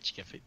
[0.00, 0.40] Petit café.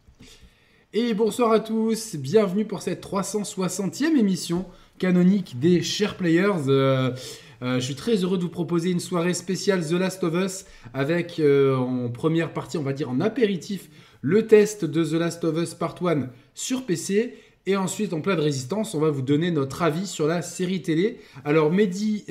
[0.92, 4.66] Et bonsoir à tous, bienvenue pour cette 360e émission
[4.98, 6.64] canonique des Share Players.
[6.66, 7.12] Euh,
[7.62, 10.64] euh, je suis très heureux de vous proposer une soirée spéciale The Last of Us
[10.92, 13.90] avec euh, en première partie, on va dire en apéritif,
[14.22, 17.34] le test de The Last of Us Part 1 sur PC.
[17.66, 20.82] Et ensuite, en plein de résistance, on va vous donner notre avis sur la série
[20.82, 21.20] télé.
[21.44, 22.24] Alors, Mehdi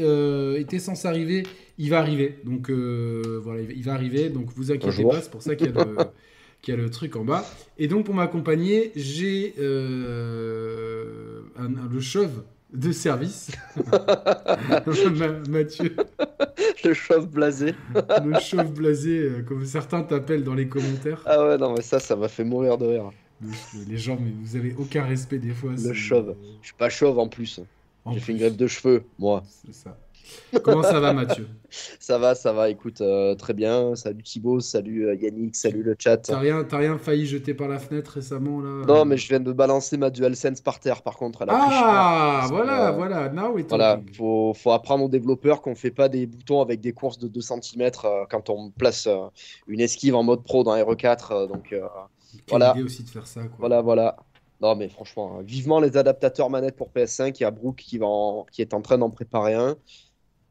[0.57, 1.43] était censé arriver,
[1.77, 2.37] il va arriver.
[2.43, 4.29] Donc, voilà, il va arriver.
[4.29, 5.95] Donc, vous inquiétez pas, c'est pour ça qu'il y a le,
[6.63, 7.45] qui a le truc en bas.
[7.77, 11.41] Et donc pour m'accompagner, j'ai euh,
[11.91, 12.43] le chauve
[12.73, 13.51] de service,
[15.49, 15.95] Mathieu.
[16.83, 17.75] Le chauve blasé.
[18.25, 21.21] le chauve blasé, euh, comme certains t'appellent dans les commentaires.
[21.25, 23.11] Ah ouais, non, mais ça, ça m'a fait mourir de rire.
[23.87, 25.73] Les gens, mais vous avez aucun respect des fois.
[25.77, 26.35] Le chauve.
[26.61, 27.59] Je suis pas chauve en plus.
[28.11, 29.43] J'ai fait une grève de cheveux, moi.
[29.65, 29.97] C'est ça.
[30.63, 31.47] Comment ça va, Mathieu?
[31.99, 32.69] Ça va, ça va.
[32.69, 33.95] Écoute, euh, très bien.
[33.95, 36.17] Salut Thibaut, salut euh, Yannick, salut le chat.
[36.17, 38.85] T'as rien, rien failli jeter par la fenêtre récemment là?
[38.87, 41.45] Non, mais je viens de balancer ma DualSense par terre, par contre.
[41.47, 43.29] ah, voilà, voilà.
[43.29, 47.19] Now voilà, faut, faut apprendre aux développeurs qu'on fait pas des boutons avec des courses
[47.19, 49.07] de 2 cm euh, quand on place
[49.67, 51.47] une esquive en mode pro dans RE4.
[51.47, 51.75] donc
[52.49, 52.75] voilà.
[52.83, 53.41] aussi de faire ça.
[53.41, 53.55] Quoi.
[53.59, 54.17] Voilà, voilà.
[54.63, 57.35] Non, mais franchement, vivement les adaptateurs manettes pour PS5.
[57.37, 58.07] Il y a Brooke qui, va
[58.49, 59.75] qui est en train d'en préparer un.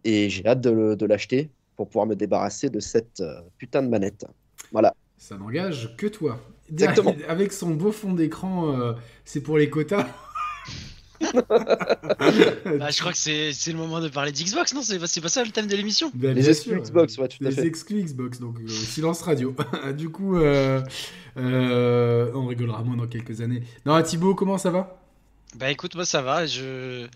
[0.05, 4.27] Et j'ai hâte de, l'acheter pour pouvoir me débarrasser de cette euh, putain de manette.
[4.73, 4.95] Voilà.
[5.17, 6.41] Ça n'engage que toi.
[6.71, 7.15] Exactement.
[7.29, 8.93] Avec son beau fond d'écran, euh,
[9.25, 10.07] c'est pour les quotas.
[11.21, 14.83] bah, je crois que c'est le moment de parler d'Xbox, non?
[14.83, 16.11] C'est pas ça le thème de l'émission?
[16.15, 17.63] Bah, Les exclus Xbox, ouais, tout à fait.
[17.63, 19.55] Les exclus Xbox, donc euh, silence radio.
[19.97, 20.83] du coup, on
[21.37, 23.63] rigolera moins dans quelques années.
[23.87, 25.02] Non, Thibaut, comment ça va?
[25.57, 26.47] Bah écoute, moi ça va.
[26.47, 27.07] Je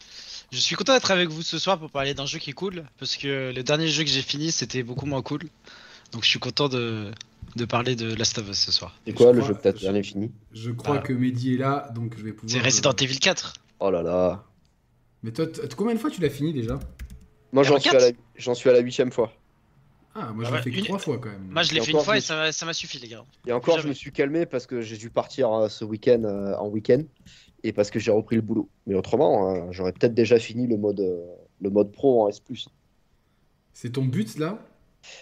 [0.52, 2.84] je suis content d'être avec vous ce soir pour parler d'un jeu qui est cool,
[2.98, 5.42] parce que le dernier jeu que j'ai fini c'était beaucoup moins cool.
[6.12, 7.10] Donc je suis content de,
[7.56, 8.96] de parler de Last of Us ce soir.
[9.06, 10.30] C'est quoi le jeu que t'as dernier fini?
[10.52, 11.02] Je crois ah.
[11.02, 12.50] que Mehdi est là, donc je vais pouvoir.
[12.50, 13.54] C'est Resident Evil 4.
[13.80, 14.44] Oh là là.
[15.22, 16.78] Mais toi, combien de fois tu l'as fini déjà?
[17.52, 18.54] Moi j'en suis, à la...
[18.54, 19.32] suis à la huitième fois.
[20.14, 21.48] Ah, moi je l'ai fait que trois fois quand même.
[21.50, 23.24] Moi je l'ai fait une fois et ça m'a suffi les gars.
[23.46, 26.54] Et encore, je me suis calmé parce que j'ai dû partir euh, ce week-end euh,
[26.56, 27.02] en week-end
[27.62, 28.68] et parce que j'ai repris le boulot.
[28.86, 31.24] Mais autrement, hein, j'aurais peut-être déjà fini le mode, euh,
[31.60, 32.42] le mode pro en S.
[33.72, 34.58] C'est ton but là?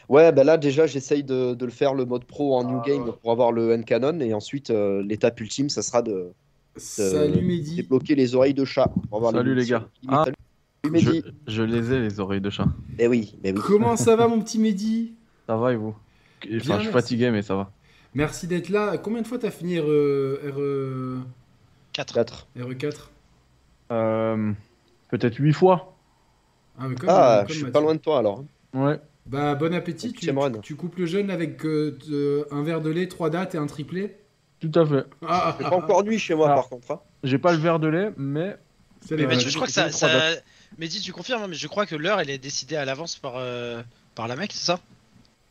[0.09, 2.87] Ouais, bah là déjà j'essaye de, le faire le mode pro en New ah.
[2.87, 6.33] Game pour avoir le N-Canon et ensuite euh, l'étape ultime ça sera de,
[7.77, 8.91] débloquer les oreilles de chat.
[9.33, 9.87] Salut les, gars.
[10.09, 10.25] Ah,
[10.85, 12.67] je, les ai les oreilles de chat.
[12.99, 13.61] Eh oui, mais oui.
[13.63, 15.15] Comment ça va mon petit Mehdi?
[15.47, 15.95] Ça va et vous?
[16.45, 17.71] Enfin, Je suis fatigué mais ça va.
[18.15, 18.97] Merci d'être là.
[18.97, 21.19] Combien de fois t'as fini RE...
[21.95, 22.49] 4.
[22.59, 22.95] RE4
[23.93, 24.53] euh,
[25.09, 25.97] Peut-être 8 fois.
[26.79, 28.45] Ah, mais ah je suis pas loin de toi alors.
[28.75, 28.99] Ouais.
[29.27, 30.13] Bah, bon appétit.
[30.13, 33.67] Tu, tu, coupes le jeûne avec euh, un verre de lait, 3 dates et un
[33.67, 34.17] triplé
[34.61, 35.07] Tout à fait.
[35.27, 36.91] Ah, pas encore nuit chez moi par contre.
[36.91, 37.01] Hein.
[37.23, 38.57] J'ai pas le verre de lait, mais.
[39.11, 39.91] mais, je crois que ça.
[39.91, 40.09] ça...
[40.79, 43.35] dis tu confirmes, hein, mais je crois que l'heure elle est décidée à l'avance par,
[43.37, 43.83] euh,
[44.15, 44.81] par la mec, c'est ça?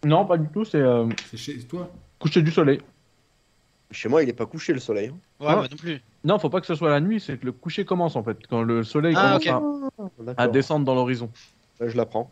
[0.06, 0.82] Non, pas du tout, c'est.
[0.82, 1.90] Euh, c'est chez toi
[2.20, 2.80] Coucher du soleil.
[3.94, 5.12] Chez moi, il est pas couché le soleil.
[5.40, 5.46] Hein.
[5.46, 6.02] Ouais, non plus.
[6.24, 8.38] Non, faut pas que ce soit la nuit, c'est que le coucher commence en fait,
[8.50, 9.92] quand le soleil ah, commence
[10.38, 11.30] à, descendre dans l'horizon.
[11.80, 12.32] je l'apprends.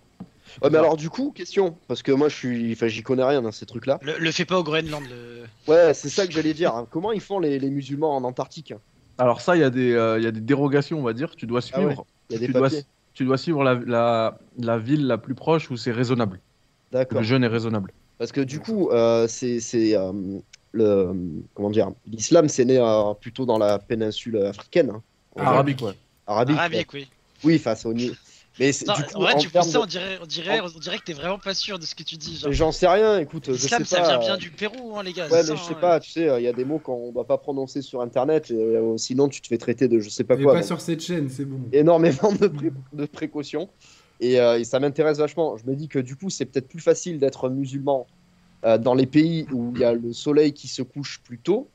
[0.62, 3.42] Ouais, mais alors du coup, question, parce que moi je suis, enfin j'y connais rien
[3.42, 4.00] dans ces trucs-là.
[4.02, 5.04] Le, le fais pas au Groenland.
[5.10, 5.44] Le...
[5.72, 6.76] Ouais, c'est ça que j'allais dire.
[6.76, 6.88] Hein.
[6.90, 8.74] Comment ils font les, les, musulmans en Antarctique
[9.18, 11.36] Alors ça, il y, a des, euh, y a des dérogations, on va dire.
[11.36, 12.06] Tu dois ah suivre.
[12.30, 12.70] y a des tu, dois,
[13.14, 16.40] tu dois suivre la, la, la, ville la plus proche où c'est raisonnable.
[16.92, 17.20] D'accord.
[17.20, 17.94] Le jeûne est raisonnable.
[18.18, 19.62] Parce que du coup, euh, c'est
[19.96, 20.12] euh,
[20.72, 21.14] le
[21.54, 24.92] comment dire, l'islam c'est né euh, plutôt dans la péninsule africaine.
[24.92, 25.02] Hein.
[25.38, 25.94] Arabique, ouais.
[26.28, 27.10] Arabique, Arabique oui.
[27.44, 27.94] Oui, face au.
[28.60, 31.14] Mais du coup, ouais, tu fais ça, on dirait, on dirait, on dirait que t'es
[31.14, 32.44] vraiment pas sûr de ce que tu dis.
[32.50, 33.48] J'en sais rien, écoute.
[33.48, 35.30] L'islam, ça vient bien du Pérou, hein, les gars.
[35.30, 37.38] Ouais, mais je sais pas, tu sais, il y a des mots qu'on doit pas
[37.38, 40.44] prononcer sur internet, et, euh, sinon tu te fais traiter de je sais pas mais
[40.44, 40.54] quoi.
[40.54, 41.62] pas sur cette chaîne, c'est bon.
[41.72, 42.52] Énormément de,
[42.94, 43.70] de précautions.
[44.20, 45.58] Et, euh, et ça m'intéresse vachement.
[45.58, 48.06] Je me dis que du coup, c'est peut-être plus facile d'être musulman
[48.66, 51.70] euh, dans les pays où il y a le soleil qui se couche plus tôt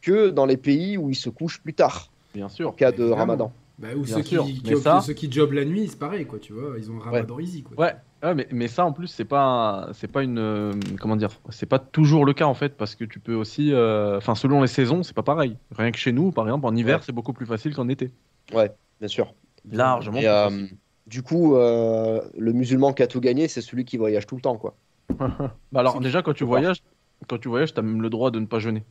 [0.00, 2.10] que dans les pays où il se couche plus tard.
[2.34, 2.70] Bien sûr.
[2.70, 3.52] En cas de ramadan.
[3.78, 5.00] Bah, ou ceux qui, qui, ça...
[5.00, 7.62] ceux qui, jobent la nuit, c'est pareil, quoi, tu vois, ils ont un ramadan easy,
[7.62, 7.76] quoi.
[7.76, 11.30] Ouais, ouais mais, mais, ça en plus, c'est pas, c'est pas une, euh, comment dire,
[11.48, 14.60] c'est pas toujours le cas en fait, parce que tu peux aussi, euh, enfin, selon
[14.60, 15.56] les saisons, c'est pas pareil.
[15.76, 18.10] Rien que chez nous, par exemple, en hiver, c'est beaucoup plus facile qu'en été.
[18.54, 19.34] Ouais, bien sûr.
[19.70, 20.18] Largement.
[20.20, 20.70] Et,
[21.08, 24.58] du coup, le musulman qui a tout gagné, c'est celui qui voyage tout le temps,
[24.58, 24.74] quoi.
[25.18, 26.82] Bah alors déjà quand tu voyages,
[27.28, 28.84] quand tu voyages, t'as même le droit de ne pas jeûner.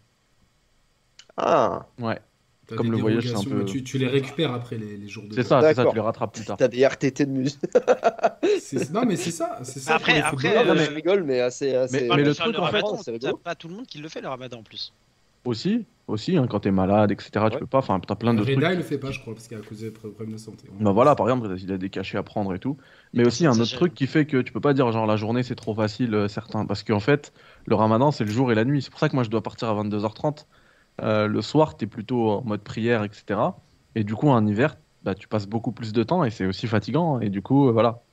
[1.38, 1.86] Ah.
[2.00, 2.20] Ouais.
[2.68, 4.96] T'as Comme des le voyage, c'est un peu- mais tu, tu les récupères après les,
[4.98, 5.34] les jours de.
[5.34, 5.92] C'est ça, c'est ça, D'accord.
[5.94, 6.58] tu les rattrapes plus tard.
[6.58, 7.60] T'as des RTT de musique.
[8.62, 9.60] C'est- Non, mais c'est ça.
[9.64, 10.78] C'est ça Après- pour les après, footballeurs.
[10.82, 11.74] euh, je rigole, mais assez.
[11.76, 12.08] assez...
[12.08, 14.28] Mais- le truc, en fait, ramadan, c'est pas tout le monde qui le fait le
[14.30, 14.94] ramadan en plus.
[15.44, 17.60] Aussi, aussi hein, quand t'es malade, etc., tu Ouais.
[17.60, 17.80] peux pas.
[17.80, 18.56] Enfin, t'as plein de trucs.
[18.56, 20.68] Reda, il le fait pas, je crois, parce qu'à cause des problèmes de santé.
[20.80, 22.78] Bah voilà, par exemple, il a des cachets à prendre et tout.
[23.14, 25.44] Mais aussi, un autre truc qui fait que tu peux pas dire genre la journée
[25.44, 26.66] c'est trop facile, euh, certains.
[26.66, 27.34] Parce qu'en fait,
[27.66, 28.82] le ramadan c'est le jour et la nuit.
[28.82, 30.48] C'est pour ça que moi je dois partir à 22h30.
[31.02, 33.40] Euh, le soir, t'es plutôt en mode prière, etc.
[33.96, 36.68] Et du coup, en hiver, bah, tu passes beaucoup plus de temps et c'est aussi
[36.68, 37.20] fatigant.
[37.20, 38.04] Et du coup, euh, voilà.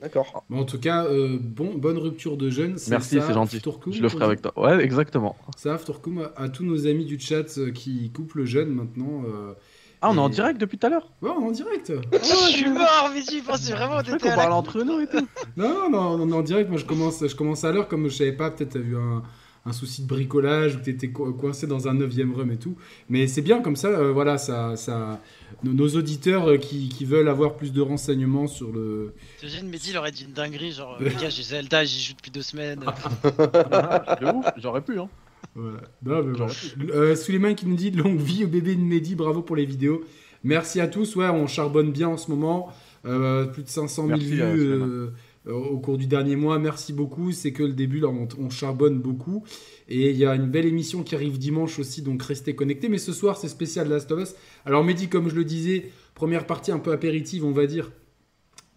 [0.00, 0.44] D'accord.
[0.52, 2.76] En tout cas, euh, bon, bonne rupture de jeûne.
[2.88, 3.60] Merci, c'est gentil.
[3.60, 4.52] Tourkoum, Je le ferai avec toi.
[4.56, 5.36] Ouais, exactement.
[5.56, 9.22] Ça, Tourkoum, à, à tous nos amis du chat euh, qui coupent le jeûne maintenant.
[9.26, 9.52] euh,
[10.00, 11.92] Ah, on est en direct depuis tout à l'heure Ouais, on est en direct.
[12.12, 15.26] je suis mort, mais tu pensais vraiment qu'on la parle entre nous et tout.
[15.56, 16.68] Non, non, non, on est en direct.
[16.70, 19.22] Moi, je commence, je commence à l'heure, comme je savais pas, peut-être t'as vu un,
[19.66, 22.76] un souci de bricolage ou que t'étais co- coincé dans un 9ème run et tout.
[23.08, 25.20] Mais c'est bien comme ça, euh, voilà, ça, ça,
[25.62, 29.14] nos, nos auditeurs euh, qui, qui veulent avoir plus de renseignements sur le.
[29.38, 32.30] T'imagines, Mehdi, il aurait dit une dinguerie, genre, les gars, j'ai Zelda, j'y joue depuis
[32.30, 32.80] deux semaines.
[32.80, 34.98] de ouf, j'aurais pu.
[34.98, 35.08] Hein.
[35.54, 35.80] Voilà.
[36.04, 36.52] Non, mais voilà.
[36.94, 40.02] Euh, Suleiman qui nous dit longue vie au bébé de Mehdi, bravo pour les vidéos.
[40.44, 41.16] Merci à tous.
[41.16, 42.72] Ouais, on charbonne bien en ce moment.
[43.04, 45.10] Euh, plus de 500 000 Merci, vues euh, euh,
[45.48, 46.58] euh, au cours du dernier mois.
[46.58, 47.32] Merci beaucoup.
[47.32, 49.44] C'est que le début, là, on, on charbonne beaucoup.
[49.90, 52.88] Et il y a une belle émission qui arrive dimanche aussi, donc restez connectés.
[52.90, 54.34] Mais ce soir, c'est spécial Last of Us.
[54.66, 57.90] Alors, Mehdi, comme je le disais, première partie un peu apéritive, on va dire.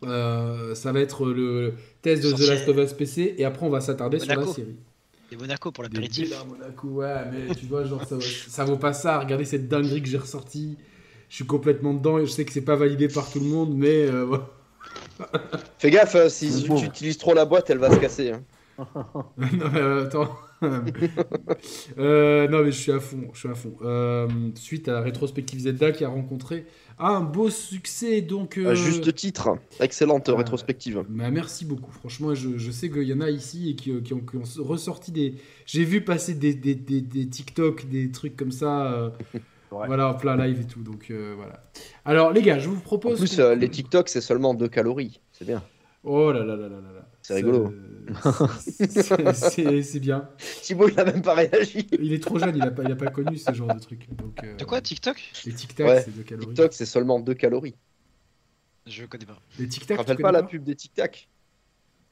[0.04, 2.40] Euh, ça va être le test de The.
[2.48, 3.36] Last of Us PC.
[3.38, 4.76] Et après, on va s'attarder sur la série.
[5.34, 6.34] Et Monaco pour Des l'apéritif.
[6.48, 9.20] Monaco, ouais, mais tu vois, genre, ça, vaut- ça vaut pas ça.
[9.20, 10.78] Regardez cette dinguerie que j'ai ressortie.
[11.30, 13.74] Je suis complètement dedans et je sais que c'est pas validé par tout le monde,
[13.76, 14.38] mais euh.
[15.78, 18.32] Fais gaffe, euh, si tu utilises trop la boîte, elle va se casser.
[18.32, 18.44] hein.
[19.38, 20.38] non, mais euh, attends.
[21.98, 23.30] Euh, non, mais je suis à fond.
[23.34, 23.74] Je suis à fond.
[23.82, 26.66] Euh, suite à la rétrospective Zelda qui a rencontré
[27.00, 28.58] un beau succès, donc.
[28.58, 31.04] À euh, juste titre, excellente euh, rétrospective.
[31.10, 31.92] bah, merci beaucoup.
[31.92, 34.64] Franchement, je, je sais qu'il y en a ici et qui, qui ont, qui ont
[34.64, 35.36] ressorti des.
[35.66, 39.12] J'ai vu passer des, des, des, des TikTok, des trucs comme ça.
[39.72, 39.88] Ouais.
[39.88, 40.82] Voilà, en plein live et tout.
[40.82, 41.64] Donc voilà.
[42.04, 43.18] Alors, les gars, je vous En propose.
[43.20, 45.22] plus, qu'on- euh, les TikTok, c'est seulement 2 calories.
[45.32, 45.64] C'est bien.
[46.04, 47.08] Oh là là là là là.
[47.22, 47.72] C'est rigolo.
[49.34, 50.30] C'est- bien.
[50.62, 51.88] Thibaut, il a même pas réagi.
[51.92, 54.08] Il est trop jeune, il a pas, il a pas connu ce genre de truc.
[54.16, 55.18] Donc, euh, De quoi, TikTok?
[55.46, 56.48] Les Tic Tac, Ouais, c'est de calories.
[56.48, 57.76] TikTok, c'est seulement 2 calories.
[58.88, 59.40] Je connais pas.
[59.60, 61.28] Les Tic Tac, tu rappelles connais pas la pub des Tic Tac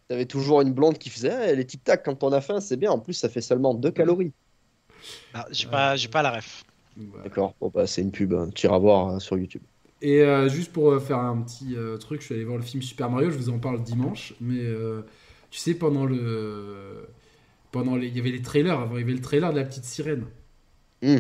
[0.08, 2.78] T'avais toujours une blonde qui faisait Eh, les Tic Tac quand on a faim, c'est
[2.78, 2.92] bien.
[2.92, 4.32] En plus, ça fait seulement 2 calories.
[5.34, 6.64] Ah, j'ai pas, j'ai pas la ref.
[6.98, 7.24] Voilà.
[7.24, 7.54] D'accord.
[7.62, 8.34] Bon, bah, c'est une pub.
[8.34, 8.50] hein.
[8.54, 9.62] Tu iras voir euh, sur YouTube.
[10.02, 12.64] Et euh, juste pour euh, faire un petit euh, truc, je suis allé voir le
[12.64, 15.02] film Super Mario, je vous en parle dimanche, mais euh,
[15.50, 17.08] tu sais, pendant le.
[17.72, 18.08] Pendant les...
[18.08, 20.26] Il y avait les trailers avant, il y avait le trailer de la petite sirène.
[21.04, 21.18] Hmm.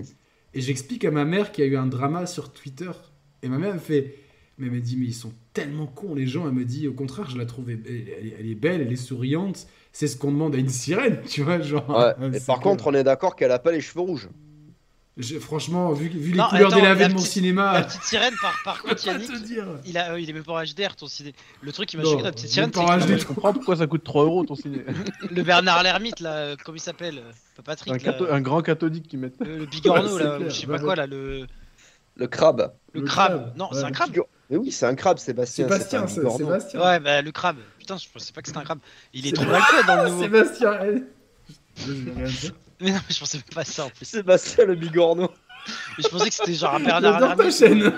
[0.55, 2.89] Et j'explique à ma mère qu'il y a eu un drama sur Twitter.
[3.43, 4.15] Et ma mère me fait.
[4.57, 6.45] Mais elle me dit, mais ils sont tellement cons les gens.
[6.47, 7.69] Elle me dit, au contraire, je la trouve.
[7.69, 7.95] Elle, elle
[8.27, 9.67] est- elle est belle, elle est souriante.
[9.93, 11.61] C'est ce qu'on demande à une sirène, tu vois.
[11.61, 12.31] Genre, Ouais.
[12.37, 14.29] Et par contre, on est d'accord qu'elle a pas les cheveux rouges.
[15.19, 17.74] Je- franchement, vu, vu les Non, couleurs attends, délavées la de mon petite- cinéma.
[17.74, 18.33] La petite sirène,
[18.63, 19.30] par, contre, Yannick,
[19.86, 21.33] il, a, euh, il est même pas en HDR ton ciné.
[21.62, 23.18] Le truc qui m'a choqué, la petite sirène, c'est que.
[23.18, 24.80] Je comprends pourquoi ça coûte 3 euros ton ciné.
[25.30, 28.39] le Bernard Lermite, là, euh, comment il s'appelle euh, Pas Patrick, un, là, catho- un
[28.42, 29.31] grand cathodique qui met.
[29.42, 31.45] le, le bigorneau, Ouais, là, je sais pas quoi, là, le,
[32.15, 32.72] Le crabe.
[32.94, 33.31] le, Le crabe.
[33.44, 33.77] crabe, Non, ouais.
[33.77, 34.12] c'est un crabe.
[34.50, 35.65] Mais oui, c'est un crabe, Sébastien.
[35.68, 36.27] Sébastien, c'est.
[36.30, 36.80] Sébastien.
[36.81, 37.57] Ouais, bah le crabe.
[37.77, 38.80] Putain, je pensais pas que c'était un crabe.
[39.13, 40.24] Il est C'est trop mal fait dans le nouveau.
[40.24, 40.80] Sébastien.
[42.81, 44.05] Mais non, mais je pensais même pas ça en plus.
[44.05, 45.29] Sébastien le bigorneau.
[45.98, 47.93] Mais je pensais que c'était genre un Bernard J'adore ta Lermite chaîne.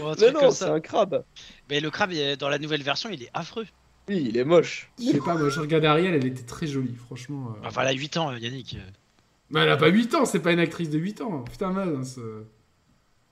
[0.00, 0.72] ou un Mais truc non, comme c'est ça.
[0.72, 1.24] un crabe.
[1.68, 3.66] Mais le crabe, il est- dans la nouvelle version, il est affreux.
[4.08, 4.90] Oui, il est moche.
[4.98, 7.54] Je sais pas, moi je regardais Ariel, elle était très jolie, franchement.
[7.56, 7.66] euh.
[7.66, 8.76] Enfin, elle a 8 ans, euh, Yannick.
[9.50, 11.42] Mais elle a pas 8 ans, c'est pas une actrice de 8 ans.
[11.50, 12.18] Putain, mince.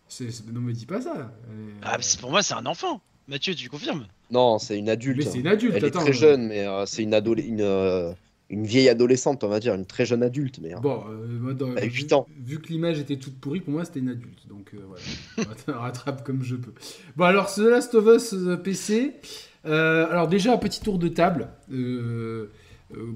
[0.09, 0.31] C'est...
[0.31, 1.33] c'est- Non, me dis pas ça.
[1.51, 3.01] Elle est- Ah, mais c'est- pour moi, c'est un enfant.
[3.29, 4.07] Mathieu, tu confirmes?
[4.31, 5.19] Non, c'est une adulte.
[5.19, 6.01] Mais c'est une adulte, Elle est attends.
[6.01, 8.13] très jeune, mais euh, c'est une, adole- une, euh,
[8.53, 10.61] une vieille adolescente, on va dire, une très jeune adulte.
[10.63, 10.81] Mais, hein.
[10.81, 12.27] Bon, euh, moi, dans- Elle a vu, 8 ans.
[12.45, 14.47] vu que l'image était toute pourrie, pour moi c'était une adulte.
[14.49, 16.73] Donc euh, voilà, rattrape comme je peux.
[17.17, 19.15] Bon, alors, The Last of Us euh, PC.
[19.65, 21.49] Euh, alors, déjà, un petit tour de table.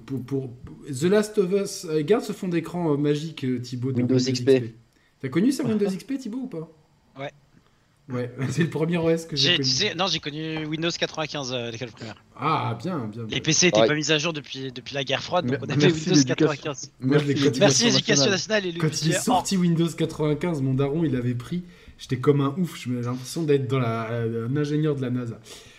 [0.07, 0.51] Pour, pour-
[0.89, 1.87] The Last of Us.
[2.05, 3.93] garde ce fond d'écran magique, Thibaut.
[3.93, 4.73] de Windows XP.
[5.21, 6.71] T'as connu ça, Windows XP, Thibaut, ou pas?
[7.19, 7.31] Ouais.
[8.09, 9.65] Ouais, c'est le premier OS que j'ai connu.
[9.65, 12.15] tu sais, non, j'ai connu Windows 95 à l'école primaire.
[12.39, 13.25] Ah, bien, bien.
[13.25, 13.35] bien.
[13.35, 13.87] Les PC n'étaient Ouais.
[13.89, 16.47] pas mis à jour depuis, depuis la guerre froide, donc on avait merci, Windows l'éducation.
[16.47, 16.93] 95.
[17.01, 18.67] Moi, je l'ai Merci, l'éducation nationale.
[18.67, 21.63] et le Quand il est sorti Windows 95, mon daron, il avait pris.
[21.99, 22.77] J'étais comme un ouf.
[22.79, 25.39] J'ai l'impression d'être dans la, euh, un ingénieur de la NASA.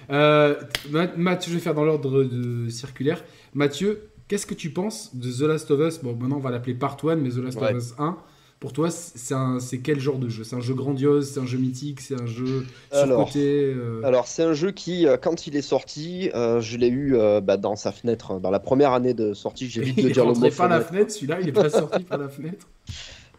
[0.10, 0.56] Euh,
[0.90, 3.24] Ma- Mathieu, je vais faire dans l'ordre de circulaire.
[3.54, 6.00] Mathieu, qu'est-ce que tu penses de The Last of Us?
[6.02, 7.72] Bon, maintenant on va l'appeler Part 1, mais The Last Ouais.
[7.76, 8.18] of Us 1.
[8.60, 10.44] Pour toi, c'est quel genre de jeu?
[10.44, 14.26] C'est un jeu grandiose, c'est un jeu mythique, c'est un jeu Alors, surcoté euh, Alors,
[14.26, 17.58] c'est un jeu qui, euh, quand il est sorti, euh, je l'ai eu euh, bah,
[17.58, 19.70] dans sa fenêtre, dans la première année de sortie.
[19.70, 21.12] J'ai vite Il de dire le mot par la fenêtre.
[21.12, 22.68] celui-là, il est pas sorti par la fenêtre?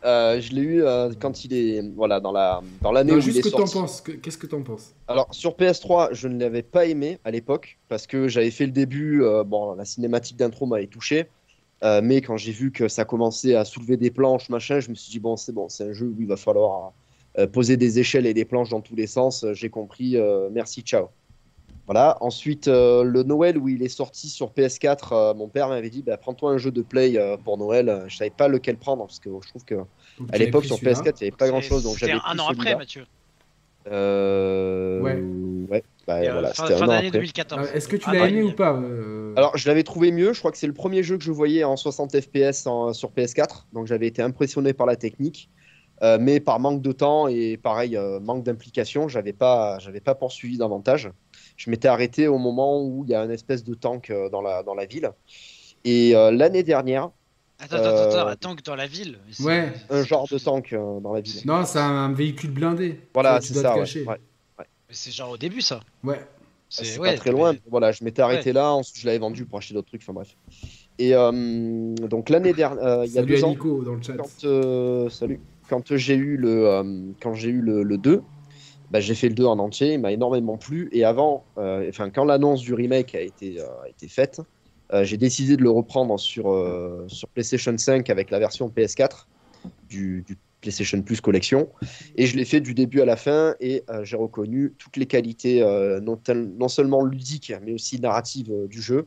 [0.04, 3.38] Euh, je l'ai eu euh, quand il est, voilà, dans la, dans l'année où juste
[3.38, 3.78] il est que t'en sorti.
[3.78, 4.18] penses.
[4.22, 4.94] Qu'est-ce que t'en penses?
[5.08, 8.70] Alors sur PS3, je ne l'avais pas aimé à l'époque parce que j'avais fait le
[8.70, 9.24] début.
[9.24, 11.26] euh, bon, la cinématique d'intro m'avait touché,
[11.84, 14.94] euh, mais quand j'ai vu que ça commençait à soulever des planches, machin, je me
[14.94, 16.92] suis dit bon, c'est bon, c'est un jeu où il va falloir
[17.38, 19.44] euh, poser des échelles et des planches dans tous les sens.
[19.44, 20.16] Euh, J'ai compris.
[20.16, 21.08] euh, merci, ciao.
[21.86, 22.18] Voilà.
[22.20, 26.02] Ensuite, euh, le Noël où il est sorti sur PS4, euh, mon père m'avait dit
[26.02, 28.04] bah, prends-toi un jeu de play euh, pour Noël.
[28.08, 29.86] Je savais pas lequel prendre parce que je trouve que Donc,
[30.32, 30.92] à l'époque sur celui-là.
[31.00, 32.76] PS4 il n'y avait pas grand-chose, donc C'était j'avais un an après.
[32.76, 33.04] Mathieu.
[33.90, 35.22] Euh, Ouais.
[35.70, 37.18] ouais, bah, euh, voilà, fin c'était fin un an d'année après.
[37.18, 37.68] 2014.
[37.72, 40.32] Ah, Est-ce que tu Ah, l'as aimé ou pas euh, Alors, je l'avais trouvé mieux.
[40.32, 43.12] Je crois que c'est le premier jeu que je voyais en 60 FPS en- sur
[43.12, 43.66] PS4.
[43.72, 45.50] Donc, j'avais été impressionné par la technique.
[46.02, 50.14] Euh, mais par manque de temps et pareil, euh, manque d'implication, j'avais pas, j'avais pas
[50.14, 51.10] poursuivi davantage.
[51.56, 54.40] Je m'étais arrêté au moment où il y a une espèce de tank euh, dans
[54.40, 55.10] la, dans la ville.
[55.84, 57.10] Et euh, l'année dernière,
[57.60, 59.18] Attends, attends, attends, Euh, attends que dans la ville.
[59.40, 59.72] Ouais.
[59.90, 61.40] un genre de tank euh, dans la ville.
[61.44, 63.00] Non, c'est un véhicule blindé.
[63.12, 63.72] Voilà, Tu c'est dois ça.
[63.74, 63.78] ouais.
[63.80, 64.04] cacher.
[64.06, 64.16] Ouais.
[64.90, 65.80] C'est genre au début, ça.
[66.04, 66.20] Ouais.
[66.70, 67.54] C'est ouais, pas très loin.
[67.54, 68.72] mais- Voilà, je m'étais arrêté là.
[68.72, 70.02] Ensuite, je l'avais vendu pour acheter d'autres trucs.
[70.02, 70.36] Enfin bref.
[70.98, 73.94] Et euh, donc l'année dernière, euh, il y a Salut deux à ans, Nico dans
[73.94, 74.14] le chat.
[74.16, 75.40] quand, euh, salut.
[75.68, 78.22] Quand j'ai eu le, euh, quand j'ai eu le, le 2,
[78.90, 80.88] bah, j'ai fait le 2 en entier, il m'a énormément plu.
[80.92, 84.40] Et avant, euh, enfin, quand l'annonce du remake a été, euh, a été faite,
[84.92, 89.26] euh, j'ai décidé de le reprendre sur, euh, sur PlayStation 5 avec la version PS4
[89.88, 90.24] du,
[90.60, 91.68] PlayStation Plus Collection.
[92.16, 95.06] Et je l'ai fait du début à la fin et euh, j'ai reconnu toutes les
[95.06, 95.60] qualités,
[96.02, 99.06] non, seulement ludiques, mais aussi narratives du jeu.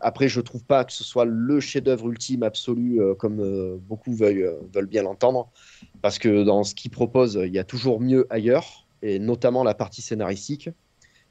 [0.00, 4.86] Après, je trouve pas que ce soit le chef-d'œuvre ultime absolu, comme beaucoup veulent, veulent
[4.86, 5.50] bien l'entendre,
[6.02, 9.74] parce que dans ce qu'il propose, il y a toujours mieux ailleurs, et notamment la
[9.74, 10.70] partie scénaristique.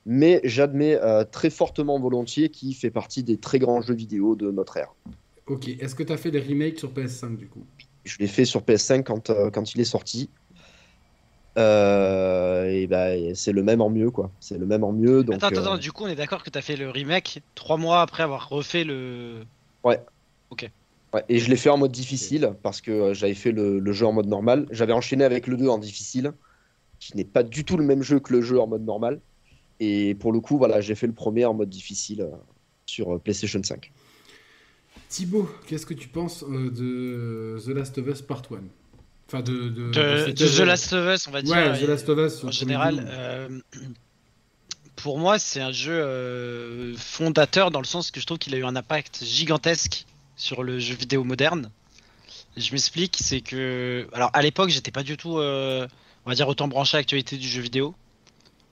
[0.10, 4.50] Mais j'admets euh, très fortement volontiers qu'il fait partie des très grands jeux vidéo de
[4.50, 4.96] notre ère.
[5.48, 7.66] Ok, est-ce que tu as fait les remakes sur PS5 du coup?
[8.06, 10.30] Je l'ai fait sur PS5 quand, euh, quand il est sorti.
[11.58, 14.32] Euh, et ben c'est le même en mieux, quoi.
[14.40, 15.26] C'est le même en mieux.
[15.26, 17.42] Donc, attends, attends, euh, attends, du coup, on est d'accord que t'as fait le remake
[17.54, 19.44] trois mois après avoir refait le.
[19.84, 20.00] Ouais,
[21.30, 24.14] et je l'ai fait en mode difficile parce que j'avais fait le, le jeu en
[24.14, 24.68] mode normal.
[24.72, 26.34] J'avais enchaîné avec le 2 en difficile,
[27.00, 29.20] qui n'est pas du tout le même jeu que le jeu en mode normal.
[29.80, 32.30] Et pour le coup, voilà, j'ai fait le premier en mode difficile euh,
[32.86, 33.92] sur euh, PlayStation 5.
[35.10, 38.58] Thibaut, qu'est-ce que tu penses euh, de The Last of Us Part 1
[39.28, 39.52] Enfin, de.
[39.52, 40.60] de, De, de de cette The.
[40.62, 41.56] Last of Us, on va dire.
[41.56, 42.44] Ouais, The Last of Us.
[42.44, 43.60] en général, euh,
[44.96, 48.58] pour moi, c'est un jeu euh, fondateur dans le sens que je trouve qu'il a
[48.58, 50.06] eu un impact gigantesque
[50.36, 51.72] sur le jeu vidéo moderne.
[52.56, 55.88] Je m'explique, c'est que, alors à l'époque, j'étais pas du tout, euh,
[56.26, 57.94] on va dire, autant branché à l'actualité du jeu vidéo.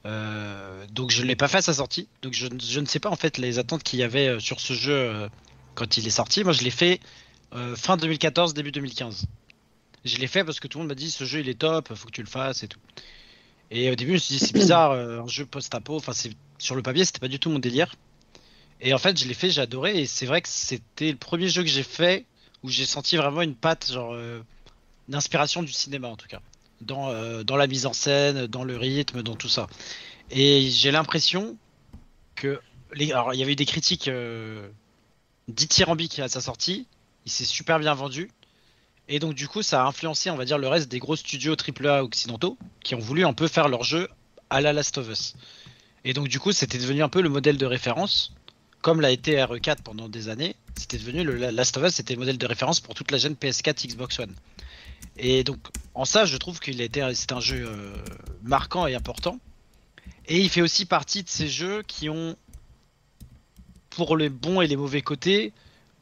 [0.05, 2.07] Euh, donc je l'ai pas fait à sa sortie.
[2.21, 4.59] Donc je, je ne sais pas en fait les attentes qu'il y avait euh, sur
[4.59, 5.29] ce jeu euh,
[5.73, 6.43] quand il est sorti.
[6.43, 6.99] Moi, je l'ai fait
[7.75, 9.27] fin 2014, début 2015.
[10.03, 11.93] Je l'ai fait parce que tout le monde m'a dit ce jeu il est top,
[11.95, 12.79] faut que tu le fasses et tout.
[13.71, 15.95] Et au début, je me suis dit, c'est bizarre, un jeu post-apo.
[15.95, 16.11] Enfin,
[16.57, 17.95] sur le papier, c'était pas du tout mon délire.
[18.81, 20.01] Et en fait, je l'ai fait, j'ai adoré.
[20.01, 22.25] Et c'est vrai que c'était le premier jeu que j'ai fait
[22.61, 24.17] où j'ai senti vraiment une patte, genre,
[25.07, 26.41] d'inspiration du cinéma en tout cas.
[26.81, 29.67] Dans, euh, dans la mise en scène, dans le rythme, dans tout ça.
[30.31, 31.57] Et j'ai l'impression
[32.35, 32.59] que.
[33.11, 34.67] Alors, il y avait eu des critiques euh,
[35.47, 36.87] dithyrambiques à sa sortie.
[37.25, 38.29] Il s'est super bien vendu.
[39.07, 41.55] Et donc du coup, ça a influencé, on va dire, le reste des gros studios
[41.55, 44.07] AAA occidentaux qui ont voulu un peu faire leur jeu
[44.49, 45.35] à la Last of Us.
[46.05, 48.33] Et donc du coup, c'était devenu un peu le modèle de référence,
[48.81, 50.55] comme l'a été RE4 pendant des années.
[50.75, 53.17] C'était devenu le la- Last of Us, c'était le modèle de référence pour toute la
[53.19, 54.33] jeune PS4, Xbox One.
[55.17, 55.57] Et donc
[55.93, 57.93] en ça, je trouve qu'il a été, c'est un jeu euh,
[58.43, 59.39] marquant et important.
[60.27, 62.35] Et il fait aussi partie de ces jeux qui ont,
[63.91, 65.53] pour les bons et les mauvais côtés,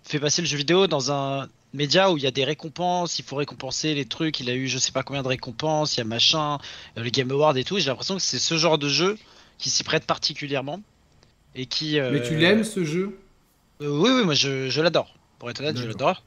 [0.04, 3.26] fait passer le jeu vidéo dans un média où il y a des récompenses, il
[3.26, 6.02] faut récompenser les trucs, il a eu je sais pas combien de récompenses, il y
[6.02, 6.58] a machin,
[6.98, 9.18] euh, les Game Awards et tout, j'ai l'impression que c'est ce genre de jeu
[9.58, 10.82] qui s'y prête particulièrement
[11.56, 12.00] et qui...
[12.00, 13.20] euh, Mais tu l'aimes ce jeu?
[13.82, 16.24] Euh, Oui, oui, moi je, je l'adore, pour être honnête, je l'adore.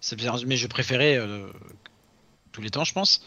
[0.00, 1.46] C'est bien mes jeux préférés euh,
[2.54, 3.22] tous les temps, je pense.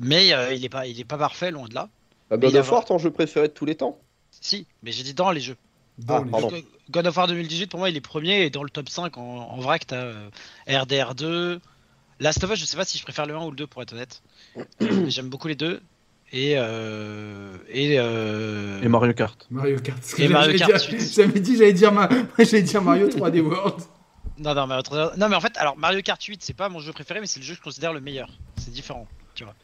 [0.00, 1.88] Mais euh, il est pas, il est pas parfait, loin de là.
[2.30, 3.98] Bah, God of War, ton jeu préféré de tous les temps
[4.40, 5.56] Si, mais j'ai dit dans les jeux.
[5.98, 6.50] dans Ah, les pardon.
[6.50, 9.16] jeux God of War 2018, pour moi, il est premier et dans le top 5
[9.16, 10.28] en, en vrac, t'as euh,
[10.68, 11.60] RDR2.
[12.20, 13.82] Last of Us, je sais pas si je préfère le 1 ou le 2 pour
[13.82, 14.22] être honnête.
[15.08, 15.80] J'aime beaucoup les deux.
[16.32, 16.54] Et.
[16.56, 19.46] Euh, et, euh, Et Mario Kart.
[19.50, 19.98] Mario Kart.
[20.18, 21.12] Et Mario Kart dire- 8.
[21.14, 22.08] J'avais dit, j'allais dire, ma...
[22.62, 23.82] dire Mario 3D World.
[24.38, 26.80] Non, non, mais, autre- non, mais en fait, alors Mario Kart 8, c'est pas mon
[26.80, 28.28] jeu préféré, mais c'est le jeu que je considère le meilleur.
[28.64, 29.54] C'est différent, tu vois.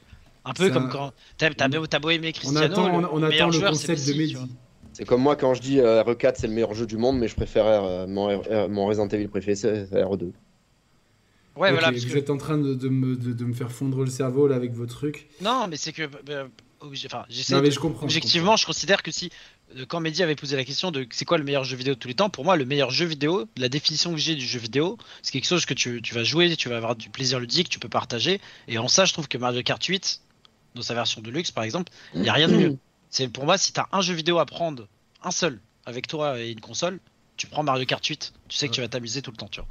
[0.44, 3.06] Un peu Ça- comme quand t'as beau, t'as beau aimer On Cristiano, attend, on, le
[3.12, 4.36] on attend meilleur le joueur, c'est concept de Messi.
[4.92, 7.28] C'est comme moi quand je dis euh, RE4 c'est le meilleur jeu du monde, mais
[7.28, 10.22] je préfère euh, mon, R- mon Resident Evil préféré c'est RE2.
[11.56, 12.18] Ouais, Ok, voilà, parce vous que...
[12.18, 14.72] êtes en train de, de me, de- de me faire fondre le cerveau là avec
[14.72, 15.28] vos trucs.
[15.40, 16.06] Non, mais c'est que...
[16.24, 16.46] bah,
[16.80, 18.02] Enfin, j'essaie Non mais de- je comprends.
[18.02, 19.30] je Objectivement, je considère que si, euh,
[19.88, 22.08] quand Mehdi avait posé la question de c'est quoi le meilleur jeu vidéo de tous
[22.08, 24.96] les temps, pour moi, le meilleur jeu vidéo, la définition que j'ai du jeu vidéo,
[25.22, 27.78] c'est quelque chose que tu, tu vas jouer, tu vas avoir du plaisir ludique, tu
[27.78, 28.40] peux partager.
[28.66, 30.20] Et en ça, je trouve que Mario Kart 8,
[30.74, 32.76] dans sa version de luxe par exemple, il n'y a rien de mieux.
[33.10, 34.86] C'est pour moi, si tu as un jeu vidéo à prendre,
[35.22, 37.00] un seul, avec toi et une console,
[37.36, 38.32] tu prends Mario Kart 8.
[38.48, 39.68] Tu sais que tu vas t'amuser tout le temps, tu vois.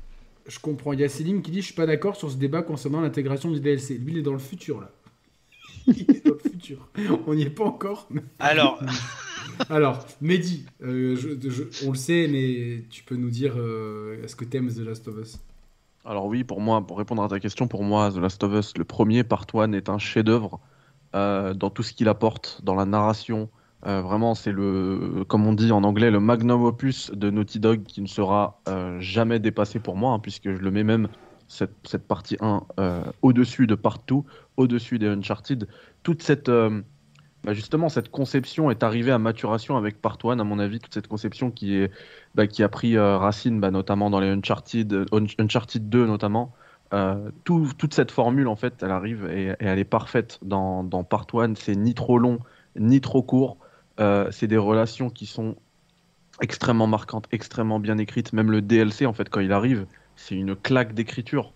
[0.48, 0.94] Je comprends.
[0.94, 3.52] Il y a Céline qui dit je suis pas d'accord sur ce débat concernant l'intégration
[3.52, 3.98] du DLC.
[3.98, 4.90] Lui il est dans le futur là.
[5.88, 6.88] il est dans le futur.
[7.28, 8.08] On n'y est pas encore.
[8.10, 8.80] mais- Alors,
[9.70, 11.16] Alors, Mehdi, euh,
[11.86, 15.18] on le sait, mais tu peux nous dire euh, est-ce que t'aimes The Last of
[15.18, 15.40] Us?
[16.06, 18.78] Alors oui, pour moi, pour répondre à ta question, pour moi, The Last of Us,
[18.78, 20.60] le premier Part 1 est un chef-d'œuvre
[21.16, 23.50] euh, dans tout ce qu'il apporte, dans la narration.
[23.84, 28.02] Vraiment, c'est le, comme on dit en anglais, le magnum opus de Naughty Dog qui
[28.02, 28.60] ne sera
[29.00, 31.08] jamais dépassé pour moi, hein, puisque je le mets même
[31.48, 34.16] cette, cette partie 1 euh, au-dessus de Part 2,
[34.58, 35.68] au-dessus des Uncharted.
[36.04, 36.50] Toute cette,
[37.44, 40.94] bah, justement, cette conception est arrivée à maturation avec Part 1, à mon avis, toute
[40.94, 41.92] cette conception qui, est,
[42.36, 46.06] bah, qui a pris euh, racine, bah, notamment dans les Uncharted, euh, Un- Uncharted 2
[46.06, 46.54] notamment.
[46.94, 51.28] Euh, tout- toute cette formule, en fait, elle arrive et, elle est parfaite dans, Part
[51.34, 51.56] 1.
[51.56, 52.40] C'est ni trop long,
[52.78, 53.58] ni trop court.
[53.98, 55.56] C'est des relations qui sont
[56.42, 58.32] extrêmement marquantes, extrêmement bien écrites.
[58.34, 61.52] Même le DLC, en fait, quand il arrive, c'est une claque d'écriture.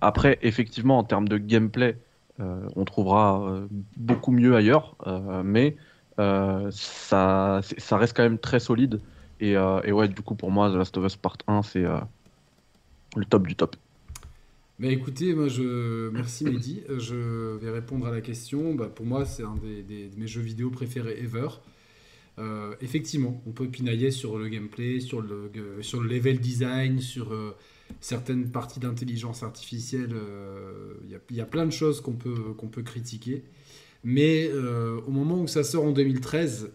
[0.00, 1.98] Après, effectivement, en termes de gameplay,
[2.38, 3.66] on trouvera euh,
[3.96, 5.76] beaucoup mieux ailleurs, euh, mais
[6.18, 9.00] euh, ça, ça reste quand même très solide.
[9.40, 11.98] Et, euh, ouais, du coup, pour moi, The Last of Us Part 1, c'est euh,
[13.16, 13.76] le top du top.
[14.78, 16.82] Bah écoutez, moi je merci Mehdi.
[16.88, 18.74] Euh, Je vais répondre à la question.
[18.74, 21.48] Bah, pour moi, c'est un des, de mes jeux vidéo préférés ever.
[22.38, 27.00] Euh, effectivement, on peut pinailler sur le gameplay, sur le, euh, sur le level design,
[27.00, 27.56] sur euh,
[28.00, 30.12] certaines parties d'intelligence artificielle.
[30.12, 30.94] euh,
[31.30, 33.44] Il y, a, plein de choses qu'on peut, peut critiquer.
[34.04, 36.70] Mais euh, au moment où ça sort en 2013,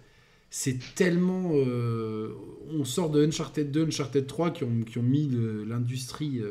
[0.49, 1.51] c'est tellement.
[1.53, 2.29] euh,
[2.71, 5.29] on sort de Uncharted 2, Uncharted 3 qui ont, qui ont mis
[5.65, 6.41] l'industrie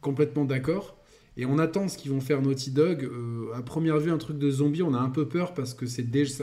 [0.00, 0.96] complètement d'accord.
[1.38, 3.10] Et on attend ce qu'ils vont faire Naughty Dog.
[3.54, 6.02] À première vue, un truc de zombie, on a un peu peur parce que ça,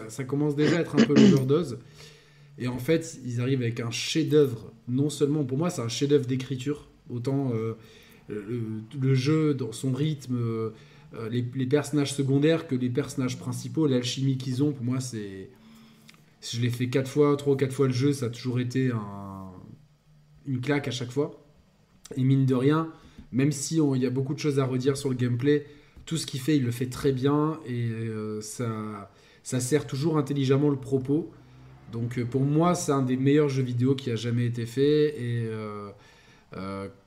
[0.10, 1.80] ça commence déjà à être un peu l'overdose.
[2.58, 4.71] Et en fait, ils arrivent avec un chef-d'œuvre.
[4.88, 6.88] Non seulement, pour moi, c'est un chef-d'œuvre d'écriture.
[7.09, 7.73] Autant euh,
[8.27, 10.69] le, le jeu, dans son rythme, euh,
[11.15, 15.49] euh, les, personnages secondaires que les personnages principaux, l'alchimie qu'ils ont, pour moi, c'est.
[16.41, 18.59] Si je l'ai fait quatre fois, trois ou quatre fois le jeu, ça a toujours
[18.59, 19.51] été un-
[20.45, 21.45] une claque à chaque fois.
[22.17, 22.91] Et mine de rien,
[23.31, 25.65] même si il y a beaucoup de choses à redire sur le gameplay,
[26.05, 29.09] tout ce qu'il fait, il le fait très bien et euh, ça,
[29.41, 31.31] ça sert toujours intelligemment le propos.
[31.93, 35.15] Donc euh, pour moi, c'est un des meilleurs jeux vidéo qui a jamais été fait.
[35.17, 35.91] Et euh, euh,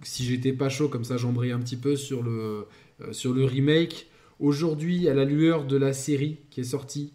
[0.02, 2.66] si j'étais pas chaud, comme ça j'embraye un petit peu sur le,
[3.02, 4.09] euh, sur le remake.
[4.40, 7.12] Aujourd'hui, à la lueur de la série qui est sortie,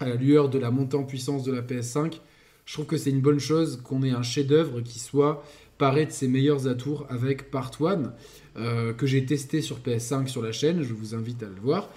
[0.00, 2.20] à la lueur de la montée en puissance de la PS5,
[2.64, 5.42] je trouve que c'est une bonne chose qu'on ait un chef-d'œuvre qui soit
[5.78, 8.12] paré de ses meilleurs atours avec Part 1,
[8.56, 11.88] euh, que j'ai testé sur PS5 sur la chaîne, je vous invite à le voir,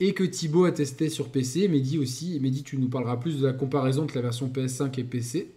[0.00, 2.38] et que Thibaut a testé sur PC, Mehdi aussi.
[2.40, 5.54] Mehdi, tu nous parleras plus de la comparaison entre la version PS5 et PC.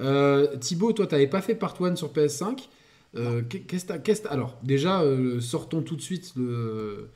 [0.00, 2.68] Euh, Thibaut, toi, tu n'avais pas fait Part 1 sur PS5.
[3.16, 7.10] Euh, qu'est-ce Alors, déjà, euh, sortons tout de suite le,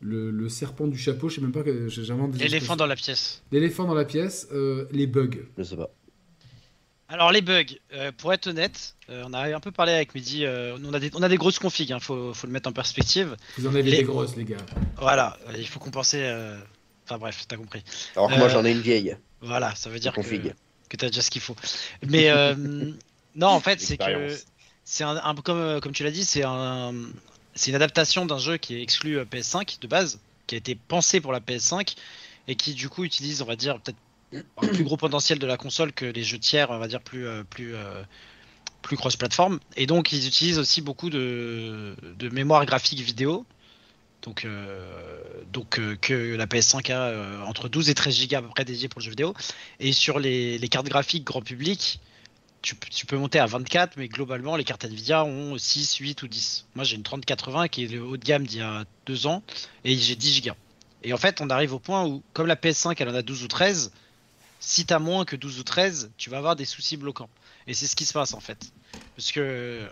[0.00, 1.28] le, le serpent du chapeau.
[1.28, 3.42] Je sais même pas que j'ai- j'invente l'éléphant dans la pièce.
[3.50, 5.30] L'éléphant dans la pièce, euh, les bugs.
[5.56, 5.90] Je sais pas.
[7.08, 10.78] Alors les bugs, euh, pour être honnête, euh, on a un peu parlé avec euh,
[10.84, 13.36] on, a des, on a des grosses configs, hein, faut, faut le mettre en perspective.
[13.58, 14.58] Vous en avez Les- des grosses, les gars.
[14.96, 16.20] Voilà, euh, il faut compenser.
[16.22, 16.56] euh,
[17.06, 17.82] Enfin bref, t'as compris.
[18.14, 19.16] Alors que moi j'en ai une vieille.
[19.40, 20.54] Voilà, ça veut dire que, config.
[20.88, 21.56] que t'as déjà ce qu'il faut.
[22.06, 22.54] Mais euh,
[23.34, 24.28] non, en fait, c'est que.
[24.90, 26.92] C'est un, comme, euh, comme tu l'as dit, c'est un,
[27.54, 30.74] c'est une adaptation d'un jeu qui est exclu euh, PS5 de base, qui a été
[30.74, 31.94] pensé pour la PS5
[32.48, 35.56] et qui du coup utilise, on va dire, peut-être un plus gros potentiel de la
[35.56, 37.72] console que les jeux tiers, on va dire plus euh, plus
[38.82, 39.60] plus cross-platform.
[39.76, 43.46] Et donc ils utilisent aussi beaucoup de, de mémoire graphique vidéo.
[44.22, 44.46] Donc,
[45.52, 48.98] donc que la PS5 a entre 12 et 13 Go à peu près dédiés pour
[48.98, 49.34] le jeu vidéo.
[49.78, 52.00] Et sur les, les cartes graphiques grand public,
[52.62, 56.66] tu, peux monter à 24, mais globalement, les cartes Nvidia ont 6, 8 ou 10.
[56.74, 59.42] Moi, j'ai une 3080 qui est le haut de gamme d'il y a deux ans,
[59.84, 60.52] et j'ai 10 Go.
[61.02, 63.44] Et en fait, on arrive au point où, comme la PS5, elle en a 12
[63.44, 63.92] ou 13,
[64.58, 67.30] si tu as moins que 12 ou 13, tu vas avoir des soucis bloquants.
[67.66, 68.72] Et c'est ce qui se passe en fait.
[69.16, 69.88] Parce que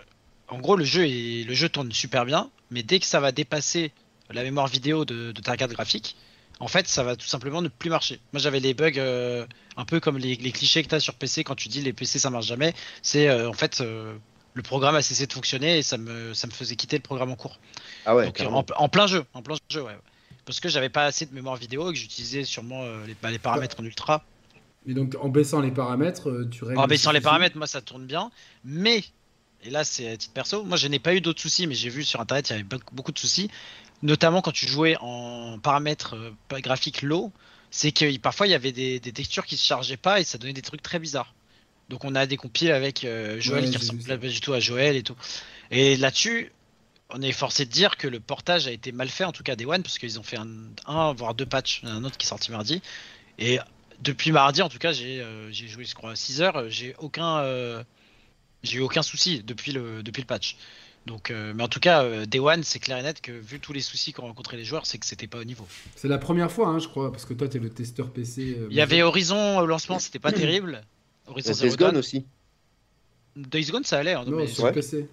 [0.49, 3.33] en gros, le jeu, est, le jeu tourne super bien, mais dès que ça va
[3.33, 3.93] dépasser
[4.31, 6.17] la mémoire vidéo de ta carte graphique,
[6.61, 8.21] en fait, ça va tout simplement ne plus marcher.
[8.33, 11.15] Moi, j'avais les bugs euh, un peu comme les, les clichés que tu as sur
[11.15, 12.75] PC quand tu dis les PC ça marche jamais.
[13.03, 14.17] C'est euh, en fait euh,
[14.55, 17.31] le programme a cessé de fonctionner et ça me, ça me faisait quitter le programme
[17.31, 17.61] en cours.
[18.05, 19.97] Ah ouais, Donc, en, en plein jeu, en plein jeu, ouais.
[20.45, 23.31] Parce que j'avais pas assez de mémoire vidéo et que j'utilisais sûrement euh, les, bah,
[23.31, 24.25] les paramètres en ultra.
[24.87, 26.81] Et donc en baissant les paramètres, tu règles.
[26.81, 28.31] En baissant les paramètres, moi ça tourne bien.
[28.65, 29.05] Mais,
[29.63, 31.91] et là c'est à titre perso, moi je n'ai pas eu d'autres soucis, mais j'ai
[31.91, 33.51] vu sur internet il y avait beaucoup de soucis.
[34.03, 37.33] Notamment quand tu jouais en paramètres euh, graphiques low,
[37.71, 40.39] c'est que parfois il y avait des, des textures qui se chargeaient pas et ça
[40.39, 41.35] donnait des trucs très bizarres.
[41.89, 44.19] Donc on a des compiles avec euh, Joël Ouais, qui ça.
[44.19, 45.17] pas du tout à Joël et tout.
[45.71, 46.53] Et là-dessus,
[47.11, 49.57] on est forcé de dire que le portage a été mal fait, en tout cas
[49.57, 50.49] des One, parce qu'ils ont fait un,
[50.87, 52.83] un voire deux patchs, un autre qui est sorti mardi.
[53.39, 53.59] Et
[54.01, 57.83] depuis mardi, en tout cas, j'ai euh, joué, je crois, 6 heures, j'ai aucun, euh,
[58.63, 60.57] j'ai eu aucun souci depuis le, depuis le patch.
[61.09, 63.59] Donc, euh, mais en tout cas, euh, Day One, c'est clair et net que vu
[63.61, 65.67] tous les soucis qu'ont rencontré les joueurs, c'est que c'était pas au niveau.
[65.97, 68.57] C'est la première fois, hein, je crois, parce que toi, t'es le testeur PC.
[68.59, 70.83] euh, Il y avait Horizon au lancement, c'était pas terrible.
[71.27, 71.97] Horizon Days Gone Dawn.
[71.97, 72.27] aussi.
[73.37, 74.13] Days Gone, ça allait.
[74.15, 74.73] hein, Non, mais sur Ouais.
[74.73, 75.09] PC.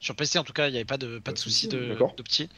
[0.00, 1.94] Sur PC, en tout cas, il n'y avait pas de, pas de soucis souci, de,
[2.16, 2.48] de petits.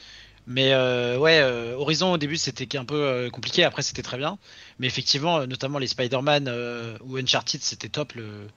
[0.47, 4.17] Mais euh, ouais, euh, Horizon au début c'était un peu euh, compliqué, après c'était très
[4.17, 4.37] bien.
[4.79, 8.47] Mais effectivement, euh, notamment les Spider-Man euh, ou Uncharted, c'était top le,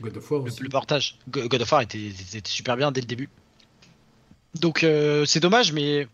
[0.00, 0.62] God of War le, aussi.
[0.62, 1.18] le portage.
[1.28, 3.28] Go- God of War était, était super bien dès le début.
[4.60, 6.06] Donc euh, c'est dommage, mais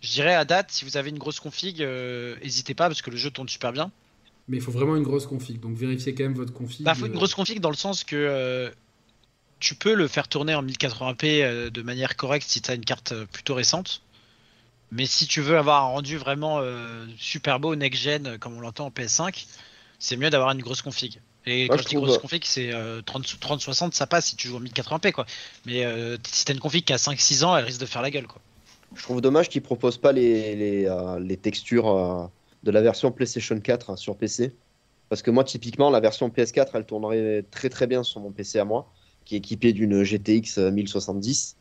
[0.00, 3.10] je dirais à date, si vous avez une grosse config, euh, n'hésitez pas parce que
[3.10, 3.90] le jeu tourne super bien.
[4.48, 5.58] Mais il faut vraiment une grosse config.
[5.60, 6.84] Donc vérifiez quand même votre config.
[6.84, 8.72] Bah, faut une euh, grosse config dans le sens que
[9.58, 12.84] tu peux le faire tourner en 1080p euh, de manière correcte si tu as une
[12.84, 14.02] carte plutôt récente.
[14.92, 18.86] Mais si tu veux avoir un rendu vraiment euh, super beau, next-gen, comme on l'entend
[18.86, 19.46] en PS5,
[19.98, 21.20] c'est mieux d'avoir une grosse config.
[21.46, 24.48] Et Moi, quand je dis grosse config, c'est euh, 30 30-60, ça passe si tu
[24.48, 25.12] joues en 1080p.
[25.12, 25.26] Quoi.
[25.64, 28.10] Mais euh, si t'as une config qui a 5-6 ans, elle risque de faire la
[28.10, 28.26] gueule.
[28.26, 28.40] Quoi.
[28.94, 32.26] Je trouve dommage qu'ils proposent pas les, les, euh, les textures euh,
[32.64, 34.54] de la version PlayStation 4 hein, sur PC.
[35.08, 38.58] Parce que moi, typiquement, la version PS4, elle tournerait très très bien sur mon PC
[38.58, 38.90] à moi,
[39.24, 41.56] qui est équipé d'une GTX 1070.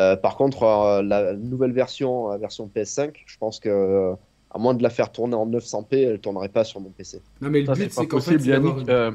[0.00, 4.14] Euh, par contre, euh, la nouvelle version, la version PS5, je pense que euh,
[4.52, 7.20] à moins de la faire tourner en 900p, elle tournerait pas sur mon PC.
[7.40, 8.78] Non, mais le Ça, but, c'est qu'en fait, Yannick.
[8.78, 9.10] une- euh,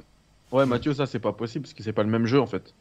[0.52, 2.74] Ouais, Mathieu, ça, c'est pas possible parce que c'est pas le même jeu en fait.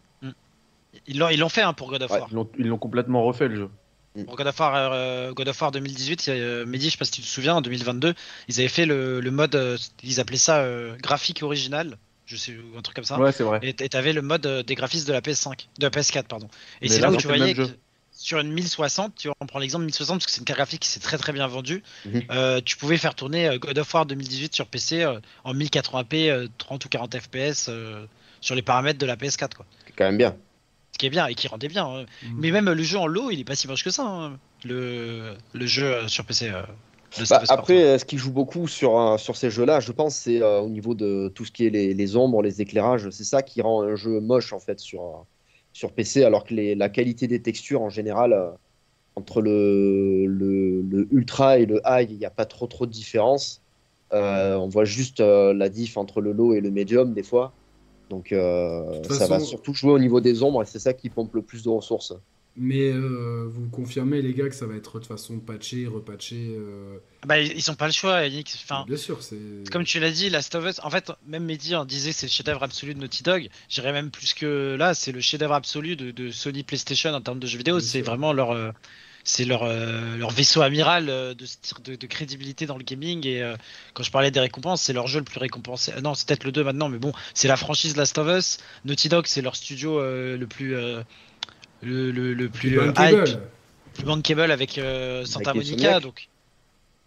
[1.08, 2.18] Ils l'ont ils l'ont fait hein, pour God of Ouais.
[2.20, 2.28] War.
[2.30, 3.68] Ils l'ont- Ils l'ont complètement refait le jeu.
[4.26, 6.90] Pour God of War, euh, God of War 2018, il y a, euh, Mehdi, je
[6.92, 8.14] sais pas si tu te souviens, en 2022,
[8.48, 12.52] ils avaient fait le, le mode, euh, ils appelaient ça euh, graphique original, je sais,
[12.52, 13.18] ou un truc comme ça.
[13.18, 13.58] Ouais, c'est vrai.
[13.64, 16.46] Et et t'avais le mode euh, des graphismes de la PS5, de la PS4, pardon.
[16.80, 17.62] Et Mais c'est là, là où tu voyais que.
[18.16, 20.80] Sur une 1060, tu vois, on prend l'exemple 1060 parce que c'est une carte graphique
[20.80, 21.82] qui s'est très très bien vendue.
[22.06, 22.22] Mhm.
[22.30, 26.30] euh, tu pouvais faire tourner euh, God of War 2018 sur PC euh, en 1080p,
[26.30, 28.06] euh, 30 ou 40 FPS euh,
[28.40, 29.66] sur les paramètres de la PS4, quoi.
[29.86, 30.36] C'est quand même bien.
[30.92, 31.84] Ce qui est bien et qui rendait bien.
[31.86, 32.04] hein.
[32.22, 32.34] Mhm.
[32.38, 34.04] Mais même le jeu en low, il est pas si moche que ça.
[34.06, 34.38] hein.
[34.64, 36.50] Le, le jeu euh, sur PC.
[36.50, 36.62] euh,
[37.30, 40.68] Bah, après, ce qui joue beaucoup sur, sur ces jeux-là, je pense, c'est euh, au
[40.68, 43.10] niveau de tout ce qui est les, les ombres, les éclairages.
[43.10, 45.22] C'est ça qui rend un jeu moche, en fait, sur, euh,
[45.74, 48.50] sur PC, alors que les- la qualité des textures, en général, euh,
[49.16, 52.92] entre le, le, le ultra et le high, il n'y a pas trop, trop de
[52.92, 53.62] différence.
[54.12, 57.54] Euh, on voit juste euh, la diff entre le low et le medium, des fois.
[58.10, 58.32] Donc,
[59.10, 61.64] ça va surtout jouer au niveau des ombres, et c'est ça qui pompe le plus
[61.64, 62.14] de ressources.
[62.56, 66.54] Mais euh, vous confirmez, les gars, que ça va être de façon patché, repatché.
[66.56, 68.52] euh, Bah, ils ils ont pas le choix, Yannick.
[68.62, 69.36] Enfin, Bien sûr, c'est.
[69.72, 72.30] Comme tu l'as dit, Last of Us, en fait, même Mehdi en disait c'est le
[72.30, 73.48] chef-d'œuvre absolu de Naughty Dog.
[73.68, 77.40] J'irais même plus que là, c'est le chef-d'œuvre absolu de, de Sony PlayStation en termes
[77.40, 77.80] de jeux vidéo.
[77.80, 78.70] C'est vraiment leur, euh,
[79.24, 81.34] c'est leur, euh, leur vaisseau amiral de,
[81.84, 83.26] de, de crédibilité dans le gaming.
[83.26, 83.42] Et
[83.94, 85.92] quand je parlais des récompenses, c'est leur jeu le plus récompensé.
[85.96, 88.58] Euh, non, c'est peut-être le 2 maintenant, mais bon, c'est la franchise Last of Us.
[88.84, 90.76] Naughty Dog, c'est leur studio le plus.
[91.82, 93.28] Euh, le, le, le plus euh, bankable.
[93.28, 93.38] hype,
[93.94, 96.00] plus bankable avec euh, Santa Avec Monica.
[96.00, 96.28] Donc,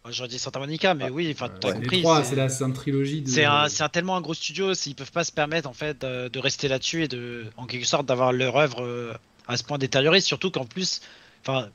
[0.09, 1.73] j'aurais dit Santa Monica, mais Ah, oui, enfin, t'as ouais.
[1.75, 2.03] Compris.
[2.03, 3.29] c'est- c'est la une trilogie de.
[3.29, 5.99] c'est un, c'est un tellement un gros studio, ils peuvent pas se permettre en fait
[6.01, 9.13] de, de rester là-dessus et de, en quelque sorte, d'avoir leur œuvre euh,
[9.47, 10.21] à ce point détériorée.
[10.21, 11.01] Surtout qu'en plus,
[11.45, 11.67] enfin,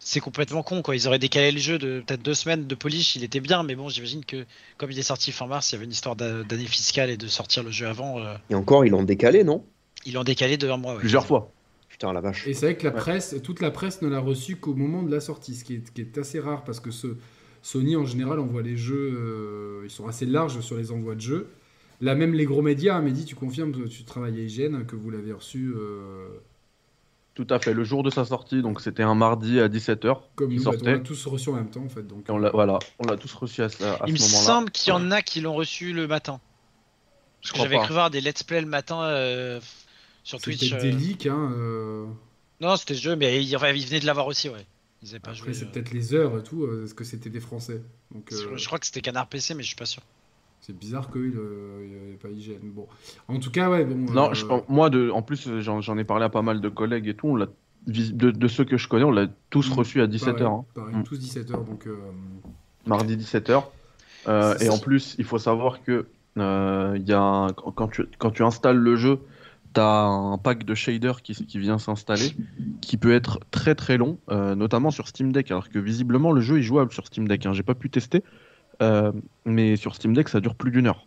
[0.00, 0.96] c'est complètement con quoi.
[0.96, 3.74] Ils auraient décalé le jeu de peut-être deux semaines de polish, il était bien, mais
[3.76, 4.44] bon, j'imagine que
[4.76, 7.16] comme il est sorti fin mars, il y avait une histoire d'a- d'année fiscale et
[7.16, 8.18] de sortir le jeu avant.
[8.20, 9.64] euh, Et encore, ils l'ont décalé, non?
[10.04, 10.94] Ils l'ont décalé de un mois.
[10.94, 11.00] ouais.
[11.00, 11.52] Plusieurs fois.
[11.98, 12.46] Putain, la vache.
[12.46, 12.96] Et c'est vrai que la Ouais.
[13.00, 15.92] presse, toute la presse ne l'a reçu qu'au moment de la sortie, ce qui est,
[15.92, 17.16] qui est assez rare parce que ce,
[17.60, 21.20] Sony en général envoie les jeux, euh, ils sont assez larges sur les envois de
[21.20, 21.48] jeux.
[22.00, 25.10] Là même les gros médias, Mehdi, tu confirmes, que tu travailles à IGN, que vous
[25.10, 26.28] l'avez reçu euh,
[27.34, 27.74] Tout à fait.
[27.74, 30.18] Le jour de sa sortie, donc c'était un mardi à 17h.
[30.36, 30.92] comme il nous, bah, on sortait.
[30.92, 32.06] l'a tous reçu en même temps en fait.
[32.06, 34.70] Donc, on l'a, voilà, on l'a tous reçu à, ce- à Il me ce semble
[34.70, 36.38] qu'il y en a qui l'ont reçu le matin.
[37.42, 39.58] Parce que crois j'avais cru voir des let's play le matin euh,
[40.28, 40.60] sur Twitch.
[40.70, 42.04] peut-être euh, des leaks, hein, euh,
[42.60, 44.66] Non, c'était le jeu, mais il, enfin, il venait de l'avoir aussi, ouais.
[45.02, 45.54] Ils avaient pas Après, joué.
[45.54, 47.80] c'est euh, peut-être les heures et tout, euh, parce que c'était des Français?
[48.12, 50.02] Donc, euh, Je crois que c'était Canard PC, mais je suis pas sûr.
[50.60, 52.58] c'est bizarre qu'il n'y ait pas IGN.
[52.62, 52.86] Bon.
[53.28, 54.12] En tout cas, ouais, bon.
[54.12, 56.68] Non, euh, je pense- moi, de, en plus, j'en ai parlé à pas mal de
[56.68, 57.28] collègues et tout.
[57.28, 57.46] On l'a,
[57.86, 60.36] vis- de, de ceux que je connais, on l'a tous Mm, reçu à 17h.
[60.42, 61.02] pareil, pareil, Mm.
[61.04, 61.86] tous 17h, donc.
[61.86, 61.96] euh,
[62.86, 63.62] mardi 17h.
[64.26, 67.70] Euh, C'est et en plus, il faut savoir que euh, il y a un- quand,
[67.72, 69.20] quand tu, quand tu installes le jeu,
[69.74, 72.34] tu as un pack de shaders qui, qui vient s'installer,
[72.80, 76.40] qui peut être très très long, euh, notamment sur Steam Deck, alors que visiblement le
[76.40, 77.46] jeu est jouable sur Steam Deck.
[77.46, 77.52] Hein.
[77.52, 78.22] J'ai pas pu tester,
[78.82, 79.12] euh,
[79.44, 81.06] mais sur Steam Deck ça dure plus d'une heure.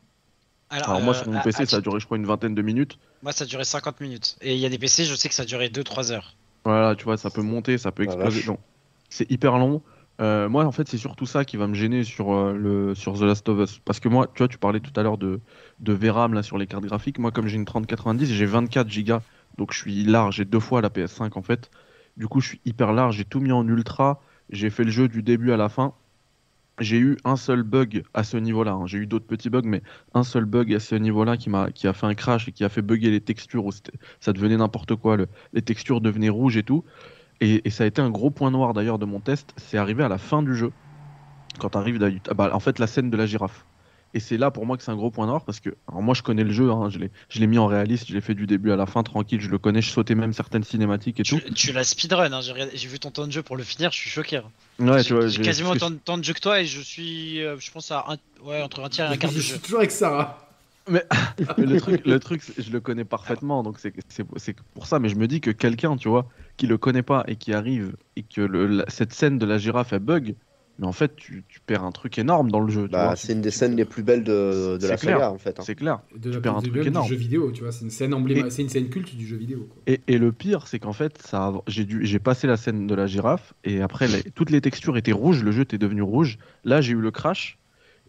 [0.70, 2.56] Alors moi euh, sur mon à- PC à ça a duré je crois une vingtaine
[2.56, 2.98] de minutes.
[3.24, 4.38] Moi, ça a duré 50 minutes.
[4.42, 6.36] Et il y a des PC, je sais que ça a duré 2-3 heures.
[6.64, 8.44] Voilà, tu vois, ça peut monter, ça peut exploser.
[8.44, 8.60] Donc,
[9.10, 9.82] c'est hyper long.
[10.22, 13.22] Euh, moi, en fait, c'est surtout ça qui va me gêner sur, euh, sur The
[13.22, 13.80] Last of Us.
[13.80, 15.40] Parce que moi, tu vois, tu parlais tout à l'heure de,
[15.80, 17.18] de VRAM sur les cartes graphiques.
[17.18, 19.18] Moi, comme j'ai une 3090, j'ai 24 Go.
[19.58, 20.36] Donc, je suis large.
[20.36, 21.72] J'ai deux fois la PS5 en fait.
[22.18, 23.18] Du coup, je suis hyper large.
[23.18, 24.22] J'ai tout mis en ultra.
[24.50, 25.94] J'ai fait le jeu du début à la fin.
[26.80, 28.72] J'ai eu un seul bug à ce niveau-là.
[28.74, 28.88] hein.
[28.88, 31.94] J'ai eu d'autres petits bugs, mais un seul bug à ce niveau-là qui m'a a
[31.94, 33.70] fait un crash et qui a fait bugger les textures.
[34.20, 35.18] Ça devenait n'importe quoi.
[35.18, 36.84] le- les textures devenaient rouges et tout.
[37.42, 39.54] Et, et ça a été un gros point noir d'ailleurs de mon test.
[39.58, 40.72] C'est arrivé à la fin du jeu.
[41.60, 41.84] Quand ah
[42.34, 43.66] bah, en fait, la scène de la girafe.
[44.14, 46.14] Et c'est là pour moi que c'est un gros point noir parce que alors moi
[46.14, 48.36] je connais le jeu, hein, je l'ai je l'ai mis en réaliste, je l'ai fait
[48.36, 51.24] du début à la fin tranquille, je le connais, je sautais même certaines cinématiques et
[51.24, 51.40] tout.
[51.56, 54.10] Tu, l'as speedrun, hein, j'ai vu ton temps de jeu pour le finir, je suis
[54.10, 54.38] choqué.
[54.38, 54.44] hein.
[54.80, 56.66] Ouais, J'ai- tu vois, j'ai j'ai- quasiment autant de temps de jeu que toi et
[56.66, 59.38] je suis, euh, je pense, à un, ouais, entre un tiers et un quart je
[59.38, 59.60] de suis jeu.
[59.60, 60.51] toujours avec Sarah.
[60.90, 61.04] Mais
[61.58, 65.00] le truc, le truc, je le connais parfaitement, donc c'est c'est- c'est pour ça.
[65.00, 67.96] Mais je me dis que quelqu'un, tu vois, qui le connaît pas et qui arrive
[68.16, 70.36] et que le- la- cette scène de la girafe elle bug,
[70.80, 72.88] mais en fait tu, tu perds un truc énorme dans le jeu.
[72.88, 75.18] Bah, c'est une des scènes les plus belles de, de la clair.
[75.18, 75.60] saga en fait.
[75.60, 75.64] hein.
[75.64, 76.02] C'est clair.
[76.16, 77.08] De la Tu perds un truc du énorme.
[77.08, 77.72] jeu vidéo, tu vois.
[77.72, 79.68] C'est une scène emblématique, c'est une scène culte du jeu vidéo.
[79.72, 79.84] Quoi.
[79.86, 82.96] Et, et le pire, c'est qu'en fait, ça, j'ai dû, j'ai passé la scène de
[82.96, 86.40] la girafe et après les- toutes les textures étaient rouges, le jeu était devenu rouge.
[86.64, 87.60] Là, j'ai eu le crash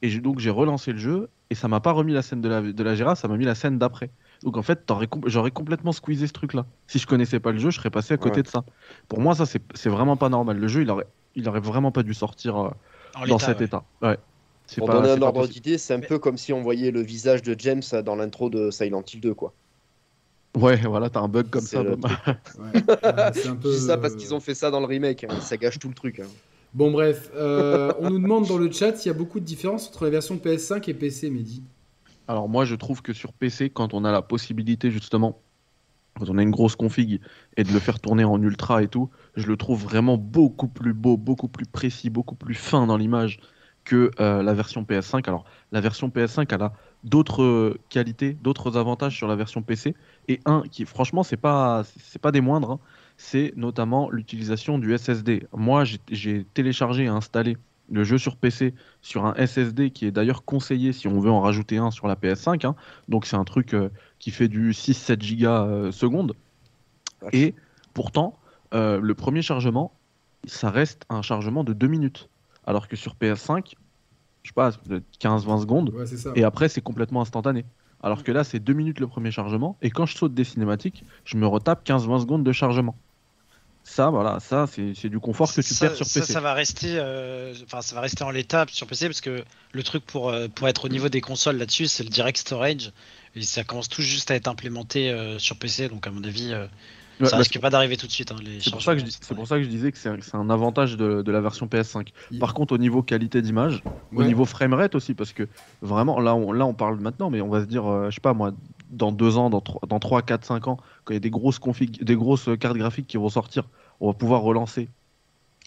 [0.00, 2.48] et j'ai- donc j'ai relancé le jeu et ça m'a pas remis la scène de
[2.48, 4.10] la, de la ça m'a mis la scène d'après.
[4.42, 4.90] Donc en fait,
[5.26, 6.64] j'aurais complètement squeezé ce truc-là.
[6.86, 8.42] Si je connaissais pas le jeu, je serais passé à côté Ouais.
[8.42, 8.64] de ça.
[9.08, 10.56] Pour moi, ça c'est c'est vraiment pas normal.
[10.58, 12.70] Le jeu, il aurait, il aurait vraiment pas dû sortir euh,
[13.28, 13.66] dans cet ouais.
[13.66, 13.84] état.
[14.00, 14.18] Ouais.
[14.66, 16.90] C'est Pour pas- donner un ordre d'idée, c'est un Mais- peu comme si on voyait
[16.90, 19.52] le visage de James dans l'intro de Silent Hill 2 quoi.
[20.56, 21.82] Ouais, voilà, t'as un bug comme ça.
[21.82, 21.90] le.
[21.90, 21.96] Ouais.
[21.96, 23.70] Euh, un Je peu.
[23.70, 25.40] dis ça parce qu'ils ont fait ça dans le remake, hein.
[25.40, 26.20] ça gâche tout le truc.
[26.20, 26.26] hein.
[26.74, 27.30] Bon, bref.
[27.35, 30.11] euh, on nous demande dans le chat s'il y a beaucoup de différences entre la
[30.11, 31.62] version PS5 et PC, Mehdi.
[32.28, 35.42] Alors moi je trouve que sur PC, quand on a la possibilité justement,
[36.18, 37.20] quand on a une grosse config
[37.56, 40.94] et de le faire tourner en ultra et tout, je le trouve vraiment beaucoup plus
[40.94, 43.40] beau, beaucoup plus précis, beaucoup plus fin dans l'image
[43.85, 45.26] que euh, la version PS5.
[45.26, 46.72] Alors la version PS5 elle a
[47.04, 49.94] d'autres qualités, d'autres avantages sur la version PC
[50.28, 51.82] et un qui franchement c'est pas
[52.22, 52.80] pas des moindres, hein,
[53.22, 55.46] c'est notamment l'utilisation du SSD.
[55.56, 57.56] Moi j'ai- téléchargé et installé
[57.90, 61.40] le jeu sur PC sur un SSD qui est d'ailleurs conseillé si on veut en
[61.40, 62.66] rajouter un sur la PS5.
[62.66, 62.74] hein.
[63.08, 66.35] Donc c'est un truc euh, qui fait du 6-7 gigas euh, seconde.
[67.32, 67.54] Et
[67.94, 68.37] pourtant,
[68.74, 69.92] euh, le premier chargement,
[70.46, 72.28] ça reste un chargement de 2 minutes.
[72.66, 73.74] Alors que sur PS5,
[74.42, 74.70] je sais pas,
[75.20, 75.90] 15-20 secondes.
[75.90, 76.04] Ouais.
[76.35, 77.64] Et après, c'est complètement instantané.
[78.02, 79.76] Alors que là, c'est 2 minutes le premier chargement.
[79.80, 82.96] Et quand je saute des cinématiques, je me retape 15-20 secondes de chargement.
[83.85, 86.33] Ça, voilà, ça, c'est c'est du confort que tu ça, perds sur ça, PC.
[86.33, 89.83] ça va rester, euh, enfin, ça va rester en l'état sur PC parce que le
[89.83, 92.92] truc pour euh, pour être au niveau des consoles là-dessus, c'est le direct storage
[93.35, 95.88] et ça commence tout juste à être implémenté euh, sur PC.
[95.88, 96.66] Donc à mon avis, euh,
[97.21, 98.33] Ouais, ça bah, risque pas d'arriver tout de suite.
[98.33, 98.95] hein, C'est pour, ça
[99.35, 101.66] pour ça que je disais que c'est un, c'est un avantage de, de la version
[101.68, 102.12] PS5.
[102.31, 105.49] Il- Par contre, au niveau qualité d'image, au niveau framerate aussi, parce que
[105.81, 108.21] vraiment, là on, là, on parle maintenant, mais on va se dire, euh, je sais
[108.21, 108.53] pas moi,
[108.92, 111.31] dans 2 ans, dans 3, dans 3 4, 5 ans, quand il y a des
[111.31, 113.64] grosses, config, des grosses euh, cartes graphiques qui vont sortir,
[114.00, 114.88] on va pouvoir relancer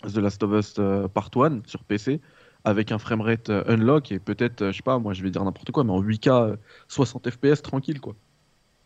[0.03, 2.21] The Last of Us euh, Part 1 sur PC
[2.63, 5.71] avec un framerate euh, unlock et peut-être, je sais pas, moi je vais dire n'importe
[5.71, 6.55] quoi, mais en 8K, euh,
[6.88, 8.15] 60 FPS tranquille quoi.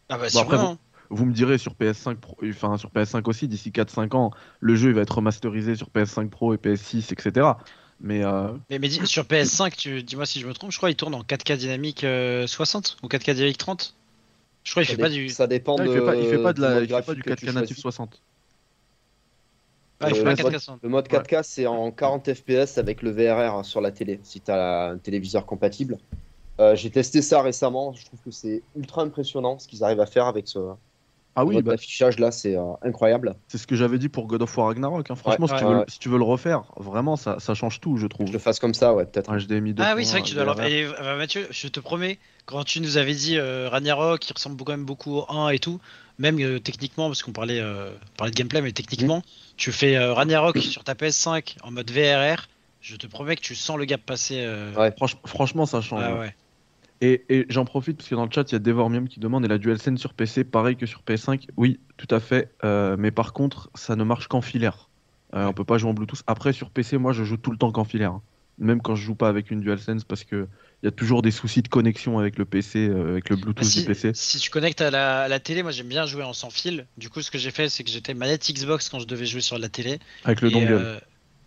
[0.10, 0.58] Ah bah, Bon, après.
[1.12, 4.90] Vous me direz sur PS5 Pro, enfin sur PS5 aussi, d'ici 4-5 ans, le jeu
[4.90, 7.48] il va être remasterisé sur PS5 Pro et PS6, etc.
[8.00, 10.92] Mais euh, Mais, mais dis- sur PS5, tu dis-moi si je me trompe, je crois
[10.92, 13.96] il tourne en 4K dynamique euh, 60 ou 4K dynamique 30.
[14.64, 15.30] Je crois qu'il Ça, fait dé- pas du.
[15.30, 15.86] ça dépend de.
[15.86, 17.24] il fait pas, il fait pas de du la, mode il fait pas du graphique
[17.24, 17.82] que tu 4K natif choisis.
[17.82, 18.22] 60.
[20.02, 20.80] Ah, il fait Euh, pas le 4K mode- 60.
[20.84, 24.52] Le mode 4K, c'est en 40 FPS avec le VRR sur la télé, si tu
[24.52, 25.98] as un téléviseur compatible.
[26.60, 30.06] Euh, J'ai testé ça récemment, je trouve que c'est ultra impressionnant ce qu'ils arrivent à
[30.06, 30.60] faire avec ce,
[31.36, 33.36] Ah Le oui, bah, d'affichage là, c'est euh, incroyable.
[33.48, 35.10] c'est ce que j'avais dit pour God of War Ragnarok.
[35.10, 35.16] hein.
[35.16, 35.86] Franchement, Ouais, si, tu veux, ouais.
[35.88, 38.28] si tu veux le refaire, vraiment, ça, ça change tout, je trouve.
[38.28, 39.30] Je le fasse comme ça, ouais, peut-être.
[39.30, 40.66] Un HDMI Ah oui, c'est vrai que tu dois 2.1, leur.
[40.66, 44.58] Et, euh, Mathieu, je te promets, quand tu nous avais dit euh, Ragnarok, qui ressemble
[44.64, 45.80] quand même beaucoup au 1 et tout,
[46.18, 49.22] même euh, techniquement, parce qu'on parlait, euh, parlait de gameplay, mais techniquement,
[49.56, 52.48] tu fais euh, Ragnarok sur ta PS5 en mode VRR,
[52.82, 54.42] je te promets que tu sens le gap passer.
[54.42, 54.90] euh, Ouais.
[54.92, 56.02] Franch- franchement, ça change.
[56.04, 56.36] ouais, ouais.
[57.02, 59.46] Et, et j'en profite parce que dans le chat, il y a Devormium qui demande
[59.46, 62.52] et la DualSense sur PC, pareil que sur PS5 Oui, tout à fait.
[62.66, 64.90] Euh, mais par contre, ça ne marche qu'en filaire.
[65.34, 66.24] Euh, on peut pas jouer en Bluetooth.
[66.28, 68.12] Après, sur PC, moi, je joue tout le temps qu'en filaire.
[68.12, 68.22] hein.
[68.58, 70.48] Même quand je joue pas avec une DualSense parce que
[70.84, 73.64] il y a toujours des soucis de connexion avec le PC, euh, avec le Bluetooth
[73.64, 74.12] Bah, si, du PC.
[74.14, 76.86] si tu connectes à la, à la télé, moi j'aime bien jouer en sans fil.
[76.98, 79.40] Du coup, ce que j'ai fait, c'est que j'étais manette Xbox quand je devais jouer
[79.40, 80.00] sur la télé.
[80.26, 80.74] Avec le dongle.
[80.74, 81.00] euh,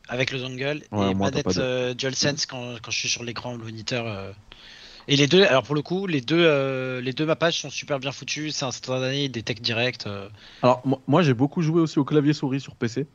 [0.08, 3.52] avec le dongle Ouais, et moi, manette de- DualSense quand, quand je suis sur l'écran,
[3.52, 4.06] le moniteur.
[5.08, 7.98] Et les deux, alors pour le coup, les deux, euh, les deux mappages sont super
[8.00, 10.06] bien foutus, c'est instantané, des techs directs.
[10.06, 10.28] euh.
[10.62, 13.08] Alors, moi, moi, j'ai beaucoup joué aussi au clavier souris sur PC.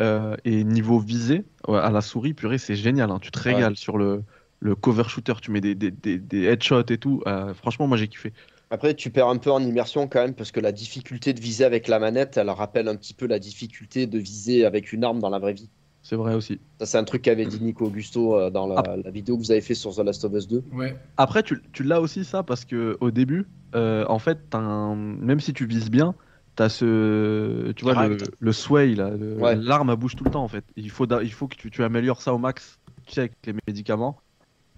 [0.00, 3.10] Euh, et niveau visée, à la souris, purée, c'est génial.
[3.10, 3.18] hein.
[3.20, 3.44] Tu te Ouais.
[3.54, 4.24] régales sur le,
[4.60, 7.22] le cover shooter, tu mets des, des, des, des headshots et tout.
[7.26, 8.32] Euh, franchement, moi, j'ai kiffé.
[8.70, 11.64] Après, tu perds un peu en immersion quand même, parce que la difficulté de viser
[11.64, 15.20] avec la manette, elle rappelle un petit peu la difficulté de viser avec une arme
[15.20, 15.70] dans la vraie vie.
[16.06, 16.60] C'est vrai aussi.
[16.78, 18.96] Ça, c'est un truc qu'avait dit Nico Augusto euh, dans la, Ah.
[19.02, 20.62] la vidéo que vous avez fait sur The Last of Us 2.
[20.72, 20.94] Ouais.
[21.16, 24.94] Après, tu, tu l'as aussi ça parce que au début, euh, en fait, t'as un-
[24.96, 26.14] même si tu vises bien,
[26.56, 29.56] t'as ce, tu vois, le, le sway là, le- Ouais.
[29.56, 30.64] l'arme elle bouge tout le temps en fait.
[30.76, 33.32] Il faut, da- il faut que tu, tu améliores ça au max, tu sais, avec
[33.46, 34.18] les médicaments.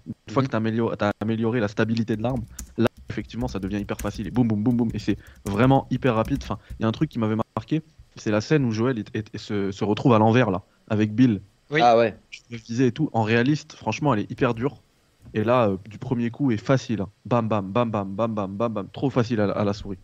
[0.07, 0.47] Une fois Mhm.
[0.47, 2.43] que t'as amélioré, t'as amélioré la stabilité de l'arme,
[2.77, 6.15] là, effectivement, ça devient hyper facile et boum, boum, boum, boum, et c'est vraiment hyper
[6.15, 6.39] rapide.
[6.41, 7.81] Enfin, il y a un truc qui m'avait marqué,
[8.21, 11.13] c'est la scène où Joël est- est- est- se, se retrouve à l'envers là, avec
[11.15, 11.43] Bill.
[11.69, 11.81] Oui.
[11.81, 12.17] Ah ouais.
[12.31, 14.83] Je le disais et tout, en réaliste, franchement, elle est hyper dure.
[15.33, 17.01] Et là, euh, du premier coup, est facile.
[17.01, 17.11] hein.
[17.25, 18.89] Bam, bam, bam, bam, bam, bam, bam, bam.
[18.91, 19.99] Trop facile à, la- à la souris.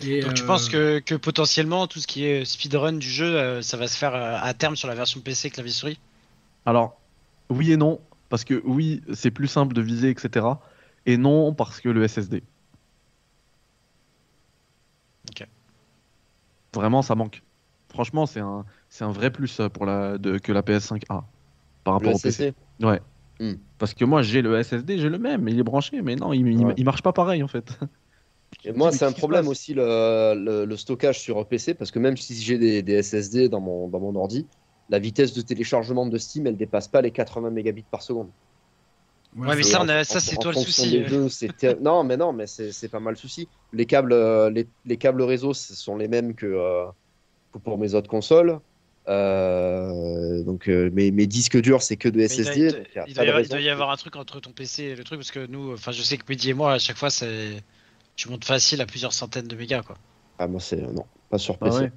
[0.00, 3.36] Et, Donc tu euh, penses que, que potentiellement tout ce qui est speedrun du jeu,
[3.38, 5.98] euh, ça va se faire euh, à terme sur la version PC clavier souris?
[6.64, 7.02] Alors,
[7.50, 10.60] oui et non, parce que oui, c'est plus simple de viser, etc.
[11.06, 12.44] Et non, parce que le SSD.
[16.74, 17.42] Vraiment, ça manque.
[17.90, 21.30] Franchement, c'est un, c'est un vrai plus euh, pour la, de, que la PS5 a
[21.84, 22.54] par rapport Le au PC.
[22.82, 23.00] Ouais.
[23.40, 23.54] Hmm.
[23.78, 26.46] Parce que moi, j'ai le SSD, j'ai le même, il est branché, mais non, il,
[26.56, 26.74] Ouais.
[26.76, 27.78] il marche pas pareil en fait.
[28.64, 32.16] Et moi, c'est un problème aussi le, le- le stockage sur PC parce que même
[32.16, 34.50] si j'ai des, des SSD dans mon, dans mon ordi,
[34.88, 38.32] la vitesse de téléchargement de Steam, elle dépasse pas les 80 mégabits par seconde.
[39.36, 41.28] Ouais, mais ça, en- a- ça, c'est toi le souci, jeux,
[41.80, 43.46] non, mais non, mais c'est pas mal le souci.
[43.72, 46.86] Les câbles, euh, les, les câbles réseau, ce sont les mêmes que, euh,
[47.62, 48.58] pour mes autres consoles.
[49.08, 52.84] Euh, donc euh, mes, mes disques durs, c'est que de Mais il doit- SSD.
[53.06, 54.82] il, doit y avoir, il raison doit y que- avoir un truc entre ton PC
[54.84, 56.96] et le truc parce que nous, enfin je sais que Mehdi et moi à chaque
[56.98, 57.62] fois c'est,
[58.16, 59.96] tu montes facile à plusieurs centaines de mégas quoi.
[60.38, 61.80] Ah, moi, c'est non, pas sur Bah PC.
[61.84, 61.92] ouais.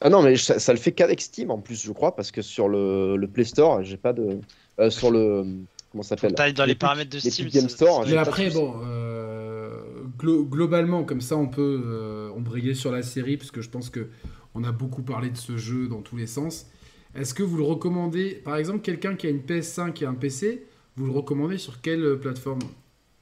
[0.00, 2.40] Ah non, mais ça, ça le fait qu'avec Steam en plus, je crois, parce que
[2.42, 4.40] sur le, le Play Store, j'ai pas de.
[4.78, 5.44] euh, sur le.
[5.90, 7.48] Comment ça s'appelle dans les paramètres de Steam.
[7.48, 9.72] Game Store, Mais après, bon, euh,
[10.18, 13.90] glo- globalement, comme ça, on peut euh, embrayer sur la série, parce que je pense
[13.90, 14.08] que
[14.54, 16.66] on a beaucoup parlé de ce jeu dans tous les sens.
[17.14, 20.64] Est-ce que vous le recommandez, par exemple, quelqu'un qui a une PS5 et un PC,
[20.96, 22.60] vous le recommandez sur quelle euh, plateforme?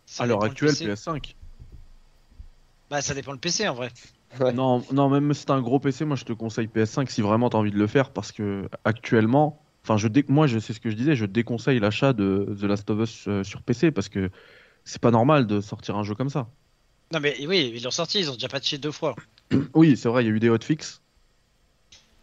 [0.04, 0.86] Ça À l'heure actuelle, PC.
[0.88, 1.34] PS5.
[2.90, 3.90] Bah ça dépend le PC en vrai.
[4.40, 4.52] Ouais.
[4.52, 7.50] Non, non, même si t'as un gros PC, moi je te conseille PS5 si vraiment
[7.50, 10.80] t'as envie de le faire parce que actuellement, enfin, je dé- moi je sais ce
[10.80, 14.08] que je disais, je déconseille l'achat de The Last of Us euh, sur PC parce
[14.08, 14.30] que
[14.84, 16.48] c'est pas normal de sortir un jeu comme ça.
[17.12, 19.14] Non mais oui, ils l'ont sorti, ils ont déjà patché deux fois.
[19.74, 21.00] Oui, c'est vrai, il y a eu des hotfix.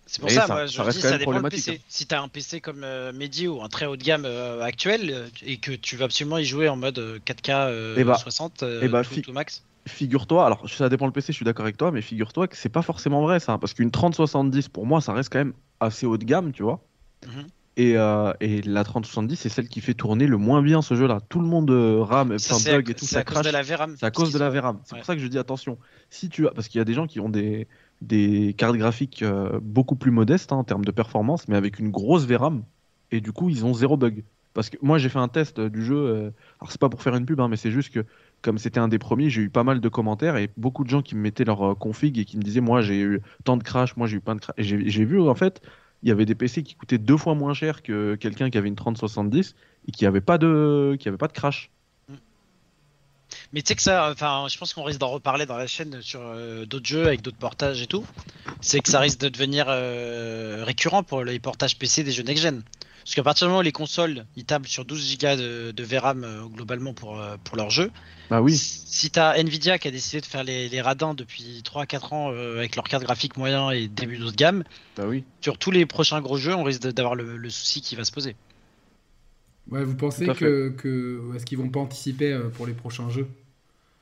[0.06, 1.82] C'est pour ça, ça- moi je ça dis ça dépend problématique, PC.
[1.90, 5.10] Si t'as un PC comme euh, Mehdi ou un très haut de gamme euh, actuel
[5.12, 8.20] euh, et que tu veux absolument y jouer en mode euh, 4K euh, Eh bah-
[8.22, 9.64] 60 euh, eh bah, tout, tout max.
[9.88, 12.70] Figure-toi, alors ça dépend le PC, je suis d'accord avec toi, mais figure-toi que c'est
[12.70, 16.18] pas forcément vrai ça, parce qu'une 3070 pour moi ça reste quand même assez haut
[16.18, 16.82] de gamme, tu vois.
[17.26, 17.48] Mhm.
[17.78, 21.20] Et, euh, et la 3070 c'est celle qui fait tourner le moins bien ce jeu-là.
[21.28, 23.46] Tout le monde euh, rame, enfin c'est bug et tout, c'est ça à cause crache.
[23.46, 23.96] de la VRAM.
[24.00, 24.80] C'est à cause de la VRAM.
[24.86, 25.00] C'est ouais.
[25.00, 25.78] pour ça que je dis attention.
[26.10, 27.68] Si tu as, parce qu'il y a des gens qui ont des,
[28.02, 31.92] des cartes graphiques euh, beaucoup plus modestes hein, en termes de performance, mais avec une
[31.92, 32.64] grosse VRAM,
[33.12, 34.24] et du coup ils ont zéro bug.
[34.54, 37.16] Parce que moi j'ai fait un test du jeu, euh, alors c'est pas pour faire
[37.16, 38.06] une pub, hein, mais c'est juste que
[38.42, 41.02] comme c'était un des premiers, j'ai eu pas mal de commentaires et beaucoup de gens
[41.02, 43.98] qui me mettaient leur config et qui me disaient moi j'ai eu tant de crash,
[43.98, 44.56] moi j'ai eu plein de crash.
[44.58, 45.62] Et j'ai vu en fait,
[46.06, 48.68] il y avait des PC qui coûtaient deux fois moins cher que quelqu'un qui avait
[48.68, 49.56] une 3070
[49.88, 51.72] et qui avait pas de, qui pas de crash.
[53.52, 56.00] Mais tu sais que ça, enfin, je pense qu'on risque d'en reparler dans la chaîne
[56.04, 58.06] sur euh, d'autres jeux avec d'autres portages et tout.
[58.62, 62.62] C'est que ça risque de devenir euh, récurrent pour les portages PC des jeux next-gen.
[63.06, 65.84] Parce qu'à partir du moment où les consoles, ils tablent sur 12 Go de, de
[65.84, 67.92] VRAM euh, globalement pour, euh, pour leur jeu,
[68.30, 71.62] Bah oui, si tu as Nvidia qui a décidé de faire les, les radins depuis
[71.64, 74.64] 3-4 ans euh, avec leur carte graphique moyen et début de gamme,
[74.96, 75.26] bah oui.
[75.42, 78.12] sur tous les prochains gros jeux, on risque d'avoir le, le souci qui va se
[78.12, 78.36] poser.
[79.70, 83.28] Ouais, vous pensez que, que est-ce qu'ils vont pas anticiper euh, pour les prochains jeux?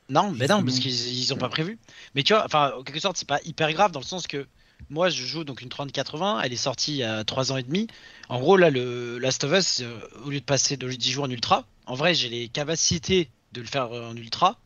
[0.10, 1.80] Non, mais non, parce qu'ils ils ont pas prévu.
[2.16, 4.46] Mais tu vois, enfin, en quelque sorte, c'est pas hyper grave dans le sens que
[4.90, 7.64] moi, je joue donc une 3080, elle est sortie il y a 3 ans et
[7.64, 7.88] demi.
[8.30, 11.26] En gros, là, le Last of Us, euh, au lieu de passer de 10 jours
[11.26, 14.60] en ultra, en vrai, j'ai les capacités de le faire euh, en ultra,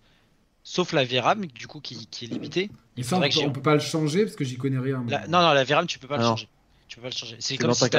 [0.64, 2.64] sauf la VRAM, du coup, qui, qui est limitée.
[2.64, 4.58] Et Il ça, on, peut- que j'ai- on peut pas le changer parce que j'y
[4.58, 5.04] connais rien.
[5.08, 6.32] La- non, non, la VRAM, tu peux pas Ah le non.
[6.32, 6.48] changer.
[6.88, 7.38] Tu peux pas le changer.
[7.40, 7.90] C'est comme, si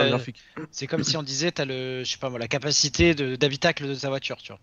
[0.70, 3.94] c'est comme on disait, t'as le, je sais pas moi, la capacité de- d'habitacle de,
[3.94, 4.60] ta voiture, tu vois.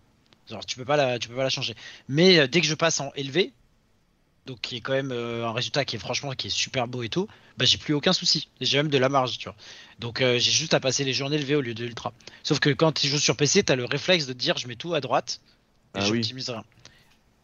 [0.48, 1.74] Genre, tu peux pas la, tu peux pas la changer.
[2.08, 3.52] Mais euh, dès que je passe en élevé,
[4.46, 7.02] donc qui est quand même euh, un résultat qui est franchement qui est super beau
[7.02, 7.26] et tout,
[7.58, 8.48] bah j'ai plus aucun souci.
[8.60, 9.56] J'ai même de la marge, tu vois.
[9.98, 12.12] Donc euh, j'ai juste à passer les jeux en élevé au lieu de ultra.
[12.42, 14.76] Sauf que quand tu joues sur PC, t'as le réflexe de te dire je mets
[14.76, 15.40] tout à droite
[15.94, 16.18] et Ah oui.
[16.18, 16.64] j'optimise rien.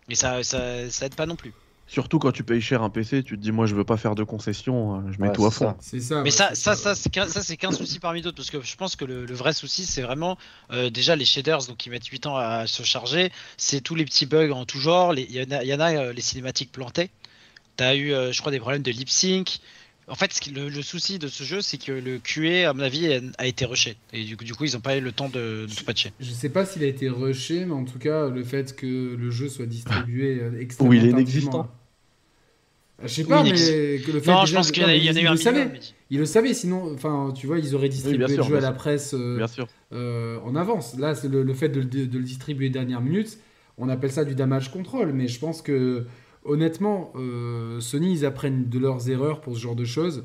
[0.08, 1.52] Et ça, ça, ça aide pas non plus.
[1.92, 4.14] Surtout quand tu payes cher un PC, tu te dis moi je veux pas faire
[4.14, 5.66] de concessions, euh, je mets Ouais, tout à fond.
[5.66, 5.76] ça.
[5.80, 6.16] C'est ça.
[6.16, 6.94] Mais ouais, ça, c'est ça, ça,
[7.28, 9.84] ça, c'est qu'un souci parmi d'autres, parce que je pense que le, le vrai souci,
[9.84, 10.38] c'est vraiment
[10.70, 14.06] euh, déjà les shaders, donc qui mettent 8 ans à se charger, c'est tous les
[14.06, 16.22] petits bugs en tout genre, il y en a, il y en a, euh, les
[16.22, 17.10] cinématiques plantées.
[17.76, 19.58] T'as eu, euh, je crois, des problèmes de lip sync.
[20.08, 22.72] En fait, ce qui- le, le souci de ce jeu, c'est que le QA, à
[22.72, 23.96] mon avis, a, a été rushé.
[24.14, 26.10] Et du coup, du coup, ils ont pas eu le temps de, de tout patcher.
[26.20, 29.30] Je sais pas s'il a été rushé, mais en tout cas, le fait que le
[29.30, 31.70] jeu soit distribué extrêmement Oui, il est tardivement, inexistant.
[33.04, 34.94] Je sais pas, Oui, mais que le fait Non, je pense qu'il y en a,
[34.94, 35.80] y en eu un mais-
[36.10, 38.72] Ils le savaient, sinon, enfin, tu vois, ils auraient distribué sûr, le jeu à la
[38.72, 39.66] presse euh, Bien sûr.
[39.92, 40.96] euh, en avance.
[40.98, 43.38] Là, c'est le, le fait de, le- de le distribuer dernière minute.
[43.78, 46.04] On appelle ça du damage control, mais je pense que
[46.44, 50.24] honnêtement, euh, Sony, ils apprennent de leurs erreurs pour ce genre de choses.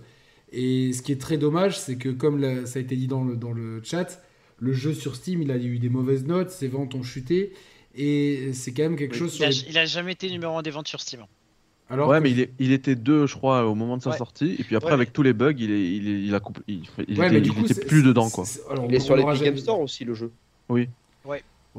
[0.51, 3.23] Et ce qui est très dommage, c'est que comme la- ça a été dit dans
[3.23, 4.21] le, dans le chat,
[4.59, 7.53] le jeu sur Steam, il a eu des mauvaises notes, ses ventes ont chuté.
[7.95, 9.19] Et c'est quand même quelque Oui.
[9.19, 11.21] chose Il sur a, les- il a jamais été numéro 1 des ventes sur Steam.
[11.90, 14.10] Alors ouais, que- mais il, est- il était deux, je crois, au moment de sa
[14.12, 14.18] Ouais.
[14.18, 14.56] sortie.
[14.60, 16.62] Et puis après, Ouais, avec tous les bugs, il, est, il, est- il a coupé-
[16.68, 18.46] il, il Ouais, était, il coup, c'est- plus dedans, quoi.
[18.46, 20.32] c'est- alors, Il est on- sur on l'Epic jamais- Game Store aussi, le jeu.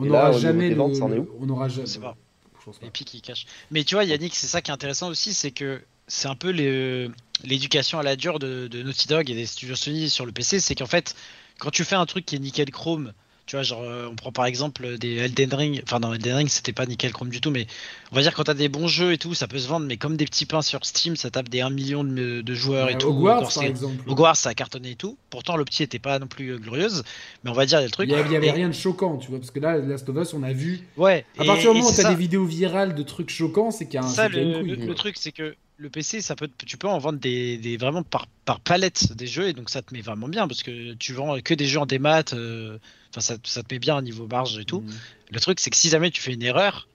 [0.01, 1.87] On Et là, n'aura jamais le- ventes, en est où on n'aura jamais.
[1.87, 2.17] Sais pas.
[2.93, 3.47] Puis qui cache.
[3.71, 6.51] Mais tu vois, Yannick, c'est ça qui est intéressant aussi, c'est que c'est un peu
[6.51, 7.09] les-
[7.45, 10.61] l'éducation à la dure de, de Naughty Dog et des studios Sony sur le PC,
[10.61, 11.17] c'est qu'en fait,
[11.59, 13.13] quand tu fais un truc qui est nickel chrome,
[13.49, 16.49] tu vois, genre, euh, on prend par exemple des Elden Ring, enfin, dans Elden Ring,
[16.49, 17.67] c'était pas nickel chrome du tout, mais
[18.13, 19.97] on va dire quand t'as des bons jeux et tout, ça peut se vendre, mais
[19.97, 22.99] comme des petits pains sur Steam, ça tape des 1 million de, de joueurs et
[22.99, 23.09] tout.
[23.09, 23.97] Hogwarts, par exemple.
[24.07, 25.17] Hogwarts, ça a cartonné et tout.
[25.31, 27.03] Pourtant, l'opti était pas non plus euh, glorieuse,
[27.43, 28.09] mais on va dire des trucs.
[28.09, 29.79] Il y avait, il y avait Et- rien de choquant, tu vois, parce que là,
[29.79, 30.81] Last of Us, on a vu.
[30.99, 31.25] Ouais.
[31.39, 33.99] À partir du moment où t'as des vidéos virales de trucs choquants, c'est qu'il y
[33.99, 36.89] a un ça le, le- le truc c'est que le PC ça peut tu peux
[36.89, 40.01] en vendre des, des- vraiment par, par palette des jeux et donc ça te met
[40.03, 42.79] vraiment bien parce que tu vends que des jeux en démat euh,
[43.11, 44.99] enfin ça, ça te met bien au niveau marge et tout Mm.
[45.31, 46.91] le truc c'est que si jamais tu fais une erreur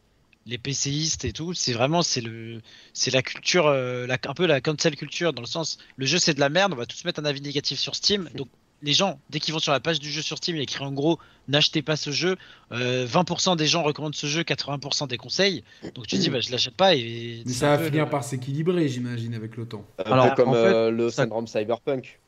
[0.46, 2.62] les PCistes et tout c'est vraiment c'est le
[2.94, 6.20] c'est la culture euh, la, un peu la cancel culture dans le sens le jeu
[6.20, 8.50] c'est de la merde on va tous mettre un avis négatif sur Steam donc
[8.84, 10.64] les gens, dès qu'ils vont sur la page du jeu sur Steam, il y a
[10.64, 11.18] écrit en gros
[11.48, 12.36] n'achetez pas ce jeu.
[12.72, 15.64] Euh, 20% des gens recommandent ce jeu, 80% des conseils.
[15.96, 18.10] Donc tu te dis bah je l'achète pas et Mais ça va peu finir le-
[18.12, 19.86] par s'équilibrer, j'imagine, avec le temps.
[20.06, 22.20] Un Alors, peu comme en fait, euh, le ça- syndrome Cyberpunk.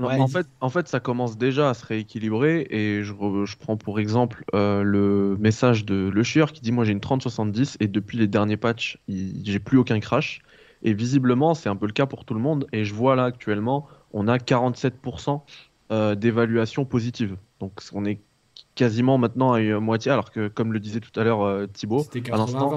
[0.00, 3.46] Non, Ouais, en, fait, en fait, ça commence déjà à se rééquilibrer et je, re-
[3.46, 7.00] je prends pour exemple euh, le message de Le Chieur qui dit Moi j'ai une
[7.00, 10.40] 3070 et depuis les derniers patchs, il- j'ai plus aucun crash.
[10.82, 12.66] Et visiblement, c'est un peu le cas pour tout le monde.
[12.72, 15.42] Et je vois là actuellement, on a 47%
[15.90, 17.36] euh, d'évaluation positive.
[17.60, 18.20] Donc on est
[18.74, 22.00] quasiment maintenant à une moitié, alors que comme le disait tout à l'heure euh, Thibaut,
[22.10, 22.70] C'était à l'instant,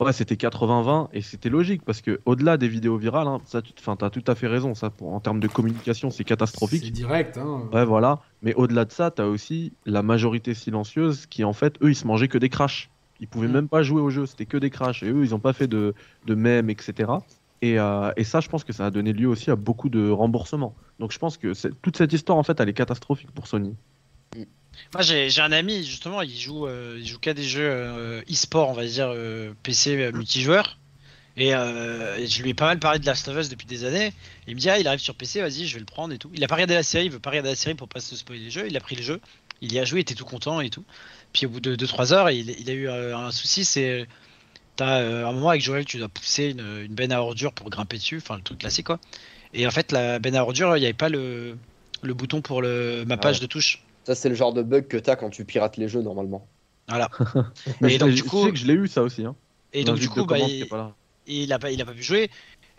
[0.00, 0.04] 80-20.
[0.04, 3.72] Ouais, c'était 80-20 et c'était logique parce que au-delà des vidéos virales, hein, ça, tu
[4.00, 4.74] as tout à fait raison.
[4.76, 6.92] Ça, pour- en termes de communication, c'est C'est catastrophique.
[6.92, 7.36] direct.
[7.36, 7.68] Hein.
[7.72, 8.20] Ouais, voilà.
[8.42, 11.96] Mais au-delà de ça, tu as aussi la majorité silencieuse qui, en fait, eux, ils
[11.96, 12.90] se mangeaient que des crashs.
[13.18, 13.52] Ils pouvaient Mm.
[13.52, 15.02] même pas jouer au jeu, c'était que des crashs.
[15.02, 15.94] Et eux, ils ont pas fait de,
[16.26, 17.10] de mèmes, etc.
[17.60, 20.08] Et, euh, et ça, je pense que ça a donné lieu aussi à beaucoup de
[20.10, 20.76] remboursements.
[20.98, 23.74] Donc je pense que toute cette histoire, en fait, elle est catastrophique pour Sony.
[24.94, 28.68] Moi j'ai un ami justement, il joue, euh, il joue qu'à des jeux euh, e-sport,
[28.68, 30.78] on va dire euh, PC euh, multijoueur.
[31.36, 34.12] Et, et je lui ai pas mal parlé de Last of Us depuis des années.
[34.48, 36.30] Il me dit ah il arrive sur PC, vas-y je vais le prendre et tout.
[36.34, 38.16] Il a pas regardé la série, il veut pas regarder la série pour pas se
[38.16, 38.66] spoiler les jeux.
[38.66, 39.20] Il a pris le jeu,
[39.60, 40.84] il y a joué, il était tout content et tout.
[41.32, 44.08] Puis au bout de 2-3 heures, il, il a eu un souci, c'est
[44.74, 47.98] t'as un moment avec Joël, tu dois pousser une, une benne à ordures pour grimper
[47.98, 48.98] dessus, enfin le truc classique quoi.
[49.54, 51.56] Et en fait la benne à ordures, il n'y avait pas le,
[52.02, 53.42] le bouton pour le mappage Ouais.
[53.42, 53.82] de touche.
[54.04, 56.46] Ça, c'est le genre de bug que t'as quand tu pirates les jeux normalement.
[56.88, 57.10] Voilà.
[57.80, 59.24] Mais Et je, donc, je du coup- sais que je l'ai eu ça aussi.
[59.24, 59.34] Hein.
[59.74, 60.66] Et donc du coup, bah, il,
[61.26, 62.30] il a pas, il a pas pu jouer.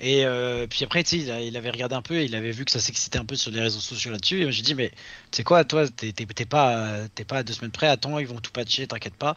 [0.02, 2.34] Et euh, puis après, tu sais, il, a- il avait regardé un peu et il
[2.34, 4.40] avait vu que ça s'excitait un peu sur les réseaux sociaux là-dessus.
[4.40, 6.14] Et moi, j'ai dit, mais tu sais quoi, toi, t'es
[6.48, 9.36] pas, t'es pas à deux semaines près, attends, ils vont tout patcher, t'inquiète pas.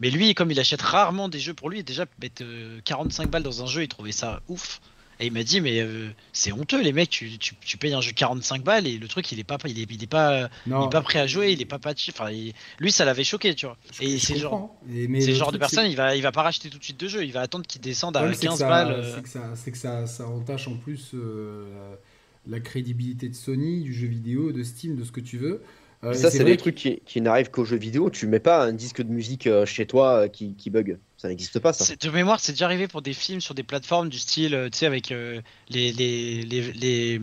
[0.00, 3.42] Mais lui, comme il achète rarement des jeux pour lui, déjà, mettre euh, 45 balles
[3.42, 4.80] dans un jeu, il trouvait ça ouf.
[5.20, 8.00] Et il m'a dit, mais euh, c'est honteux, les mecs, tu, tu, tu payes un
[8.00, 10.70] jeu 45 balles et le truc, il est pas, il est, il est pas, il
[10.72, 12.12] Non, est pas prêt à jouer, il est pas patché.
[12.14, 13.76] Enfin, il- lui, ça l'avait choqué, tu vois.
[14.00, 14.74] Et c'est genre,
[15.20, 17.24] c'est genre de personne, il va, il va pas racheter tout de suite de jeu,
[17.24, 18.90] il va attendre qu'il descende à problème, c'est que 15 ça- balles.
[18.92, 19.14] euh.
[19.14, 21.94] C'est que, ça, c'est que ça, ça entache en plus euh,
[22.46, 25.62] la crédibilité de Sony, du jeu vidéo, de Steam, de ce que tu veux.
[26.04, 28.10] Euh, et ça, c'est des que- trucs qui, qui n'arrivent qu'aux jeux vidéo.
[28.10, 30.98] Tu mets pas un disque de musique euh, chez toi euh, qui, qui bug.
[31.16, 31.94] Ça n'existe pas, ça.
[31.96, 34.78] De mémoire, c'est déjà arrivé pour des films sur des plateformes du style, euh, tu
[34.78, 35.40] sais, avec euh,
[35.70, 37.20] les, les, les, les,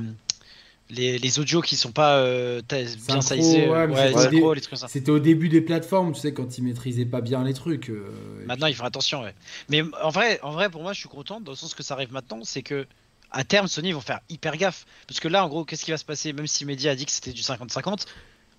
[0.89, 2.61] les, les audios qui sont pas euh,
[3.07, 3.69] bien sizés.
[3.69, 4.87] ouais, mais ouais, c'est les au dé- synchros, les trucs comme ça.
[4.87, 7.89] C'était au début des plateformes, tu sais, quand ils maîtrisaient pas bien les trucs.
[7.89, 8.09] euh,
[8.45, 9.33] Maintenant, il faut attention, ouais.
[9.69, 11.93] Mais en vrai, en vrai, pour moi, je suis content dans le sens que ça
[11.93, 12.85] arrive maintenant, c'est que
[13.33, 14.85] à terme, Sony vont faire hyper gaffe.
[15.07, 16.33] Parce que là, en gros, qu'est-ce qui va se passer?
[16.33, 18.05] Même si Media a dit que c'était du 50-50,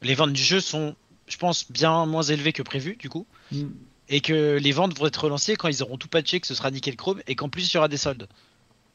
[0.03, 0.94] les ventes du jeu sont,
[1.28, 3.26] je pense, bien moins élevées que prévu, du coup.
[3.50, 3.68] puis-
[4.09, 6.70] Et que les ventes vont être relancées quand ils auront tout patché, que ce sera
[6.70, 8.26] nickel chrome, et qu'en plus, il y aura des soldes.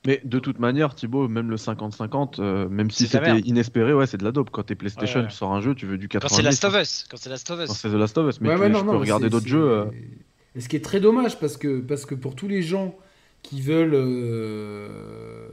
[0.06, 4.18] Mais de toute manière, Thibaut, même le 50-50, euh, même si c'était inespéré, ouais, c'est
[4.18, 4.52] de la dope.
[4.52, 5.32] Quand t'es PlayStation, Ouais, ouais.
[5.32, 6.36] tu sors un jeu, tu veux du Quand 90.
[6.38, 7.68] c'est Last of Us, quand c'est Last of Us.
[7.68, 9.48] Quand c'est The Last of Us, mais Ouais, tu, ouais, je non, peux regarder d'autres
[9.48, 9.70] jeux.
[9.72, 9.86] euh,
[10.56, 12.96] Et ce qui est très dommage parce que, parce que pour tous les gens
[13.42, 15.48] qui veulent, euh,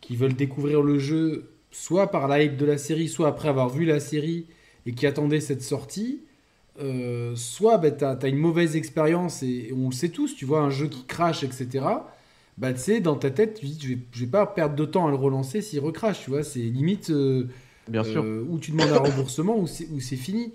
[0.00, 3.68] qui veulent découvrir le jeu, soit par la hype de la série, soit après avoir
[3.68, 4.46] vu la série
[4.86, 6.20] et qui attendaient cette sortie,
[6.80, 10.44] euh, soit bah, tu as, une mauvaise expérience et, et on le sait tous, tu
[10.44, 11.84] vois, un jeu qui crache, etc.
[12.58, 14.84] Bah, tu sais, dans ta tête, tu dis, je vais, je vais pas perdre de
[14.84, 17.10] temps à le relancer s'il recrache, tu vois, c'est limite.
[17.10, 17.48] euh,
[17.88, 18.22] Bien sûr.
[18.24, 20.52] euh, où tu demandes un remboursement ou c'est fini.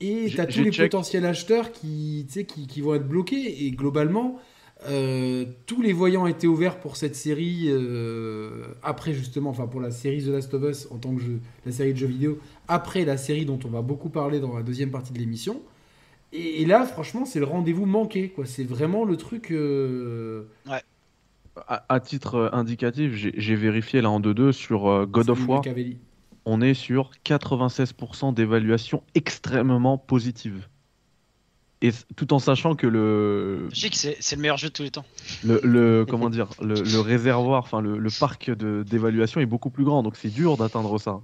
[0.00, 0.90] Et tu as tous les check.
[0.90, 3.66] potentiels acheteurs qui, qui, qui vont être bloqués.
[3.66, 4.40] Et globalement,
[4.88, 9.90] euh, tous les voyants étaient ouverts pour cette série euh, après justement, enfin pour la
[9.90, 13.04] série The Last of Us en tant que jeu, la série de jeux vidéo, après
[13.04, 15.60] la série dont on va beaucoup parler dans la deuxième partie de l'émission.
[16.32, 18.30] Et, et là, franchement, c'est le rendez-vous manqué.
[18.30, 18.46] quoi.
[18.46, 19.50] C'est vraiment le truc.
[19.50, 20.44] euh,
[21.68, 25.62] À, à titre euh, indicatif, j'ai vérifié là en 2-2 sur euh, God of War.
[26.46, 30.66] On est sur 96% d'évaluation extrêmement positive.
[31.84, 34.84] Et tout en sachant que le, Je sais que c'est le meilleur jeu de tous
[34.84, 35.04] les temps.
[35.44, 39.68] le, le- comment dire, le, le réservoir, enfin le, le parc de- d'évaluation est beaucoup
[39.70, 41.20] plus grand, donc c'est dur d'atteindre ça.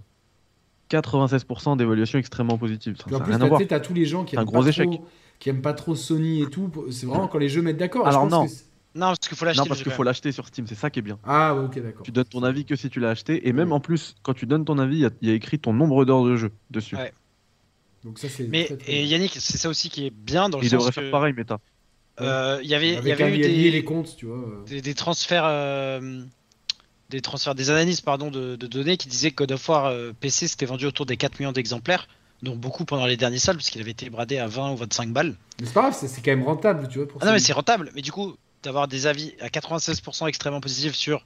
[0.90, 2.96] 96% d'évaluation extrêmement positive.
[2.96, 4.90] Ça en plus, tu t'as tous les gens qui Un aiment, gros pas échec.
[4.90, 5.06] trop,
[5.38, 6.70] qui aiment pas trop Sony et tout.
[6.90, 8.06] C'est vraiment quand les jeux mettent d'accord.
[8.06, 8.46] Alors je pense non.
[8.46, 8.52] que
[8.98, 9.58] Non, parce qu'il faut l'acheter.
[9.60, 10.06] Non, le parce jeu, qu'il quand faut même.
[10.06, 11.18] l'acheter sur Steam, c'est ça qui est bien.
[11.24, 12.02] Ah, ouais, ok, d'accord.
[12.04, 13.74] Tu donnes ton avis que si tu l'as acheté, et même Ouais.
[13.74, 16.24] en plus, quand tu donnes ton avis, il y y, a écrit ton nombre d'heures
[16.24, 16.96] de jeu dessus.
[16.96, 17.12] Ouais.
[18.08, 19.04] Donc ça, c'est Mais très, très et.
[19.04, 21.34] Yannick, c'est ça aussi qui est bien dans le Il sens devrait que faire pareil,
[21.34, 21.58] Meta.
[22.22, 24.38] euh, il y avait, il y avait eu lié des, les comptes, tu vois.
[24.38, 24.64] euh.
[24.66, 26.22] des, des transferts, euh,
[27.10, 30.12] des transferts, des analyses pardon de, de données qui disaient que God of War euh,
[30.18, 32.08] PC s'était vendu autour des 4 millions d'exemplaires,
[32.42, 35.36] dont beaucoup pendant les derniers salles puisqu'il avait été bradé à 20 ou 25 balles.
[35.60, 37.06] Mais c'est pas grave, c'est c'est quand même rentable, tu vois.
[37.08, 40.60] Pour Ah non mais c'est rentable, mais du coup d'avoir des avis à 96% extrêmement
[40.60, 41.24] positifs sur,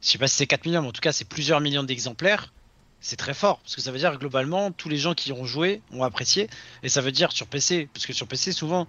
[0.00, 2.52] je sais pas si c'est 4 millions, mais en tout cas c'est plusieurs millions d'exemplaires,
[3.00, 5.82] c'est très fort parce que ça veut dire globalement tous les gens qui ont joué
[5.92, 6.48] ont apprécié
[6.82, 8.86] et ça veut dire sur PC, parce que sur PC souvent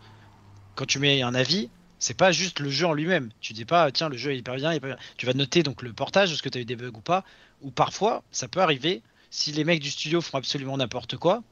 [0.76, 1.70] quand tu mets un avis
[2.02, 3.30] c'est pas juste le jeu en lui-même.
[3.42, 4.98] Tu dis pas, tiens, le jeu est hyper bien, hyper bien.
[5.18, 7.24] Tu vas noter donc le portage, est-ce que tu as eu des bugs ou pas.
[7.62, 11.44] Ou parfois, ça peut arriver, si les mecs du studio font absolument n'importe quoi,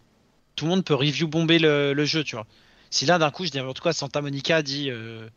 [0.56, 2.48] tout le monde peut review bomber le, le jeu, tu vois.
[2.90, 5.30] Si là, d'un coup, je dis n'importe quoi, Santa Monica dit, euh,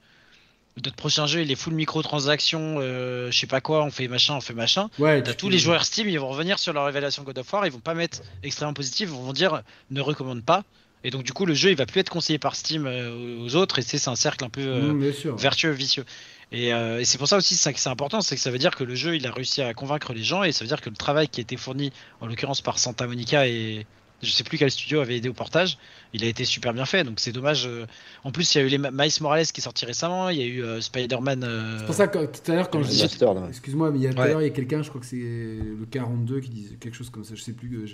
[0.76, 4.34] notre prochain jeu, il est full microtransactions, euh, je sais pas quoi, on fait machin,
[4.36, 4.88] on fait machin.
[4.98, 7.52] Ouais, T'as tu tous les joueurs Steam, ils vont revenir sur leur révélation God of
[7.52, 10.64] War, ils vont pas mettre extrêmement positif, ils vont dire ne recommande pas.
[11.04, 13.56] Et donc du coup le jeu il va plus être conseillé par Steam euh, aux
[13.56, 15.36] autres et c'est un cercle un peu euh, Mmh, sûr.
[15.36, 16.04] vertueux, vicieux.
[16.52, 18.76] Et, euh, et c'est pour ça aussi que c'est important, c'est que ça veut dire
[18.76, 20.90] que le jeu il a réussi à convaincre les gens et ça veut dire que
[20.90, 23.84] le travail qui a été fourni en l'occurrence par Santa Monica et
[24.22, 25.78] je sais plus quel studio avait aidé au portage,
[26.14, 27.66] il a été super bien fait donc c'est dommage.
[27.66, 27.86] euh.
[28.24, 30.42] En plus il y a eu les Miles Morales qui est sorti récemment, il y
[30.42, 31.42] a eu euh, Spider-Man.
[31.44, 33.48] euh, C'est pour ça que tout à l'heure, quand je ouais.
[33.48, 34.28] Excuse-moi, mais il y a tout à Ouais.
[34.30, 37.10] l'heure, il y a quelqu'un, je crois que c'est le 42 qui disait quelque chose
[37.10, 37.86] comme ça, je sais plus,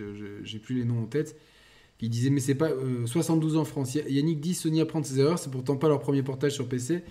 [0.44, 1.36] j'ai plus les noms en tête,
[1.98, 2.68] qui disait Mais c'est pas.
[2.68, 3.94] euh, 72 en France.
[3.94, 6.68] Y- Yannick dit Sony apprend de ses erreurs, c'est pourtant pas leur premier portage sur
[6.68, 7.02] PC.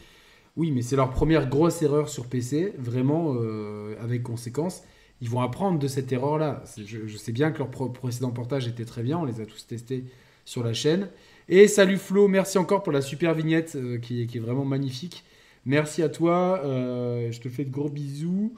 [0.55, 4.81] Oui, mais c'est leur première grosse erreur sur PC, vraiment euh, avec conséquence.
[5.21, 6.63] Ils vont apprendre de cette erreur-là.
[6.77, 9.65] Je, je sais bien que leur précédent portage était très bien, on les a tous
[9.65, 10.05] testés
[10.45, 11.09] sur la chaîne.
[11.49, 14.65] Et salut Flo, merci encore pour la super vignette euh, qui, est- qui est vraiment
[14.65, 15.23] magnifique.
[15.65, 18.53] Merci à toi, euh, je te fais de gros bisous.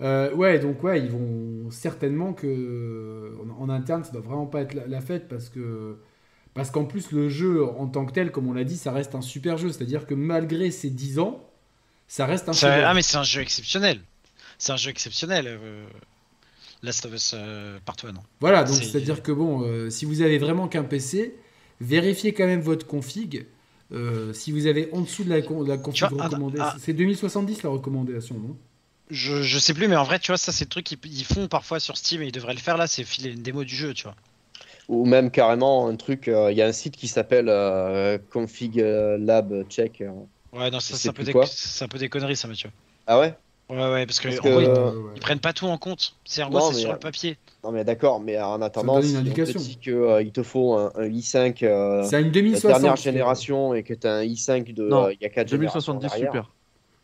[0.00, 4.60] Euh, ouais, donc ouais, ils vont certainement que en, en interne, ça doit vraiment pas
[4.62, 5.96] être la, la fête parce que
[6.54, 9.14] parce qu'en plus le jeu en tant que tel, comme on l'a dit, ça reste
[9.14, 9.70] un super jeu.
[9.70, 11.44] C'est-à-dire que malgré ses 10 ans,
[12.08, 14.00] ça reste un ça- ah mais c'est un jeu exceptionnel.
[14.58, 15.46] C'est un jeu exceptionnel.
[15.46, 15.86] euh,
[16.82, 18.12] Last of Us euh, Part 1.
[18.40, 21.34] Voilà, donc C'est- c'est-à-dire que bon, euh, si vous avez vraiment qu'un PC,
[21.80, 23.46] vérifiez quand même votre config.
[23.90, 26.76] Euh, si vous avez en dessous de la, con- de la config vois, recommandée, ah.
[26.78, 28.56] c'est 2070 la recommandation, non?
[29.10, 31.24] Je, je sais plus, mais en vrai, tu vois, ça, c'est le truc qu'ils ils
[31.24, 33.74] font parfois sur Steam et ils devraient le faire là, c'est filer une démo du
[33.74, 34.14] jeu, tu vois.
[34.88, 38.76] Ou même carrément un truc, euh, il y a un site qui s'appelle euh, Config
[38.76, 40.02] Lab Check.
[40.02, 40.10] euh.
[40.52, 41.32] Ouais, non, ça, c'est un, peu des-
[41.80, 42.70] un peu des conneries, ça, Mathieu.
[43.06, 43.34] Ah ouais?
[43.70, 45.66] Ouais, ouais, parce que, Parce en que- gros, ils, Euh, Ouais, ils prennent pas tout
[45.66, 46.14] en compte.
[46.24, 47.36] C'est en Non, gros, c'est mais, sur euh, le papier.
[47.64, 51.08] Non mais d'accord, mais en attendant, si on te dit qu'il te faut un, un
[51.08, 52.70] i5 euh, C'est une de 2060.
[52.70, 55.50] dernière génération et que tu as un i5 de Non, euh, il y a 4
[55.50, 56.50] 2070 super.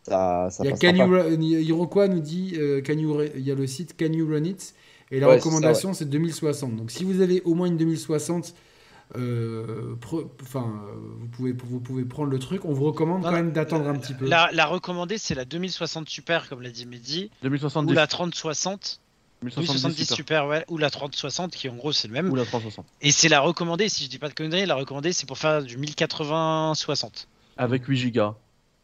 [0.05, 3.51] Ça, ça Il y a Can Iroquois nous dit, euh, Can you Ru- il y
[3.51, 4.75] a le site Can You Run It
[5.11, 6.77] et la Ouais, recommandation c'est 2060.
[6.77, 8.55] Donc si vous avez au moins une 2060,
[9.17, 12.65] euh, pre- enfin euh, vous pouvez vous pouvez prendre le truc.
[12.65, 14.27] On vous recommande Non, quand même d'attendre un petit peu.
[14.29, 17.93] La, la recommandée, c'est la 2060 Super, comme l'a dit Mehdi, ou 2070.
[17.95, 19.01] la 3060,
[19.43, 20.17] 2070 2070 super.
[20.17, 22.31] super, ouais, ou la 3060, qui en gros, c'est le même.
[22.31, 22.87] Ou la 360.
[23.03, 25.63] Et c'est la recommandée, si je dis pas de conneries, la recommandée, c'est pour faire
[25.63, 27.27] du 1080-60.
[27.57, 28.35] Avec 8 gigas.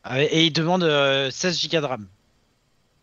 [0.05, 2.07] Ah, Et il demande euh, 16 Go de RAM.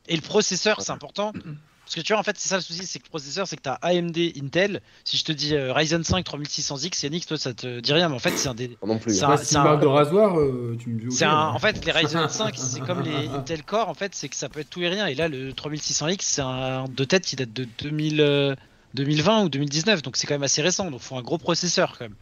[0.07, 1.33] Et le processeur, c'est important.
[1.87, 3.55] Parce que tu vois, en fait, c'est ça le souci, c'est que le processeur, c'est
[3.55, 4.81] que tu as AMD, Intel.
[5.05, 8.15] Si je te dis euh, Ryzen 5 3600X, Yannick, toi, ça te dit rien, mais
[8.15, 8.77] en fait, c'est un des.
[8.85, 9.13] Non plus.
[9.17, 9.29] C'est hein.
[9.29, 11.05] un- si marque de rasoir, euh, tu me dis.
[11.07, 11.13] ok.
[11.13, 14.27] C'est un, en fait, les Ryzen 5, c'est comme les Intel Core, en fait, c'est
[14.27, 15.07] que ça peut être tout et rien.
[15.07, 18.53] Et là, le 3600X, c'est un de tête qui date de 2000, euh,
[18.95, 20.91] 2020 ou 2019, donc c'est quand même assez récent.
[20.91, 22.15] Donc, il faut un gros processeur quand même.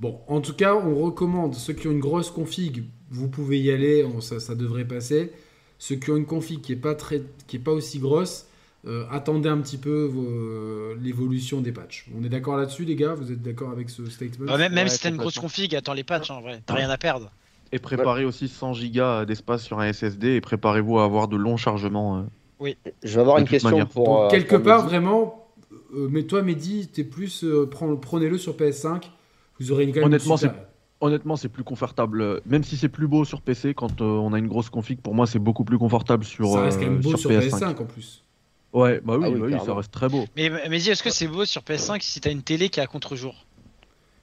[0.00, 3.70] Bon, en tout cas, on recommande ceux qui ont une grosse config, vous pouvez y
[3.70, 5.30] aller, on- ça, ça devrait passer.
[5.80, 8.46] Ceux qui ont une config qui est pas très, qui est pas aussi grosse,
[8.86, 12.06] euh, attendez un petit peu vos- l'évolution des patchs.
[12.16, 13.14] On est d'accord là-dessus, les gars?
[13.14, 14.46] Vous êtes d'accord avec ce statement?
[14.46, 16.60] Bah, même même Ouais, si t'as une grosse config, attends les patchs, en vrai.
[16.66, 17.30] T'as rien à perdre.
[17.72, 21.56] Et préparez aussi 100 gigas d'espace sur un SSD et préparez-vous à avoir de longs
[21.56, 22.18] chargements.
[22.62, 22.72] euh.
[23.02, 23.88] Je vais avoir une question manière.
[23.88, 24.04] pour.
[24.04, 24.90] Donc, euh, quelque pour part, Mehdi.
[24.96, 25.48] vraiment,
[25.94, 27.66] euh, mais toi, Mehdi, t'es plus, euh,
[28.02, 29.10] prenez-le sur PS5.
[29.58, 30.66] Vous aurez une quand même Honnêtement, une super-
[31.00, 32.42] Honnêtement, c'est plus confortable.
[32.44, 35.14] Même si c'est plus beau sur PC, quand euh, on a une grosse config, pour
[35.14, 37.58] moi, c'est beaucoup plus confortable sur, ça reste quand même euh, beau sur, PS5.
[37.58, 38.22] PS5 en plus.
[38.72, 40.26] Ouais, bah oui, Ah oui, bah oui, ça reste très beau.
[40.36, 42.82] Mais, mais dis, est-ce que c'est beau sur PS5 si t'as une télé qui est
[42.82, 43.46] à contre-jour?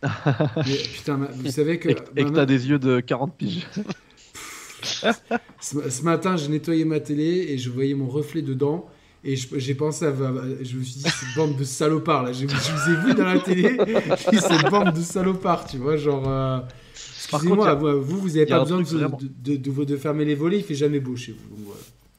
[0.03, 3.67] Mais, putain, vous savez que, Et, et que t'as des yeux de 40 piges.
[5.59, 8.87] Ce, ce matin, j'ai nettoyé ma télé et je voyais mon reflet dedans.
[9.23, 12.31] Et je- j'ai pensé à, Je me suis dit, cette bande de salopards là.
[12.33, 13.77] Je, je vous ai vu dans la télé.
[13.85, 15.97] J'ai dit, cette bande de salopards, tu vois.
[15.97, 16.23] Genre.
[16.27, 18.99] euh, Par Excusez-moi, contre, vous, vous, vous avez il y a pas besoin de, truc
[18.99, 20.57] vraiment- de, de- de- de fermer les volets.
[20.59, 21.55] Il fait jamais beau chez vous.
[21.55, 21.65] donc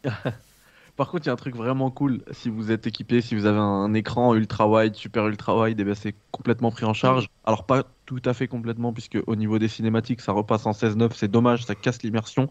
[0.04, 0.36] voilà.
[0.96, 2.22] Par contre, il y a un truc vraiment cool.
[2.32, 5.84] Si vous êtes équipé, si vous avez un écran ultra wide, super ultra wide, eh
[5.84, 7.28] ben, c'est complètement pris en charge.
[7.44, 11.10] Alors, pas tout à fait complètement, puisque au niveau des cinématiques, ça repasse en 16.9.
[11.14, 12.50] C'est dommage, ça casse l'immersion.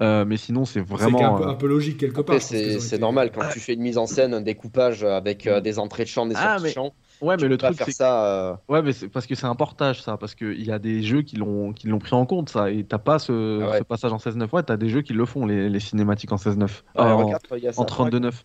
[0.00, 1.36] Euh, mais sinon, c'est C'est vraiment.
[1.36, 2.40] un, peu, euh, un peu logique quelque part.
[2.42, 5.60] c'est c'est été- normal quand tu fais une mise en scène, un découpage avec euh,
[5.60, 6.94] des entrées de champ, des Ah, sorties mais- de champ.
[7.20, 8.26] Ouais, tu mais peux le pas truc, c'est ça.
[8.26, 10.16] euh, Ouais, mais c'est parce que c'est un portage, ça.
[10.16, 12.72] Parce qu'il y a des jeux qui l'ont qui l'ont pris en compte, ça.
[12.72, 13.78] Et t'as pas ce, Ah ouais.
[13.78, 14.52] ce passage en 16.9.
[14.52, 16.82] Ouais, t'as des jeux qui le font, les, les cinématiques en 16.9.
[16.96, 17.80] dans Euh, en, R4, il y a ça.
[17.80, 18.44] en 32.9.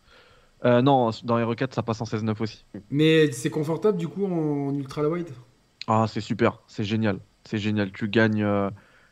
[0.65, 2.63] Euh, non, dans R4, ça passe en 16.9 aussi.
[2.91, 5.29] Mais c'est confortable du coup en ultra wide
[5.87, 7.17] Ah, c'est super, c'est génial.
[7.45, 7.91] C'est génial.
[7.91, 8.43] Tu gagnes.
[8.43, 8.69] euh,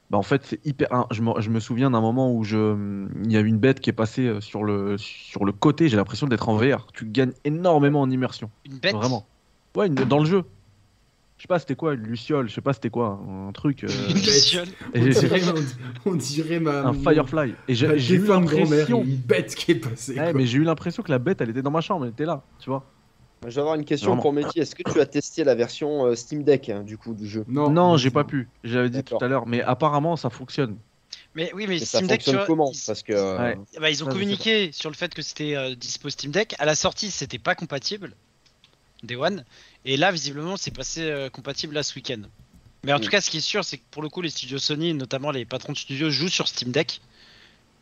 [0.10, 0.88] Bah, en fait, c'est hyper.
[1.12, 3.08] Je me, je me souviens d'un moment où je...
[3.26, 5.89] il y a une bête qui est passée euh, sur le, sur le côté.
[5.89, 6.88] J'ai l'impression d'être en VR.
[6.93, 8.49] Tu gagnes énormément en immersion.
[8.66, 8.95] Une bête?
[8.95, 9.26] Vraiment.
[9.76, 10.43] Ouais, une- dans le jeu.
[11.38, 13.84] Je sais pas, c'était quoi, une luciole, je sais pas, c'était quoi, un truc.
[13.84, 14.68] euh, Une luciole?
[14.95, 15.41] on dirait,
[16.05, 16.88] on, dirait ma.
[16.88, 17.53] un Firefly.
[17.68, 19.03] Et j'ai eu l'impression.
[19.03, 20.14] Une bête qui est passée.
[20.18, 20.34] Ouais, quoi.
[20.34, 22.43] mais j'ai eu l'impression que la bête, elle était dans ma chambre, elle était là,
[22.60, 22.86] tu vois.
[23.44, 24.22] Je vais avoir une question Vraiment.
[24.22, 24.60] pour Mehdi.
[24.60, 27.46] Est-ce que tu as testé la version euh, Steam Deck hein, du coup du jeu?
[27.48, 28.48] Non, Non, j'ai pas pu.
[28.64, 30.78] J'avais dit tout à l'heure, mais apparemment, ça fonctionne.
[31.36, 32.72] Mais oui, mais Et ça Steam Deck, tu fonctionne vois, comment?
[32.74, 33.58] ils- Parce que euh, Ouais.
[33.80, 36.56] bah, ils ont Ça, communiqué sur le fait que c'était euh, dispo Steam Deck.
[36.58, 38.16] À la sortie, c'était pas compatible.
[39.04, 39.46] Day One.
[39.86, 42.22] Et là, visiblement, c'est passé euh, compatible là ce week-end.
[42.84, 43.02] Mais en Mm.
[43.02, 45.30] tout cas, ce qui est sûr, c'est que pour le coup, les studios Sony, notamment
[45.32, 47.02] les patrons de studios, jouent sur Steam Deck.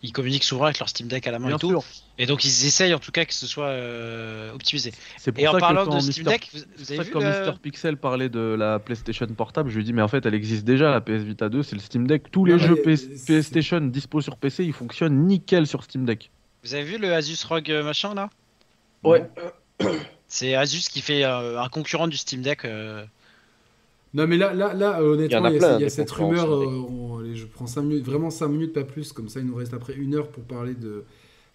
[0.05, 1.83] Ils communiquent souvent avec leur Steam Deck à la main Bien et tout.
[2.17, 4.93] Et donc, ils essayent en tout cas que ce soit euh, optimisé.
[5.17, 7.25] C'est pour Et en parlant de Steam Mister- Deck, vous, avez vu que quand le-
[7.27, 10.63] Mister Pixel parlait de la PlayStation portable, je lui dis mais en fait elle existe
[10.63, 12.29] déjà la PS Vita 2, c'est le Steam Deck.
[12.31, 15.83] Tous les Non, jeux mais, PS c'est- PlayStation dispo sur PC, ils fonctionnent nickel sur
[15.83, 16.29] Steam Deck.
[16.63, 18.29] vous avez vu le Asus ROG euh, machin là?
[19.03, 19.27] Ouais.
[20.27, 22.65] C'est Asus qui fait euh, un concurrent du Steam Deck.
[22.65, 23.03] euh,
[24.13, 26.45] Non, mais là, là, là honnêtement, Il y a il y a, y cette rumeur.
[26.51, 29.11] euh, on- je prends 5 minutes, vraiment 5 minutes, pas plus.
[29.11, 31.03] Comme ça, il nous reste après une heure pour parler de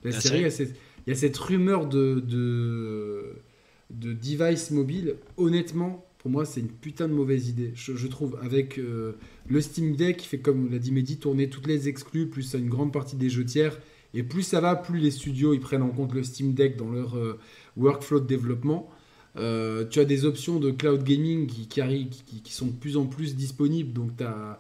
[0.05, 0.23] la, La série.
[0.23, 0.41] série.
[0.41, 0.77] Il y, a cette,
[1.07, 3.35] il y a cette rumeur de, de,
[3.91, 5.17] de device mobile.
[5.37, 7.73] Honnêtement, pour moi, c'est une putain de mauvaise idée.
[7.75, 9.13] Je, je trouve, avec euh,
[9.49, 12.69] le Steam Deck qui fait, comme l'a dit Mehdi, tourner toutes les exclus, plus une
[12.69, 13.79] grande partie des jeux tiers.
[14.13, 16.91] Et plus ça va, plus les studios ils prennent en compte le Steam Deck dans
[16.91, 17.39] leur euh,
[17.77, 18.91] workflow de développement.
[19.37, 21.81] Euh, tu as des options de cloud gaming qui, qui,
[22.27, 23.93] qui, qui sont de plus en plus disponibles.
[23.93, 24.59] Donc, as,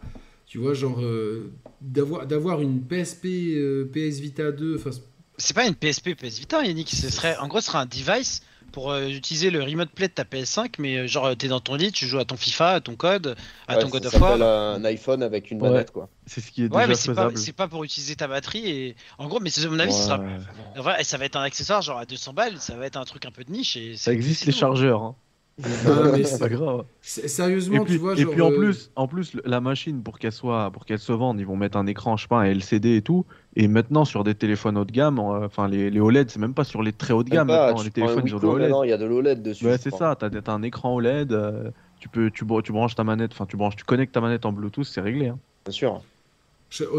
[0.50, 3.24] tu vois, genre, euh, d'avoir d'avoir une PSP,
[3.54, 4.76] euh, PS Vita 2.
[4.76, 4.90] enfin,
[5.38, 6.90] C'est pas une PSP PS Vita, Yannick.
[6.90, 8.42] Ce serait, en gros, ce serait un device
[8.72, 11.76] pour euh, utiliser le remote play de ta PS5, mais euh, genre t'es dans ton
[11.76, 13.36] lit, tu joues à ton FIFA, à ton code,
[13.68, 14.42] à Ouais, ton God of War.
[14.42, 15.70] un iPhone avec une Ouais.
[15.70, 16.08] manette, quoi.
[16.26, 17.38] C'est ce qui est Ouais, mais déjà c'est pas, faisable.
[17.38, 21.04] c'est pas pour utiliser ta batterie et en gros, mais c'est- à mon avis, Ouais.
[21.04, 23.30] ça va être un accessoire genre à 200 balles, ça va être un truc un
[23.30, 24.58] peu de niche et Ça existe les tout.
[24.58, 25.02] chargeurs.
[25.02, 25.14] Hein.
[25.58, 26.84] Non, mais C'est pas grave.
[27.02, 30.18] sérieusement, puis, tu vois, et genre, puis en euh, plus, en plus, la machine pour
[30.18, 32.44] qu'elle soit, pour qu'elle se vende, ils vont mettre un écran, je sais pas, un
[32.44, 33.26] LCD et tout.
[33.56, 36.54] Et maintenant sur des téléphones haut de gamme, euh, enfin les, les OLED, c'est même
[36.54, 38.60] pas sur les très haut de gamme pas, maintenant, les téléphones OLED.
[38.70, 39.66] maintenant, il y a de l'OLED dessus.
[39.66, 40.16] Ouais, c'est ça.
[40.16, 41.32] T'as t'as un écran OLED.
[41.32, 44.22] euh, tu peux, tu, br- tu branches ta manette, enfin tu branches, tu connectes ta
[44.22, 45.28] manette en Bluetooth, c'est réglé.
[45.28, 45.38] hein.
[45.66, 46.00] Bien sûr.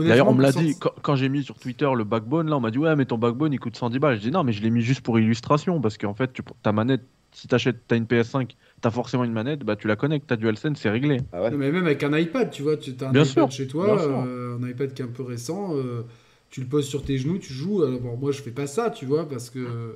[0.06, 2.50] D'ailleurs, on me l'a dit quand, quand j'ai mis sur Twitter le backbone.
[2.50, 4.18] Là, on m'a dit ouais, mais ton backbone il coûte 110 balles.
[4.18, 6.72] Je dis non, mais je l'ai mis juste pour illustration parce qu'en fait, tu, ta
[6.74, 7.02] manette,
[7.34, 10.78] si t'achètes, t'as une PS5, t'as forcément une manette, bah tu la connectes, t'as DualSense,
[10.80, 11.20] c'est réglé.
[11.32, 11.52] Ah ouais.
[11.52, 13.68] Non, mais même avec un iPad, tu vois, tu as un Bien iPad sûr, chez
[13.68, 16.04] toi, bien euh, un iPad qui est un peu récent, euh,
[16.50, 17.84] tu le poses sur tes genoux, tu joues.
[17.84, 19.96] Alors, bon, moi, je fais pas ça, tu vois, parce que,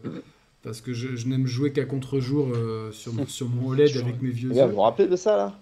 [0.63, 4.21] parce que je, je n'aime jouer qu'à contre-jour euh, sur, mon- sur mon OLED avec
[4.21, 4.55] mes vieux yeux.
[4.67, 5.53] vous vous rappelez de ça, là?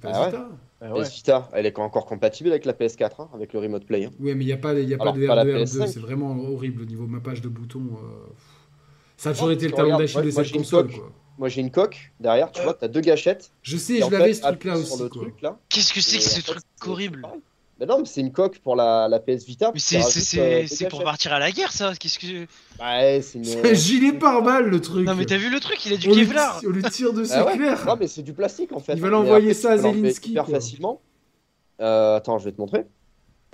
[0.00, 0.12] Pas
[0.80, 1.04] Ah ouais?
[1.10, 4.04] Vita, elle est encore compatible avec la PS4, hein, avec le Remote Play.
[4.06, 4.10] hein.
[4.18, 5.52] Ouais, mais il n'y a pas, il y a pas Alors, de pas la R2,
[5.58, 5.86] R2 PS5.
[5.86, 7.98] c'est vraiment horrible au niveau mappage de boutons.
[8.02, 8.26] euh,
[9.18, 10.90] Ça a toujours Oh, été le talon d'Achille de moi, cette j'ai une console.
[10.90, 11.12] Quoi.
[11.38, 13.50] Moi, j'ai une coque derrière, tu vois, t'as deux gâchettes.
[13.62, 14.86] Je sais, je l'avais ce truc-là aussi.
[14.96, 15.22] Sur le quoi.
[15.22, 15.58] truc, là.
[15.68, 17.22] Qu'est-ce que c'est que ce truc horrible.
[17.80, 19.70] Mais non, mais c'est une coque pour la, la PS Vita.
[19.72, 19.98] Mais c'est
[20.38, 22.46] euh, c'est- pour partir à la guerre ça Qu'est-ce que
[22.80, 23.44] Ouais, c'est une.
[23.44, 25.06] C'est un gilet pare-balles le truc.
[25.06, 26.60] Non mais t'as vu le truc, il a du on, Kevlar.
[26.66, 27.84] on lui tire dessus, Ah ouais clair.
[27.86, 28.94] Non, mais c'est du plastique en fait.
[28.94, 30.54] Il va l'envoyer ça à Hyper quoi.
[30.54, 31.00] facilement.
[31.80, 32.84] Euh, attends, je vais te montrer.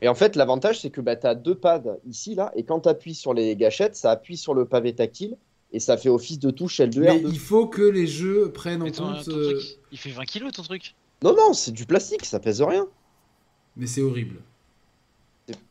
[0.00, 2.80] Et en fait, l'avantage, c'est que bah, tu as deux pads ici, là, et quand
[2.80, 5.36] tu appuies sur les gâchettes, ça appuie sur le pavé tactile,
[5.74, 7.28] et ça fait office de touche L2, Mais R2.
[7.28, 9.24] il faut que les jeux prennent en Mais ton, compte.
[9.24, 10.94] ton euh, truc, il fait 20 kilos ton truc.
[11.22, 12.86] Non, non, c'est du plastique, ça pèse rien.
[13.76, 14.36] Mais c'est horrible.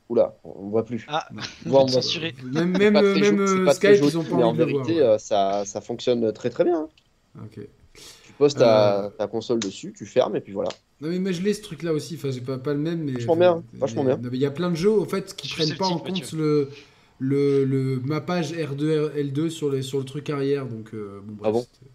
[0.09, 1.05] Oula, on voit plus.
[1.07, 1.27] Ah,
[1.65, 2.35] Bon, on censurer.
[2.43, 4.83] Même, même, même euh, pas très Skype, ils joli, ont pas mais en de voir.
[4.83, 6.87] vérité, euh, ça, ça fonctionne très très bien.
[7.41, 7.59] Ok.
[7.93, 9.09] Tu poses ta, Euh.
[9.09, 10.69] ta console dessus, tu fermes, et puis voilà.
[11.01, 13.03] Non mais moi je l'ai ce truc là aussi, enfin j'ai pas, pas le même
[13.03, 13.13] mais...
[13.13, 14.21] Vachement bien, mais- vachement mais- bien.
[14.23, 15.97] non, mais il y a plein de jeux en fait qui Je prennent pas en
[15.99, 16.69] compte le,
[17.20, 21.47] le, le mappage R2, L2 sur, les, sur le truc arrière donc euh, bon bref.
[21.47, 21.91] Ah bon c'était-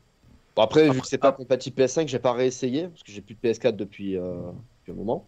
[0.57, 3.35] Bon, après, vu que c'est pas compatible PS5, j'ai pas réessayé, parce que j'ai plus
[3.35, 4.41] de PS4 depuis, euh,
[4.81, 5.25] depuis un moment.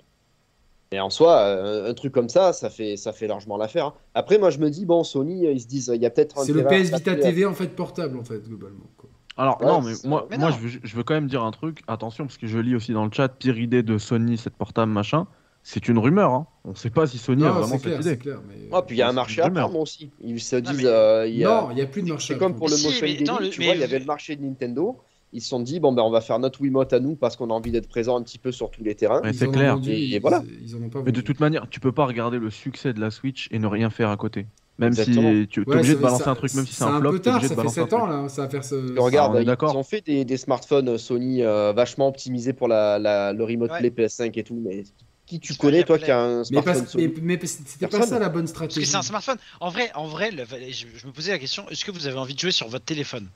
[0.91, 3.87] Et en soi, euh, un truc comme ça, ça fait, ça fait largement l'affaire.
[3.87, 3.95] hein.
[4.15, 6.45] Après, moi, je me dis, bon, Sony, ils se disent, il y a peut-être un
[6.45, 8.91] C'est le PS Vita TV en fait portable en fait globalement.
[8.97, 9.09] quoi.
[9.37, 10.57] Alors Ouais, non, mais moi, mais moi non.
[10.57, 11.83] je, veux, je veux quand même dire un truc.
[11.87, 14.91] Attention, parce que je lis aussi dans le chat, pire idée de Sony, cette portable
[14.91, 15.29] machin.
[15.63, 16.31] C'est une rumeur.
[16.33, 16.47] Hein.
[16.65, 18.11] On sait pas si Sony a vraiment c'est cette clair, idée.
[18.11, 18.41] c'est clair.
[18.49, 18.69] Mais...
[18.73, 20.11] Ah, puis il y a un marché à prendre aussi.
[20.23, 22.09] Ils se Non, disent, mais- euh, il y a- Non, il n'y a plus de
[22.09, 22.33] marché.
[22.35, 24.37] c'est comme pour le Si, motion le- tu mais- vois, il y avait le marché
[24.37, 24.99] de Nintendo.
[25.33, 27.51] Ils se sont dit, bon, ben, on va faire notre Wiimote à nous parce qu'on
[27.51, 29.21] a envie d'être présent un petit peu sur tous les terrains.
[29.25, 29.75] Ils c'est clair.
[29.75, 30.43] vendu, Et- ils- et voilà.
[30.61, 33.01] Ils en ont pas Mais de toute manière, tu peux pas regarder le succès de
[33.01, 34.47] la Switch et ne rien faire à côté.
[34.79, 35.31] Même Exactement.
[35.43, 37.01] si tu es Ouais, obligé de balancer ça- un truc, même si c'est un un
[37.01, 38.65] flop, peu tard, obligé ça de fait balancer un 7 ans là, ça va faire
[38.65, 38.75] ce.
[38.99, 39.73] On est ils- d'accord.
[39.75, 43.71] ils ont fait des, des smartphones Sony euh, vachement optimisés pour la, la- le Remote
[43.73, 43.79] Ouais.
[43.79, 44.85] Play PS5 et tout, mais
[45.31, 48.29] qui tu connais, toi, qui a un smartphone parce- mais, mais c'était pas ça la
[48.29, 48.87] bonne Parce que stratégie.
[48.87, 49.37] c'est un smartphone.
[49.61, 52.19] En vrai, en vrai, le- je, je me posais la question est-ce que vous avez
[52.19, 53.29] envie de jouer sur votre téléphone?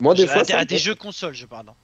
[0.00, 1.68] Moi, des fois, à, ça des jeux console, je parle.
[1.68, 1.74] hein.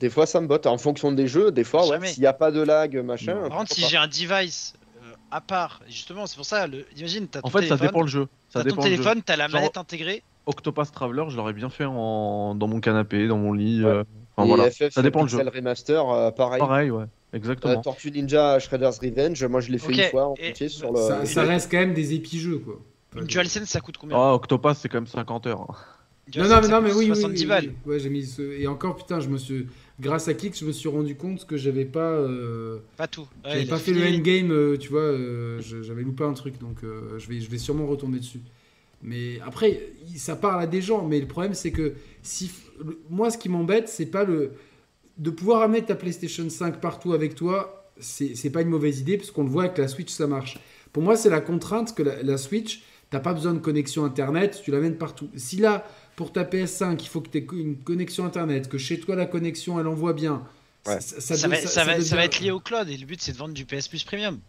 [0.00, 0.66] des fois, ça me botte.
[0.66, 3.34] En fonction des jeux, des fois, ouais, s'il n'y a pas de lag, machin.
[3.34, 3.48] Non.
[3.48, 7.26] Par contre, si j'ai un device euh, à part, justement, c'est pour ça, le, imagine,
[7.28, 8.26] t'as ton En fait, ça dépend le jeu.
[8.48, 8.96] Ça t'as ton dépend le jeu.
[8.96, 10.22] téléphone, t'as la Genre- manette intégrée.
[10.46, 12.54] Octopus Traveler, je l'aurais bien fait en...
[12.54, 13.84] dans mon canapé, dans mon lit.
[13.84, 13.90] Ouais.
[13.90, 14.04] euh.
[14.36, 14.70] Enfin, Et voilà.
[14.70, 15.38] FF Ça dépend le jeu.
[15.38, 16.58] Remaster, euh, pareil.
[16.60, 17.04] Pareil, ouais.
[17.32, 17.80] Euh, Exactement.
[17.82, 21.26] Tortue Ninja Shredder's Revenge, moi, je l'ai fait une fois en et- entier sur le.
[21.26, 22.80] Ça, reste quand même des épis-jeux quoi.
[23.16, 24.16] Une DualSense, ça coûte combien?
[24.18, 25.62] Ah, Octopus, c'est quand même 50 heures.
[25.62, 25.74] hein.
[26.36, 27.64] Non, non, mais, non, oui, oui, 70 oui, balles.
[27.86, 27.92] oui.
[27.92, 28.42] Ouais, j'ai mis ce...
[28.42, 29.66] Et encore, putain, je me suis.
[29.98, 32.00] Grâce à Kix, je me suis rendu compte que j'avais pas.
[32.12, 33.22] euh, Pas tout.
[33.44, 36.84] Ouais, J'avais pas fait le endgame, euh, tu vois, euh, j'avais loupé un truc, donc
[36.84, 38.40] euh, je, vais, je vais sûrement retomber dessus.
[39.02, 39.80] Mais après,
[40.16, 42.50] ça parle à des gens, mais le problème c'est que si
[43.08, 44.52] moi ce qui m'embête, c'est pas le
[45.18, 49.30] de pouvoir amener ta PlayStation 5 partout avec toi, c'est pas une mauvaise idée parce
[49.30, 50.58] qu'on le voit avec la Switch ça marche.
[50.92, 54.60] Pour moi, c'est la contrainte que la, la Switch, t'as pas besoin de connexion internet,
[54.64, 55.28] tu l'amènes partout.
[55.36, 55.84] Si là,
[56.16, 59.26] pour ta PS5, il faut que tu aies une connexion internet, que chez toi la
[59.26, 60.42] connexion elle envoie bien,
[60.84, 61.48] ça,
[62.16, 64.40] va, être lié au cloud et le but c'est de vendre du PS Plus Premium.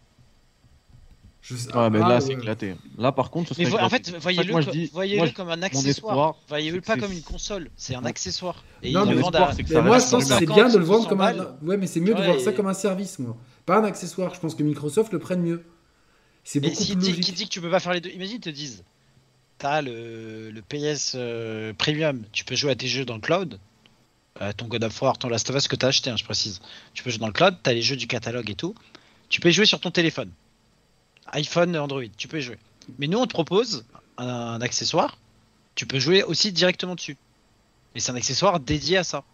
[1.42, 2.34] Je sais- Ouais, mais ah, là, c'est ouais.
[2.34, 2.74] éclaté.
[2.98, 6.36] Là, par contre, ce Mais en fait, voyez-le co- comme un accessoire.
[6.48, 8.62] Voyez-le pas comme une console, c'est un accessoire.
[8.82, 9.52] Et Non, ils mais le vendent à...
[9.52, 10.98] c'est que Mais ça moi, reste je pense que une c'est bien de le vendre
[11.04, 11.56] 200 comme un.
[11.62, 13.36] Ouais, mais c'est mieux de voir ça comme un service, moi.
[13.66, 14.34] Pas un accessoire.
[14.34, 15.64] Je pense que Microsoft le prenne mieux.
[16.44, 17.24] C'est Mais beaucoup si plus dit, logique.
[17.24, 18.84] qui dit que tu peux pas faire les deux, imagine ils te disent,
[19.58, 23.58] t'as le, le PS euh, Premium, tu peux jouer à tes jeux dans le cloud,
[24.40, 26.60] euh, ton God of War, ton Last of Us que t'as acheté, hein, je précise.
[26.94, 28.74] Tu peux jouer dans le cloud, t'as les jeux du catalogue et tout.
[29.28, 30.30] Tu peux y jouer sur ton téléphone,
[31.32, 32.58] iPhone, Android, tu peux y jouer.
[32.98, 33.84] Mais nous on te propose
[34.18, 35.18] un, un accessoire,
[35.74, 37.16] tu peux jouer aussi directement dessus.
[37.94, 39.24] Et c'est un accessoire dédié à ça.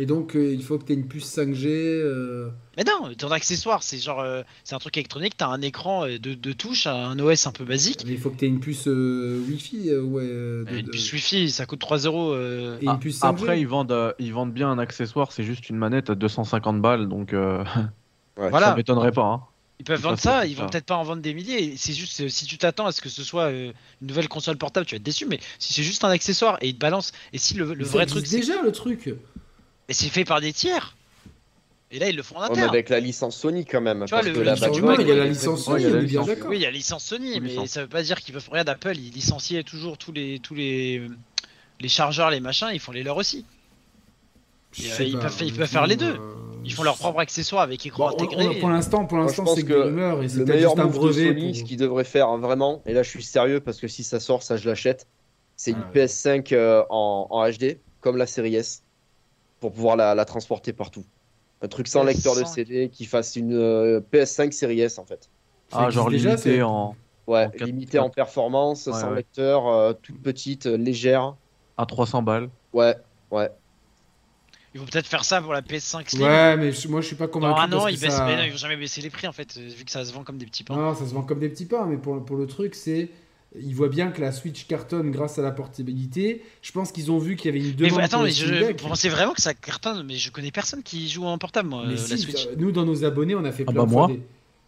[0.00, 1.66] Et donc, euh, il faut que tu aies une puce 5G.
[1.66, 6.06] euh, Mais non, ton accessoire, c'est genre, euh, c'est un truc électronique, t'as un écran
[6.06, 8.04] de, de touches, un OS un peu basique.
[8.06, 9.90] mais il faut que tu aies une puce euh, Wi-Fi.
[9.90, 12.32] euh, ouais, de- Une de- puce Wi-Fi, ça coûte 3 euros.
[12.32, 13.26] euh, Et une Ah, puce 5G.
[13.28, 16.80] Après, ils vendent, euh, ils vendent bien un accessoire, c'est juste une manette à 250
[16.80, 17.64] balles, donc euh,
[18.36, 18.50] Ouais.
[18.50, 18.66] Voilà.
[18.68, 19.24] ça m'étonnerait pas.
[19.24, 19.42] hein.
[19.80, 21.74] Ils peuvent vendre ça, ils vont peut-être pas en vendre des milliers.
[21.76, 23.72] C'est juste euh, si tu t'attends à ce que ce soit euh,
[24.02, 25.24] une nouvelle console portable, tu vas être déçu.
[25.26, 28.26] Mais si c'est juste un accessoire et ils te balancent, et si le, vrai truc,
[28.26, 29.06] c'est déjà le truc.
[29.88, 30.96] et c'est fait par des tiers,
[31.92, 32.68] et là ils le font en interne.
[32.68, 34.04] avec la licence Sony quand même.
[34.04, 35.84] Tu vois, parce le- que licence- bah, vois, il y a la licence Sony, il
[35.84, 36.26] y a la est bien licence.
[36.26, 36.50] d'accord.
[36.50, 37.68] Oui, il y a licence Sony, mais licence.
[37.70, 38.48] ça veut pas dire qu'ils peuvent.
[38.50, 41.02] Regarde, Apple, ils licencient toujours tous les tous les
[41.80, 43.46] les chargeurs, les machins, ils font les leurs aussi.
[44.78, 46.14] Et, euh, ils peuvent- ils peuvent faire les deux.
[46.14, 48.48] euh, Ils font leur propre accessoire avec écran Bon, on- intégré.
[48.48, 50.92] on- pour l'instant, pour l'instant, c'est que rumeurs et c'est Le meilleur juste un move
[50.94, 51.28] de brevet.
[51.28, 53.86] Sony, pour- ce qu'ils devrait faire hein, vraiment, et là je suis sérieux parce que
[53.88, 55.06] si ça sort, ça je l'achète,
[55.56, 56.06] c'est une Ah ouais.
[56.06, 58.82] PS5 euh, en, en HD, comme la série S,
[59.60, 61.04] pour pouvoir la, la transporter partout.
[61.62, 62.54] Un truc sans lecteur de PS5.
[62.54, 65.30] CD qui fasse une euh, PS5 série S en fait.
[65.72, 66.96] Ah, genre limité c'est- en
[67.28, 69.16] Ouais, En limitée en performance, Ouais, sans ouais.
[69.16, 71.34] lecteur, euh, toute petite, euh, légère.
[71.76, 72.48] à 300 balles.
[72.72, 72.96] Ouais,
[73.30, 73.50] ouais.
[74.74, 76.22] Ils vont peut-être faire ça pour la PS5 Slim.
[76.22, 77.60] Ouais, mais je- moi je suis pas Dans convaincu.
[77.60, 78.12] un an, parce que ils baissent.
[78.16, 80.04] ça- Mais non, ils vont jamais baisser les prix en fait, euh, vu que ça
[80.04, 80.76] se vend comme des petits pains.
[80.76, 83.08] Non, ça se vend comme des petits pains, mais pour, pour le truc, c'est.
[83.58, 86.42] Ils voient bien que la Switch cartonne grâce à la portabilité.
[86.60, 87.92] Je pense qu'ils ont vu qu'il y avait une Mais demande.
[87.92, 90.04] vous- attends, pour mais je, pensez vraiment que ça cartonne?
[90.06, 92.46] Mais je connais personne qui joue en portable, moi, Mais euh, si, la Switch.
[92.58, 94.22] nous dans nos abonnés, on a fait Ah plein bah de moi, fois des-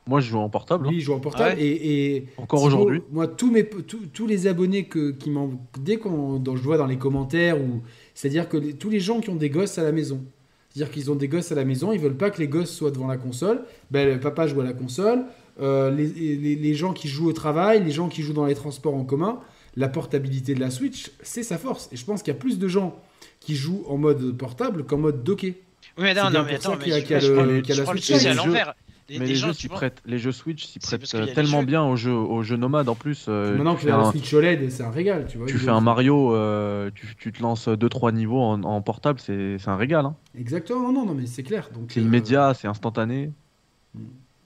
[0.07, 0.87] Moi, je joue en portable.
[0.87, 0.91] hein.
[0.91, 1.51] Oui, ils jouent en portable.
[1.53, 3.01] Ah ouais et, et Encore aujourd'hui.
[3.13, 5.51] Moi, tous, mes, tous, tous les abonnés que, qui m'en.
[5.79, 7.83] Dès qu'on dans, je vois dans les commentaires, ou
[8.15, 10.25] c'est-à-dire que les- tous les gens qui ont des gosses à la maison,
[10.71, 12.91] c'est-à-dire qu'ils ont des gosses à la maison, ils veulent pas que les gosses soient
[12.91, 13.63] devant la console.
[13.91, 15.25] Ben, le papa joue à la console.
[15.61, 18.55] euh, les, les, les gens qui jouent au travail, les gens qui jouent dans les
[18.55, 19.39] transports en commun,
[19.77, 21.89] la portabilité de la Switch, c'est sa force.
[21.93, 22.99] Et je pense qu'il y a plus de gens
[23.41, 25.61] qui jouent en mode portable qu'en mode docké.
[25.99, 28.35] Oui, mais non, bien non, mais attends, mais je, je je le Switch sujet à
[28.35, 28.75] l'envers.
[29.11, 31.15] Les, Mais les les, gens, jeux tu s'y vois, prêtent, les jeux Switch s'y prêtent
[31.17, 31.67] euh, tellement jeux.
[31.67, 33.27] bien aux jeux, aux jeux nomades en plus.
[33.29, 35.27] euh, Maintenant tu qu'il y fais a la un, Switch OLED, c'est un régal.
[35.29, 38.81] Tu, vois, tu fais un Mario, euh, tu, tu te lances 2-3 niveaux en, en
[38.83, 40.07] portable, c'est un régal.
[40.07, 40.15] hein.
[40.39, 41.69] Exactement, non, non, mais c'est clair.
[41.89, 43.33] C'est euh, immédiat, c'est instantané.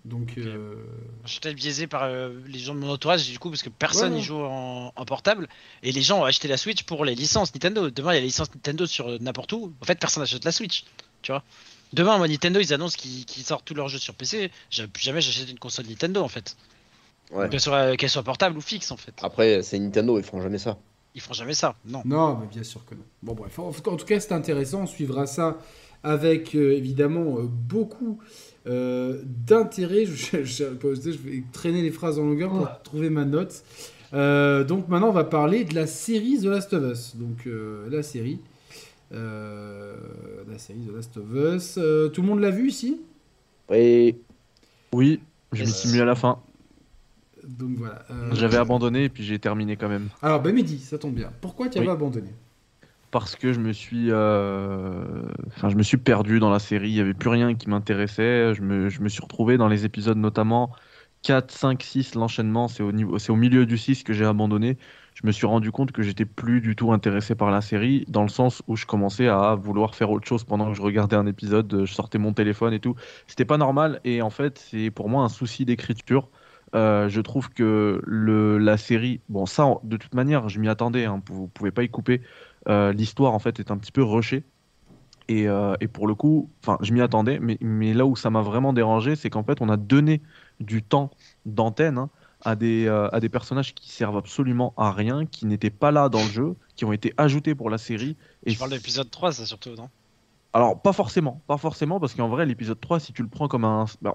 [0.04, 0.74] Donc, euh,
[1.24, 3.70] je suis peut-être biaisé par euh, les gens de mon entourage, du coup, parce que
[3.70, 4.18] personne Ouais.
[4.18, 5.48] n'y joue en, en portable.
[5.82, 7.88] Et les gens ont acheté la Switch pour les licences Nintendo.
[7.90, 9.72] Demain, il y a les licences Nintendo sur n'importe où.
[9.80, 10.84] En fait, personne n'achète la Switch.
[11.22, 11.42] Tu vois
[11.94, 14.50] Demain, moi, Nintendo, ils annoncent qu'ils sortent tous leurs jeux sur PC.
[14.70, 16.56] J'ai- Plus jamais j'achète une console Nintendo, en fait.
[17.32, 17.48] Ouais.
[17.48, 19.14] Qu'elle soit, qu'elle soit portable ou fixe, en fait.
[19.22, 20.76] Après, c'est Nintendo, ils feront jamais ça.
[21.14, 21.76] Ils feront jamais ça.
[21.86, 22.02] Non.
[22.04, 23.04] Non, mais bien sûr que non.
[23.22, 24.82] Bon, bref, en, en tout cas, c'est intéressant.
[24.82, 25.58] On suivra ça
[26.02, 28.18] avec euh, évidemment euh, beaucoup
[28.66, 30.04] euh, d'intérêt.
[30.06, 33.62] Je, je- je- je vais traîner les phrases en longueur pour trouver ma note.
[34.12, 37.16] Euh, donc maintenant, on va parler de la série The Last of Us.
[37.16, 38.40] Donc euh, la série.
[39.14, 39.96] Euh,
[40.48, 41.78] la série The Last of Us.
[41.78, 43.00] Euh, tout le monde l'a vu ici?
[43.72, 44.16] Et
[44.94, 45.20] Oui,
[45.52, 45.80] je m'y Yes.
[45.80, 46.38] suis mis à la fin.
[47.46, 48.04] Donc voilà.
[48.10, 50.08] euh, J'avais abandonné et puis j'ai terminé quand même.
[50.22, 51.30] Alors, ben Mehdi, ça tombe bien.
[51.40, 51.92] Pourquoi tu avais Oui.
[51.92, 52.30] abandonné?
[53.10, 56.90] Parce que je me suis, euh, enfin, je me suis perdu dans la série.
[56.90, 58.54] Il n'y avait plus rien qui m'intéressait.
[58.54, 60.74] Je me, je me suis retrouvé dans les épisodes notamment
[61.22, 62.14] 4, 5, 6.
[62.16, 64.78] L'enchaînement, c'est au, niveau, au milieu du 6 que j'ai abandonné.
[65.14, 68.22] Je me suis rendu compte que j'étais plus du tout intéressé par la série, dans
[68.22, 71.26] le sens où je commençais à vouloir faire autre chose pendant que je regardais un
[71.26, 71.84] épisode.
[71.84, 72.96] Je sortais mon téléphone et tout.
[73.28, 74.00] C'était pas normal.
[74.04, 76.28] Et en fait, c'est pour moi un souci d'écriture.
[76.74, 81.22] Euh, je trouve que la série, bon ça de toute manière je m'y attendais, hein,
[81.30, 82.20] vous pouvez pas y couper.
[82.68, 84.42] Euh, L'histoire en fait est un petit peu rushée
[85.28, 88.42] et, euh, pour le coup, enfin je m'y attendais, mais, mais là où ça m'a
[88.42, 90.20] vraiment dérangé, c'est qu'en fait on a donné
[90.60, 91.10] du temps
[91.46, 92.10] d'antenne hein,
[92.44, 96.08] à, des, euh, à des personnages qui servent absolument à rien, qui n'étaient pas là
[96.08, 98.16] dans le jeu, qui ont été ajoutés pour la série.
[98.44, 99.88] Et Je parle de l'épisode 3, ça surtout, non?
[100.52, 103.64] Alors pas forcément, pas forcément parce qu'en vrai l'épisode 3 si tu le prends comme
[103.64, 104.14] un, bah,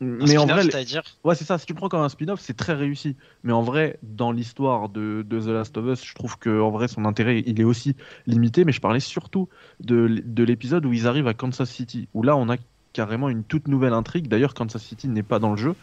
[0.00, 1.02] Un mais en vrai, c'est-à-dire?
[1.24, 1.58] Ouais, c'est ça.
[1.58, 3.16] Si tu le prends comme un spin-off, c'est très réussi.
[3.42, 6.70] Mais en vrai, dans l'histoire de, de The Last of Us, je trouve que en
[6.70, 7.96] vrai, son intérêt, il est aussi
[8.26, 8.64] limité.
[8.64, 9.48] Mais je parlais surtout
[9.80, 12.56] de, de l'épisode où ils arrivent à Kansas City, où là, on a
[12.92, 14.28] carrément une toute nouvelle intrigue.
[14.28, 15.76] D'ailleurs, Kansas City n'est pas dans le jeu.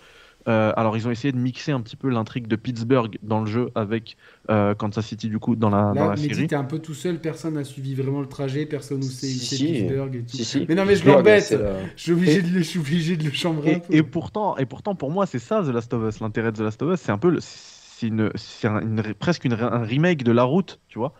[0.48, 3.46] Euh, alors ils ont essayé de mixer un petit peu l'intrigue de Pittsburgh dans le
[3.46, 4.18] jeu avec
[4.50, 6.48] euh, Kansas City du coup dans la, dans Là, la Mehdi, série.
[6.48, 9.30] t'es un peu tout seul, personne n'a suivi vraiment le trajet, personne ne sait où
[9.30, 9.66] Si, c'est si.
[9.68, 10.36] Pittsburgh et tout.
[10.38, 10.66] Si, si.
[10.68, 11.52] Mais non, mais je l'embête.
[11.52, 13.94] la- Je suis obligé, de, le- je suis obligé de le chambrer un Et, peu.
[13.94, 16.20] et pourtant, et pourtant, pour moi, c'est ça The Last of Us.
[16.22, 19.14] L'intérêt de The Last of Us, c'est un peu, le- c'est une, c'est un- une-
[19.14, 21.14] presque une- un remake de La Route, tu vois.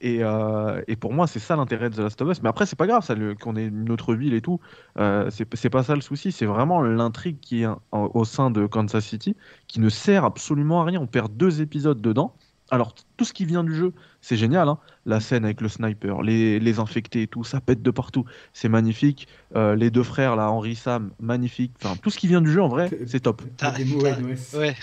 [0.00, 2.42] Et, euh, et pour moi, c'est ça l'intérêt de The Last of Us.
[2.42, 4.60] Mais après, c'est pas grave, ça, le- qu'on ait une autre ville et tout.
[4.98, 6.32] Euh, c'est pas ça le souci.
[6.32, 9.36] C'est vraiment l'intrigue qui est en- au sein de Kansas City,
[9.68, 11.00] qui ne sert absolument à rien.
[11.00, 12.34] On perd deux épisodes dedans.
[12.72, 14.68] Alors, tout ce qui vient du jeu, c'est génial.
[14.68, 14.78] hein.
[15.06, 18.24] La scène avec le sniper, les, les infectés et tout, ça pète de partout.
[18.52, 19.28] C'est magnifique.
[19.54, 21.72] Euh, les deux frères, là, Henry Sam, magnifique.
[21.80, 23.42] Enfin, tout ce qui vient du jeu, en vrai, c'est top.
[23.56, 24.74] T'as des mots, T'as- ouais.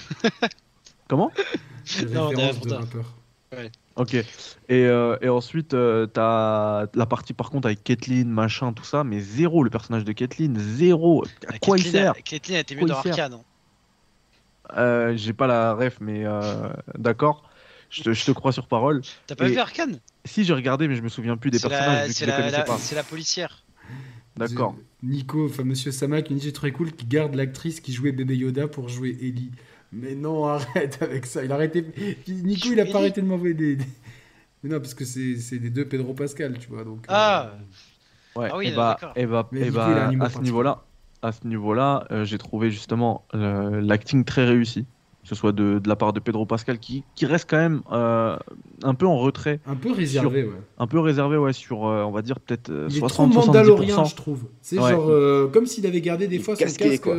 [1.10, 1.30] Comment?
[2.14, 2.80] Non, références t'as-
[3.96, 4.16] Ok.
[4.16, 4.26] Et,
[4.70, 9.20] euh, et ensuite, euh, t'as la partie par contre avec Caitlyn, machin, tout ça, mais
[9.20, 11.24] zéro le personnage de Caitlyn, zéro.
[11.48, 13.34] À quoi il sert Caitlyn a été mieux dans Arcane.
[13.34, 13.42] hein.
[14.78, 17.50] Euh, J'ai pas la ref, mais euh, d'accord.
[17.90, 19.02] Je te, je te crois sur parole.
[19.28, 20.00] T'as pas Et- vu Arcane?
[20.26, 22.26] Si j'ai regardé, mais je me souviens plus des personnages c'est
[22.96, 23.64] la, policière.
[24.38, 24.76] D'accord.
[25.04, 28.14] Nico, enfin Monsieur Sama qui me dit j'ai trouvé cool qui garde l'actrice qui jouait
[28.14, 29.52] bébé Yoda pour jouer Ellie.
[29.94, 31.44] Mais non, arrête avec ça.
[31.44, 31.86] Il a arrêté.
[32.28, 33.76] Nico, il a pas arrêté de m'envoyer des.
[33.78, 33.86] des-
[34.64, 36.84] Mais non, parce que c'est c'est les deux Pedro Pascal, tu vois.
[36.84, 37.52] Donc, euh, Ah
[38.36, 38.50] Ouais.
[38.52, 40.84] Ah oui, et bah, et bah, Mais et Nico, bah, à ce niveau-là,
[41.22, 44.86] à ce niveau-là, euh, j'ai trouvé justement euh, l'acting très réussi,
[45.22, 47.82] que ce soit de, de la part de Pedro Pascal, qui, qui reste quand même
[47.92, 48.36] euh,
[48.82, 50.50] un peu en retrait, un peu réservé, ouais.
[50.80, 53.46] un peu réservé, ouais, sur, euh, on va dire peut-être euh, Il est trop 60-70%.
[53.46, 54.46] mandalorien, je trouve.
[54.62, 54.90] C'est Ouais.
[54.90, 57.10] genre euh, comme s'il avait gardé des Il fois son casqué, casque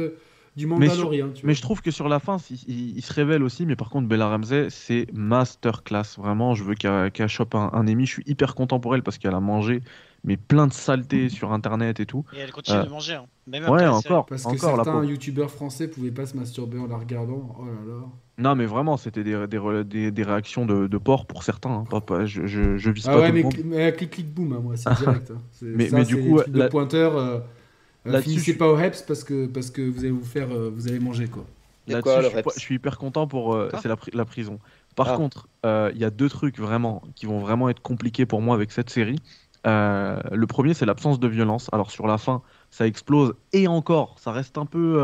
[0.57, 1.53] du Mais sur- tu Mais vois.
[1.53, 3.67] je trouve que sur la fin, il, il- il se révèle aussi.
[3.67, 6.17] Mais par contre, Bella Ramsey, c'est masterclass.
[6.19, 8.07] Vraiment, je veux qu'elle qu'elle chope un, un Emmy.
[8.07, 9.83] Je suis hyper content pour elle parce qu'elle a mangé
[10.27, 12.25] mais plein de saletés sur Internet et tout.
[12.35, 13.15] Et elle continue Euh, de manger.
[13.15, 13.27] hein.
[13.47, 16.35] Même Ouais, après la encore, Parce que encore la certains youtubeurs français pouvaient pas se
[16.35, 17.55] masturber en la regardant.
[17.61, 18.01] Oh là là.
[18.39, 21.85] Non, mais vraiment, c'était des, des, re- des- des réactions de, de porc pour certains.
[21.93, 22.01] hein.
[22.01, 23.55] Pas- je, je, je vise Ah pas ouais, tout le mais, monde.
[23.55, 25.31] cl- mais clic clic boum, hein, moi, c'est direct.
[25.31, 25.43] hein.
[25.63, 27.17] Mais- ça, mais du coup, là- pointeur.
[27.19, 27.41] euh,
[28.07, 30.51] euh, là-dessus, finissez pas au Heps parce que, parce que vous allez vous faire.
[30.53, 31.45] euh, vous allez manger quoi.
[31.87, 33.55] Là-dessus, quoi, je, suis reps pas- je suis hyper content pour.
[33.55, 34.59] euh, Quoi c'est la, pri- la prison.
[34.97, 35.17] Par Ah.
[35.17, 38.55] contre, euh, il y a deux trucs vraiment qui vont vraiment être compliqués pour moi
[38.55, 39.19] avec cette série.
[39.67, 41.69] Euh, le premier, c'est l'absence de violence.
[41.73, 44.97] Alors sur la fin, ça explose et encore, ça reste un peu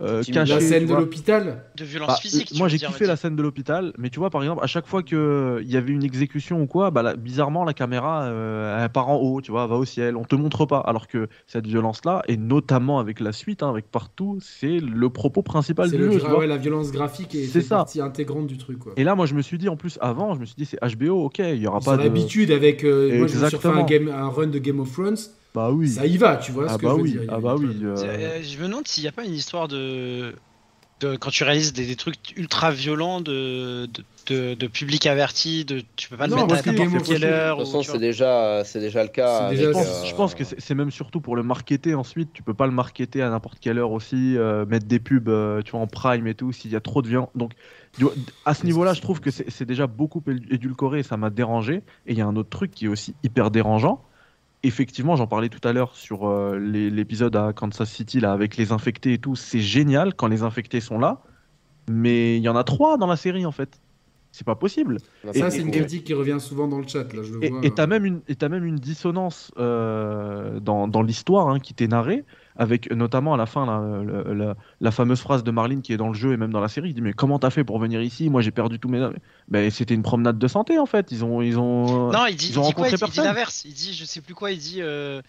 [0.00, 0.52] euh, euh, caché.
[0.54, 1.64] La scène de l'hôpital.
[1.76, 2.52] De violence Bah, physique.
[2.58, 5.02] moi j'ai kiffé la scène de l'hôpital, mais tu vois par exemple à chaque fois
[5.02, 9.08] qu'il y avait une exécution ou quoi, bah, là, bizarrement la caméra euh, elle part
[9.08, 10.78] en haut, tu vois, va au ciel, on te montre pas.
[10.80, 15.42] Alors que cette violence-là, et notamment avec la suite, hein, avec partout, c'est le propos
[15.42, 16.18] principal C'est du le jeu.
[16.18, 16.38] gra- tu vois.
[16.40, 17.76] ouais, la violence graphique est, C'est fait ça.
[17.76, 18.78] partie intégrante du truc.
[18.78, 18.92] Quoi.
[18.96, 20.78] Et là moi je me suis dit en plus avant, je me suis dit c'est
[20.96, 22.02] HBO, ok, il y aura Ils pas de.
[22.02, 22.84] l'habitude avec.
[22.84, 23.84] euh, moi, je me suis refait un, Exactement.
[23.86, 25.16] game, un run de Game of Thrones.
[25.56, 25.88] Bah oui.
[25.88, 27.24] Ça y va, tu vois Ah ce que bah je veux oui, dire.
[27.28, 27.80] Ah bah oui.
[27.82, 30.36] euh, Euh, je me demande s'il n'y a pas une histoire de...
[31.00, 35.64] de- quand tu réalises des, des trucs ultra violents de, de, de- de public averti,
[35.64, 37.58] de tu peux pas Non, le mettre à n'importe quelle heure.
[37.58, 39.54] De toute ou, façon, c'est déjà, c'est déjà le cas.
[39.54, 42.32] Déjà- Je pense, euh, je pense que c'est même surtout pour le marketer ensuite.
[42.32, 45.62] Tu peux pas le marketer à n'importe quelle heure aussi, euh, mettre des pubs, euh,
[45.62, 47.30] tu vois, en prime et tout, s'il y a trop de violence.
[47.34, 47.52] Donc,
[47.98, 51.16] vois, à ce niveau-là, je trouve que c'est c'est déjà beaucoup édu- édulcoré et ça
[51.16, 51.82] m'a dérangé.
[52.06, 54.04] Et il y a un autre truc qui est aussi hyper dérangeant.
[54.66, 58.72] Effectivement, j'en parlais tout à l'heure sur euh, l'épisode à Kansas City là avec les
[58.72, 59.36] infectés et tout.
[59.36, 61.22] C'est génial quand les infectés sont là,
[61.88, 63.80] mais il y en a trois dans la série en fait.
[64.32, 64.98] C'est pas possible.
[65.26, 67.10] a Ça, c'est une critique qui revient souvent dans le chat.
[67.14, 68.04] Là, je le Et t'as même
[68.48, 72.24] même une dissonance euh, dans, dans l'histoire hein, qui t'est narrée,
[72.58, 75.96] avec notamment à la fin la, la- la- la fameuse phrase de Marlene qui est
[75.96, 76.90] dans le jeu et même dans la série.
[76.90, 78.30] Il dit mais comment t'as fait pour venir ici?
[78.30, 79.06] Moi j'ai perdu tous mes.
[79.48, 81.12] Ben c'était une promenade de santé en fait.
[81.12, 82.10] Ils ont ils ont.
[82.12, 82.84] Non, il dit, Ils ont il dit quoi?
[82.84, 83.64] Rencontré Il dit, il dit l'inverse.
[83.66, 84.78] Il dit, je sais plus quoi, il dit.
[84.80, 85.20] euh,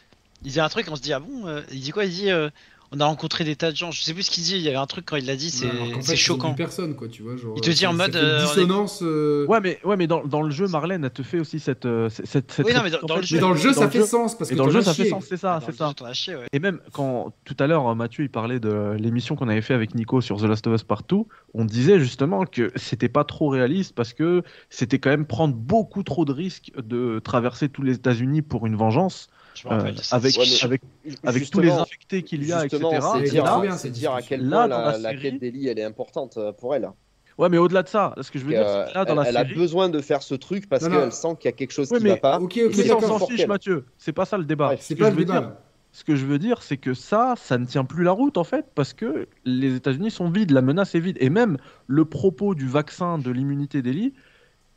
[0.45, 2.05] Il dit un truc, on se dit, ah bon euh, Il dit quoi?
[2.05, 2.49] Il dit, euh,
[2.91, 3.91] on a rencontré des tas de gens.
[3.91, 5.49] Je sais plus ce qu'il dit, il y avait un truc quand il l'a dit,
[5.49, 5.67] c'est
[6.01, 6.53] fait, choquant.
[6.53, 7.35] personne, quoi, tu vois.
[7.37, 8.99] Genre, Il te dit en mode, euh, on est- dissonance.
[9.03, 11.85] euh, Ouais mais ouais mais dans, dans le jeu Marlène elle te fait aussi cette
[11.85, 14.03] euh, cette, cette Oui, non, mais dans- le jeu- Mais dans le jeu, ça fait
[14.05, 15.89] sens parce Et que dans le jeu ça fait sens c'est ça c'est ça.
[15.89, 16.45] jeu, t'en as chié, ouais.
[16.53, 19.93] Et même quand tout à l'heure Mathieu il parlait de l'émission qu'on avait fait avec
[19.95, 23.93] Nico sur The Last of Us Partout, on disait justement que c'était pas trop réaliste
[23.95, 28.41] parce que c'était quand même prendre beaucoup trop de risques de traverser tous les États-Unis
[28.41, 29.27] pour une vengeance
[29.57, 29.71] Je euh,
[30.11, 30.81] avec Ouais, mais- avec
[31.23, 33.07] avec tous les infectés qu'il y a Justement, etc.
[33.15, 34.91] c'est Et dire, là, à- bien, c'est cette dire à quel point Là, dans la,
[34.91, 36.89] la la série- quête d'Ellie elle est importante euh, pour elle.
[37.37, 39.17] Ouais mais au-delà de ça, ce que je veux dire c'est que là dans elle,
[39.23, 40.99] la elle a série besoin de faire ce truc parce Non, non.
[41.01, 42.39] qu'elle sent qu'il y a quelque chose Ouais, qui mais- va pas.
[42.39, 43.45] Ok, Et ok, mais c'est ça, on s'en fiche.
[43.47, 44.75] Mathieu, c'est pas ça le débat.
[44.77, 45.39] Ce C'est que pas le débat.
[45.41, 45.51] dire-.
[45.91, 48.43] Ce que je veux dire, c'est que ça, ça ne tient plus la route en
[48.43, 52.53] fait, parce que les États-Unis sont vides, la menace est vide, et même le propos
[52.55, 54.13] du vaccin de l'immunité d'Eli,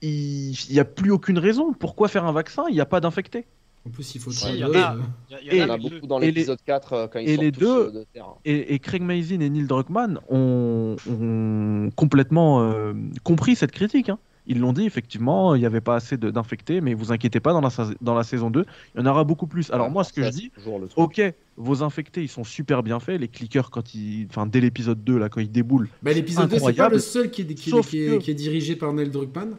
[0.02, 1.72] il n'y a plus aucune raison.
[1.72, 2.64] Pourquoi faire un vaccin?
[2.68, 3.46] Il n'y a pas d'infectés.
[3.86, 4.96] En plus, il faut Si, il y en a.
[5.42, 7.60] Il y en a beaucoup dans l'épisode 4 euh, quand ils et sortent les tous,
[7.60, 8.26] deux- de terre.
[8.44, 12.92] Et, et Craig Mazin et Neil Druckmann ont, ont complètement euh,
[13.24, 14.08] compris cette critique.
[14.10, 14.18] hein.
[14.46, 17.60] Ils l'ont dit, effectivement, il n'y avait pas assez d'infectés, mais vous inquiétez pas, dans
[17.60, 17.68] la,
[18.00, 18.64] dans la saison 2,
[18.94, 19.70] il y en aura beaucoup plus.
[19.70, 20.50] Alors Ouais, moi, ce que je dis,
[20.96, 21.22] ok,
[21.56, 23.20] vos infectés, ils sont super bien faits.
[23.20, 26.58] Les clickers, quand ils, enfin, dès l'épisode 2, là, quand ils déboulent, Bah, L'épisode 2,
[26.58, 28.76] c'est pas le seul qui est, qui est- Sauf qui est- que- qui est dirigé
[28.76, 29.56] par Neil Druckmann.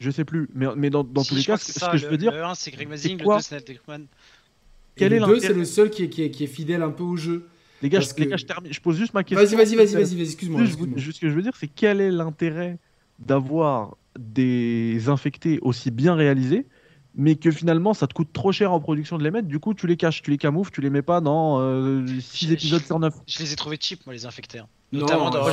[0.00, 2.04] Je sais plus, mais, mais dans, dans Si, tous les cas, ce, ça, que je
[2.06, 3.64] le- veux dire, Le 1, c'est Greg Mazing, le quoi 2, c'est
[4.96, 6.82] Quel le est 2, l'intérêt c'est le seul qui est, qui, est, qui est fidèle
[6.82, 7.46] un peu au jeu.
[7.82, 9.44] les gars, je, les que- gars, je termine, je pose juste ma question.
[9.46, 10.64] Vas-y, vas-y, vas-y, vas-y, vas-y, excuse-moi.
[10.96, 12.78] Juste ce que je veux dire, c'est quel est l'intérêt
[13.18, 16.66] d'avoir des infectés aussi bien réalisés,
[17.14, 19.74] mais que finalement ça te coûte trop cher en production de les mettre, du coup
[19.74, 21.58] tu les caches, tu les camoufles, tu les mets pas dans
[22.20, 23.14] 6 Je- épisodes sur 9.
[23.26, 24.58] Je les ai trouvés cheap, moi, les infectés.
[24.58, 24.68] hein.
[24.92, 25.46] Notamment dans,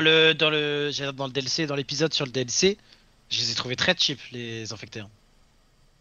[0.00, 2.78] le, dans, le, dans le DLC, dans l'épisode sur le DLC,
[3.30, 5.00] je les ai trouvés très cheap, les infectés.
[5.00, 5.08] hein.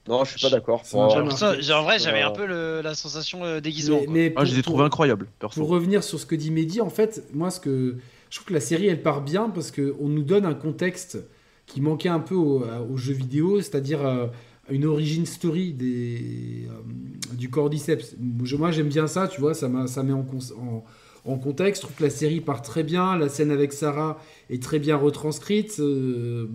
[0.08, 0.86] Non, je suis pas d'accord.
[0.86, 4.00] Ça jamais Ça, en vrai, j'avais un peu le- la sensation euh, déguisement.
[4.02, 4.14] Mais, quoi.
[4.14, 5.62] mais Moi pour- je les ai pour- trouvés incroyables, perso.
[5.62, 7.96] Pour revenir sur ce que dit Mehdi, en fait, moi, ce que
[8.30, 11.20] je trouve que la série, elle part bien parce qu'on nous donne un contexte
[11.68, 14.28] qui manquait un peu au- aux jeux vidéo, c'est-à-dire euh,
[14.70, 18.16] une origin story des, euh, du Cordyceps.
[18.44, 20.84] Je- Moi, j'aime bien ça, tu vois, ça, m'a- ça met en, cons- en,
[21.26, 21.82] en contexte.
[21.82, 24.18] Je trouve que la série part très bien, la scène avec Sarah
[24.50, 26.48] est très bien retranscrite, euh,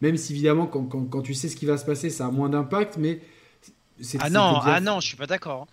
[0.00, 2.30] même si évidemment, quand, quand- quand tu sais ce qui va se passer, ça a
[2.30, 3.20] moins d'impact, mais...
[4.00, 5.66] c'est- Ah non, bien ah non, je suis pas d'accord.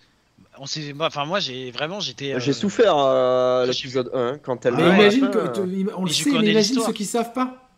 [0.58, 2.38] On s'est, moi, enfin moi, j'ai vraiment, j'étais.
[2.40, 4.74] J'ai euh, souffert euh, j'ai l'épisode 1 quand elle.
[4.74, 6.92] Mais Ah ouais, imagine, à la fin, que, tu- on le sait, mais imagine ceux
[6.92, 7.69] qui savent pas.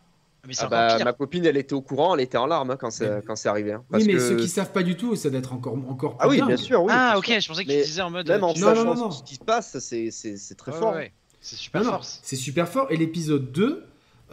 [0.45, 2.77] Mais c'est ah bah, ma copine, elle était au courant, elle était en larmes hein,
[2.77, 3.71] quand c'est quand c'est arrivé.
[3.71, 5.75] hein, parce oui, mais que- ceux qui savent pas du tout, ça doit être encore,
[5.89, 6.91] encore plus Ah oui, bien sûr, oui.
[6.93, 7.39] ah ok, sûr.
[7.39, 8.27] je pensais que Mais tu disais en mode.
[8.27, 9.11] Même en tu- Non, non, sachant non, non.
[9.11, 10.95] ce qui se passe, c'est c'est- c'est très Ouais, fort.
[10.95, 12.03] ouais, C'est super Non, fort.
[12.03, 12.87] c'est super fort.
[12.89, 13.83] Et l'épisode 2,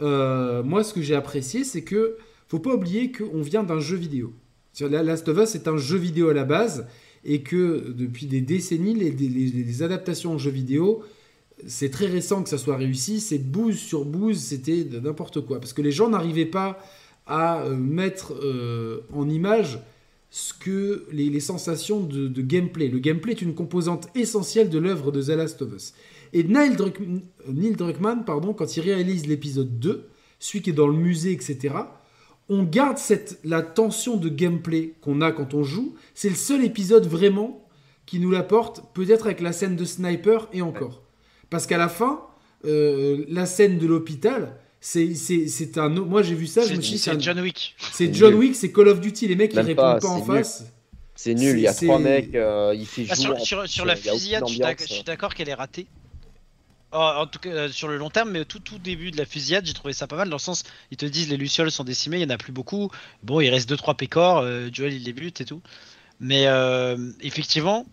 [0.01, 3.95] euh, moi, ce que j'ai apprécié, c'est que faut pas oublier qu'on vient d'un jeu
[3.95, 4.33] vidéo.
[4.73, 6.87] Sur Last of Us, c'est un jeu vidéo à la base,
[7.23, 11.03] et que depuis des décennies, les, les- les- les adaptations en jeu vidéo,
[11.67, 13.19] c'est très récent que ça soit réussi.
[13.19, 15.59] C'est bouse sur bouse, c'était n'importe quoi.
[15.59, 16.79] Parce que les gens n'arrivaient pas
[17.27, 19.79] à euh, mettre euh, en image
[20.29, 22.87] ce que les, sensations de, gameplay.
[22.87, 25.93] Le gameplay est une composante essentielle de l'œuvre de The Last of Us.
[26.31, 27.01] Et Neil, Druck-
[27.47, 30.07] Druckmann, quand il réalise l'épisode 2,
[30.39, 31.75] celui qui est dans le musée, etc.,
[32.47, 35.95] on garde cette, la tension de gameplay qu'on a quand on joue.
[36.13, 37.67] C'est le seul épisode vraiment
[38.05, 41.01] qui nous l'apporte, peut-être avec la scène de sniper et encore.
[41.51, 42.21] Parce qu'à la fin,
[42.65, 45.95] euh, la scène de l'hôpital, c'est c'est- c'est un.
[45.97, 47.75] autre- Moi j'ai vu ça, je C'est me suis dit, c'est c'est un- John Wick.
[47.91, 48.33] c'est John.
[48.33, 49.27] Wick, c'est Call of Duty.
[49.27, 50.37] Les mecs, ils répondent pas, pas, en c'est nul.
[50.43, 50.63] face.
[51.13, 53.39] C'est nul, il y a trois mecs, euh, il fait Ah, jouer.
[53.67, 54.53] sur, la fusillade, je
[54.85, 55.85] suis suis d'accord qu'elle est ratée.
[56.93, 59.17] Oh, en tout cas, euh, sur le long terme, mais au tout, tout début de
[59.17, 61.71] la fusillade, j'ai trouvé ça pas mal dans le sens, ils te disent les lucioles
[61.71, 62.89] sont décimées, il y en a plus beaucoup.
[63.23, 65.61] Bon, il reste 2-3 pécores, euh, Joel il les bute et tout.
[66.19, 67.85] Mais euh, effectivement,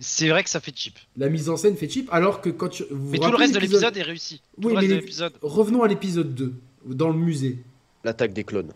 [0.00, 0.98] c'est vrai que ça fait cheap.
[1.16, 2.84] La mise en scène fait cheap, alors que quand tu.
[2.90, 4.40] vous vous Mais tout le reste de l'épisode est réussi.
[4.60, 5.34] Tout Oui, le reste mais de.
[5.42, 6.54] Revenons à l'épisode 2,
[6.86, 7.58] dans le musée.
[8.04, 8.72] L'attaque des clones.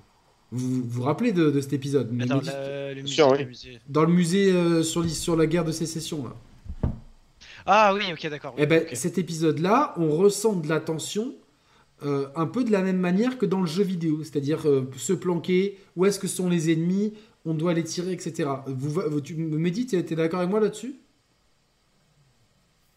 [0.53, 3.45] Vous vous, vous rappelez de, de cet épisode Mais la- le musée, sûr, oui.
[3.47, 3.79] musée.
[3.89, 6.91] Dans le musée euh, sur, la guerre de sécession, là.
[7.67, 8.55] Ah oui, ok, d'accord.
[8.57, 11.35] oui, Eh ben, cet épisode-là, on ressent de la tension
[12.05, 15.13] euh, un peu de la même manière que dans le jeu vidéo, c'est-à-dire euh, se
[15.15, 17.15] planquer, où est-ce que sont les ennemis,
[17.47, 18.49] on doit les tirer, etc.
[18.67, 20.95] Vous, vous- tu me dis, tu es d'accord avec moi là-dessus?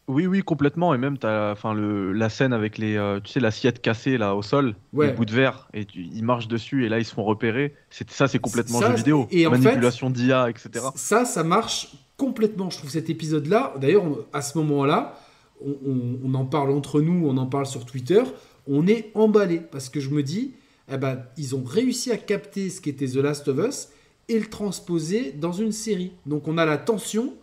[0.07, 0.93] Oui, oui, complètement.
[0.93, 4.35] Et même, t'as enfin, le, la scène avec les, euh, tu sais, l'assiette cassée là
[4.35, 5.07] au sol, Ouais.
[5.07, 7.75] les bouts de verre, et tu- ils marchent dessus, et là ils se font repérer.
[7.89, 9.27] C'est ça, c'est complètement Ça, jeu vidéo.
[9.31, 10.85] et en fait- Manipulation d'IA, etc.
[10.95, 13.73] Ça, ça marche complètement, je trouve, cet épisode-là.
[13.81, 15.19] D'ailleurs, on- à ce moment-là,
[15.65, 18.21] on, on- on en parle entre nous, on en parle sur Twitter,
[18.65, 20.53] on est emballé, parce que je me dis,
[20.89, 23.89] eh ben, ils ont réussi à capter ce qu'était The Last of Us
[24.29, 26.13] et le transposer dans une série.
[26.25, 27.33] Donc on a la tension,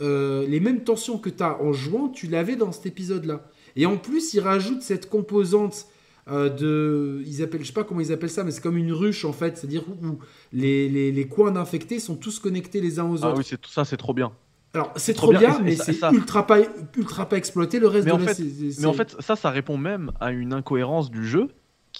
[0.00, 3.44] euh, les mêmes tensions que tu as en jouant, tu l'avais dans cet épisode-là.
[3.76, 5.86] Et en plus, ils rajoutent cette composante
[6.28, 7.22] euh, de.
[7.26, 9.32] Ils appellent, je sais pas comment ils appellent ça, mais c'est comme une ruche en
[9.32, 10.18] fait, c'est-à-dire où, où
[10.52, 13.38] les, les- les coins d'infectés sont tous connectés les uns aux Ah autres.
[13.38, 14.32] oui, c'est tout ça, c'est trop bien.
[14.72, 16.58] Alors c'est trop trop bien, mais c'est ça- ultra pas,
[16.96, 18.44] ultra pas exploité le reste Mais de en la fait-
[18.78, 21.48] Mais en fait, ça, ça répond même à une incohérence du jeu,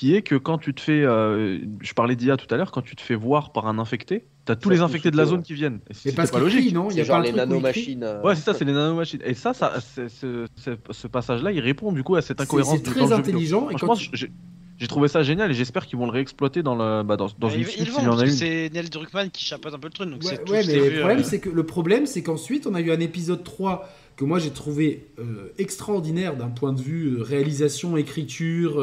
[0.00, 2.80] qui est que quand tu te fais, euh, je parlais d'IA tout à l'heure, quand
[2.80, 5.40] tu te fais voir par un infecté, t'as tous Ça les infectés de la zone
[5.40, 5.44] ouais.
[5.44, 5.80] qui viennent.
[6.16, 6.60] Parce pas logique.
[6.64, 6.88] crie, non?
[6.88, 8.02] Il y C'est a genre les nanomachines.
[8.02, 9.20] euh, Ouais, c'est ça, c'est les nanomachines.
[9.26, 12.82] Et ça, ça c'est- ce, passage-là, il répond du coup à cette C'est- incohérence c'est
[12.82, 14.32] très intelligent, et quand Franchement, tu-
[14.78, 17.48] j'ai trouvé ça génial et j'espère qu'ils vont le réexploiter dans, le, bah, dans, dans
[17.48, 18.30] Bah, une suite s'il y en a une.
[18.30, 21.18] c'est Neil Druckmann qui chapeaute un peu le truc, donc Ouais, c'est mais le problème,
[21.18, 24.38] euh, c'est que le problème, c'est qu'ensuite, on a eu un épisode 3 que moi
[24.38, 28.80] j'ai trouvé euh, extraordinaire d'un point de vue réalisation, écriture,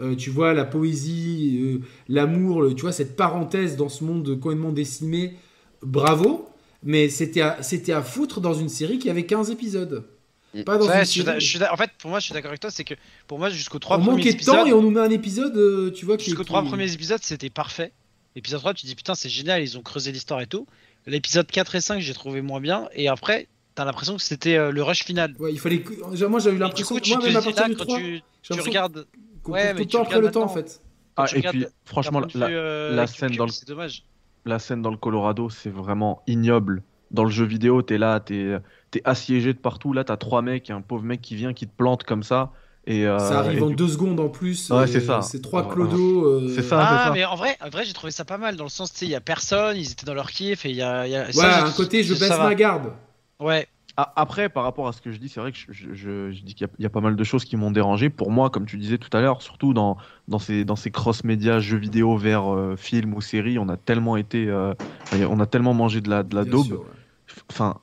[0.00, 4.72] euh, tu vois, la poésie, euh, l'amour, tu vois, cette parenthèse dans ce monde complètement
[4.72, 5.34] décimé.
[5.82, 6.48] Bravo.
[6.82, 10.04] mais c'était à, c'était à foutre dans une série qui avait 15 épisodes.
[10.54, 10.62] Mm.
[10.62, 11.40] Pas dans Ouais, une je série.
[11.40, 12.94] je suis d'a- en fait, pour moi, je suis d'accord avec toi, c'est que
[13.26, 15.10] pour moi, jusqu'aux trois On premiers manquait de temps épisodes, et on nous met un
[15.10, 17.92] épisode, euh, tu vois, qui jusqu'aux qui- trois premiers épisodes, c'était parfait.
[18.36, 20.66] Épisode 3, tu dis putain, c'est génial, ils ont creusé l'histoire et tout.
[21.06, 22.88] L'épisode 4 et 5, j'ai trouvé moins bien.
[22.94, 25.34] Et après, t'as l'impression que c'était euh, le rush final.
[25.40, 25.82] Ouais, il fallait.
[26.28, 28.04] Moi, j'avais eu l'impression que tu moi, même à partir là, du quand 3, tu,
[28.04, 29.06] j'ai tu l'impression regardes.
[29.52, 30.80] Ouais, mais tout le tu temps après le temps, en fait.
[31.16, 34.04] Ah, et regardes puis, franchement, la, euh, scène dans le- C'est dommage.
[34.44, 36.82] la scène dans le Colorado, c'est vraiment ignoble.
[37.10, 38.58] Dans le jeu vidéo, t'es là, t'es
[38.94, 39.92] es assiégé de partout.
[39.92, 42.52] Là, t'as trois mecs, et un pauvre mec qui vient, qui te plante comme ça.
[42.86, 44.70] Et, euh, Ça arrive et en du- deux secondes en plus.
[44.70, 45.20] Ouais, euh, c'est ça.
[45.22, 46.24] C'est trois Ouais, clodos.
[46.24, 46.78] euh, C'est ça.
[46.80, 47.10] Ah, ça.
[47.12, 49.04] mais en vrai, en vrai j'ai trouvé ça pas mal dans le sens, tu sais,
[49.06, 51.06] il y a personne, ils étaient dans leur kiff et il y a.
[51.06, 52.92] y a- Ouais, ça, un côté, je baisse ma garde.
[53.40, 53.66] Ouais,
[54.14, 56.42] Après, par rapport à ce que je dis, c'est vrai que je, je- je- je
[56.44, 58.10] dis qu'il y, a- il y a pas mal de choses qui m'ont dérangé.
[58.10, 59.96] Pour moi, comme tu disais tout à l'heure, surtout dans,
[60.28, 64.16] dans ces, dans ces cross-médias, jeux vidéo vers euh, films ou séries, on a tellement
[64.16, 64.72] été, euh,
[65.12, 66.66] on a tellement mangé de la, de la Bien daube.
[66.66, 66.92] sûr, ouais.
[67.50, 67.80] Enfin,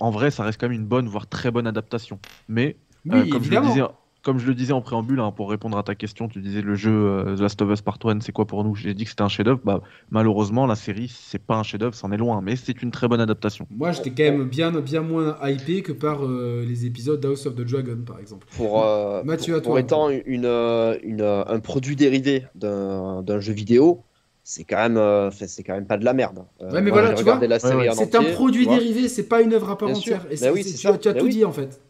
[0.00, 2.18] en vrai, ça reste quand même une bonne, voire très bonne adaptation.
[2.48, 3.82] Mais Oui, Euh, comme, je le disais,
[4.24, 6.74] comme je le disais en préambule, hein, pour répondre à ta question, tu disais le
[6.74, 8.74] jeu euh, The Last of Us Part 1, c'est quoi pour nous?
[8.74, 9.60] J'ai dit que c'était un chef-d'œuvre.
[9.64, 13.06] Bah, malheureusement, la série, c'est pas un chef-d'œuvre, c'en est loin, mais c'est une très
[13.06, 13.66] bonne adaptation.
[13.70, 17.54] Moi, j'étais quand même bien, bien moins hypé que par euh, les épisodes d'House of
[17.54, 18.46] the Dragon, par exemple.
[18.56, 19.70] Pour, euh, Mathieu, pour, à toi.
[19.70, 24.04] pour étant une, euh, une, un produit dérivé d'un jeu vidéo,
[24.42, 26.44] c'est quand même, euh, c'est quand même pas de la merde.
[26.60, 29.54] Euh, Ouais, mais moi, voilà, tu vois, ouais, C'est un produit dérivé, c'est pas une
[29.54, 30.16] œuvre à part Bien sûr.
[30.16, 30.32] entière.
[30.32, 30.90] Et Bah oui, tu ça.
[30.90, 31.32] as, tu as Bah tout oui.
[31.32, 31.80] dit en fait.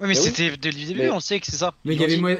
[0.00, 0.24] Ouais, mais Mais oui.
[0.26, 1.74] c'était dès le début, Mais- on sait que c'est ça.
[1.84, 2.34] Mais il y avait moins,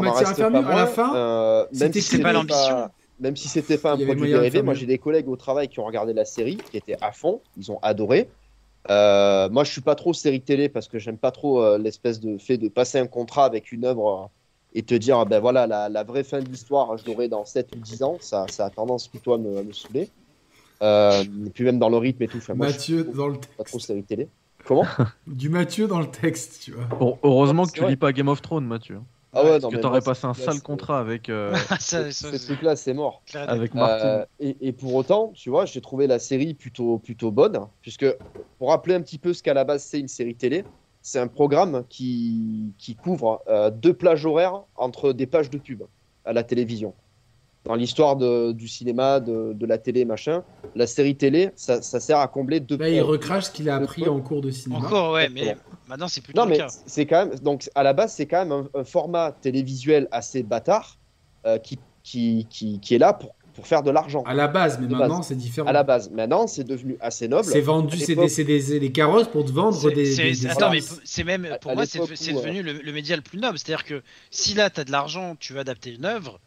[0.00, 0.64] matière à faire mieux.
[0.66, 2.88] À la fin, euh, même c'était si c'était pas l'ambition.
[3.20, 5.84] Même si c'était pas un produit dérivé, moi j'ai des collègues au travail qui ont
[5.84, 8.28] regardé la série, qui étaient à fond, ils ont adoré.
[8.90, 12.20] Euh, moi je suis pas trop série télé parce que j'aime pas trop euh, l'espèce
[12.20, 14.30] de fait de passer un contrat avec une œuvre
[14.74, 17.46] et te dire ah ben voilà la, la vraie fin de l'histoire je l'aurai dans
[17.46, 20.10] 7 ou 10 ans, ça, ça a tendance plutôt à me, à me saouler.
[20.82, 23.28] Euh, et puis même dans le rythme et tout, enfin, moi, je Mathieu suis dans
[23.28, 24.28] le pas trop série télé.
[24.64, 24.84] Comment
[25.26, 26.84] Du Mathieu dans le texte, tu vois.
[27.00, 27.90] Heu- Heureusement que C'est tu vrai.
[27.92, 29.00] lis pas Game of Thrones, Mathieu.
[29.32, 32.76] Ah ouais, non, Parce que t'aurais passé un sale contrat avec, euh, Ça, Ce, truc-là,
[32.76, 33.22] c'est mort.
[33.34, 34.06] avec Martin.
[34.06, 38.06] Euh, et, et pour autant, tu vois, j'ai trouvé la série plutôt, plutôt bonne, puisque
[38.58, 40.64] pour rappeler un petit peu ce qu'à la base c'est une série télé,
[41.02, 45.82] c'est un programme qui, qui couvre euh, deux plages horaires entre des pages de pub
[46.24, 46.94] à la télévision.
[47.64, 50.42] Dans l'histoire du cinéma, de, de la télé, machin,
[50.76, 53.70] la série télé, ça, ça sert à combler deux Là, il euh, recrache ce qu'il
[53.70, 54.84] a appris en cours de cinéma.
[54.84, 55.56] Encore, ouais, mais
[55.88, 57.38] maintenant c'est plutôt Non, mais c'est quand même.
[57.38, 60.98] Donc, à la base, c'est quand même un, un format télévisuel assez bâtard
[61.46, 64.22] euh, qui, qui, qui, qui est là pour, pour faire de l'argent.
[64.26, 65.66] À la base, mais De maintenant, c'est différent.
[65.68, 66.10] À la base.
[66.10, 67.44] Maintenant, c'est devenu assez noble.
[67.44, 70.14] C'est vendu, c'est des, des, des carrosses pour te vendre des.
[70.14, 73.22] des- attends, mais c'est même pour à moi c'est où, devenu le, le média le
[73.22, 73.58] plus noble.
[73.58, 76.40] C'est-à-dire que si là t'as de l'argent, tu veux adapter une œuvre,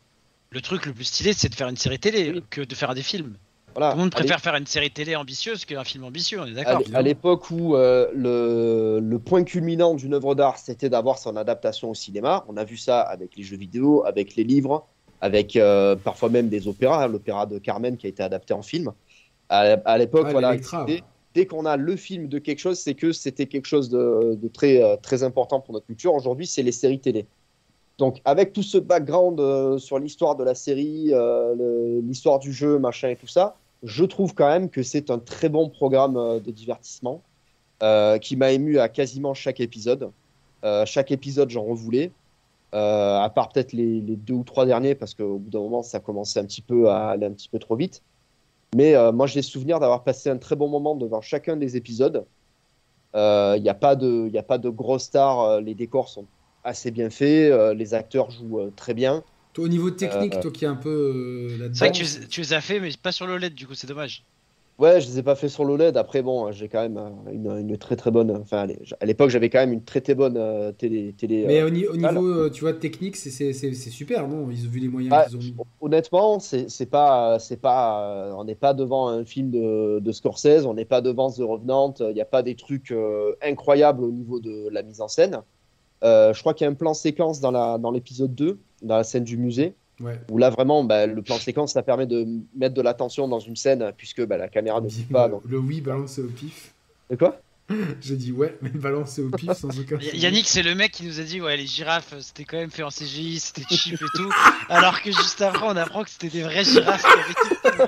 [0.58, 2.44] le truc le plus stylé c'est de faire une série télé Oui.
[2.50, 3.36] que de faire des films.
[3.76, 3.92] Voilà.
[3.92, 6.64] Tout le monde préfère faire une série télé ambitieuse qu'un film ambitieux, on est à
[6.64, 6.82] d'accord.
[6.96, 11.92] à l'époque où euh, le, le point culminant d'une œuvre d'art, c'était d'avoir son adaptation
[11.92, 12.44] au cinéma.
[12.48, 14.88] On a vu ça avec les jeux vidéo, avec les livres,
[15.22, 17.04] avec euh, parfois même des opéras.
[17.04, 18.94] hein, L'opéra de Carmen qui a été adapté en film.
[19.50, 20.56] À, à l'époque, Ouais, voilà,
[21.36, 24.48] dès, qu'on a le film de quelque chose, c'est que c'était quelque chose de, de
[24.48, 26.16] très, euh, très important pour notre culture.
[26.16, 27.28] Aujourd'hui, c'est les séries télé.
[27.98, 32.78] Donc, avec tout ce background euh, sur l'histoire de la série, euh, l'histoire du jeu,
[32.78, 36.40] machin et tout ça, je trouve quand même que c'est un très bon programme euh,
[36.40, 37.22] de divertissement
[38.22, 40.10] qui m'a ému à quasiment chaque épisode.
[40.86, 42.10] Chaque épisode, j'en revoulais.
[42.72, 46.40] À part peut-être les, deux ou trois derniers, parce qu'au bout d'un moment, ça commençait
[46.40, 48.02] un petit peu à aller un petit peu trop vite.
[48.76, 52.26] Mais moi, j'ai souvenir d'avoir passé un très bon moment devant chacun des épisodes.
[53.14, 56.26] Il n'y a, pas de- a pas de grosses stars, les décors sont
[56.68, 59.24] assez bien faits, euh, les acteurs jouent euh, très bien.
[59.54, 61.74] Toi, au niveau technique, Euh, toi qui es un peu euh, là-dedans.
[61.74, 63.76] C'est vrai que tu, les- tu les as fait, mais pas sur l'OLED, du coup
[63.76, 64.26] c'est dommage.
[64.78, 65.98] Ouais, je les ai pas fait sur l'OLED.
[65.98, 66.98] Après, bon, j'ai quand même
[67.32, 68.30] une, une très très bonne.
[68.32, 71.14] Enfin, allez, à l'époque, j'avais quand même une très très bonne euh, télé.
[71.16, 72.22] télé Mais euh, au, ni- au voilà.
[72.22, 73.32] niveau, euh, tu vois, technique, c'est-
[73.90, 74.50] super, non?
[74.52, 75.56] Ils ont vu les moyens Bah, qu'ils ont mis.
[75.80, 80.66] honnêtement, c'est pas, c'est pas, euh, on n'est pas devant un film de, de Scorsese,
[80.66, 81.94] on n'est pas devant The Revenant.
[82.00, 85.42] Il n'y a pas des trucs euh, incroyables au niveau de la mise en scène.
[86.04, 88.98] Euh, je crois qu'il y a un plan séquence dans la dans l'épisode 2, dans
[88.98, 90.20] la scène du musée, Ouais.
[90.30, 93.56] où là vraiment, bah, le plan séquence, ça permet de mettre de l'attention dans une
[93.56, 95.26] scène puisque bah, la caméra ne suit pas.
[95.26, 95.42] le, Donc...
[95.50, 96.72] le oui balancé au pif.
[97.10, 97.40] De quoi?
[98.02, 99.98] J'ai dit ouais, mais balancé au pif sans aucun.
[99.98, 102.70] Y- Yannick, c'est le mec qui nous a dit ouais les girafes c'était quand même
[102.70, 104.30] fait en CGI, c'était cheap et tout,
[104.70, 107.88] alors que juste après on apprend que c'était des vraies girafes qui avaient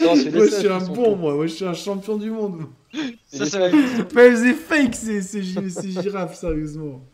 [0.00, 1.34] Non, Moi, je suis un bon, moi.
[1.34, 2.62] Moi, je suis un champion du monde.
[3.26, 4.06] C'est Ça, ça va singes.
[4.14, 7.04] Mais elles étaient fake, ces, ces, gi- ces girafes, sérieusement.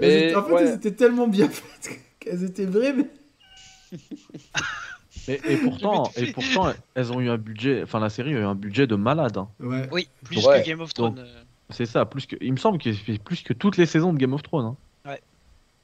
[0.00, 0.62] Elles Mais, étaient- en fait, ouais.
[0.62, 3.98] elles étaient tellement bien faites qu'elles étaient vraies, mais.
[5.28, 7.82] Et, et pourtant, et pourtant, elles ont eu un budget.
[7.82, 9.36] Enfin, la série a eu un budget de malade.
[9.36, 9.48] hein.
[9.60, 9.88] Ouais.
[9.92, 10.62] Oui, plus Ouais.
[10.62, 11.18] que Game of Thrones.
[11.18, 11.42] euh.
[11.70, 12.36] C'est ça, plus que.
[12.40, 14.64] Il me semble qu'il fait plus que toutes les saisons de Game of Thrones.
[14.66, 14.76] hein.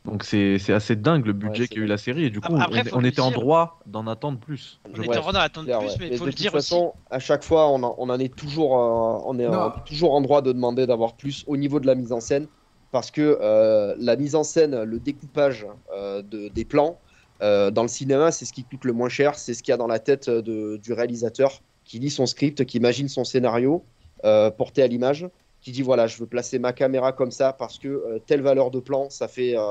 [0.06, 2.54] Donc c'est c'est assez dingue le budget Ouais, qu'a eu la série et du coup
[2.58, 4.80] Après, on, était en droit d'en attendre plus.
[4.84, 5.96] On était en train d'en attendre Clair, plus, ouais.
[6.00, 6.68] mais Mais il faut de le toute dire aussi.
[6.68, 10.14] façon, à chaque fois, on en, on en est toujours, euh, on est euh, toujours
[10.14, 12.48] en droit de demander d'avoir plus au niveau de la mise en scène,
[12.92, 17.00] parce que euh, la mise en scène, le découpage euh, de, des plans
[17.42, 19.74] euh, dans le cinéma, c'est ce qui coûte le moins cher, c'est ce qu'il y
[19.74, 23.88] a dans la tête de- du réalisateur qui lit son script, qui imagine son scénario
[24.24, 25.28] euh, porté à l'image,
[25.60, 28.70] qui dit voilà, je veux placer ma caméra comme ça parce que euh, telle valeur
[28.70, 29.62] de plan, ça fait euh,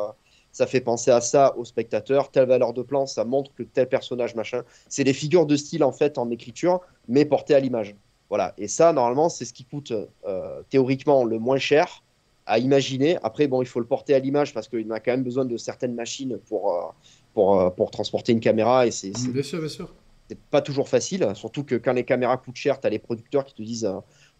[0.56, 3.90] ça fait penser à ça au spectateur, telle valeur de plan, ça montre que tel
[3.90, 4.64] personnage, machin.
[4.88, 6.80] C'est des figures de style en fait en écriture,
[7.10, 7.94] mais portées à l'image.
[8.30, 8.54] Voilà.
[8.58, 12.04] Et ça, normalement, c'est ce qui coûte euh, théoriquement le moins cher
[12.46, 13.18] à imaginer.
[13.22, 15.58] Après, bon, il faut le porter à l'image parce qu'il a quand même besoin de
[15.58, 16.86] certaines machines pour, euh,
[17.34, 19.94] pour, euh, pour transporter une caméra et c'est Bien sûr, bien sûr.
[20.30, 21.28] c'est pas toujours facile.
[21.36, 23.86] Surtout que quand les caméras coûtent cher, tu as les producteurs qui te disent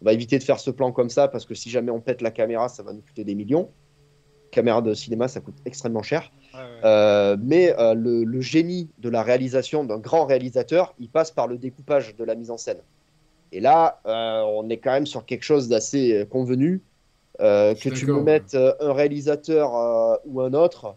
[0.00, 2.22] on va éviter de faire ce plan comme ça parce que si jamais on pète
[2.22, 3.68] la caméra, ça va nous coûter des millions.
[4.50, 6.30] Caméra de cinéma, ça coûte extrêmement cher.
[6.54, 6.66] Ouais, ouais.
[6.84, 11.46] Euh, mais euh, le, le génie de la réalisation d'un grand réalisateur, il passe par
[11.46, 12.80] le découpage de la mise en scène.
[13.52, 16.82] Et là, euh, on est quand même sur quelque chose d'assez convenu.
[17.40, 20.96] Euh, que tu me mettes un réalisateur euh, ou un autre,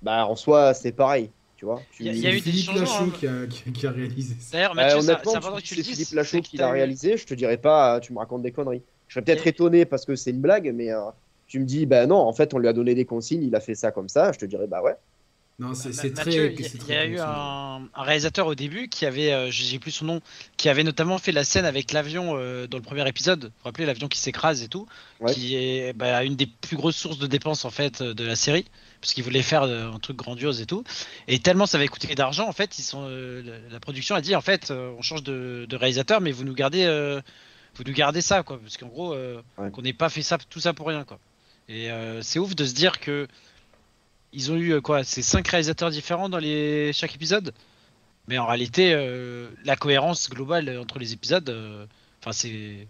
[0.00, 1.30] bah, en soi, c'est pareil.
[1.56, 3.10] Tu vois Tu- Il y a- y eu des Philippe changements, Lachaud hein.
[3.18, 4.56] qui, a, qui- qui a réalisé ça.
[4.56, 5.90] D'ailleurs, Euh, Mathieu, ça- honnêtement, c'est tu tu c'est.
[5.92, 8.82] Philippe Lachaud qui l'a réalisé, je te dirais pas, tu me racontes des conneries.
[9.08, 11.02] Je serais peut-être étonné parce que c'est une blague, mais euh,
[11.52, 13.60] tu me dis, ben non, en fait, on lui a donné des consignes, il a
[13.60, 14.96] fait ça comme ça, je te dirais, bah ouais.
[15.58, 16.30] Non, c'est Ma- c'est très.
[16.30, 20.06] Il y a- eu un, un réalisateur au début qui avait, euh, j'ai plus son
[20.06, 20.20] nom,
[20.56, 23.44] qui avait notamment fait la scène avec l'avion euh, dans le premier épisode.
[23.44, 24.86] Vous vous rappelez l'avion qui s'écrase et tout,
[25.20, 25.30] Ouais.
[25.34, 28.34] qui est bah, une des plus grosses sources de dépenses en fait euh, de la
[28.34, 28.64] série,
[29.02, 30.84] parce qu'il voulait faire euh, un truc grandiose et tout.
[31.28, 34.22] Et tellement ça avait coûté d'argent, en fait, ils sont, euh, la, la production a
[34.22, 37.20] dit en fait, euh, on change de, de réalisateur, mais vous nous gardez, euh,
[37.76, 39.70] vous nous gardez ça quoi, parce qu'en gros, euh, Ouais.
[39.70, 41.18] qu'on n'ait pas fait ça, tout ça pour rien quoi.
[41.68, 43.26] Et euh, c'est ouf de se dire que
[44.32, 47.52] ils ont eu euh, quoi C'est cinq réalisateurs différents dans les chaque épisode.
[48.28, 51.86] Mais en réalité, euh, la cohérence globale entre les épisodes, euh,
[52.20, 52.86] enfin c'est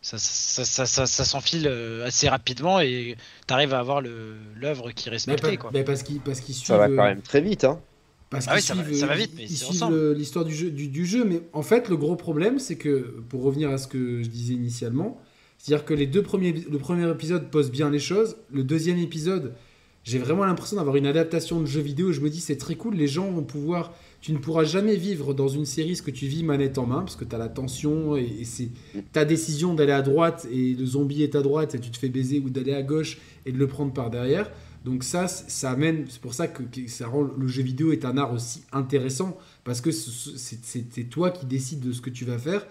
[0.00, 1.68] ça, ça, ça, ça, ça s'enfile
[2.04, 3.16] assez rapidement et
[3.46, 5.70] t'arrives à avoir l'œuvre qui est Mais, respectée pas- quoi.
[5.72, 6.66] mais parce qu'ils parce qu'ils suivent.
[6.66, 7.80] Ça va quand même très vite, hein.
[8.28, 11.06] Parce Ah oui, ça va- ça vite, mais ils suivent l'histoire du jeu, du, du
[11.06, 11.24] jeu.
[11.24, 14.54] Mais en fait, le gros problème, c'est que, pour revenir à ce que je disais
[14.54, 15.20] initialement,
[15.62, 18.34] c'est-à-dire que les deux premiers, le premier épisode pose bien les choses.
[18.52, 19.54] Le deuxième épisode,
[20.02, 22.10] j'ai vraiment l'impression d'avoir une adaptation de jeu vidéo.
[22.10, 22.96] Je me dis, c'est très cool.
[22.96, 23.94] Les gens vont pouvoir.
[24.20, 26.98] Tu ne pourras jamais vivre dans une série ce que tu vis manette en main,
[27.02, 28.70] parce que tu as la tension et, c'est
[29.12, 32.08] ta décision d'aller à droite et le zombie est à droite et tu te fais
[32.08, 34.50] baiser, ou d'aller à gauche et de le prendre par derrière.
[34.84, 38.04] Donc ça, ça amène, c'est pour ça que, que ça rend le jeu vidéo est
[38.04, 41.92] un art aussi intéressant parce que ce- ce- c'est c'est- c'est toi qui décides de
[41.92, 42.66] ce que tu vas faire.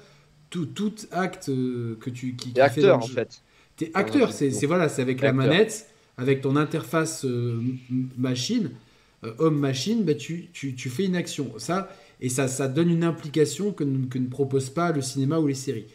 [0.51, 3.13] Tout, tout acte euh, que tu qui, Et dans acteur, en jeu.
[3.15, 3.41] fait.
[3.77, 5.47] T'es acteur, c'est voilà, c'est avec la acteur.
[5.47, 5.87] manette,
[6.17, 7.59] avec ton interface euh,
[8.17, 8.69] machine,
[9.23, 11.53] euh, homme-machine, bah, tu, tu, tu fais une action.
[11.57, 15.39] Ça, et ça, ça donne une implication que, ne- que ne propose pas le cinéma
[15.39, 15.87] ou les séries.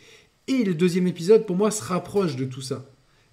[0.48, 2.86] Et le deuxième épisode, pour moi, se rapproche de tout ça.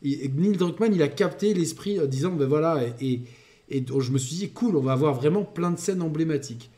[0.03, 3.21] Et, et Neil Druckmann, il a capté l'esprit en disant, ben voilà, et,
[3.69, 6.69] et donc je me suis dit, cool, on va avoir vraiment plein de scènes emblématiques.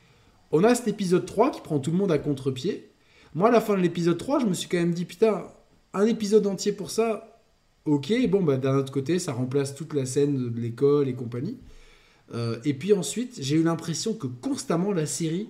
[0.51, 2.87] On a cet épisode 3 qui prend tout le monde à contre-pied.
[3.35, 5.43] Moi, à la fin de l'épisode 3, je me suis quand même dit, putain,
[5.93, 7.41] un épisode entier pour ça,
[7.85, 11.57] ok, bon, bah, d'un autre côté, ça remplace toute la scène de l'école et compagnie.
[12.33, 15.49] Euh, et puis ensuite, j'ai eu l'impression que constamment la série,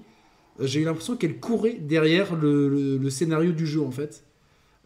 [0.59, 4.25] euh, j'ai eu l'impression qu'elle courait derrière le, le- le scénario du jeu en fait.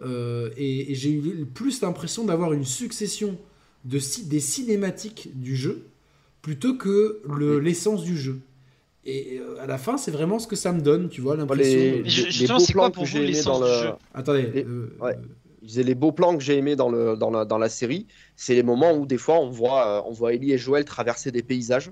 [0.04, 3.38] Euh, et et j'ai eu plus l'impression d'avoir une succession
[3.86, 5.88] de des cinématiques du jeu
[6.42, 8.40] plutôt que le- l'essence du jeu.
[9.06, 11.64] Et euh, à la fin, c'est vraiment ce que ça me donne, tu vois, l'impression.
[11.80, 14.44] les- les justement, beaux c'est quoi plans pour que j'ai aimés dans le- Attendez.
[14.54, 15.16] les- euh, ouais.
[15.16, 15.22] euh,
[15.62, 18.08] Je disais, les beaux plans que j'ai aimés dans, le, dans, la, dans la série,
[18.36, 21.32] c'est les moments où des fois on voit, euh, on voit Ellie et Joël traverser
[21.32, 21.92] des paysages.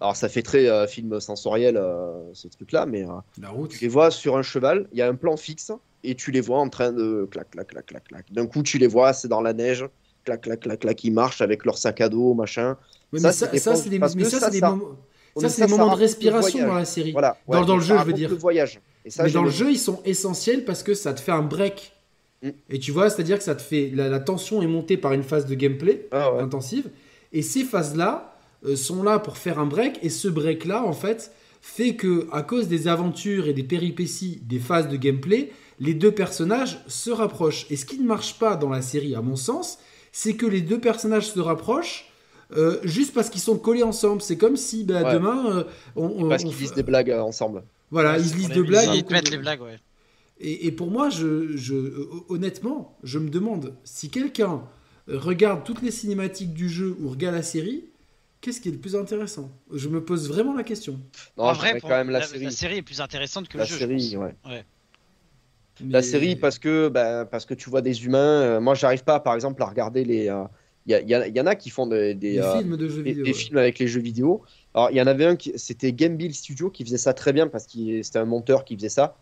[0.00, 3.70] Alors ça fait très euh, film sensoriel euh, ce truc-là, mais euh, la route.
[3.70, 5.70] tu les vois sur un cheval, il y a un plan fixe
[6.02, 8.32] et tu les vois en train de clac, clac, clac, clac, clac.
[8.32, 9.86] D'un coup, tu les vois, c'est dans la neige,
[10.24, 12.76] clac, clac, clac, clac, ils marchent avec leur sac à dos, machin.
[13.12, 14.96] Ouais, Ça, mais c'est ça, des ça, plans- c'est des, ça, des ça- moments,
[15.36, 17.12] ça, c'est des moments de le respiration dans la série.
[17.12, 18.30] Voilà, Dans- ouais, dans le jeu, je veux dire.
[18.30, 18.80] Le voyage.
[19.04, 21.42] Et ça, mais dans le jeu, ils sont essentiels parce que ça te fait un
[21.42, 21.92] break.
[22.42, 22.50] Mm.
[22.70, 25.22] Et tu vois, c'est-à-dire que ça te fait la, la tension est montée par une
[25.22, 26.40] phase de gameplay Ah ouais.
[26.42, 26.88] intensive,
[27.32, 28.36] et ces phases-là
[28.66, 29.98] euh, sont là pour faire un break.
[30.02, 34.58] Et ce break-là, en fait, fait que à cause des aventures et des péripéties des
[34.58, 35.50] phases de gameplay,
[35.80, 37.66] les deux personnages se rapprochent.
[37.70, 39.78] Et ce qui ne marche pas dans la série, à mon sens,
[40.12, 42.11] c'est que les deux personnages se rapprochent.
[42.56, 45.12] Euh, juste parce qu'ils sont collés ensemble, c'est comme si bah, Ouais.
[45.14, 45.64] demain euh,
[45.96, 47.62] on, on- Parce qu'ils disent des blagues euh, ensemble.
[47.90, 48.88] Voilà, ils lisent pour de les- blagues.
[48.94, 49.78] Ils mettent les blagues, ouais.
[50.40, 51.74] Et, et pour moi, je, je,
[52.28, 54.62] honnêtement, je me demande si quelqu'un
[55.08, 57.84] regarde toutes les cinématiques du jeu ou regarde la série,
[58.40, 59.50] qu'est-ce qui est le plus intéressant?
[59.72, 60.98] Je me pose vraiment la question.
[61.38, 62.78] Non, en vrai, quand même la, série.
[62.78, 63.74] est plus intéressante que La le jeu.
[63.74, 64.24] je série, pense.
[64.24, 64.64] ouais.
[65.80, 68.18] Mais- La série parce que ben, parce que tu vois des humains.
[68.42, 70.28] euh, moi, j'arrive pas, par exemple, à regarder les.
[70.86, 73.24] Il y, y en a qui font des, films de jeux des- vidéo.
[73.24, 73.36] des ouais.
[73.36, 74.42] films avec les jeux vidéo.
[74.74, 77.46] Alors, il y en avait un qui c'était Game Studio qui faisait ça très bien
[77.46, 79.14] parce que c'était un monteur qui faisait ça,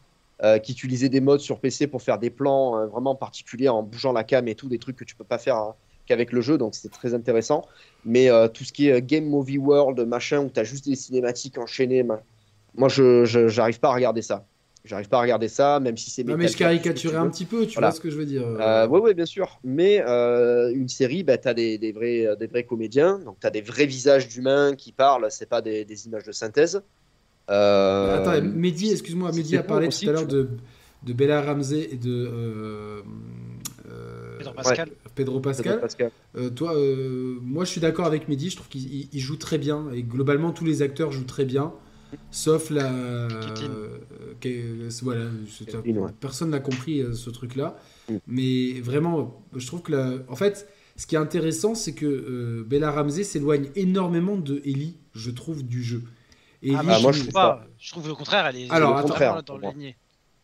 [0.43, 3.83] euh, qui utilisait des modes sur PC pour faire des plans euh, vraiment particuliers en
[3.83, 5.75] bougeant la cam et tout, des trucs que tu peux pas faire hein,
[6.07, 7.67] qu'avec le jeu, donc c'était très intéressant.
[8.07, 10.97] Mais euh, tout ce qui est Game Movie World, machin, où tu as juste des
[10.97, 12.05] cinématiques enchaînées,
[12.75, 14.47] moi, je je- j'arrive pas à regarder ça.
[14.85, 17.67] J'arrive pas à regarder ça, même si c'est Non, mais je caricaturais un petit peu,
[17.67, 17.89] tu Voilà.
[17.89, 18.43] vois ce que je veux dire.
[18.47, 19.61] Euh, ouais, ouais, bien sûr.
[19.63, 23.39] Mais euh, une série, bah, tu as des, des vrais, euh, des vrais comédiens, donc
[23.41, 26.83] tu as des vrais visages d'humains qui parlent, c'est pas des, des images de synthèse.
[27.51, 30.49] Euh, Attends, Mehdi, excuse-moi, Mehdi a parlé tout à l'heure de,
[31.03, 33.03] de Bella Ramsey et de euh,
[33.91, 34.89] euh, Pedro Pascal.
[34.89, 35.81] Pedro Pedro Pascal.
[35.81, 36.11] Pascal.
[36.37, 39.37] Euh, toi, euh, moi je suis d'accord avec Mehdi, je trouve qu'il il- il joue
[39.37, 41.73] très bien et globalement tous les acteurs jouent très bien,
[42.31, 42.93] sauf la.
[42.93, 43.29] Euh,
[45.03, 45.27] voilà,
[45.85, 46.11] ouais.
[46.21, 47.77] personne n'a compris euh, ce truc-là,
[48.09, 48.17] Mm.
[48.27, 50.67] mais vraiment, je trouve que la, en fait,
[50.97, 55.65] ce qui est intéressant, c'est que euh, Bella Ramsey s'éloigne énormément de Ellie, je trouve,
[55.65, 56.03] du jeu.
[56.63, 57.67] Et Ah, Ellie, bah, moi, je trouve pas.
[57.79, 59.73] Je trouve au contraire, elle est Alors, vraiment Contraire, dans moi.
[59.77, 59.93] le.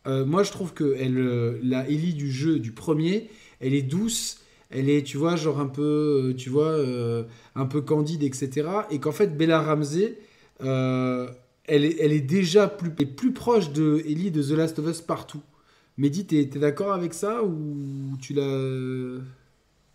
[0.07, 3.29] Euh, je trouve que elle, euh, la Ellie du jeu, du premier,
[3.59, 4.39] elle est douce,
[4.69, 7.23] elle est, tu vois, genre un peu, tu vois, euh,
[7.55, 8.69] un peu candide, etc.
[8.89, 10.17] Et qu'en fait, Bella Ramsey,
[10.63, 11.27] euh,
[11.67, 15.01] elle, est, elle est déjà plus, plus proche de Ellie de The Last of Us
[15.01, 15.41] partout.
[15.97, 19.21] Mehdi, t'es es, d'accord avec ça ou tu l'as...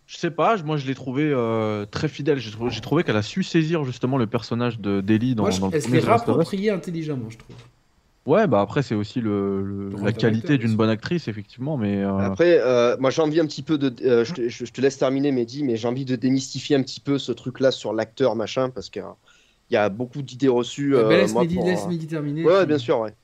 [0.05, 2.37] Je sais pas, moi je l'ai trouvé euh, très fidèle.
[2.37, 5.67] J'ai trouvé, qu'elle a su saisir justement le personnage de d'Ellie dans, Moi, je- dans
[5.69, 6.29] le elle se premier l'est The Last of Us.
[6.37, 7.55] rappropriée intelligemment, je trouve.
[8.25, 12.03] Ouais, bah après c'est aussi le, le- Le la qualité d'une bonne actrice effectivement, mais
[12.03, 13.93] euh, Après, euh, moi j'ai envie un petit peu de.
[14.05, 16.83] euh, je, te, je- je te laisse terminer, Mehdi, mais j'ai envie de démystifier un
[16.83, 19.15] petit peu ce truc-là sur l'acteur, machin, parce a-
[19.73, 20.95] il y a beaucoup d'idées reçues.
[20.95, 22.43] euh, Ben, laisse, moi, pour, laisse euh, Mehdi terminer.
[22.45, 23.15] Ouais, ouais, puis- bien sûr, ouais.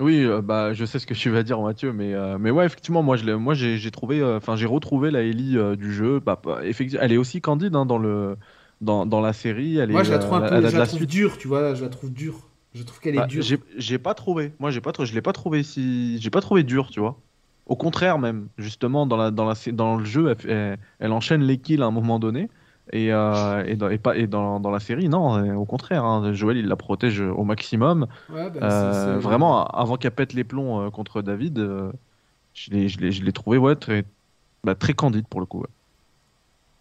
[0.00, 2.66] oui, euh, bah je sais ce que tu vas dire Mathieu, mais euh, mais ouais
[2.66, 5.92] effectivement moi je l'ai, moi j'ai trouvé, euh, enfin j'ai retrouvé la Ellie euh, du
[5.92, 6.18] jeu.
[6.20, 8.36] Bah, bah, effectivement, elle est aussi candide hein, dans le
[8.80, 9.78] dans, dans la série.
[9.78, 11.10] Elle Moi, est, je la trouve un euh, peu, je la la trouve suite.
[11.10, 12.50] dure, tu vois, je la trouve dure.
[12.74, 13.44] Je trouve qu'elle est Bah, dure.
[13.76, 14.52] j'ai pas trouvé.
[14.58, 17.20] Moi, j'ai pas, je l'ai pas trouvé si, j'ai pas trouvé dur, tu vois.
[17.66, 21.12] Au contraire même, justement dans la dans la dans le jeu, elle, fait- elle, elle
[21.12, 22.50] enchaîne les kills à un moment donné.
[22.92, 26.04] Et, euh, et, dans, et pas et dans, dans la série, non, euh, au contraire.
[26.04, 28.06] hein, Joël, il la protège au maximum.
[28.28, 31.92] Ouais, bah, Euh, vraiment, avant qu'elle pète les plombs euh, contre David, euh,
[32.54, 34.04] je l'ai je l'ai- je l'ai trouvé ouais très
[34.64, 35.60] bah, très candide pour le coup.
[35.62, 35.68] ouais.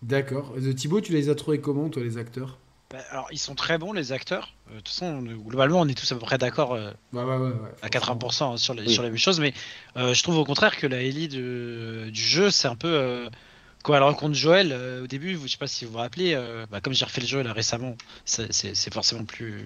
[0.04, 0.54] D'accord.
[0.76, 2.60] Thibaut, tu les as trouvés comment, toi, les acteurs?
[2.92, 4.54] Bah, alors, ils sont très bons, les acteurs.
[4.70, 7.38] De toute façon, on- globalement, on est tous à peu près d'accord euh, Ouais, ouais,
[7.38, 7.52] ouais.
[7.54, 7.90] ouais, à franchement.
[7.90, 8.90] 80% sur les, Oui.
[8.90, 9.54] sur les mêmes choses, mais
[9.98, 13.30] euh, je trouve au contraire que la Ellie de- du jeu, c'est un peu.
[13.84, 16.66] Quand elle rencontre Joël, euh, au début, je sais pas si vous vous rappelez, euh,
[16.72, 17.96] bah, comme j'ai refait le jeu là récemment,
[18.26, 19.66] c'est forcément plus,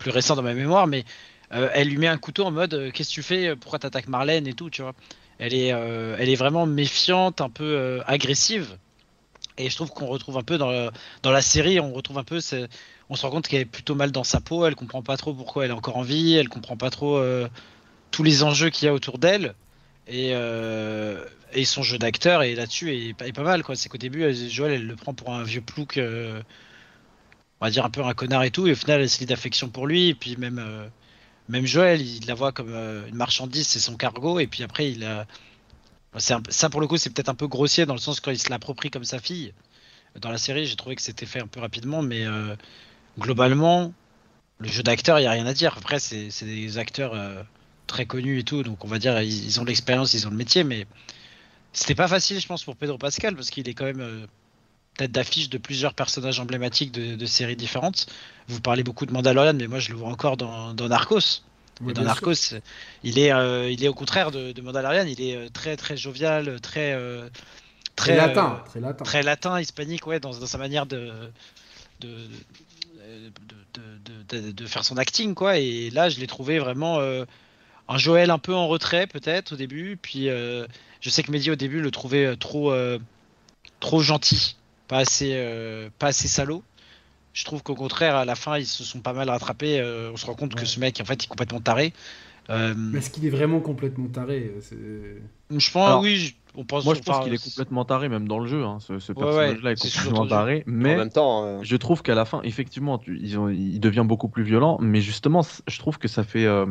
[0.00, 1.04] Plus récent dans ma mémoire, mais
[1.52, 4.46] euh, elle lui met un couteau en mode Qu'est-ce que tu fais Pourquoi t'attaques Marlène
[4.46, 4.94] et tout, tu vois
[5.40, 8.78] elle est, elle est vraiment méfiante, un peu agressive.
[9.58, 10.90] Et je trouve qu'on retrouve un peu dans, le-
[11.22, 12.38] dans la série, on retrouve un peu,
[13.10, 15.34] on se rend compte qu'elle est plutôt mal dans sa peau, elle comprend pas trop
[15.34, 17.20] pourquoi elle est encore en vie, elle comprend pas trop
[18.12, 19.54] tous les enjeux qu'il y a autour d'elle.
[20.06, 23.76] Et, euh, et son jeu d'acteur est là-dessus est, est pas mal quoi.
[23.76, 26.42] C'est qu'au début, Joël elle le prend pour un vieux plouc, euh,
[27.60, 29.26] on va dire un peu un connard et tout, et au final elle se lie
[29.26, 30.08] d'affection pour lui.
[30.08, 30.86] Et puis même, euh,
[31.48, 34.38] même Joël, il la voit comme une marchandise, c'est son cargo.
[34.40, 35.26] Et puis après, il a.
[36.18, 38.50] ça pour le coup, c'est peut-être un peu grossier dans le sens quand il se
[38.50, 39.54] l'approprie comme sa fille.
[40.20, 42.24] Dans la série, j'ai trouvé que c'était fait un peu rapidement, mais
[43.18, 43.92] globalement,
[44.58, 45.74] le jeu d'acteur, il n'y a rien à dire.
[45.76, 47.14] Après, c'est des acteurs
[47.86, 50.36] très connus et tout, donc on va dire, ils, ils ont l'expérience, ils ont le
[50.36, 50.86] métier, mais
[51.72, 54.26] c'était pas facile, je pense, pour Pedro Pascal, parce qu'il est quand même euh,
[54.96, 58.06] tête d'affiche de plusieurs personnages emblématiques de, de séries différentes.
[58.48, 61.42] Vous parlez beaucoup de Mandalorian, mais moi je le vois encore dans, dans Narcos.
[61.80, 62.54] Dans Narcos,
[63.02, 65.96] il est, euh, il est au contraire de, de Mandalorian, il est euh, très très
[65.96, 67.28] jovial, très euh,
[67.96, 69.04] Très latin, très latin.
[69.04, 71.12] très latin, hispanique, ouais, dans, dans sa manière de
[72.00, 72.08] de,
[73.74, 73.80] de,
[74.28, 75.58] de, de- de faire son acting, quoi.
[75.58, 77.24] Et là, je l'ai trouvé vraiment euh,
[77.88, 79.96] un Joël un peu en retrait, peut-être au début.
[80.00, 80.66] Puis euh,
[81.00, 82.98] je sais que Mehdi au début le trouvait euh, trop euh,
[83.80, 84.56] trop gentil,
[84.88, 86.64] pas assez euh, pas assez salaud.
[87.34, 89.80] Je trouve qu'au contraire, à la fin, ils se sont pas mal rattrapés.
[89.80, 91.92] euh, on se rend compte que ce mec, en fait, il est complètement taré.
[92.50, 94.52] Euh, Mais est-ce qu'il est vraiment complètement taré
[95.50, 96.84] je pense, Alors, oui, je- on pense.
[96.84, 98.64] Moi, je pense qu'il est complètement taré, même dans le jeu.
[98.64, 98.78] hein.
[98.80, 100.64] Ce, ce Ouais, personnage-là ouais, est complètement taré.
[100.82, 103.80] En Mais même temps, euh, je trouve qu'à la fin, effectivement, tu- ils ont, il
[103.80, 104.78] devient beaucoup plus violent.
[104.80, 106.66] Mais justement, je trouve que ça fait, euh,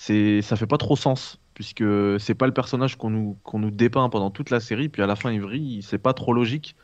[0.00, 1.40] c'est, ça fait pas trop sens.
[1.54, 1.82] Puisque
[2.20, 4.88] c'est pas le personnage qu'on nous, qu'on nous dépeint pendant toute la série.
[4.88, 5.82] Puis à la fin, il vrille.
[5.82, 6.76] C'est pas trop logique.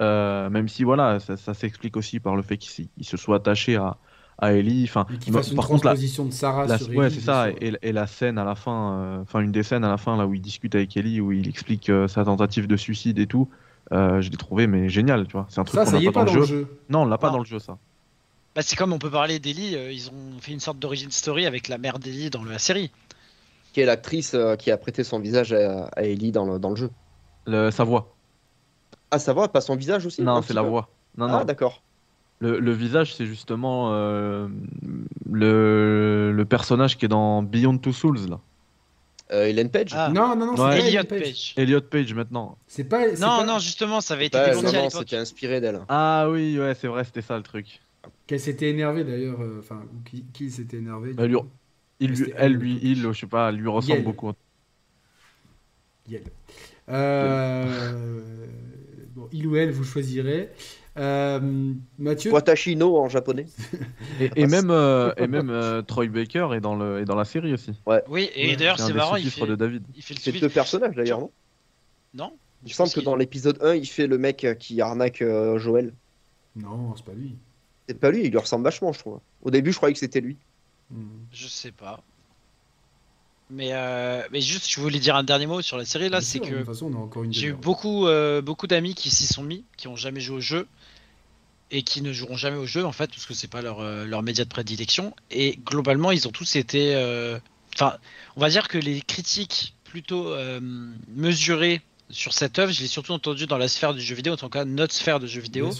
[0.00, 3.36] Euh, même si, voilà, ça, ça s'explique aussi par le fait qu'il il se soit
[3.36, 3.98] attaché à,
[4.38, 4.82] à Ellie.
[4.82, 7.06] Enfin, et qu'il moi, fasse une par contre, la, transposition de Sarah la- sur ouais,
[7.06, 7.50] Ellie, c'est ça.
[7.50, 10.16] Et, et la scène à la fin, euh, enfin une des scènes à la fin
[10.16, 13.28] là où il discute avec Ellie, où il explique euh, sa tentative de suicide et
[13.28, 13.48] tout,
[13.92, 15.46] euh, je l'ai trouvé mais génial, tu vois.
[15.50, 16.66] C'est un truc qu'on n'a pas pas dans le jeu.
[16.88, 17.78] Non, on l'a pas dans le jeu ça.
[18.56, 21.46] Bah, c'est comme on peut parler d'Ellie, euh, ils ont fait une sorte d'origin story
[21.46, 22.90] avec la mère d'Ellie dans la série.
[23.72, 26.70] qui est l'actrice euh, qui a prêté son visage à, à Ellie dans le, dans
[26.70, 26.90] le jeu.
[27.46, 28.14] Le- sa voix.
[29.10, 30.88] Ah, ça va, pas son visage aussi Non, c'est la voix.
[31.18, 31.44] Non, Ah, non.
[31.44, 31.82] d'accord.
[32.40, 34.48] Le, le visage, c'est justement euh,
[35.30, 38.40] le, le personnage qui est dans Beyond Two Souls là.
[39.32, 40.88] Euh, Ellen Page Ah, Non, non, non, c'est Ouais.
[40.88, 41.20] Elliot Page.
[41.20, 41.54] Page.
[41.56, 42.56] Elliot Page maintenant.
[42.68, 43.06] C'est pas.
[43.08, 44.92] Non, pas- non, justement, ça avait été Bah, démenti à l'époque.
[45.00, 45.80] c'était inspiré d'elle.
[45.88, 47.80] Ah oui, ouais, c'est vrai, c'était ça le truc.
[48.26, 49.40] Qu'elle s'était énervée d'ailleurs.
[49.40, 51.36] euh, Enfin, ou qui, qui s'était énervé Bah, lui-
[52.00, 54.04] Il, lui- C'était elle, lui, il, je sais pas, lui ressemble Yel.
[54.04, 54.32] beaucoup.
[56.08, 56.22] Yel.
[56.88, 58.46] Euh,
[59.14, 60.50] bon, il ou elle, vous choisirez.
[60.98, 63.46] Euh, Mathieu, Watashi no en japonais.
[64.20, 67.24] Et, et même, euh, et même euh, Troy Baker est dans, le, est dans la
[67.26, 67.72] série aussi.
[68.08, 69.82] Oui, et Ouais, d'ailleurs, C'est marrant, il fait, de David.
[69.94, 71.30] il fait le C'est deux personnages d'ailleurs, non?
[72.14, 72.32] Non
[72.62, 75.92] Il me semble que dans l'épisode 1, il fait le mec qui arnaque euh, Joël.
[76.54, 77.36] non, c'est pas lui.
[77.88, 79.20] C'est pas lui, il lui ressemble vachement, je trouve.
[79.42, 80.36] Au début, je croyais que c'était lui.
[80.90, 81.06] Hmm.
[81.32, 82.02] Je sais pas.
[83.48, 86.40] Mais, euh, mais juste, je voulais dire un dernier mot sur la série là, c'est
[86.40, 86.64] que
[87.30, 90.40] j'ai eu beaucoup, euh, beaucoup d'amis qui s'y sont mis, qui ont jamais joué au
[90.40, 90.66] jeu
[91.70, 94.04] et qui ne joueront jamais au jeu en fait, parce que c'est pas leur, euh,
[94.04, 95.14] leur média de prédilection.
[95.30, 96.94] Et globalement, ils ont tous été.
[96.96, 97.38] euh,
[97.74, 97.98] Enfin,
[98.36, 100.60] on va dire que les critiques plutôt euh,
[101.14, 104.36] mesurées sur cette œuvre, je l'ai surtout entendu dans la sphère du jeu vidéo, en
[104.36, 105.70] tout cas notre sphère de jeu vidéo.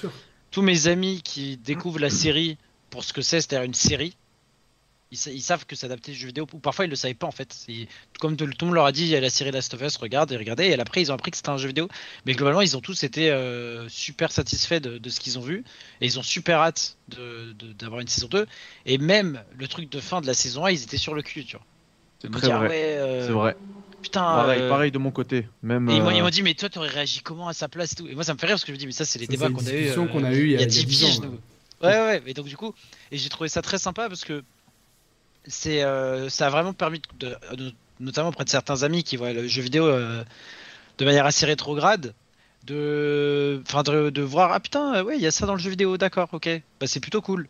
[0.51, 2.59] Tous mes amis qui découvrent la série
[2.90, 4.16] pour ce que c'est, c'est-à-dire une série,
[5.12, 7.14] ils, sa- ils savent que c'est adapté du jeu vidéo, ou parfois ils le savaient
[7.14, 7.66] pas en fait.
[8.18, 9.97] Comme tout le monde leur a dit, il y a la série Last of Us,
[9.98, 11.89] regarde et regardez, et après ils ont appris que c'était un jeu vidéo.
[12.24, 15.64] Mais globalement, ils ont tous été euh, super satisfaits de, de ce qu'ils ont vu,
[16.01, 18.47] et ils ont super hâte d'avoir une saison 2.
[18.85, 21.44] Et même le truc de fin de la saison 1, ils étaient sur le cul,
[21.44, 21.66] tu vois.
[22.20, 22.68] C'est ah vrai.
[22.68, 23.56] ouais, euh, C'est vrai.
[24.07, 25.49] Putain, Pareil, euh, pareil de mon côté.
[25.62, 27.69] Même, Et ils m'ont- euh, ils m'ont dit, mais toi, t'aurais réagi comment à sa
[27.69, 28.07] place et tout.
[28.07, 29.27] Et moi, ça me fait rire parce que je me dis, mais ça, c'est les
[29.27, 29.89] Ça, débats qu'on a eu.
[29.89, 31.09] euh, qu'on a eu il y a, il y a 10 10 ans.
[31.09, 31.20] piges,
[31.83, 31.89] ouais.
[31.89, 32.73] Ouais, mais donc du coup,
[33.11, 34.43] et j'ai trouvé ça très sympa parce que
[35.47, 39.33] c'est, euh, ça a vraiment permis, de, de- notamment auprès de certains amis qui voient
[39.33, 40.24] le jeu vidéo euh,
[40.99, 42.15] de manière assez rétrograde,
[42.65, 45.70] de, enfin, de, de voir ah putain, ouais, il y a ça dans le jeu
[45.70, 46.49] vidéo, d'accord, ok,
[46.81, 47.47] bah c'est plutôt cool.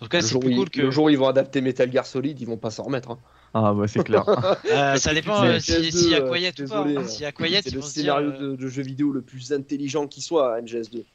[0.00, 0.80] En tout cas, le, c'est jour plus cool que.
[0.82, 3.10] le jour où ils vont adapter Metal Gear Solid, ils vont pas s'en remettre.
[3.10, 3.18] hein.
[3.52, 4.24] Ah, bah, c'est clair.
[4.70, 6.84] Euh, ça dépend euh, si- PS2, s'il y a euh, Quiet je ou suis pas.
[6.84, 7.04] désolé, hein.
[7.04, 7.84] euh, S'il y a Quiet, C'est le dire.
[7.84, 11.06] scénario euh, de, de jeu vidéo le plus intelligent qui soit, à NGS2.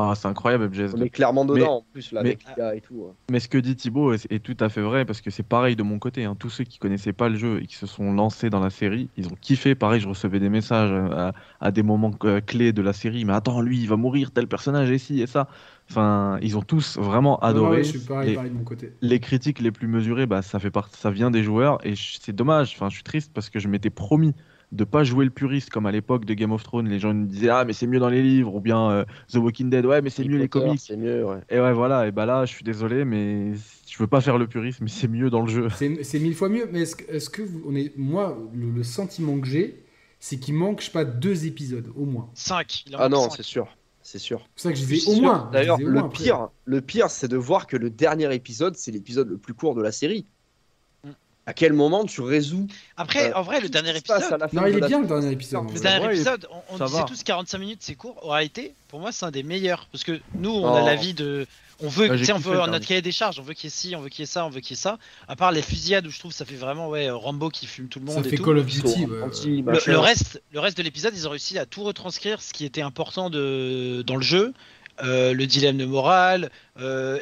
[0.00, 0.92] Ah, c'est incroyable, FGS2.
[0.96, 3.06] On est clairement dedans Mais- en plus, là, mais- avec l'IA et tout.
[3.10, 3.14] hein.
[3.30, 5.74] Mais ce que dit Thibaut est, est tout à fait vrai parce que c'est pareil
[5.74, 6.24] de mon côté.
[6.24, 6.36] hein.
[6.38, 9.08] Tous ceux qui connaissaient pas le jeu et qui se sont lancés dans la série,
[9.16, 9.74] ils ont kiffé.
[9.74, 13.24] Pareil, je recevais des messages euh, à, à des moments euh, clés de la série.
[13.24, 15.48] Mais attends, lui, il va mourir, tel personnage, et ci et ça.
[15.90, 17.78] Enfin, ils ont tous vraiment adoré.
[17.78, 18.92] ouais, je suis pareil, Et pareil de mon côté.
[19.00, 20.88] les critiques les plus mesurées, bah, ça fait part...
[20.94, 22.74] ça vient des joueurs et c'est dommage.
[22.76, 24.34] Enfin, je suis triste parce que je m'étais promis
[24.72, 26.88] de pas jouer le puriste comme à l'époque de Game of Thrones.
[26.88, 29.36] Les gens me disaient ah mais c'est mieux dans les livres ou bien euh, The
[29.36, 30.80] Walking Dead ouais mais c'est mieux les comics.
[30.80, 31.38] C'est mieux, ouais.
[31.48, 34.46] Et ouais, voilà, et bah là, je suis désolé, mais je veux pas faire le
[34.46, 35.68] puriste, mais c'est mieux dans le jeu.
[35.76, 38.70] C'est c'est mille fois mieux, mais est-ce que, est-ce que vous, on est, moi, le,
[38.70, 39.82] le sentiment que j'ai,
[40.20, 42.28] c'est qu'il manque, je sais pas, deux épisodes au moins.
[42.34, 42.84] 5.
[42.86, 43.36] Il en Ah non, cinq.
[43.36, 43.68] c'est sûr.
[44.02, 44.40] C'est sûr.
[44.40, 45.50] C'est pour ça que je disais au moins.
[45.52, 49.36] D'ailleurs, le pire, le pire, c'est de voir que le dernier épisode, c'est l'épisode le
[49.38, 50.26] plus court de la série.
[51.48, 52.66] À quel moment tu résous
[52.98, 54.22] Après, Euh, en vrai, le dernier épisode.
[54.52, 55.72] Non, il est bien le dernier épisode.
[55.72, 58.18] Le dernier épisode, on, on ça disait tous 45 minutes, c'est court.
[58.22, 59.86] En réalité, pour moi, c'est un des meilleurs.
[59.90, 60.76] Parce que nous, on Oh.
[60.76, 61.46] a l'avis de.
[61.80, 62.86] On veut, sais, on veut notre dernier.
[62.86, 64.44] cahier des charges, on veut qu'il y ait ci, on veut qu'il y ait ça,
[64.44, 64.98] on veut qu'il y ait ça.
[65.28, 68.00] À part les fusillades où je trouve ça fait vraiment, ouais, Rambo qui fume tout
[68.00, 68.44] le Ça monde et fait tout.
[68.44, 69.06] Call of Duty.
[69.06, 69.78] ouais.
[69.86, 72.82] Le, reste, le reste de l'épisode, ils ont réussi à tout retranscrire ce qui était
[72.82, 74.52] important de, dans le jeu.
[75.04, 76.50] Euh, le dilemme de morale.
[76.80, 77.20] euh,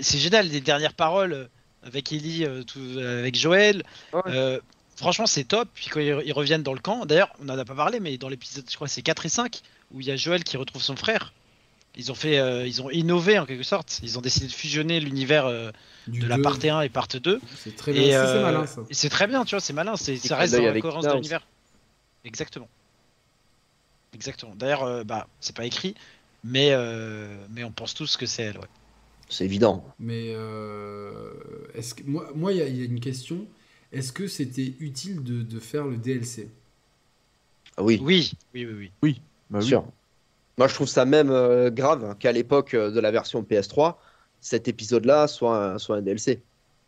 [0.00, 1.48] c'est génial, les dernières paroles
[1.82, 3.82] avec Ellie, euh, tout- avec Joël.
[4.12, 4.20] Ouais.
[4.26, 4.60] Euh,
[4.96, 5.68] franchement, c'est top.
[5.74, 8.16] Puis quand ils, ils reviennent dans le camp, d'ailleurs, on n'en a pas parlé, mais
[8.18, 9.60] dans l'épisode, je crois, c'est 4 et 5,
[9.92, 11.32] où il y a Joël qui retrouve son frère.
[11.96, 13.98] Ils ont fait, euh, ils ont innové en quelque sorte.
[14.02, 15.72] Ils ont décidé de fusionner l'univers euh,
[16.06, 17.40] de la part 1 et part 2.
[17.56, 18.02] C'est très bien.
[18.04, 18.82] C'est euh, malin ça.
[18.88, 19.96] et c'est très bien, tu vois, c'est malin.
[19.96, 21.46] C'est, ça reste dans la cohérence de l'univers.
[22.24, 22.68] Exactement.
[24.14, 24.54] Exactement.
[24.54, 25.94] D'ailleurs, euh, bah, c'est pas écrit,
[26.44, 28.58] mais, euh, mais on pense tous que c'est elle.
[28.58, 28.66] Ouais.
[29.28, 29.84] C'est évident.
[29.98, 31.30] Mais euh,
[31.74, 33.46] est-ce que moi, moi, il y, a- il y a une question.
[33.92, 36.48] est-ce que c'était utile de, de faire le DLC
[37.76, 39.20] Ah Oui, Oui, oui, oui, oui.
[39.50, 39.66] Bah bien oui.
[39.66, 39.84] sûr.
[40.58, 43.94] Moi, je trouve ça même euh, grave qu'à l'époque euh, de la version PS3,
[44.40, 46.40] cet épisode-là soit un, soit un DLC.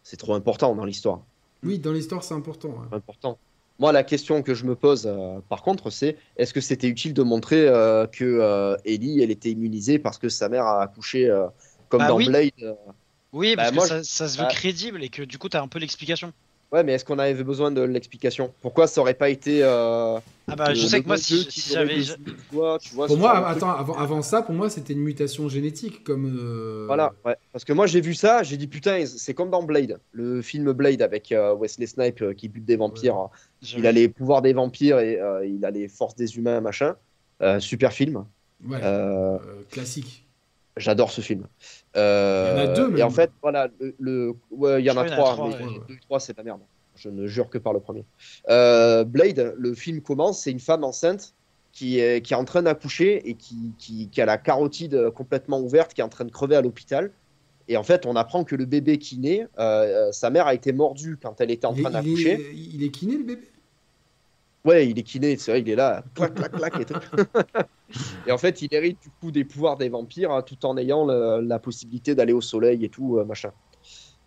[0.02, 1.20] C'est trop important dans l'histoire.
[1.62, 2.74] Oui, dans l'histoire, c'est important.
[2.90, 3.38] important.
[3.78, 7.14] Moi, la question que je me pose, euh, par contre, c'est est-ce que c'était utile
[7.14, 11.28] de montrer euh, que euh, Ellie, elle était immunisée parce que sa mère a accouché
[11.30, 11.46] euh,
[11.90, 12.26] comme Bah dans oui.
[12.26, 12.72] Blade euh,
[13.34, 15.50] Oui, parce Bah, moi, que ça, ça se veut bah- crédible et que du coup,
[15.50, 16.32] t'as un peu l'explication.
[16.72, 18.54] Ouais, mais est-ce qu'on avait besoin de l'explication?
[18.62, 22.00] Pourquoi ça aurait pas été euh, Ah bah, je sais que moi, si, si j'avais.
[22.48, 26.32] Pour ce moi, attends, avant, avant ça, pour moi, c'était une mutation génétique, comme.
[26.38, 27.34] euh, Voilà, ouais.
[27.52, 30.70] Parce que moi j'ai vu ça, j'ai dit putain, c'est comme dans Blade, le film
[30.72, 33.30] Blade avec euh, Wesley Snipes euh, qui bute des vampires.
[33.76, 36.94] Il a les pouvoirs des vampires et euh, il a les forces des humains, machin.
[37.42, 38.24] Euh, super film.
[38.64, 39.38] Ouais, Euh, euh,
[39.70, 40.24] classique.
[40.76, 41.46] J'adore ce film.
[41.96, 43.06] Euh, Il y en a deux, Et même.
[43.06, 45.80] en fait, voilà, le, le- ouais, il y en a trois, trois, mais ouais.
[45.88, 46.60] deux et trois, c'est de la merde.
[46.96, 48.04] Je ne jure que par le premier.
[48.48, 51.34] Euh, Blade, le film commence, c'est une femme enceinte
[51.72, 55.60] qui est, qui est en train d'accoucher et qui, qui, qui a la carotide complètement
[55.60, 57.12] ouverte, qui est en train de crever à l'hôpital.
[57.68, 60.72] Et en fait, on apprend que le bébé qui naît, euh, sa mère a été
[60.72, 62.32] mordue quand elle était en Il train il, d'accoucher.
[62.32, 63.42] est, il est kiné, le bébé?
[64.64, 66.80] Ouais, il est kiné, c'est vrai, il est là, clac, clac, clac.
[66.80, 66.94] Et, tout.
[68.26, 71.06] et en fait, il hérite du coup des pouvoirs des vampires hein, tout en ayant
[71.06, 73.52] le- la possibilité d'aller au soleil et tout, euh, machin.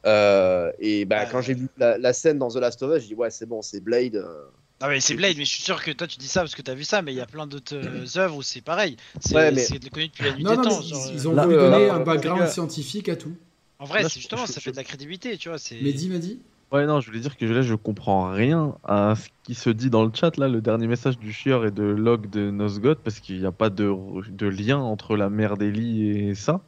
[0.06, 1.28] Euh, et ben, Ouais.
[1.32, 3.46] quand j'ai vu la, la scène dans The Last of Us, j'ai dit, ouais, c'est
[3.46, 4.16] bon, c'est Blade.
[4.16, 4.46] euh.
[4.82, 6.62] Ah mais c'est Blade, mais je suis sûr que toi tu dis ça parce que
[6.62, 8.98] t'as vu ça, mais il y a plein d'autres euh, œuvres où c'est pareil.
[9.22, 10.82] C'est Ouais, mais- c'est connu depuis la nuit Non, des non, mais temps.
[10.82, 13.34] ils, genre, ils ont Là, voulu euh, donner là, un background scientifique à tout.
[13.80, 15.58] En vrai, Là, je- justement, je- ça fait de la crédibilité, tu vois.
[15.82, 16.42] Mehdi m'a dit
[16.74, 19.90] Ouais, non, je voulais dire que là, je comprends rien à ce qui se dit
[19.92, 23.20] dans le chat, là, le dernier message du chieur et de log de Nosgoth, parce
[23.20, 23.94] qu'il n'y a pas de,
[24.32, 26.62] de lien entre la mère d'Eli et ça.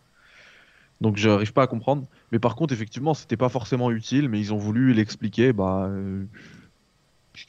[1.02, 2.07] Donc, je n'arrive pas à comprendre.
[2.32, 5.86] Mais par contre, effectivement, c'était pas forcément utile, mais ils ont voulu l'expliquer, bah.
[5.90, 6.23] euh,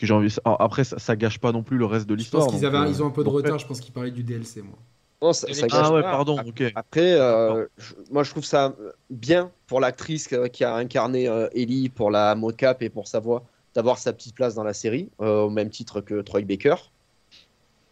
[0.00, 0.34] j'ai envie.
[0.44, 2.44] ah, Après, ça, ça gâche pas non plus le reste de Je l'histoire.
[2.44, 4.10] pense qu'ils donc, avaient, euh, ils ont un peu de retard, je pense qu'ils parlaient
[4.10, 4.78] du DLC, moi.
[5.22, 6.10] Non, ça, Et ça les- gâche Ah ouais, pas.
[6.10, 6.62] pardon, ok.
[6.74, 8.74] Après, euh, je- moi, je trouve ça
[9.10, 13.18] bien pour l'actrice euh, qui a incarné euh, Ellie, pour la mocap et pour sa
[13.20, 13.44] voix,
[13.74, 16.74] d'avoir sa petite place dans la série, euh, au même titre que Troy Baker.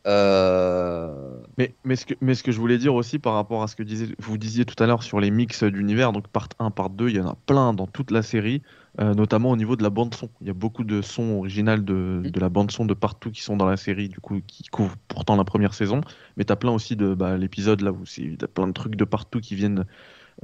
[0.07, 3.69] Euh, Mais, mais, ce que, mais ce que je voulais dire aussi par rapport à
[3.69, 6.71] ce que disait, vous disiez tout à l'heure sur les mix d'univers, donc part 1,
[6.71, 8.61] part 2, il y en a plein dans toute la série,
[9.01, 10.31] euh, notamment au niveau de la bande-son.
[10.41, 13.57] Il y a beaucoup de sons originaux de, de la bande-son de partout qui sont
[13.57, 16.01] dans la série, du coup, qui couvrent pourtant la première saison.
[16.37, 18.73] Mais tu as plein aussi de bah, l'épisode là où il y a plein de
[18.73, 19.85] trucs de partout qui viennent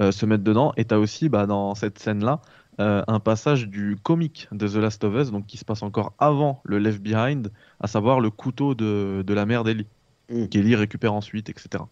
[0.01, 0.73] euh, se mettre dedans.
[0.77, 2.41] Et tu as aussi bah, dans cette scène-là
[2.79, 6.13] euh, un passage du comic de The Last of Us, donc qui se passe encore
[6.19, 9.87] avant le Left Behind, à savoir le couteau de, de la mère d'Ellie
[10.29, 10.47] Mm.
[10.47, 11.83] qu'Ellie récupère ensuite, etc.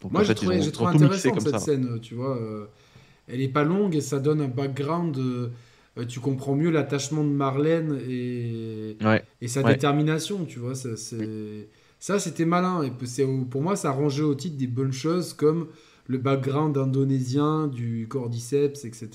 [0.00, 1.58] Donc, Moi, en j'ai fait, trouvé, tout mixé intéressant comme cette ça.
[1.58, 1.60] là.
[1.60, 2.36] scène, tu vois.
[2.36, 2.66] euh,
[3.28, 5.18] elle est pas longue et ça donne un background.
[5.96, 9.24] Euh, euh, tu comprends mieux l'attachement de Marlène et, Ouais.
[9.40, 9.72] et sa Ouais.
[9.74, 10.74] détermination, tu vois.
[10.74, 11.68] Ça, c'est-
[11.98, 12.82] ça, c'était malin.
[12.82, 12.90] Et
[13.50, 15.68] pour moi, ça rangeait au titre des bonnes choses comme
[16.06, 19.08] le background indonésien du cordyceps, etc.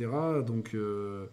[0.45, 1.25] Donc, euh,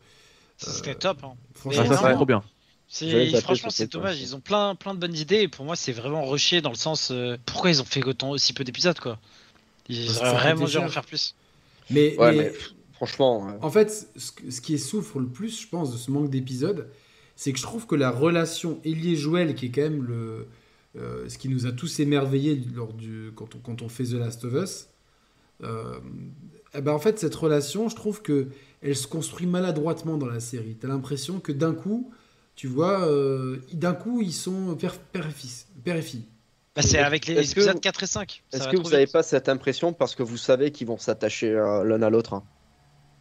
[0.59, 1.19] C'était top.
[1.25, 1.33] Hein.
[1.55, 2.15] franchement, Ah, ça, c'est non.
[2.17, 2.43] trop bien.
[2.89, 4.21] C'est- franchement, c'est dommage.
[4.21, 5.41] Ils ont plein, plein de bonnes idées.
[5.43, 7.11] Et pour moi, c'est vraiment rushé dans le sens.
[7.11, 9.19] euh, pourquoi ils ont fait autant aussi peu d'épisodes, quoi
[9.89, 11.35] Ils auraient ça vraiment dû en faire plus.
[11.91, 12.53] mais, Ouais, mais- mais
[12.97, 16.89] franchement, euh, En fait, ce, qui souffre le plus, je pense, de ce manque d'épisodes,
[17.37, 20.47] c'est que je trouve que la relation Ellie-Joël, qui est quand même le,
[20.97, 24.13] euh, ce qui nous a tous émerveillés lors du, quand, on, quand on fait The
[24.15, 24.87] Last of Us,
[25.63, 25.99] euh,
[26.75, 28.49] eh ben en fait, cette relation, je trouve que
[28.83, 30.77] elle se construit maladroitement dans la série.
[30.79, 32.11] Tu as l'impression que d'un coup,
[32.57, 35.67] tu vois, euh, d'un coup, ils sont père, père et fils.
[35.85, 36.25] Père et fille.
[36.75, 38.43] Bah, c'est avec les Est-ce que- épisodes 4 et 5.
[38.51, 41.53] Ça est-ce que vous n'avez pas cette impression parce que vous savez qu'ils vont s'attacher
[41.53, 42.43] l'un à l'autre hein?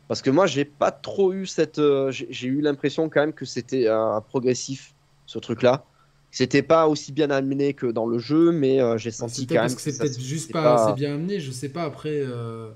[0.07, 1.80] Parce que moi, j'ai pas trop eu cette.
[1.80, 4.95] euh, j'ai eu l'impression quand même que c'était euh, progressif,
[5.26, 5.88] ce truc-là.
[6.32, 9.61] C'était pas aussi bien amené que dans le jeu, mais euh, j'ai C'est senti quand
[9.64, 9.76] même.
[9.76, 11.40] que c'est peut-être juste c'est pas, assez bien amené.
[11.40, 12.72] Je sais pas après, euh,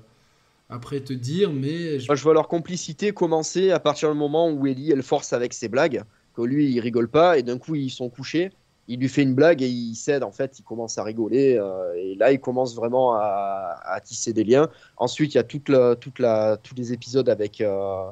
[0.70, 4.50] après te dire, mais je- Moi, je vois leur complicité commencer à partir du moment
[4.50, 6.02] où Ellie, elle force avec ses blagues,
[6.34, 8.50] que lui, il rigole pas, et d'un coup, ils sont couchés.
[8.92, 11.56] Il lui fait une blague et il cède, en fait, il commence à rigoler.
[11.56, 14.68] euh, et là, il commence vraiment à, à tisser des liens.
[14.96, 18.02] Ensuite, il y a toute la, toute la, tous les épisodes avec, euh,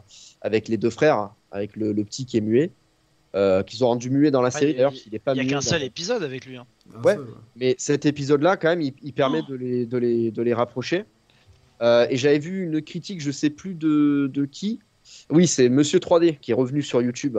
[0.41, 2.71] avec les deux frères, avec le, le petit qui est muet,
[3.35, 4.71] euh, qu'ils ont rendu muet dans la série.
[4.71, 6.57] il- D'ailleurs, il n'est pas Il n'y a qu'un seul épisode avec lui.
[6.57, 6.67] hein.
[7.05, 7.15] ouais.
[7.15, 7.31] seul, ouais.
[7.57, 9.51] mais cet épisode-là, quand même, il, il permet Oh.
[9.51, 11.05] de, les, de, les, de les rapprocher.
[11.83, 14.79] Euh, et j'avais vu une critique, je sais plus de, de qui.
[15.31, 17.37] Oui, c'est Monsieur 3D qui est revenu sur YouTube,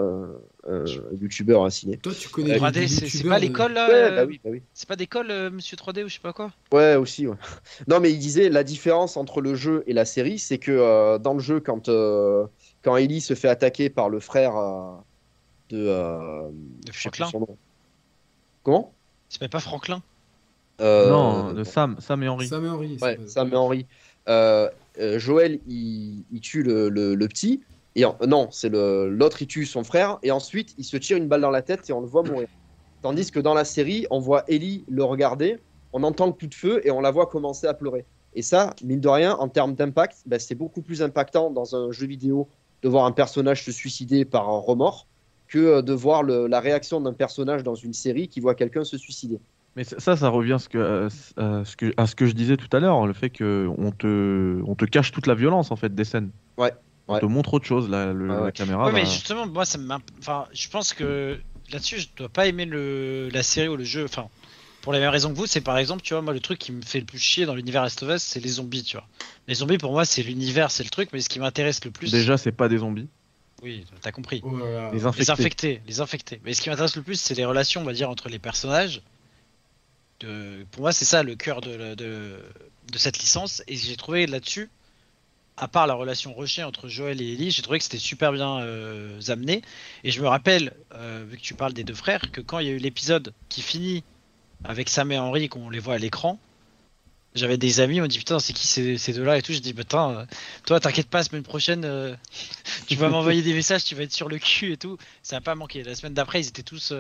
[0.69, 1.97] un, un youtubeur ciné.
[1.97, 4.25] Toi, tu connais Euh, des 3D, c'est c'est pas de- l'école là Ouais, euh, bah
[4.25, 4.61] oui, bah oui.
[4.73, 6.51] C'est pas d'école, euh, monsieur 3D ou je sais pas quoi?
[6.73, 7.27] Ouais, aussi.
[7.27, 7.35] Ouais.
[7.87, 11.17] Non, mais il disait la différence entre le jeu et la série, c'est que euh,
[11.17, 12.45] dans le jeu, quand, euh,
[12.83, 14.95] quand Ellie se fait attaquer par le frère, euh,
[15.69, 15.85] de.
[15.87, 16.49] euh,
[16.85, 17.27] De Franklin.
[17.27, 17.57] son nom.
[18.63, 18.93] Comment?
[19.29, 20.01] C'est même pas Franklin.
[20.81, 22.47] Euh, non, de Sam, Sam et Henry.
[22.47, 22.97] Sam et Henry.
[23.01, 23.85] Ouais, Sam et Henry.
[24.27, 24.69] Euh,
[24.99, 27.63] euh, Joël, il, il tue le, le- le petit.
[27.99, 30.19] Et en- non, c'est l'autre, il tue son frère.
[30.23, 32.47] Et ensuite, il se tire une balle dans la tête et on le voit mourir.
[33.01, 35.59] Tandis que dans la série, on voit Ellie le regarder,
[35.91, 38.05] on entend le coup de feu et on la voit commencer à pleurer.
[38.31, 41.91] Et ça, mine de rien, en termes d'impact, ben, c'est beaucoup plus impactant dans un
[41.91, 42.47] jeu vidéo
[42.83, 45.09] de voir un personnage se suicider par un remords
[45.49, 48.85] que euh, de voir le- la réaction d'un personnage dans une série qui voit quelqu'un
[48.85, 49.41] se suicider.
[49.75, 52.33] Mais ça, ça revient à ce que, euh, à ce que, à ce que je
[52.33, 55.75] disais tout à l'heure, le fait qu'on te, on te cache toute la violence en
[55.75, 56.31] fait des scènes.
[56.57, 56.71] Ouais,
[57.09, 57.21] On ouais.
[57.21, 58.43] te montre autre chose, la, le- ouais.
[58.45, 58.85] la caméra.
[58.85, 59.79] ouais, mais va- justement, moi, ça
[60.19, 61.39] Enfin, je pense que
[61.71, 63.29] là-dessus, je dois pas aimer le...
[63.33, 64.05] la série ou le jeu.
[64.05, 64.29] Enfin,
[64.81, 66.71] pour les mêmes raisons que vous, c'est par exemple, tu vois, moi, le truc qui
[66.71, 69.07] me fait le plus chier dans l'univers Last of Us, c'est les zombies, tu vois.
[69.47, 72.11] Les zombies, pour moi, c'est l'univers, c'est le truc, mais ce qui m'intéresse le plus.
[72.11, 73.07] Déjà, c'est pas des zombies.
[73.63, 74.41] Oui, t'as compris.
[74.45, 74.89] Oh là là.
[74.91, 75.31] Les Les infectés.
[75.31, 76.39] infectés, les infectés.
[76.45, 79.01] Mais ce qui m'intéresse le plus, c'est les relations, on va dire, entre les personnages.
[80.19, 80.63] De...
[80.71, 81.95] Pour moi, c'est ça le cœur de...
[81.95, 82.39] de
[82.97, 83.63] cette licence.
[83.67, 84.69] Et j'ai trouvé là-dessus,
[85.59, 88.59] à part la relation rushée entre Joël et Ellie, j'ai trouvé que c'était super bien
[88.59, 89.61] euh, amené.
[90.03, 92.67] Et je me rappelle, euh, vu que tu parles des deux frères, que quand il
[92.67, 94.03] y a eu l'épisode qui finit
[94.63, 96.39] avec Sam et Henry, qu'on les voit à l'écran,
[97.35, 99.53] j'avais des amis, on dit putain, c'est qui ces, ces deux-là et tout.
[99.53, 100.25] Je dis putain, euh,
[100.65, 102.15] toi, t'inquiète pas, semaine prochaine, euh,
[102.87, 104.97] tu vas m'envoyer des messages, tu vas être sur le cul et tout.
[105.23, 105.83] Ça n'a pas manqué.
[105.83, 106.93] La semaine d'après, ils étaient tous.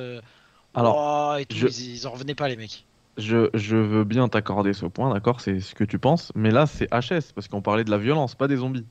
[0.75, 2.85] Alors, Oh, et tout, je- ils, ils en revenaient pas, les mecs.
[3.19, 6.65] Je, je veux bien t'accorder ce point, d'accord, c'est ce que tu penses, mais là
[6.65, 8.85] c'est HS parce qu'on parlait de la violence, pas des zombies.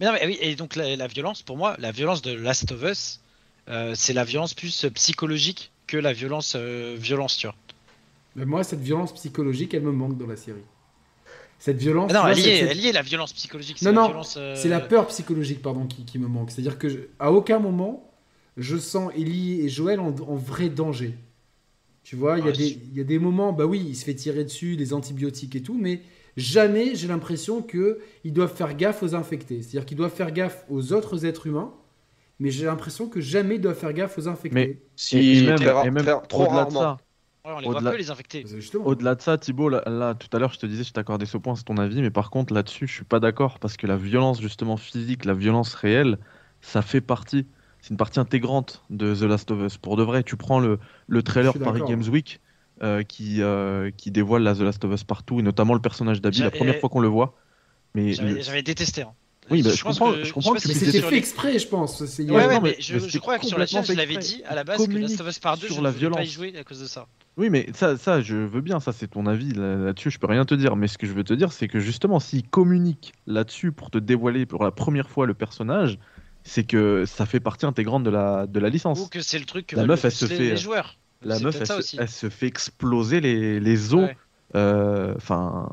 [0.00, 2.72] Mais non, mais oui, et donc la, la violence, pour moi, la violence de Last
[2.72, 3.20] of Us,
[3.68, 7.56] euh, c'est la violence plus psychologique que la violence, euh, violence, tu vois.
[8.36, 10.62] Mais moi, cette violence psychologique, elle me manque dans la série.
[11.58, 12.12] Cette violence.
[12.12, 13.78] Ah non, elle y, est, c'est- elle y est, la violence psychologique.
[13.78, 14.34] C'est Non, la non, violence.
[14.38, 16.50] euh, C'est la peur psychologique, pardon, qui, qui me manque.
[16.50, 18.10] C'est-à-dire que je- à aucun moment,
[18.56, 21.18] je sens Ellie et Joël en, en vrai danger.
[22.10, 23.86] Tu vois, il y, a Ouais, des- je- il y a des moments, bah oui,
[23.88, 26.00] il se fait tirer dessus, des antibiotiques et tout, mais
[26.36, 29.62] jamais j'ai l'impression qu'ils doivent faire gaffe aux infectés.
[29.62, 31.72] C'est-à-dire qu'ils doivent faire gaffe aux autres êtres humains,
[32.40, 34.54] mais j'ai l'impression que jamais ils doivent faire gaffe aux infectés.
[34.56, 36.80] Mais- Si, et même, très et même très- trop au-delà de rarement.
[36.80, 36.96] ça,
[37.44, 38.44] Ouais, on les au-delà- voit peu, les infectés.
[38.56, 38.86] Justement.
[38.88, 41.36] Au-delà de ça, Thibaut, là, là, tout à l'heure, je te disais, je t'accordais ce
[41.38, 43.96] point, c'est ton avis, mais par contre, là-dessus, je suis pas d'accord parce que la
[43.96, 46.18] violence, justement, physique, la violence réelle,
[46.60, 47.46] ça fait partie,
[47.82, 49.76] c'est une partie intégrante de The Last of Us.
[49.78, 50.78] Pour de vrai, tu prends le,
[51.08, 51.82] le trailer Paris.
[51.86, 52.40] Games Week
[52.82, 56.20] euh, qui, euh, qui dévoile la The Last of Us partout, et notamment le personnage
[56.20, 57.36] d'Abby, la première fois qu'on le voit.
[57.94, 59.02] Mais J'avais le- détesté.
[59.02, 59.12] hein.
[59.50, 62.00] Oui, bah, je comprends- que- je comprends que c'était fait les- exprès, je pense.
[62.00, 63.92] Ouais, Ouais, non, mais, mais- je, mais je c'était crois que sur la chaîne, je
[63.94, 65.88] l'avais dit à la base que Communique Last of Us Part 2, sur je la
[65.90, 66.32] ne voulais pas y violence.
[66.32, 67.06] jouer à cause de ça.
[67.36, 70.28] Oui, mais ça, ça, je veux bien, ça, c'est ton avis là- là-dessus, je peux
[70.28, 70.76] rien te dire.
[70.76, 73.98] Mais ce que je veux te dire, c'est que justement, s'ils communiquent là-dessus pour te
[73.98, 75.98] dévoiler pour la première fois le personnage,
[76.50, 78.98] c'est que ça fait partie intégrante de la, de la licence.
[79.00, 80.96] Ou que c'est le truc que La meuf, le elle se les, fait- les joueurs.
[81.22, 81.96] La meuf, elle ça se, aussi.
[82.00, 84.00] elle se fait exploser les, les os.
[84.06, 84.16] Ouais.
[84.56, 85.68] euh, Enfin,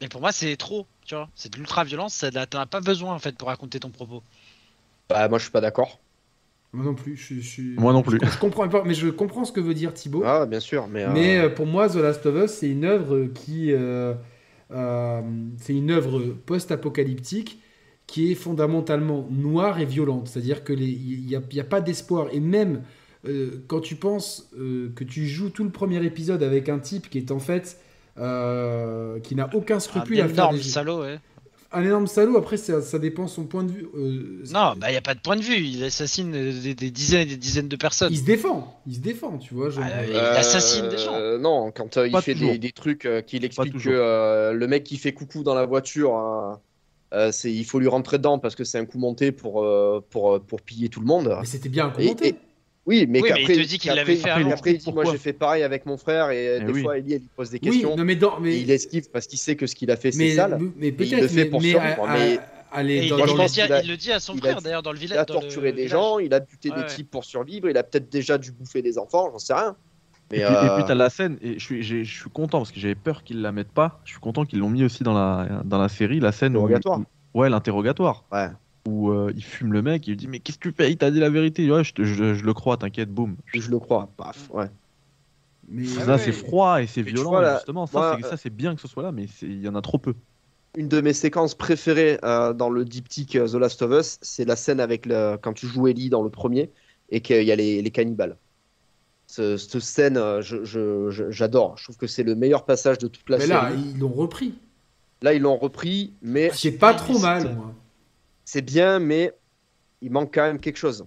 [0.00, 1.28] Mais pour moi, c'est trop, tu vois.
[1.36, 4.22] C'est de l'ultra-violence, t'en as pas besoin en fait pour raconter ton propos.
[5.08, 6.00] Bah, moi, je suis pas d'accord.
[6.72, 7.16] Moi non plus.
[7.16, 8.18] Je, je suis- Moi non plus.
[8.20, 10.24] Je, je comprends pas, mais je comprends ce que veut dire Thibaut.
[10.24, 11.04] Ah, bien sûr, mais.
[11.04, 14.14] euh, Mais euh, pour moi, The Last of Us, c'est une œuvre qui, euh,
[14.72, 15.20] euh,
[15.58, 17.60] c'est une œuvre post-apocalyptique
[18.12, 20.28] qui est fondamentalement noire et violente.
[20.28, 22.28] C'est-à-dire que les- il n'y a, il y a pas d'espoir.
[22.32, 22.82] Et même
[23.26, 27.08] euh, quand tu penses euh, que tu joues tout le premier épisode avec un type
[27.08, 27.78] qui est en fait
[28.18, 30.62] euh, qui n'a aucun scrupule un à faire énorme des...
[30.62, 31.18] salaud, ouais.
[31.72, 32.36] un énorme salaud.
[32.36, 33.86] Après, ça, ça dépend son point de vue.
[33.96, 35.56] Euh, Non, bah y a pas de point de vue.
[35.56, 38.12] Il assassine des, des dizaines et des dizaines de personnes.
[38.12, 38.78] il se défend.
[38.86, 39.70] Il se défend, tu vois.
[39.70, 41.38] genre, Ah, euh, il assassine des gens.
[41.38, 44.66] Non, quand euh, il Pas fait des, des trucs euh, qu'il explique que euh, le
[44.66, 46.60] mec qui fait coucou dans la voiture, hein,
[47.12, 50.04] euh, c'est il faut lui rentrer dedans parce que c'est un coup monté pour, euh,
[50.10, 51.36] pour, pour piller tout le monde.
[51.40, 52.28] Mais c'était bien Et- commenté.
[52.28, 52.34] et-
[52.84, 54.50] Oui, mais Oui, mais il te dit qu'il l'avait fait après, avant.
[54.54, 56.72] après, il dit moi Pourquoi j'ai fait pareil avec mon frère et euh, Eh des
[56.72, 56.82] oui.
[56.82, 59.08] fois Ellie elle lui pose des oui, questions non mais dans, mais et il esquive
[59.12, 60.58] parce qu'il sait que ce qu'il a fait c'est mais, sale.
[60.76, 63.46] mais il peut-être, le fait mais, pour mais, survivre, à- mais- dans, il, dans le
[63.48, 65.16] dit à, qu'il a- il le dit à son il frère d'ailleurs dans le village.
[65.16, 67.84] Il a torturé des gens, il a buté Ouais, des types pour survivre, il a
[67.84, 69.76] peut-être déjà dû bouffer des enfants, j'en sais rien.
[70.32, 72.58] Mais Et puis, et euh, puis t'as la scène, et je suis, je suis content
[72.58, 74.00] parce que j'avais peur qu'ils la mettent pas.
[74.04, 76.60] Je suis content qu'ils l'ont mis aussi dans la, dans la série, la scène où-
[76.60, 77.00] Interrogatoire.
[77.34, 78.24] où- ouais, l'interrogatoire.
[78.32, 78.48] Ouais.
[78.88, 80.90] Où euh, il fume le mec, il lui dit Mais qu'est-ce que tu fais?
[80.90, 81.70] Il t'a dit la vérité.
[81.70, 83.36] Ouais, je, te- je- je le crois, t'inquiète, boum.
[83.52, 84.66] je le crois, paf, ouais.
[85.68, 86.18] mais- Ah ça, ouais.
[86.18, 87.86] c'est froid et c'est violent, vois, là, justement.
[87.86, 89.82] Ça, moi, c'est, ça, c'est bien que ce soit là, mais il y en a
[89.82, 90.14] trop peu.
[90.76, 94.46] Une de mes séquences préférées euh, dans le diptyque euh, The Last of Us, c'est
[94.46, 95.36] la scène avec le...
[95.36, 96.70] quand tu joues Ellie dans le premier
[97.10, 98.38] et qu'il y a les, les cannibales.
[99.34, 101.78] Ce- cette scène, euh, je- je- je- j'adore.
[101.78, 103.54] Je trouve que c'est le meilleur passage de toute la mais série.
[103.62, 104.52] là, ils l'ont repris.
[105.22, 107.72] Là, ils l'ont repris, mais C'est pas pas trop mal, moi.
[108.44, 109.32] c'est bien, mais
[110.02, 111.06] il manque quand même quelque chose.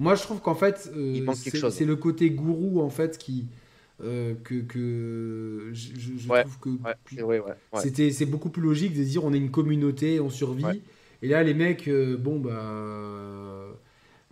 [0.00, 1.74] Moi, je trouve qu'en fait, euh, Il manque quelque c'est chose.
[1.74, 3.44] c'est le côté gourou en fait qui
[4.02, 7.52] euh, que, que je, je- je Ouais, trouve que Ouais, c'est vrai, ouais.
[7.72, 7.80] ouais.
[7.82, 10.64] c'était c'est beaucoup plus logique de dire on est une communauté, on survit.
[10.64, 10.80] Ouais.
[11.22, 12.52] Et là, les mecs, euh, bon bah.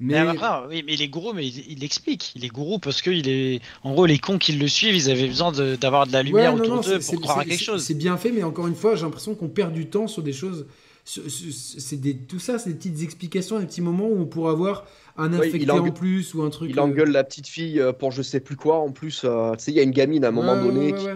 [0.01, 2.33] Mais Mais après, oui, mais il est gourou, mais il, il explique.
[2.35, 3.61] Il est gourou parce que il est.
[3.85, 6.59] En gros, les cons qui le suivent, ils avaient besoin d'avoir de, la lumière Ouais,
[6.59, 7.85] non, autour d'eux pour croire à quelque chose.
[7.85, 10.33] C'est bien fait, mais encore une fois, j'ai l'impression qu'on perd du temps sur des
[10.33, 10.67] choses.
[11.05, 14.85] C'est des, tout ça, c'est des petites explications, des petits moments où on pourrait avoir
[15.17, 16.71] un Ouais, infecté en plus ou un truc.
[16.71, 18.79] Il euh, engueule la petite fille euh, pour je sais plus quoi.
[18.79, 20.93] En plus, euh, tu sais, il y a une gamine à un moment ouais, donné
[20.93, 21.07] ouais, qui,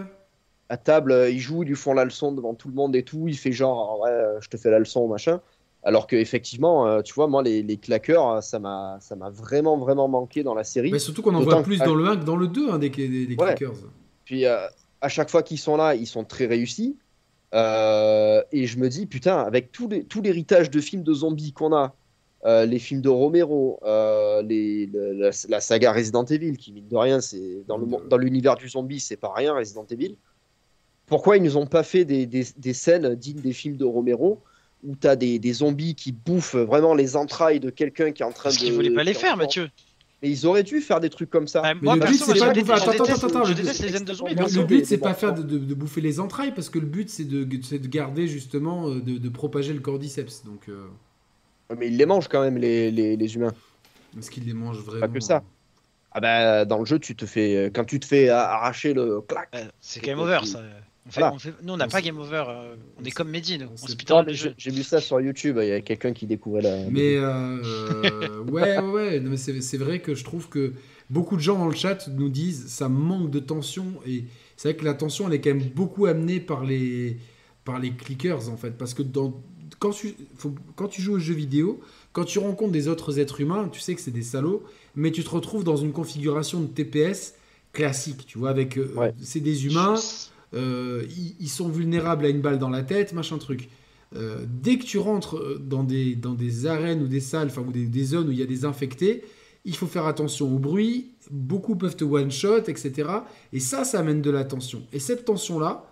[0.69, 3.03] à table, euh, ils jouent, ils lui font la leçon devant tout le monde et
[3.03, 3.27] tout.
[3.27, 5.41] Il fait genre, ah ouais, je te fais la leçon, machin.
[5.83, 9.29] Alors que effectivement, euh, tu vois, moi, les, les claqueurs, euh, ça m'a, ça m'a
[9.29, 10.91] vraiment, vraiment manqué dans la série.
[10.91, 12.79] Mais surtout qu'on en voit que- plus dans le 1 que dans le 2 hein,
[12.79, 13.55] des, des, des Ouais.
[13.55, 13.73] clickers.
[14.25, 14.57] Puis euh,
[15.01, 16.97] à chaque fois qu'ils sont là, ils sont très réussis.
[17.55, 21.53] Euh, et je me dis, putain, avec tout, les- tout l'héritage de films de zombies
[21.53, 21.95] qu'on a,
[22.45, 26.87] euh, les films de Romero, euh, les, le- la, la saga Resident Evil, qui mine
[26.87, 30.15] de rien, c'est dans, le, dans l'univers du zombie, c'est pas rien, Resident Evil.
[31.07, 34.43] Pourquoi ils nous ont pas fait des, des scènes dignes des films de Romero?
[34.83, 38.25] Où tu as des, des zombies qui bouffent vraiment les entrailles de quelqu'un qui est
[38.25, 38.63] en train Parce de.
[38.65, 39.69] qu'ils voulaient pas les faire, Mathieu.
[40.21, 41.61] Mais ils auraient dû faire des trucs comme ça.
[41.61, 44.35] Bah, moi, le but, c'est pas de attends, attends, attends, je déteste les de zombies.
[44.35, 45.57] Bien Le sûr, but, des- c'est des pas faire de, morceaux.
[45.59, 48.89] de- de bouffer les entrailles, parce que le but, c'est de, c'est de garder justement,
[48.89, 50.43] euh, de, de propager le cordyceps.
[50.45, 50.87] Donc, euh,
[51.77, 53.53] Mais ils les mangent quand même, les, les, les humains.
[54.17, 55.41] est-ce qu'ils les mangent vraiment que ça.
[56.11, 59.47] Ah bah, dans le jeu, tu te fais, quand tu te fais arracher le clac.
[59.55, 60.61] Euh, C'est game over, ça.
[61.07, 61.35] On fait, Voilà.
[61.35, 62.43] on fait- nous, on n'a pas game over.
[62.47, 63.65] euh, on est comme Mehdi, nous.
[63.67, 64.53] on Non, le mais jeu.
[64.57, 66.89] j'ai vu ça sur YouTube, il y a quelqu'un qui découvrait la.
[66.89, 70.73] Mais euh, ouais, ouais, ouais, non, mais c'est c'est vrai que je trouve que
[71.09, 74.77] beaucoup de gens dans le chat nous disent ça manque de tension et c'est vrai
[74.77, 77.17] que la tension elle est quand même beaucoup amenée par les
[77.65, 79.41] par les clickers en fait parce que dans
[79.79, 81.79] quand tu faut- quand tu joues aux jeux vidéo,
[82.11, 84.63] quand tu rencontres des autres êtres humains, tu sais que c'est des salauds,
[84.95, 87.33] mais tu te retrouves dans une configuration de TPS
[87.71, 89.13] classique, tu vois, avec euh, Ouais.
[89.21, 89.95] c'est des humains,
[90.53, 93.69] euh, ils, ils sont vulnérables à une balle dans la tête, machin truc.
[94.15, 97.61] Euh, dès que tu rentres euh, dans des, dans des arènes ou des salles, enfin,
[97.61, 99.23] ou des, des zones où il y a des infectés,
[99.65, 101.11] il faut faire attention au bruit.
[101.29, 103.09] Beaucoup peuvent te one-shot, etc.
[103.53, 104.81] Et ça, ça amène de la tension.
[104.93, 105.85] Et cette tension-là,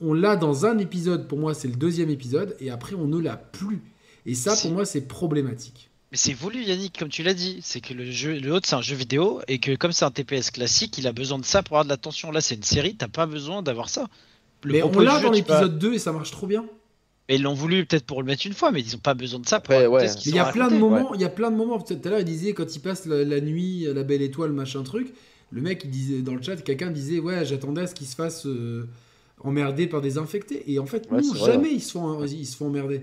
[0.00, 3.20] on l'a dans un épisode, pour moi, c'est le deuxième épisode, et après, on ne
[3.20, 3.82] l'a plus.
[4.24, 5.85] Et ça, pour moi, c'est problématique.
[6.12, 7.58] Mais c'est voulu, Yannick, comme tu l'as dit.
[7.62, 10.10] C'est que le jeu, le autre, c'est un jeu vidéo et que comme c'est un
[10.10, 12.30] TPS classique, il a besoin de ça pour avoir de la tension.
[12.30, 14.06] Là, c'est une série, t'as pas besoin d'avoir ça.
[14.62, 16.64] Le mais on l'a dans l'épisode 2 et ça marche trop bien.
[17.28, 19.40] Et ils l'ont voulu peut-être pour le mettre une fois, mais ils ont pas besoin
[19.40, 20.04] de ça pour Après, ouais.
[20.04, 21.80] Mais il y a plein de moments, il y a plein de moments.
[21.80, 24.84] Tout à l'heure, il disait quand il passe la, la nuit, la belle étoile, machin
[24.84, 25.12] truc.
[25.50, 28.14] Le mec, il disait dans le chat, quelqu'un disait ouais, j'attendais à ce qu'il se
[28.14, 28.88] fasse euh,
[29.40, 30.70] emmerder par des infectés.
[30.72, 33.02] Et en fait, Ouais, non, vrai, jamais ils se font, ils se font emmerder.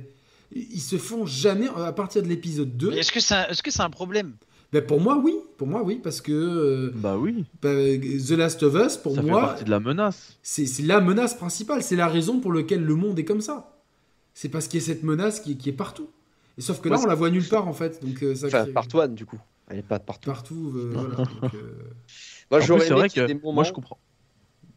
[0.55, 2.89] Ils se font jamais à partir de l'épisode 2.
[2.91, 4.33] Mais Est-ce que c'est un, est-ce que c'est un problème?
[4.71, 8.63] Ben, pour moi, oui, pour moi, oui, parce que euh, Bah oui, ben, The Last
[8.63, 10.37] of Us, pour ça fait moi, partie de la menace.
[10.41, 11.83] c'est c'est la menace principale.
[11.83, 13.77] C'est la raison pour laquelle le monde est comme ça.
[14.33, 16.09] C'est parce qu'il y a cette menace qui, qui est partout.
[16.57, 18.03] Et sauf que là, on la voit nulle part en fait.
[18.03, 19.39] Donc euh, ça Enfin, crée- part one, du coup.
[19.69, 20.29] Elle est pas partout.
[20.29, 20.73] partout.
[20.75, 21.15] euh, voilà.
[21.15, 21.73] Donc, euh,
[22.51, 23.53] Moi, j'aurais c'est aimé vrai qu'il y ait des moments.
[23.53, 23.97] moi je comprends.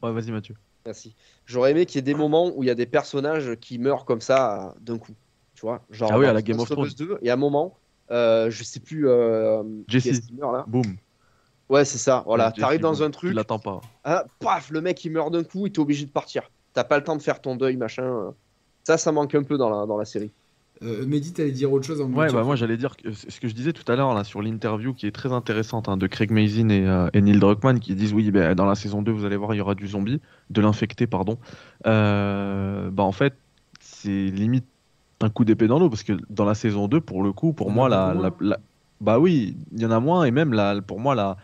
[0.03, 0.55] Ouais, vas-y Mathieu.
[0.85, 1.15] Merci.
[1.47, 4.05] J'aurais aimé qu'il y ait des moments où il y a des personnages qui meurent
[4.05, 5.13] comme ça euh, d'un coup.
[5.57, 7.77] Tu vois Genre Ah oui, à la Game of Us 2, et à un moment,
[8.13, 9.09] euh, je sais plus.
[9.09, 10.31] Euh, Jesse.
[10.33, 10.85] meurt là Boum.
[11.69, 12.23] Ouais, c'est ça.
[12.27, 13.81] Voilà, t'arrives dans un Tu truc, l'attends pas.
[14.05, 16.43] ah, paf, le mec il meurt d'un coup, et t'es obligé de partir.
[16.75, 18.05] T'as pas le temps de faire ton deuil, machin.
[18.05, 18.31] euh.
[18.85, 20.31] Ça, ça manque un peu dans la, dans la série.
[20.83, 23.49] euh, Mehdi, t'allais dire autre chose en Ouais, bah moi j'allais dire que ce que
[23.49, 26.31] je disais tout à l'heure là sur l'interview qui est très intéressante hein, de Craig
[26.31, 29.25] Mazin et, euh, et Neil Druckmann qui disent oui, ben, dans la saison 2 vous
[29.25, 30.21] allez voir il y aura du zombie,
[30.51, 31.39] de l'infecté pardon.
[31.87, 33.35] Euh, bah en fait
[33.81, 34.67] c'est limite
[35.21, 37.71] un coup d'épée dans l'eau parce que dans la saison 2 pour le coup pour
[37.71, 38.61] y moi a la, beaucoup la- la-
[39.01, 41.37] bah oui il y en a moins et même la, pour moi la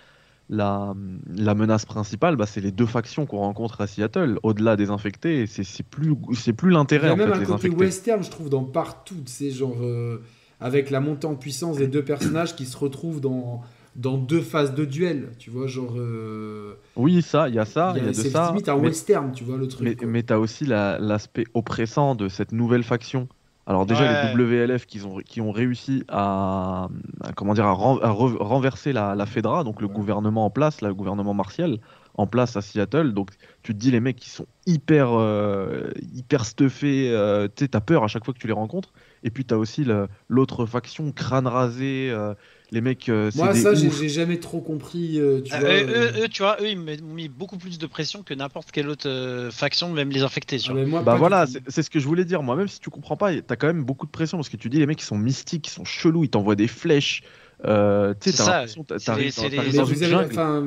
[0.50, 0.92] la,
[1.34, 4.38] la menace principale, bah, c'est les deux factions qu'on rencontre à Seattle.
[4.42, 7.36] Au-delà des infectés, c'est c'est plus, c'est plus Il y l'intérêt a en même fait,
[7.36, 7.76] un côté infectés.
[7.76, 9.14] western, je trouve, dans partout.
[9.24, 10.20] C'est genre euh,
[10.60, 13.62] avec la montée en puissance des deux personnages qui se retrouvent dans
[13.96, 15.30] dans deux phases de duel.
[15.38, 15.94] Tu vois, genre.
[15.96, 18.48] euh, Oui, ça, il y a ça, il y a de c'est ça.
[18.48, 20.00] limite un mais- western, tu vois le truc.
[20.02, 23.26] Mais, mais t'as aussi la- l'aspect oppressant de cette nouvelle faction.
[23.66, 24.08] Alors déjà Ouais.
[24.08, 26.88] les WLF qui ont, qui ont réussi à,
[27.22, 29.92] à, comment dire à, ren- à re- renverser la, la Fedra, donc le Ouais.
[29.94, 31.78] gouvernement en place, le gouvernement martial
[32.14, 33.12] en place à Seattle.
[33.14, 33.30] Donc
[33.62, 38.08] tu te dis les mecs qui sont hyper euh, hyper stuffés, euh, tu peur à
[38.08, 38.92] chaque fois que tu les rencontres.
[39.22, 42.34] Et puis t'as aussi le- l'autre faction crâne rasé, euh,
[42.70, 43.08] les mecs.
[43.08, 45.18] euh, Moi, ça, j'ai jamais trop compris.
[45.18, 47.86] euh, tu Euh, vois, eux, euh, tu vois, eux, ils m'ont mis beaucoup plus de
[47.86, 50.58] pression que n'importe quelle autre euh, faction, même les infectés.
[50.58, 50.80] Tu ah, vois.
[50.80, 52.42] mais moi, Bah voilà, du c'est ce que je voulais dire.
[52.42, 54.68] Moi, même si tu comprends pas, t'as quand même beaucoup de pression parce que tu
[54.70, 57.22] dis les mecs ils sont mystiques, ils sont chelous, ils t'envoient des flèches.
[57.64, 58.54] Euh, tu sais,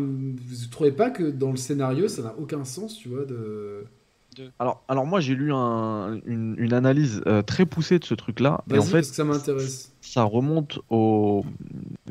[0.10, 3.86] vous trouvez pas que dans le scénario, ça n'a aucun sens, tu vois de...
[4.60, 8.64] Alors, alors moi, j'ai lu un- une, une analyse euh, très poussée de ce truc-là.
[8.74, 9.94] Et en fait, parce que ça m'intéresse.
[10.02, 11.44] ça remonte au,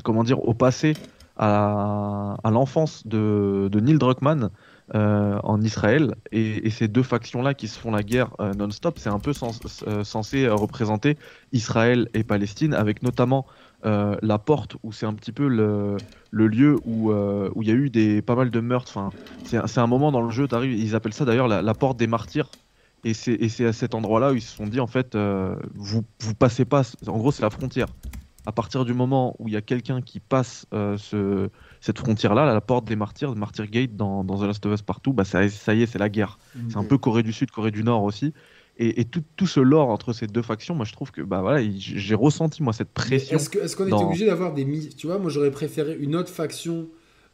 [0.05, 0.95] comment dire, au passé,
[1.37, 4.51] à, à l'enfance de, de Neil Druckmann
[4.95, 6.15] euh, en Israël.
[6.33, 9.33] Et, et ces deux factions-là qui se font la guerre euh, non-stop, c'est un peu
[9.33, 11.17] sens- euh, censé représenter
[11.53, 13.47] Israël et Palestine, avec notamment
[13.87, 15.97] euh, la porte où c'est un petit peu le,
[16.31, 18.93] le lieu où euh, où il y a eu des, pas mal de meurtres.
[18.97, 19.11] Enfin,
[19.45, 22.07] c'est un- moment dans le jeu, t'arrives- ils appellent ça d'ailleurs la, la porte des
[22.07, 22.49] martyrs.
[23.05, 25.57] Et c'est et c'est à cet endroit-là où ils se sont dit, en fait, euh,
[25.75, 27.89] vous, vous passez pas, en gros, c'est la frontière.
[28.47, 31.49] À partir du moment où il y a quelqu'un qui passe ce,
[31.81, 35.13] cette frontière-là, la porte des martyrs, Martyr Gate dans, dans The Last of Us partout,
[35.15, 36.39] bah ça, ça y est, c'est la guerre.
[36.69, 38.35] C'est un peu Corée du Sud, Corée du Nord aussi.
[38.77, 41.41] Et, et tout, tout ce lore entre ces deux factions, moi je trouve que bah
[41.43, 43.37] voilà, il- j'ai ressenti moi cette pression.
[43.39, 44.67] Est-ce qu'on dans- obligé d'avoir des...
[44.97, 46.89] Tu vois, moi j'aurais préféré une autre faction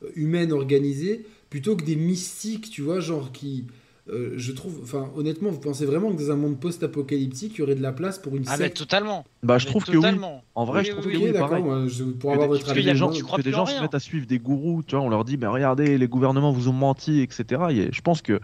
[0.04, 3.64] euh, humaine organisée plutôt que des mystiques, tu vois, genre qui...
[4.10, 7.62] euh, je trouve, enfin honnêtement, vous pensez vraiment que dans un monde post-apocalyptique, il y
[7.62, 9.24] aurait de la place pour une Ah, mais secte totalement.
[9.42, 9.96] Bah je Mais trouve que oui.
[9.96, 10.44] totalement.
[10.54, 11.64] En vrai, Oui, je trouve oui, que oui, d'accord, pareil.
[11.64, 12.84] moi, je- pour Que avoir des- votre avis.
[12.84, 13.80] des gens, tu crois que des en gens se rien.
[13.82, 16.68] mettent à suivre des gourous, tu vois, on leur dit, mais regardez, les gouvernements vous
[16.68, 17.62] ont menti, etc.
[17.70, 18.40] Et je pense que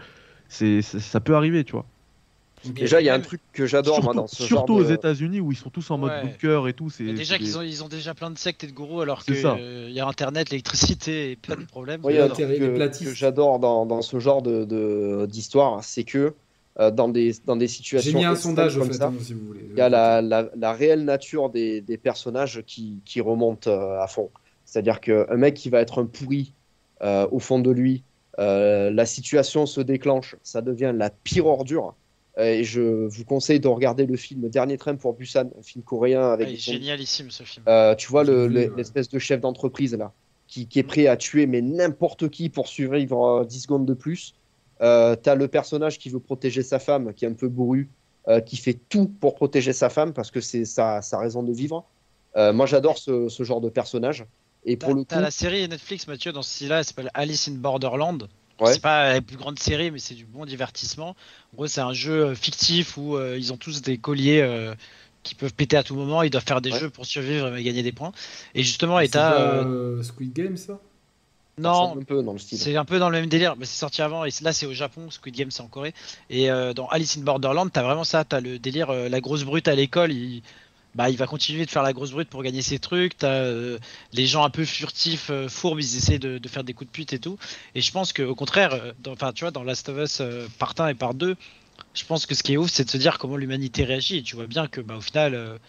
[0.49, 1.85] c'est- ça peut arriver, tu vois.
[2.65, 4.89] Déjà, il y a un truc que j'adore moi Surtout, dans ce surtout genre aux
[4.89, 4.93] de...
[4.93, 6.23] États-Unis où ils sont tous en mode Ouais.
[6.23, 6.89] bunker et tout.
[6.89, 9.33] C'est, déjà qu'ils ont, ils ont déjà plein de sectes et de gourous alors C'est
[9.33, 9.57] qu'il ça.
[9.59, 12.01] y a internet, l'électricité et plein de problèmes.
[12.03, 15.27] Oui, il y a un truc que, que j'adore dans, dans ce genre de, de-
[15.29, 16.33] d'histoire, c'est que
[16.79, 19.13] euh, dans, des, dans des J'ai situations mis un sondage au comme fait, ça, hein,
[19.19, 19.61] si vous voulez.
[19.71, 23.99] il y a la, la, la réelle nature des, des personnages qui, qui remonte euh,
[24.01, 24.29] à fond.
[24.65, 26.53] C'est-à-dire qu'un mec qui va être un pourri
[27.01, 28.03] euh, au fond de lui,
[28.39, 31.95] euh, la situation se déclenche, ça devient la pire ordure.
[32.37, 35.83] Euh, Et je vous conseille de regarder le film Dernier train pour Busan, un film
[35.83, 37.65] coréen avec Ouais, il est génialissime ce film.
[37.67, 38.71] euh, tu vois le- ouais.
[38.77, 40.11] l'espèce de chef d'entreprise là,
[40.47, 43.93] qui, qui est prêt à tuer mais n'importe qui pour survivre euh, 10 secondes de
[43.95, 44.35] plus.
[44.81, 47.89] Euh, T'as le personnage qui veut protéger sa femme, qui est un peu bourru,
[48.27, 51.51] euh, qui fait tout pour protéger sa femme parce que c'est sa, sa raison de
[51.51, 51.85] vivre.
[52.35, 54.25] Euh, moi j'adore ce, ce genre de personnage.
[54.65, 57.09] Et pour T'as le coup, t'as la série Netflix, Mathieu, dans ce style-là, elle s'appelle
[57.15, 58.27] Alice in Borderland.
[58.59, 58.73] Ouais.
[58.73, 61.09] C'est pas la plus grande série, mais c'est du bon divertissement.
[61.09, 64.73] En gros, c'est un jeu euh, fictif où euh, ils ont tous des colliers euh,
[65.23, 66.23] qui peuvent péter à tout moment.
[66.23, 66.79] Ils doivent faire des Ouais.
[66.79, 68.11] jeux pour survivre et gagner des points.
[68.55, 69.63] Et justement, et t'as.
[70.01, 70.79] Squid Game, ça?
[71.59, 71.97] Non,
[72.39, 74.73] c'est un peu dans le même délire, mais c'est sorti avant et là c'est au
[74.73, 75.95] Japon, Squid Game c'est en Corée.
[76.29, 79.43] Et euh, dans Alice in Borderland, t'as vraiment ça, t'as le délire, euh, la grosse
[79.43, 80.43] brute à l'école, il,
[80.95, 83.17] bah, il va continuer de faire la grosse brute pour gagner ses trucs.
[83.17, 83.77] T'as euh,
[84.13, 87.13] les gens un peu furtifs, euh, fourbes, ils essaient de, faire des coups de pute
[87.13, 87.37] et tout.
[87.75, 90.21] Et je pense qu'au contraire, euh, enfin tu vois, dans Last of Us
[90.57, 91.35] part 1 et part 2,
[91.93, 94.17] je pense que ce qui est ouf, c'est de se dire comment l'humanité réagit.
[94.17, 95.59] Et tu vois bien que bah, au final.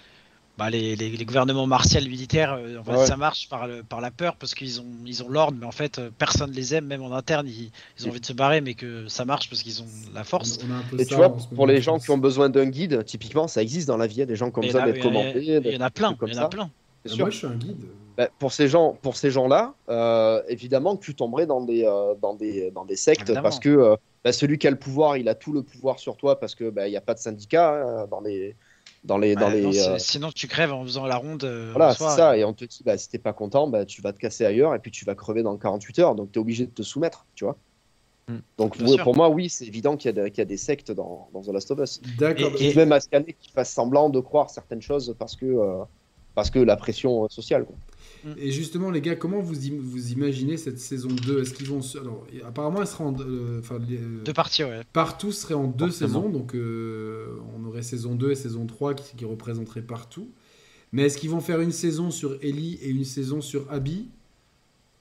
[0.59, 3.07] Bah, les, les- les gouvernements martiaux militaires, euh, en fait, Ouais.
[3.07, 5.71] ça marche par, le- par la peur parce qu'ils ont, ils ont l'ordre, mais en
[5.73, 8.61] fait, euh, personne les aime, même en interne, ils, ils ont envie de se barrer,
[8.61, 10.59] mais que ça marche parce qu'ils ont la force.
[10.93, 13.63] On Et ça tu vois, pour les gens qui ont besoin d'un guide, typiquement, ça
[13.63, 15.07] existe dans la vie, il y a des gens qui ont besoin d'être il y
[15.07, 15.43] en a- commentés.
[15.45, 16.71] Il y en a plein, il y en a plein.
[17.17, 17.77] Moi, je suis un guide.
[18.17, 22.15] Ben, pour ces gens, pour ces gens-là, euh, évidemment que tu tomberais dans des, euh,
[22.21, 23.43] dans des, dans des sectes Évidemment.
[23.45, 23.95] parce que euh,
[24.25, 26.69] ben, celui qui a le pouvoir, il a tout le pouvoir sur toi parce que
[26.69, 28.57] ben, il n'y a pas de syndicat hein, dans les,
[29.05, 29.63] dans les, dans Ouais, les.
[29.63, 31.45] non, c'est- euh, Sinon, tu crèves en faisant la ronde.
[31.45, 32.37] euh, voilà, c'est ça.
[32.37, 34.75] Et on te dit, ben, si t'es pas content, ben, tu vas te casser ailleurs
[34.75, 36.15] et puis tu vas crever dans 48 heures.
[36.15, 37.57] Donc tu es obligé de te soumettre, tu vois.
[38.29, 38.37] Mm.
[38.59, 40.91] Donc pour moi, oui, c'est évident qu'il y, a des- qu'il y a des sectes
[40.93, 42.01] dans, dans The Last of Us.
[42.19, 42.53] D'accord.
[42.61, 45.83] Et- Et même à scanner qui fassent semblant de croire certaines choses parce que, euh,
[46.35, 47.65] parce que la pression sociale.
[47.65, 47.77] Quoi.
[48.37, 51.83] Et justement, les gars, comment vous, im- vous imaginez cette saison 2 Est-ce qu'ils vont.
[51.83, 53.15] se- Alors, apparemment, elle sera en.
[53.21, 54.83] euh, Enfin, les- Deux parties, ouais.
[54.93, 56.23] partout serait en deux Forcément.
[56.23, 56.29] saisons.
[56.29, 57.29] Donc, euh,
[57.59, 60.29] on aurait saison 2 et saison 3 qui, qui représenteraient partout.
[60.93, 64.09] Mais est-ce qu'ils vont faire une saison sur Ellie et une saison sur Abby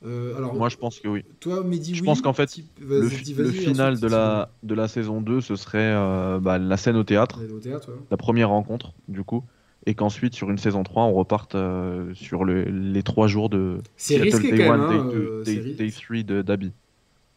[0.05, 1.23] Euh, alors, Moi, je pense que oui.
[1.39, 4.75] toi, Mehdi, je oui, pense qu'en fait, type- Le, fi- final ensuite, de la, de
[4.75, 7.97] la saison 2, ce serait euh, bah, la scène au théâtre, au théâtre, ouais.
[8.11, 9.43] la première rencontre, du coup.
[9.87, 13.79] Et qu'ensuite, sur une saison 3, on reparte euh, sur le- les trois jours de
[13.95, 14.81] Seattle risqué Day quand même.
[14.81, 16.71] 1, hein, Day euh, 2, c'est Day, ri- Day 3 de d'Abby.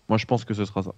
[0.08, 0.92] Moi, je pense que ce sera ça.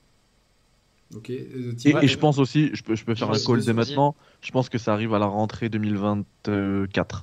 [1.15, 1.29] Ok.
[1.29, 4.51] euh, Et, je pense aussi, je peux, je peux faire un call dès maintenant, je
[4.51, 7.21] pense que ça arrive à la rentrée 2024.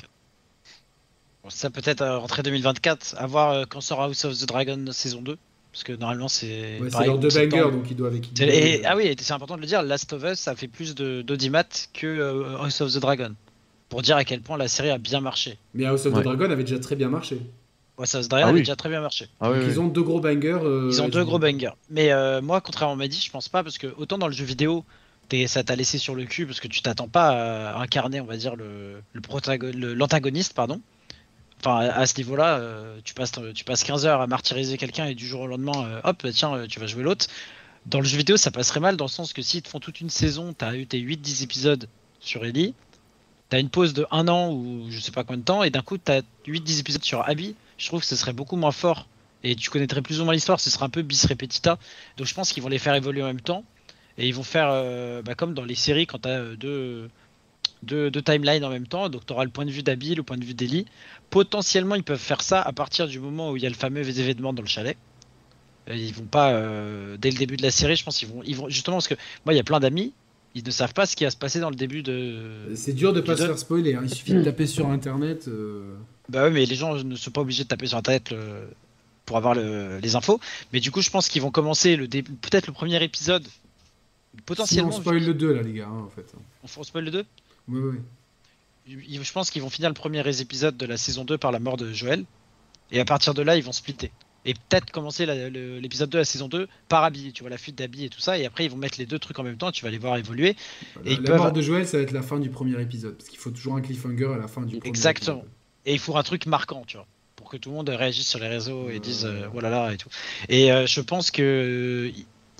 [1.43, 4.85] Bon, ça peut-être euh, rentrée 2024, à voir euh, quand sort House of the Dragon
[4.91, 5.37] saison 2.
[5.71, 6.79] Parce que normalement, c'est.
[6.79, 8.73] ouais, c'est pareil, deux bangers, donc ils doivent équilibrer.
[8.79, 11.21] Et, ah oui, c'est important de le dire, Last of Us, ça fait plus de-
[11.23, 13.33] d'audimat que euh, House of the Dragon.
[13.89, 15.57] Pour dire à quel point la série a bien marché.
[15.73, 16.23] Mais House of the Ouais.
[16.23, 17.41] Dragon avait déjà très bien marché.
[17.97, 18.61] House of the Dragon Ah avait oui.
[18.61, 19.27] déjà très bien marché.
[19.39, 19.77] Ah Donc, oui, ils oui.
[19.79, 20.59] ont deux gros bangers.
[20.63, 21.71] euh, Ils ont deux gros bangers.
[21.89, 24.45] Mais euh, moi, contrairement à Mehdi, je pense pas, parce que autant dans le jeu
[24.45, 24.85] vidéo,
[25.47, 28.37] ça t'a laissé sur le cul, parce que tu t'attends pas à incarner, on va
[28.37, 30.81] dire, le, le protago- le- l'antagoniste, pardon.
[31.59, 35.15] Enfin, à ce niveau-là, euh, tu, passes, tu passes 15 heures à martyriser quelqu'un et
[35.15, 37.25] du jour au lendemain, euh, hop, tiens, euh, tu vas jouer l'autre.
[37.85, 39.99] Dans le jeu vidéo, ça passerait mal dans le sens que s'ils te font toute
[39.99, 41.87] une saison, t'as eu tes 8-10 épisodes
[42.21, 42.73] sur Ellie,
[43.49, 45.81] t'as une pause de un an ou je sais pas combien de temps, et d'un
[45.81, 47.55] coup, t'as 8-10 épisodes sur Abby.
[47.77, 49.07] Je trouve que ce serait beaucoup moins fort
[49.43, 51.79] et tu connaîtrais plus ou moins l'histoire, ce serait un peu bis repetita.
[52.17, 53.63] Donc je pense qu'ils vont les faire évoluer en même temps
[54.17, 57.07] et ils vont faire euh, bah, comme dans les séries quand t'as euh,
[57.83, 59.09] deux, timelines en même temps.
[59.09, 60.85] Donc tu auras le point de vue d'Abby, le point de vue d'Ellie.
[61.29, 64.07] Potentiellement, ils peuvent faire ça à partir du moment où il y a le fameux
[64.07, 64.97] événement dans le chalet.
[65.89, 66.51] Euh, Ils vont pas
[67.17, 69.15] dès le début de la série, je pense vont, ils vont justement parce que
[69.45, 70.13] moi il y a plein d'amis,
[70.59, 72.71] ils ne savent pas ce qui va se passer dans le début de.
[72.75, 73.95] C'est dur de pas se faire spoiler.
[73.95, 74.01] hein.
[74.03, 75.47] Il suffit de taper sur internet.
[75.47, 75.95] euh,
[76.29, 78.69] Bah ouais, mais les gens ne sont pas obligés de taper sur internet le-
[79.25, 80.39] pour avoir le- les infos.
[80.73, 84.41] Mais du coup, je pense qu'ils vont commencer le début, peut-être le premier épisode, Si
[84.45, 84.89] potentiellement.
[84.89, 86.25] on spoil le 2 là, les gars, hein, en fait.
[86.63, 87.25] On, on spoil le 2
[87.67, 87.95] Ouais, ouais.
[88.87, 91.59] Ils- Je pense qu'ils vont finir le premier épisode de la saison 2 par la
[91.59, 92.25] mort de Joël.
[92.91, 94.11] Et à partir de là, ils vont splitter.
[94.49, 97.75] Et peut-être commencer l'épisode 2 de la saison 2 par Abby, tu vois, la fuite
[97.77, 98.35] d'Abby et tout ça.
[98.39, 100.17] Et après, ils vont mettre les deux trucs en même temps, tu vas les voir
[100.17, 100.55] évoluer.
[101.05, 103.15] Et ils la peuvent- mort de Joël, ça va être la fin du premier épisode.
[103.15, 105.37] Parce qu'il faut toujours un cliffhanger à la fin du premier Exactement.
[105.39, 105.51] épisode.
[105.85, 107.05] Et il faut un truc marquant, tu vois,
[107.35, 109.91] pour que tout le monde réagisse sur les réseaux et dise euh, oh là là
[109.93, 110.09] et tout.
[110.47, 111.41] Et euh, je pense que
[112.11, 112.11] euh,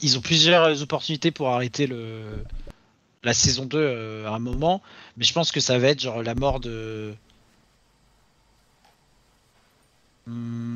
[0.04, 2.22] ils ont plusieurs opportunités pour arrêter le
[3.24, 4.82] la saison 2 euh, à un moment,
[5.18, 7.16] mais je pense que ça va être genre la mort de
[10.19, 10.19] Hmm,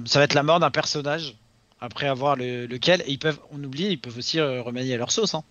[0.06, 1.36] ça va être la mort d'un personnage
[1.80, 5.12] après avoir le, lequel et ils peuvent on oublie ils peuvent aussi euh, remanier leur
[5.12, 5.44] sauce hein.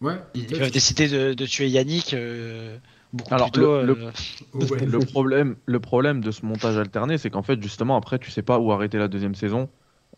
[0.00, 2.78] Ouais, Ils peuvent décider de, de tuer Yannick euh,
[3.12, 3.82] beaucoup Alors, plus tôt.
[3.82, 4.12] le- le- euh,
[4.54, 4.84] ouais.
[4.86, 8.42] Le problème, le problème de ce montage alterné, c'est qu'en fait, justement, après, tu sais
[8.42, 9.70] pas où arrêter la deuxième saison.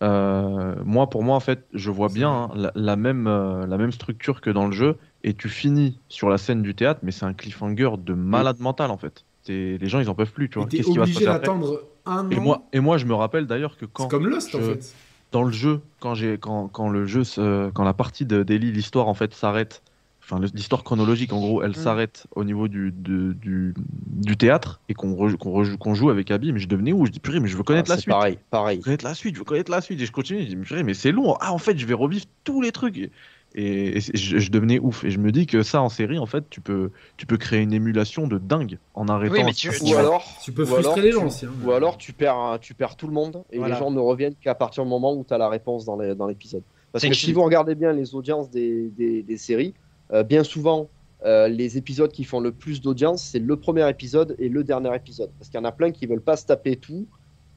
[0.02, 3.78] Euh, moi, pour moi, en fait, je vois bien hein, la, la même, euh, la
[3.78, 7.12] même structure que dans le jeu, et tu finis sur la scène du théâtre, mais
[7.12, 9.24] c'est un cliffhanger de malade mental, en fait.
[9.48, 10.68] Les gens, ils en peuvent plus, tu vois.
[10.68, 12.30] Qu'est-ce qui va se passer après d'attendre un an.
[12.30, 14.72] et moi, et moi, je me rappelle d'ailleurs que quand C'est comme Lost en je-
[14.74, 14.94] fait.
[15.32, 18.70] dans le jeu, quand j'ai quand, quand le jeu se- quand la partie de d'Ellie,
[18.72, 19.82] l'histoire en fait s'arrête,
[20.22, 21.74] enfin l'histoire chronologique en gros, elle Mm.
[21.74, 26.10] s'arrête au niveau du, de- du, du théâtre et qu'on re- qu'on rejoue- qu'on joue
[26.10, 27.06] avec Abby, mais je devenais où?
[27.06, 28.12] Je dis purée, mais je veux connaître Ah, la c'est suite.
[28.12, 28.76] pareil, pareil.
[28.76, 30.56] Je veux connaître la suite, je veux connaître la suite et je continue, je dis
[30.56, 31.34] mais purée, mais c'est long.
[31.40, 32.98] Ah en fait, je vais revivre tous les trucs.
[32.98, 33.10] Et,
[33.54, 36.48] et- je, je devenais ouf et je me dis que ça en série en fait,
[36.50, 39.34] tu peux tu peux créer une émulation de dingue en arrêtant.
[39.34, 41.46] Oui, mais tu- Ou alors, Tu peux frustrer alors les tu- gens aussi.
[41.46, 41.52] hein.
[41.64, 43.74] Ou alors tu perds, tu perds tout le monde et Voilà.
[43.74, 46.14] les gens ne reviennent qu'à partir du moment où tu as la réponse dans les-
[46.14, 46.62] dans l'épisode.
[46.92, 49.74] Parce que que si vous regardez bien les audiences des, des- des séries,
[50.12, 50.88] euh, bien souvent,
[51.24, 54.94] euh, les épisodes qui font le plus d'audience, c'est le premier épisode et le dernier
[54.94, 55.30] épisode.
[55.38, 57.06] Parce qu'il y en a plein qui veulent pas se taper tout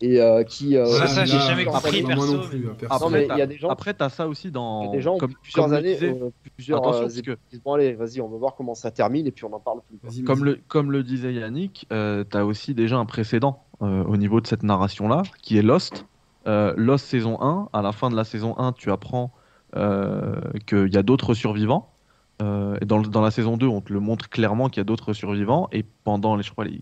[0.02, 0.76] et euh, qui.
[0.78, 2.68] euh, Ça, ça, là, j'ai là, jamais après, compris, moi perso, non plus.
[2.70, 3.06] hein, perso.
[3.06, 4.90] Non, mais il y a t'as- des gens- Après, t'as ça aussi il y dans.
[4.90, 7.62] a des gens comme, plusieurs comme années, disait- euh, plusieurs Attention, euh, parce que- épisodes.
[7.64, 10.24] Bon, allez, vas-y, on va voir comment ça termine et puis on n'en parle plus.
[10.24, 14.18] Comme le, comme le disait Yannick, euh, tu as aussi déjà un précédent euh, au
[14.18, 16.06] niveau de cette narration-là, qui est Lost.
[16.48, 19.32] Euh, Lost saison 1, à la fin de la saison 1, tu apprends
[19.76, 20.36] euh,
[20.68, 21.92] qu'il y a d'autres survivants.
[22.42, 24.84] Euh, et dans, dans la saison 2, on te le montre clairement qu'il y a
[24.86, 25.68] d'autres survivants.
[25.72, 26.82] Et pendant les, je crois, les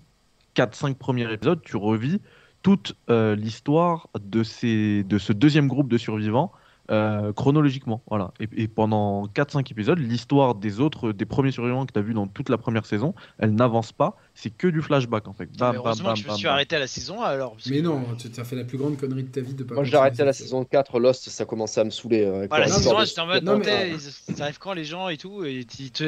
[0.55, 2.21] 4-5 premiers épisodes, tu revis
[2.63, 6.51] toute euh, l'histoire de, ces, de ce deuxième groupe de survivants
[6.91, 8.01] euh, chronologiquement.
[8.09, 8.31] Voilà.
[8.39, 12.13] Et, et pendant 4-5 épisodes, l'histoire des autres, des premiers survivants que tu as vu
[12.13, 14.17] dans toute la première saison, elle n'avance pas.
[14.35, 15.49] C'est que du flashback en fait.
[15.57, 16.53] Bam, heureusement bam, que je me suis bam.
[16.53, 17.53] arrêté à la saison 1 alors.
[17.53, 19.63] parce Mais que- non, tu as fait la plus grande connerie de ta vie de
[19.63, 19.75] pas.
[19.75, 22.25] Moi, j'ai arrêté à la saison 4, Lost, ça commençait à me saouler.
[22.25, 23.97] euh, Voilà, la non, saison histoire 1, de- j'étais en mode, Non, mais-
[24.35, 25.65] ça arrive quand les gens et tout, et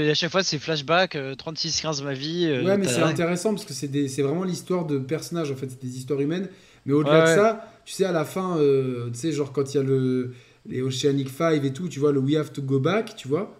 [0.09, 2.45] à chaque fois c'est flashback, euh, 36-15 ma vie.
[2.47, 5.55] euh, Ouais, mais c'est intéressant parce que c'est des- c'est vraiment l'histoire de personnages, en
[5.55, 6.49] fait, c'est des histoires humaines.
[6.87, 7.35] Mais au-delà Ouais, de ouais.
[7.35, 10.33] ça, tu sais, à la fin, euh, tu sais, genre quand il y a le,
[10.67, 13.55] les Oceanic 5 et tout, tu vois, le We Have to Go Back, tu vois.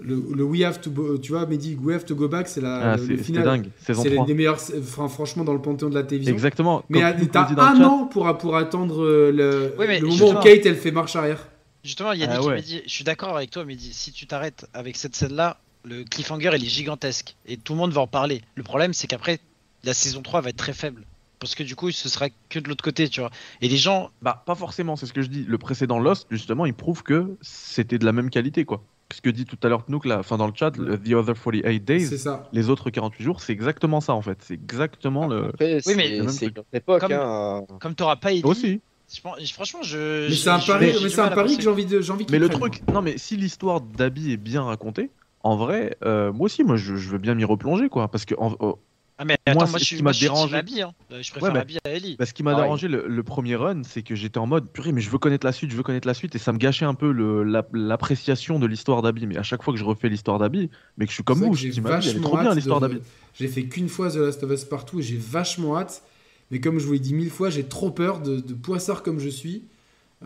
[0.00, 2.60] Le, le We Have to Go, tu vois, Mehdi, We Have to Go Back, c'est
[2.60, 3.44] la, Ah, le, final.
[3.44, 3.68] dingue.
[3.84, 4.26] Saison C'est l'une 3.
[4.26, 6.34] des meilleures, enfin, franchement, dans le panthéon de la télévision.
[6.34, 6.84] Exactement.
[6.88, 7.00] Mais
[7.32, 10.64] t'as un chat, an pour, pour attendre euh, le, Oui, mais le moment où Kate,
[10.66, 11.48] elle fait marche arrière.
[11.84, 12.54] Justement, Yannick, Ah il ouais.
[12.56, 15.58] m'a dit, je suis d'accord avec toi, mais dit, si tu t'arrêtes avec cette scène-là,
[15.84, 18.42] le cliffhanger il est gigantesque et tout le monde va en parler.
[18.56, 19.38] Le problème, c'est qu'après,
[19.84, 21.02] la saison 3 va être très faible.
[21.40, 23.30] Parce que du coup, ce sera que de l'autre côté, tu vois.
[23.60, 25.44] Et les gens, Bah, pas forcément, c'est ce que je dis.
[25.46, 28.82] Le précédent Lost, justement, il prouve que c'était de la même qualité, quoi.
[29.14, 31.34] Ce que dit tout à l'heure Knook, là, enfin dans le chat, le The Other
[31.34, 32.46] 48 Days, ça.
[32.52, 34.38] les autres 48 jours, c'est exactement ça, en fait.
[34.42, 35.50] C'est exactement le.
[35.58, 37.00] C'est mais- c'est une autre époque.
[37.00, 38.80] Comme- hein, comme t'auras pas Ellie, Aussi.
[39.10, 40.28] je pense- franchement, je.
[40.28, 42.38] Mais c'est un pari, j'ai mais un pari que j'ai envie de, j'ai envie Mais
[42.38, 45.08] le truc, non, mais si l'histoire d'Abby est bien racontée,
[45.42, 48.08] en vrai, euh, moi aussi, moi, je, je veux bien m'y replonger, quoi.
[48.08, 48.76] Parce que en-
[49.20, 50.56] Ah, mais Moi, attends, c'est moi, ce je qui m'a team dérangé.
[50.56, 50.92] Abby, hein.
[51.10, 52.14] Je préfère mais- Abby à Ellie.
[52.16, 54.92] bah, ce qui m'a dérangé le, le premier run, c'est que j'étais en mode purée,
[54.92, 56.84] mais je veux connaître la suite, je veux connaître la suite, et ça me gâchait
[56.84, 57.10] un peu
[57.42, 59.26] la- l'appréciation de l'histoire d'Abby.
[59.26, 61.54] Mais à chaque fois que je refais l'histoire d'Abby, mais que je suis comme vous,
[61.54, 63.00] je j'ai dis, elle est trop bien hâte l'histoire d'Abby.
[63.34, 66.02] J'ai fait qu'une fois The Last of Us partout et j'ai vachement hâte.
[66.50, 69.18] Mais comme je vous l'ai dit mille fois, j'ai trop peur de, de poissard comme
[69.18, 69.64] je suis.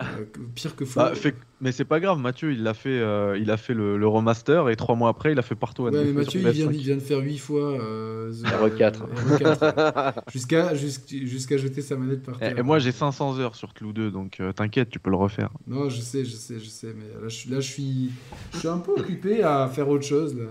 [0.00, 1.00] Euh, que- pire que faux.
[1.00, 3.96] Bah, fait- Mais c'est pas grave, Mathieu, il a fait, euh, il a fait le,
[3.98, 5.82] le remaster et trois mois après, il a fait partout.
[5.84, 9.02] Ouais, mais Mathieu, il vient, il vient de faire 8 fois euh, The- RE4.
[9.02, 10.22] euh, RE4.
[10.32, 12.56] jusqu'à jusqu'- jusqu'à jeter sa manette par terre.
[12.56, 15.16] Et, et moi, j'ai 500 heures sur Clou 2, donc euh, t'inquiète, tu peux le
[15.16, 15.50] refaire.
[15.66, 18.10] Non, je sais, je sais, je sais, mais là, je, suis- là, je suis,
[18.54, 20.34] je suis un peu occupé à faire autre chose.
[20.36, 20.44] Là.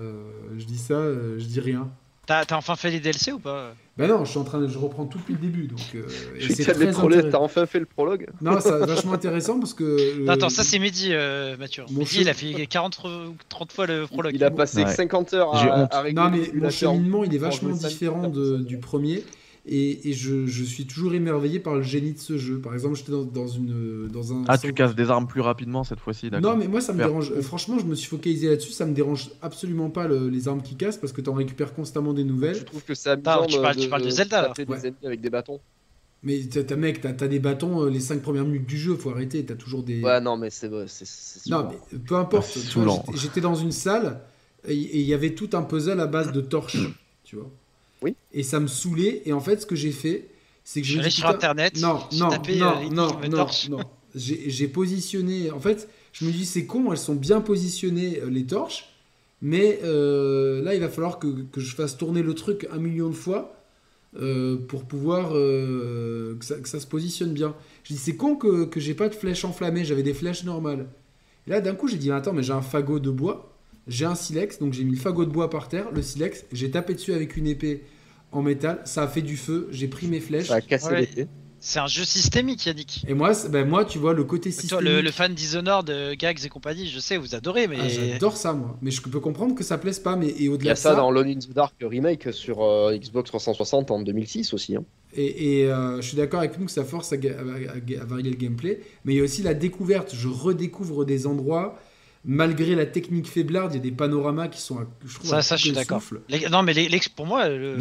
[0.57, 1.01] Je dis ça,
[1.37, 1.89] je dis rien.
[2.27, 3.73] T'as enfin fait les DLC ou pas?
[3.97, 5.79] Ben non, je suis en train de, je reprends tout depuis le début, donc.
[5.95, 6.03] euh,
[6.37, 7.37] et Tu c'est as, très prologues, intéressant.
[7.39, 8.27] t'as enfin fait le prologue?
[8.41, 9.83] Non, c'est vachement intéressant parce que.
[9.83, 11.83] euh, Non, Attends, ça c'est Mehdi, euh, Mathieu.
[11.89, 14.33] Mon Mehdi, il a fait 40 ou 30 fois le prologue.
[14.35, 14.93] Il a passé Ouais.
[14.93, 18.77] 50 heures à, à régler Non, mais mon cheminement, il est vachement différent de- du
[18.77, 19.23] premier.
[19.67, 22.57] Et, et je, je suis toujours émerveillé par le génie de ce jeu.
[22.59, 24.43] Par exemple, j'étais dans, dans, une, dans un.
[24.47, 26.97] Ah, tu casses des armes plus rapidement cette fois-ci, d'accord Non, mais moi, ça me
[26.97, 27.31] dérange.
[27.31, 28.71] euh, Franchement, je me suis focalisé là-dessus.
[28.71, 32.13] Ça me dérange absolument pas le- les armes qui cassent parce que t'en récupères constamment
[32.13, 32.65] des Je nouvelles.
[32.65, 34.47] trouve que c'est amusant tu parles- de, tu parles de Zelda, là.
[34.47, 34.77] taper Ouais.
[34.79, 35.59] des ennemis avec des bâtons.
[36.23, 38.95] Mais t'as t'as- mec, t'as t'as des bâtons euh, les 5 premières minutes du jeu,
[38.95, 39.45] faut arrêter.
[39.45, 40.01] T'as toujours des.
[40.01, 42.47] Ouais, non, mais c'est c'est c'est non, mais peu importe.
[42.57, 42.59] Ah,
[43.05, 44.21] j'étais- J'étais dans une salle
[44.67, 46.77] et il y avait tout un puzzle à base de torches.
[47.23, 47.49] tu vois.
[48.01, 48.15] Oui.
[48.33, 49.21] Et ça me saoulait.
[49.25, 50.29] Et en fait, ce que j'ai fait,
[50.63, 53.47] c'est que Je je sur putain, internet, Non, j'ai non, tapé, non, euh, non, non,
[53.69, 53.79] non.
[54.15, 55.51] J'ai positionné.
[55.51, 58.89] En fait, je me dis, c'est con, elles sont bien positionnées, euh, les torches.
[59.41, 63.09] Mais euh, là, il va falloir que, que je fasse tourner le truc un million
[63.09, 63.55] de fois
[64.19, 67.55] euh, pour pouvoir euh, que, ça, que ça se positionne bien.
[67.83, 70.87] Je dis, c'est con que, que j'ai pas de flèches enflammées, j'avais des flèches normales.
[71.47, 73.50] Et là, d'un coup, j'ai dit, attends, mais j'ai un fagot de bois,
[73.87, 76.69] j'ai un silex, donc j'ai mis le fagot de bois par terre, le silex, j'ai
[76.71, 77.83] tapé dessus avec une épée
[78.31, 80.47] en métal, ça a fait du feu, j'ai pris mes flèches.
[80.47, 81.01] Ça a cassé Ouais.
[81.01, 81.27] l'épée.
[81.63, 83.05] C'est un jeu systémique, Yannick.
[83.07, 84.83] Et moi, ben moi, tu vois, le côté Toi, systémique.
[84.83, 87.77] le, le fan Dishonored, de Gags et compagnie, je sais, vous adorez, mais.
[87.79, 88.79] Ah, J'adore ça, moi.
[88.81, 90.15] Mais je peux comprendre que ça plaise pas.
[90.15, 92.33] Mais et Il y au-delà a de ça ça, dans Lone in the Dark remake
[92.33, 94.75] sur euh, Xbox 360 en 2006 aussi.
[94.75, 94.83] hein.
[95.13, 98.01] et, et, euh, je suis d'accord avec nous que ça force à, ga- à- à-
[98.01, 98.81] à varier le gameplay.
[99.05, 100.15] Mais il y a aussi la découverte.
[100.15, 101.77] Je redécouvre des endroits.
[102.23, 105.41] Malgré la technique faiblarde, il y a des panoramas qui sont, à- je trouve, Ça,
[105.41, 106.01] ça, je suis d'accord.
[106.51, 107.75] Non, mais les- pour moi, le,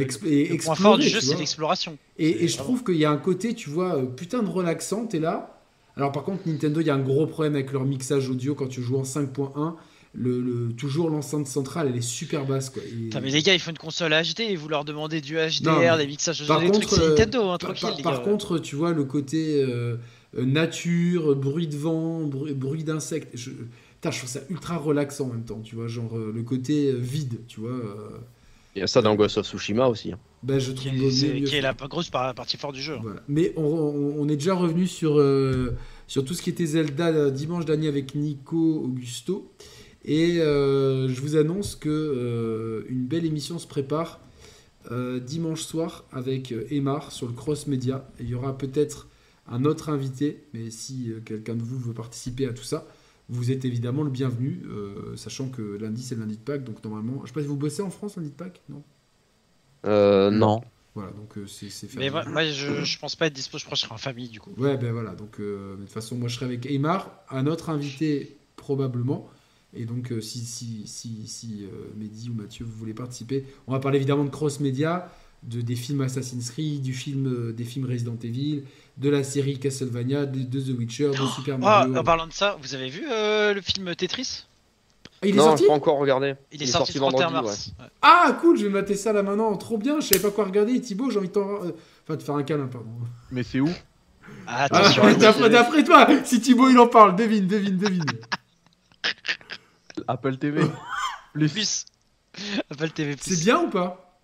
[0.65, 1.99] point fort du jeu, c'est l'exploration.
[2.19, 5.07] Et, et je trouve qu'il y a un côté, tu vois, euh, putain de relaxant,
[5.07, 5.59] t'es là.
[5.97, 8.69] Alors par contre, Nintendo, il y a un gros problème avec leur mixage audio quand
[8.69, 9.77] tu joues en 5.1.
[10.15, 12.71] Le, le- toujours l'enceinte centrale, elle est super basse.
[12.71, 12.83] Quoi.
[12.85, 15.91] Et- mais les gars, ils font une console HD et vous leur demandez du HDR,
[15.91, 17.59] Non, des mixages par des trucs, contre, euh, Nintendo, hein,
[18.03, 19.97] Par, contre, tu vois le côté euh,
[20.37, 23.37] euh, nature, bruit de vent, bruit, bruit d'insectes.
[24.03, 26.43] Je, putain, je trouve ça ultra relaxant en même temps, tu vois, genre euh, le
[26.43, 27.71] côté euh, vide, tu vois.
[27.73, 28.19] euh,
[28.75, 30.13] Il y a ça dans Ghost of Tsushima aussi.
[30.13, 30.19] hein.
[30.43, 32.95] ben, je qui trouve est, qui est la grosse par- partie forte du jeu.
[32.95, 33.01] hein.
[33.03, 33.23] Voilà.
[33.29, 37.31] Mais on, on- on est déjà revenu sur, euh, sur tout ce qui était Zelda
[37.31, 39.51] dimanche dernier avec Nico Augusto.
[40.05, 44.19] Et euh, je vous annonce que euh, une belle émission se prépare
[44.91, 48.09] euh, dimanche soir avec Emar sur le Cross Media.
[48.19, 49.09] Et il y aura peut-être
[49.47, 52.87] un autre invité, mais si euh, quelqu'un de vous veut participer à tout ça,
[53.31, 56.85] vous êtes évidemment le bienvenu, euh, sachant que lundi c'est le lundi de Pâques, donc
[56.85, 58.83] normalement, je sais pas si vous bossez en France lundi de Pâques, non?
[59.87, 60.61] Euh, non.
[60.95, 63.65] Voilà, donc euh, c'est c'est Mais moi, moi, je, je pense pas être dispo, je
[63.65, 64.51] crois que je serai en famille du coup.
[64.59, 65.15] Ouais, ben voilà.
[65.15, 69.31] Donc, euh, de toute façon, moi, je serai avec Aymar, un autre invité probablement.
[69.73, 73.73] Et donc, euh, si, si, si, si euh, Mehdi ou Mathieu, vous voulez participer, on
[73.73, 75.09] va parler évidemment de Cross Media,
[75.45, 78.65] de, des films Assassin's Creed, du film, euh, des films Resident Evil,
[79.01, 81.97] de la série Castlevania, de, de The Witcher, de Super Oh, Mario.
[81.97, 84.45] en parlant de ça, vous avez vu euh, le film Tetris?
[85.23, 85.67] Ah, il est non, sorti?
[85.67, 86.35] pas encore regardé.
[86.53, 87.73] il est, sorti, le 31 mars.
[87.79, 87.87] Ouais.
[88.03, 89.55] Ah, cool, je vais mater ça là maintenant.
[89.57, 90.81] Trop bien, je savais pas quoi regarder.
[90.81, 91.65] Thibaut, j'ai envie de t'en.
[91.65, 91.73] euh,
[92.07, 92.89] Enfin, de faire un câlin, pardon.
[93.31, 93.69] Mais c'est où?
[94.47, 98.05] Ah, Ah, attention, d'après d'après toi, si Thibaut il en parle, devine, devine, devine.
[100.09, 100.63] Apple TV.
[101.33, 101.49] Plus.
[101.53, 101.87] plus.
[102.71, 103.17] Apple TV+.
[103.21, 104.21] C'est bien ou pas?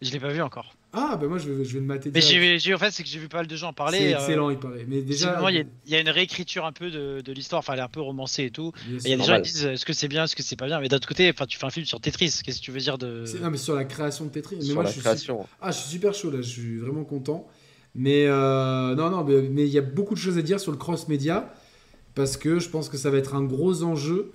[0.00, 0.74] Je l'ai pas vu encore.
[0.92, 2.10] Ah, bah moi je vais, je vais le mater.
[2.14, 3.98] Mais j'ai, j'ai- en fait, c'est que j'ai vu pas mal de gens en parler.
[3.98, 4.86] C'est euh, excellent, il paraît.
[4.88, 7.32] Mais déjà, visiblement, il y, a- il y a une réécriture un peu de, de
[7.32, 8.72] l'histoire, enfin, elle est un peu romancée et tout.
[8.86, 10.66] il y a des gens qui disent est-ce que c'est bien, est-ce que c'est pas
[10.66, 10.80] bien?
[10.80, 12.80] Mais d'un autre côté, enfin, tu fais un film sur Tetris, qu'est-ce que tu veux
[12.80, 13.24] dire de.
[13.26, 14.56] C'est- Non, mais sur la création de Tetris.
[14.56, 15.46] Mais Sur moi, la je suis, création.
[15.60, 17.46] ah, je suis super chaud là, je suis vraiment content.
[17.94, 20.78] Mais euh, non, non, mais il y a beaucoup de choses à dire sur le
[20.78, 21.52] cross-média
[22.14, 24.32] parce que je pense que ça va être un gros enjeu.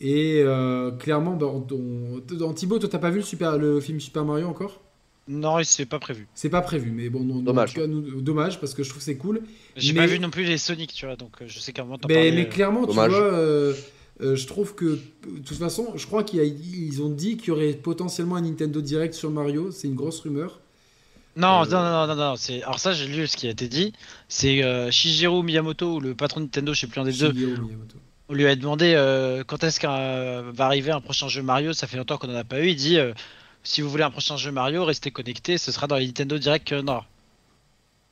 [0.00, 3.98] Et euh, clairement, on, on- dans Thibaut, toi, t'as pas vu le, super, le film
[3.98, 4.82] Super Mario encore?
[5.28, 6.26] Non, c'est pas prévu.
[6.34, 7.70] C'est pas prévu, mais bon, non, Dommage.
[7.70, 9.42] en tout cas, nous- dommage parce que je trouve que c'est cool.
[9.74, 11.82] J'ai Mais- pas vu non plus les Sonic, tu vois, donc euh, je sais qu'à
[11.82, 13.10] un moment t'en Mais, parlais, mais euh, clairement, dommage.
[13.10, 13.74] tu vois, euh,
[14.22, 17.72] euh, je trouve que, de toute façon, je crois qu'ils ont dit qu'il y aurait
[17.72, 19.70] potentiellement un Nintendo Direct sur Mario.
[19.72, 20.60] C'est une grosse rumeur.
[21.34, 22.62] Non, Euh, non, non, non, non, c'est...
[22.62, 23.92] Alors ça, j'ai lu ce qui a été dit.
[24.28, 27.32] C'est euh, Shigeru Miyamoto, ou le patron de Nintendo, je sais plus un des deux,
[27.32, 27.96] Miyamoto.
[28.28, 31.86] on lui a demandé euh, quand est-ce qu'un va arriver un prochain jeu Mario, ça
[31.88, 33.12] fait longtemps qu'on en a pas eu, il dit euh,
[33.66, 36.72] si vous voulez un prochain jeu Mario, restez connectés, ce sera dans les Nintendo Direct
[36.72, 37.06] euh, Nord.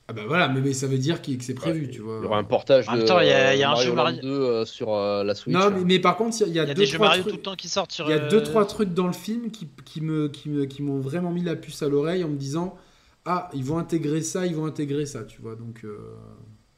[0.07, 2.19] Ah bah voilà, mais, mais ça veut dire qu'il- que c'est prévu, Ouais, tu vois.
[2.21, 3.71] Il y aura un portage En même de temps, il y a- il y a
[3.71, 5.55] un jeu Land Mario- 2 euh, sur euh, la Switch.
[5.55, 6.81] Non, mais, mais par contre, il y a, il y a Il y a deux,
[6.83, 7.33] des jeux trois Mario trucs.
[7.33, 8.07] tout le temps qui sortent sur.
[8.07, 10.83] Il y a deux trois trucs dans le film qui, qui me qui me qui
[10.83, 12.77] m'ont vraiment mis la puce à l'oreille en me disant
[13.25, 15.97] ah ils vont intégrer ça ils vont intégrer ça tu vois donc euh,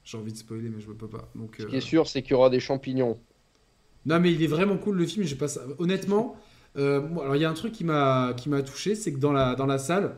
[0.05, 2.23] j'ai envie de spoiler mais je peux pas donc Ce euh, qui est sûr, c'est
[2.23, 3.19] qu'il y aura des champignons.
[4.05, 6.37] non mais il est vraiment cool le film pas ça honnêtement
[6.77, 9.33] euh, alors il y a un truc qui m'a qui m'a touché c'est que dans
[9.33, 10.17] la dans la salle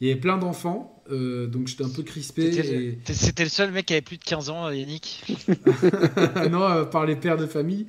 [0.00, 3.44] il y avait plein d'enfants euh, donc j'étais un peu crispé C'était et...
[3.44, 5.24] le- seul mec qui avait plus de 15 ans, Yannick.
[6.50, 7.86] non, euh, par les pères de famille.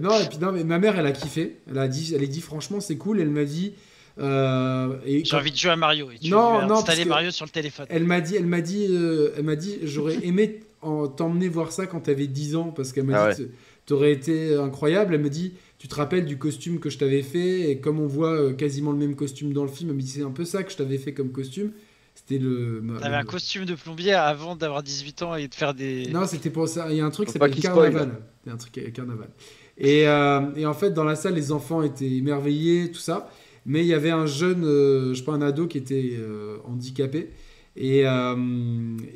[0.00, 1.58] Non, et puis non, mais ma mère, elle a kiffé.
[1.70, 3.20] Elle a dit, elle a dit franchement, c'est cool.
[3.20, 3.74] Elle m'a dit.
[4.18, 6.10] euh, J'ai quand- envie de jouer à Mario.
[6.10, 7.86] Et tu Non, non, que- Mario sur le téléphone.
[7.90, 11.72] elle m'a dit, elle m'a dit, euh, elle m'a dit, j'aurais aimé en- t'emmener voir
[11.72, 13.48] ça quand t'avais 10 ans parce qu'elle m'a Ah dit,
[13.86, 15.14] t'aurais été incroyable.
[15.14, 18.06] Elle me dit, tu te rappelles du costume que je t'avais fait et comme on
[18.06, 20.70] voit euh, quasiment le même costume dans le film, dit, c'est un peu ça que
[20.70, 21.72] je t'avais fait comme costume.
[22.14, 22.84] C'était le.
[23.00, 26.06] T'avais un costume de plombier avant d'avoir 18 ans et de faire des.
[26.12, 26.86] Non, c'était pour ça.
[26.90, 27.56] Il y a un truc qui s'appelle.
[27.56, 28.20] Carnaval.
[28.44, 29.28] Il y a un truc avec Carnaval.
[29.76, 33.28] Et, euh, et en fait, dans la salle, les enfants étaient émerveillés, tout ça.
[33.66, 36.58] Mais il y avait un jeune, euh, je sais pas, un ado qui était euh,
[36.64, 37.30] handicapé.
[37.74, 38.36] Et, euh,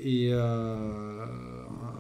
[0.03, 1.27] et euh,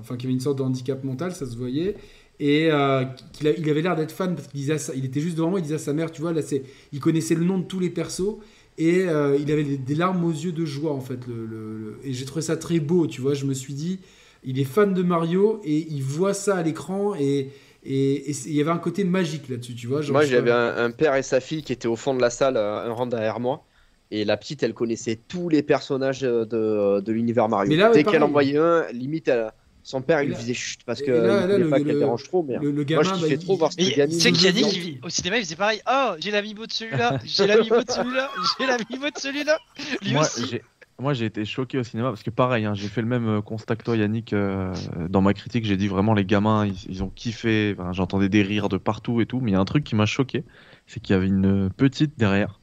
[0.01, 1.95] enfin, qui avait une sorte de handicap mental, ça se voyait.
[2.39, 3.15] Et euh, a-
[3.59, 5.77] il avait l'air d'être fan parce qu'il disait il était juste devant moi, il disait
[5.77, 8.37] à sa mère, tu vois, là, c'est, il connaissait le nom de tous les persos.
[8.79, 11.27] Et euh, il avait des, des larmes aux yeux de joie, en fait.
[11.27, 13.33] Le, le- le- Et j'ai trouvé ça très beau, tu vois.
[13.35, 14.01] Je me suis dit,
[14.45, 17.51] il est fan de Mario et il voit ça à l'écran et,
[17.85, 20.03] il y avait un côté magique là-dessus, tu vois.
[20.03, 22.31] genre, Moi, j'avais un, un père et sa fille qui étaient au fond de la
[22.31, 23.65] salle, euh, un rang derrière moi.
[24.11, 27.71] Et la petite, elle connaissait tous les personnages euh, de, de l'univers Mario.
[27.71, 28.23] Mais là, Dès qu'elle pareil.
[28.23, 29.53] en voyait un, limite, elle-
[29.89, 31.99] son père, il lui disait chut parce que là- il là, le- pas le- qu'elle
[32.01, 32.43] dérange trop.
[32.43, 34.17] Mais le, le moi, gamin, je bah, kiffais il- trop voir cette gamine.
[34.17, 34.71] tu sais de que deux Yannick, ans.
[34.75, 35.81] il- au cinéma, il faisait pareil.
[35.89, 39.59] Oh, j'ai l'amiibo de celui-là, j'ai l'amiibo de celui-là, j'ai l'amiibo de celui-là.
[40.03, 40.59] Lui Moi, aussi.
[40.99, 43.41] Moi, j'ai été choqué au cinéma parce que pareil, hein, j'ai fait le même euh,
[43.43, 44.75] constat que toi, Yannick, euh,
[45.09, 45.65] dans ma critique.
[45.67, 47.77] J'ai dit vraiment les gamins, ils, ils ont kiffé.
[47.79, 49.39] Enfin, J'entendais des rires de partout et tout.
[49.41, 50.43] Mais il y a un truc qui m'a choqué,
[50.89, 52.59] c'est qu'il y avait une petite derrière.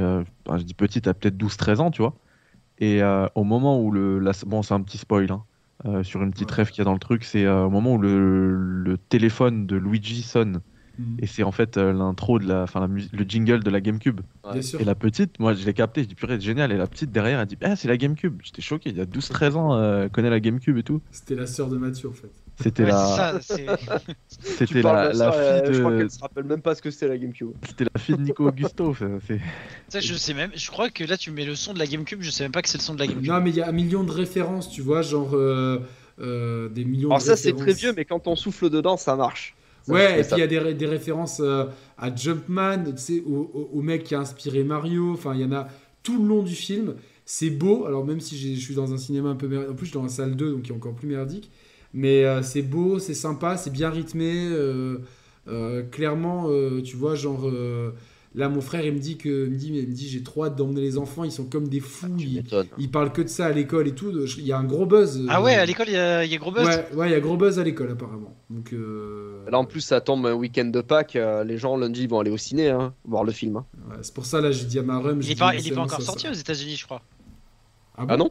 [0.00, 0.22] Euh,
[0.56, 2.14] je dis petite, à peut-être 12-13 ans, tu vois.
[2.78, 4.18] Et euh, au moment où le.
[4.20, 5.42] la- bon, c'est un petit spoil, hein,
[5.86, 6.56] euh, sur une petite Ouais.
[6.56, 9.66] rêve qu'il y a dans le truc, c'est euh, au moment où le, le téléphone
[9.66, 10.60] de Luigi sonne.
[10.98, 11.16] Mhm.
[11.18, 12.62] Et c'est en fait euh, l'intro de la.
[12.62, 14.20] Enfin, la mus- le jingle de la GameCube.
[14.78, 16.70] Et la petite, moi je l'ai capté, je dis purée, c'est génial.
[16.70, 18.40] Et la petite derrière, elle dit Ah, c'est la GameCube.
[18.44, 21.00] J'étais choqué, il y a 12-13 ans, euh, elle connaît la GameCube et tout.
[21.10, 22.30] C'était la sœur de Mathieu en fait.
[22.62, 23.66] C'était Ouais, la, c'est c'est-
[24.28, 26.74] c'était la, de la ça, euh, fille Je crois de, qu'elle se rappelle même pas
[26.74, 27.50] ce que c'était la GameCube.
[27.66, 28.94] c'était la fille de Nico Augusto.
[29.26, 29.40] c'est-
[29.88, 30.50] ça, je sais même.
[30.54, 32.20] Je crois que là, tu mets le son de la GameCube.
[32.22, 33.26] Je sais même pas que c'est le son de la GameCube.
[33.26, 35.80] Non, mais il y a un million de références, tu vois, genre euh,
[36.20, 39.16] euh, des millions Alors de ça, c'est très vieux, mais quand on souffle dedans, ça
[39.16, 39.56] marche.
[39.82, 41.66] Ça, Ouais, et puis il y a des, ré- des références euh,
[41.98, 45.12] à Jumpman, tu sais, au, au- au mec qui a inspiré Mario.
[45.12, 45.68] Enfin, il y en a
[46.02, 46.94] tout le long du film.
[47.26, 47.84] C'est beau.
[47.86, 49.98] Alors, même si je suis dans un cinéma un peu merdique, en plus, je suis
[49.98, 51.50] dans la salle 2, donc qui est encore plus merdique.
[51.94, 54.32] Mais euh, c'est beau, c'est sympa, c'est bien rythmé.
[54.50, 54.98] euh,
[55.48, 57.46] euh, clairement, euh, tu vois, genre.
[57.48, 57.92] euh,
[58.34, 59.46] là, mon frère, il me dit que.
[59.46, 61.68] Il me dit, il me dit j'ai trop hâte d'emmener les enfants, ils sont comme
[61.68, 62.08] des fous.
[62.18, 62.42] Tu ils,
[62.78, 64.10] ils parlent que de ça à l'école et tout.
[64.38, 65.24] Il y a un gros buzz.
[65.28, 66.66] Ah ouais, à l'école, il y, a il y a gros buzz?
[66.66, 68.34] Ouais, ouais, il y a gros buzz à l'école, apparemment.
[68.50, 68.72] Donc.
[68.72, 71.14] euh, Là, en plus, ça tombe un week-end de Pâques.
[71.46, 73.58] les gens, lundi, vont aller au ciné, hein, voir le film.
[73.58, 73.66] hein.
[73.90, 75.18] Ouais, c'est pour ça, là, j'ai dit à ma rhum.
[75.20, 76.30] Il j'ai est dit, pas, bon, encore ça, sorti ça.
[76.30, 77.02] aux États-Unis, je crois.
[77.96, 78.30] Ah, Ah non?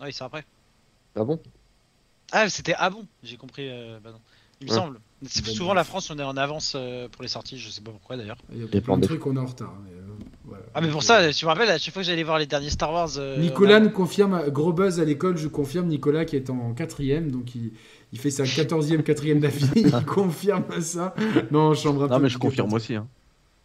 [0.00, 0.44] Non, il sort après.
[1.16, 1.40] Ah bon?
[2.32, 3.68] Ah, c'était ah bon, j'ai compris.
[3.68, 4.20] euh, bah non.
[4.60, 4.76] Il me Ouais.
[4.76, 4.98] semble.
[5.26, 7.90] C'est souvent la France, on est en avance euh, pour les sorties, je sais pas
[7.92, 8.38] pourquoi d'ailleurs.
[8.52, 9.74] Il y a plein de trucs, on est en retard.
[9.84, 10.02] mais, euh,
[10.44, 10.64] voilà.
[10.74, 12.70] Ah, mais pour ça, tu me rappelles, à chaque fois que j'allais voir les derniers
[12.70, 13.10] Star Wars.
[13.18, 17.30] euh, Nicolas nous confirme, gros buzz à l'école, je confirme, Nicolas qui est en quatrième,
[17.30, 17.72] donc il,
[18.12, 21.14] il fait sa quatorzième, quatrième d'affilée, il confirme ça.
[21.50, 22.94] Non, chambre un Non, mais je confirme aussi.
[22.96, 23.06] hein.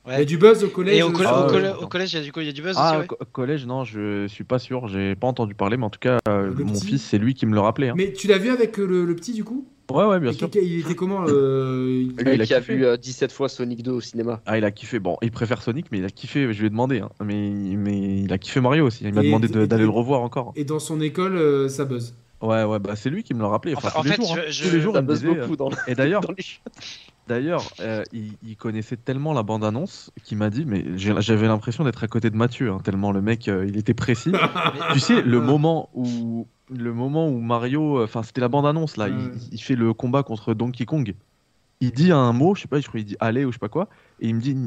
[0.06, 0.98] Il y a du buzz au collège.
[0.98, 1.84] Et au, coll- Ah, au ouais, coll- d'accord.
[1.84, 3.00] au collège, il y a du, coup, il y a du buzz Ah, aussi, au
[3.02, 3.08] ouais.
[3.08, 6.00] co- au collège, non, je suis pas sûr, j'ai pas entendu parler, mais en tout
[6.00, 7.90] cas, euh, mon petit fils, c'est lui qui me le rappelait.
[7.90, 7.94] hein.
[7.96, 9.66] Mais tu l'as vu avec euh, le, le petit du coup?
[9.92, 10.50] Ouais, ouais, bien Et sûr.
[10.56, 12.76] Il était comment euh, il- Lui il a qui a kiffé.
[12.76, 14.42] vu euh, 17 fois Sonic 2 au cinéma.
[14.46, 14.98] Ah, il a kiffé.
[15.00, 16.52] Bon, il préfère Sonic, mais il a kiffé.
[16.54, 17.10] Je lui ai demandé, hein.
[17.24, 19.04] mais, mais il a kiffé Mario aussi.
[19.06, 20.54] Il m'a demandé d'aller le revoir encore.
[20.56, 22.14] Et dans son école, euh, ça buzz.
[22.44, 23.74] Ouais, ouais, bah c'est lui qui me l'a rappelé.
[23.74, 24.42] Enfin, Enfin, en tous les fait, jours, hein.
[24.50, 26.44] je- Tous les jours, il me disait, beaucoup dans, le- euh, Et d'ailleurs, dans les
[27.26, 32.04] D'ailleurs, euh, il, il connaissait tellement la bande-annonce qu'il m'a dit, mais j'avais l'impression d'être
[32.04, 34.34] à côté de Mathieu, hein, tellement le mec, euh, il était précis.
[34.94, 39.08] tu sais, le moment où, le moment où Mario, euh, enfin c'était la bande-annonce là,
[39.08, 41.16] il- il, fait le combat contre Donkey Kong.
[41.80, 43.60] Il dit un mot, je sais pas, je crois qu'il dit allez ou je sais
[43.60, 43.88] pas quoi,
[44.20, 44.58] et il me dit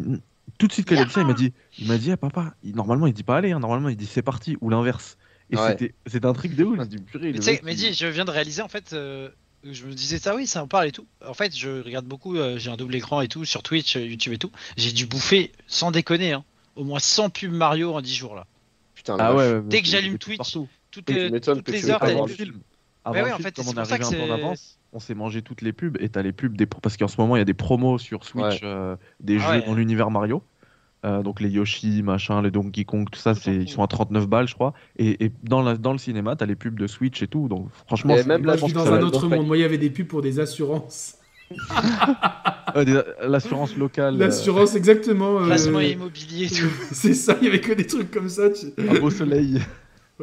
[0.59, 2.17] tout de suite quand il a dit ça, il m'a dit, il m'a dit, ah,
[2.17, 5.19] papa, il- normalement il dit pas allez, hein, normalement il dit c'est parti ou l'inverse.
[5.51, 5.69] Et Ouais.
[5.71, 6.79] c'était, c'était un truc de ouf.
[6.81, 9.29] Je dis, purée, Mais mec, il- dis, je viens de réaliser en fait, euh,
[9.65, 11.07] je me disais ça, oui, ça en parle et tout.
[11.27, 14.01] En fait, je regarde beaucoup, euh, j'ai un double écran et tout, sur Twitch, euh,
[14.05, 14.51] YouTube et tout.
[14.77, 16.45] J'ai dû bouffer, sans déconner, hein,
[16.75, 18.47] au moins 100 pubs Mario en 10 jours là.
[18.95, 20.69] Putain, Ah ouais, Dès que c'est- j'allume c'est Twitch, partout.
[20.91, 22.37] toutes les, toutes que les heures, Avant le pubs.
[22.45, 22.61] film,
[23.05, 24.37] avant ouais, en fait, comme c'est on pour est ça que arrivé un peu en
[24.37, 27.07] c'est- avance, on s'est mangé toutes les pubs et t'as les pubs des parce qu'en
[27.07, 29.67] ce moment il y a des promos sur Switch euh, des Ah jeux ouais.
[29.67, 30.43] dans l'univers Mario.
[31.07, 34.27] Euh, donc les Yoshi, machin, les Donkey Kong, tout ça, c'est ils sont à 39
[34.29, 34.75] balles, je crois.
[34.99, 37.47] Et, et dans, la, dans le cinéma, t'as les pubs de Switch et tout.
[37.49, 39.47] Donc franchement, Et même là, je que dans un autre monde.
[39.47, 41.17] Moi, il y avait des pubs pour des assurances.
[42.75, 45.41] Euh, des- l'assurance locale, euh, L'assurance, exactement.
[45.41, 46.67] euh, Placement immobilier et tout.
[46.93, 48.51] C'est ça, il y avait que des trucs comme ça.
[48.51, 49.61] tu- un beau soleil.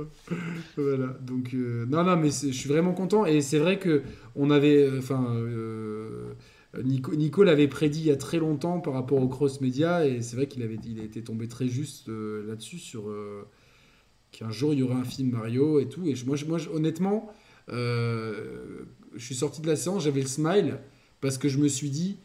[0.76, 4.02] Voilà, donc euh, non, non, mais c'est- je suis vraiment content et c'est vrai que
[4.36, 6.34] on avait, euh, enfin, euh,
[6.82, 10.36] Nico, l'avait prédit il y a très longtemps par rapport au cross média et c'est
[10.36, 13.44] vrai qu'il avait, il été tombé très juste euh, là-dessus sur euh,
[14.32, 17.32] qu'un jour il y aurait un film Mario et tout et moi, je- honnêtement,
[17.70, 18.86] euh,
[19.16, 20.80] je suis sorti de la séance, j'avais le smile
[21.22, 22.18] parce que je me suis dit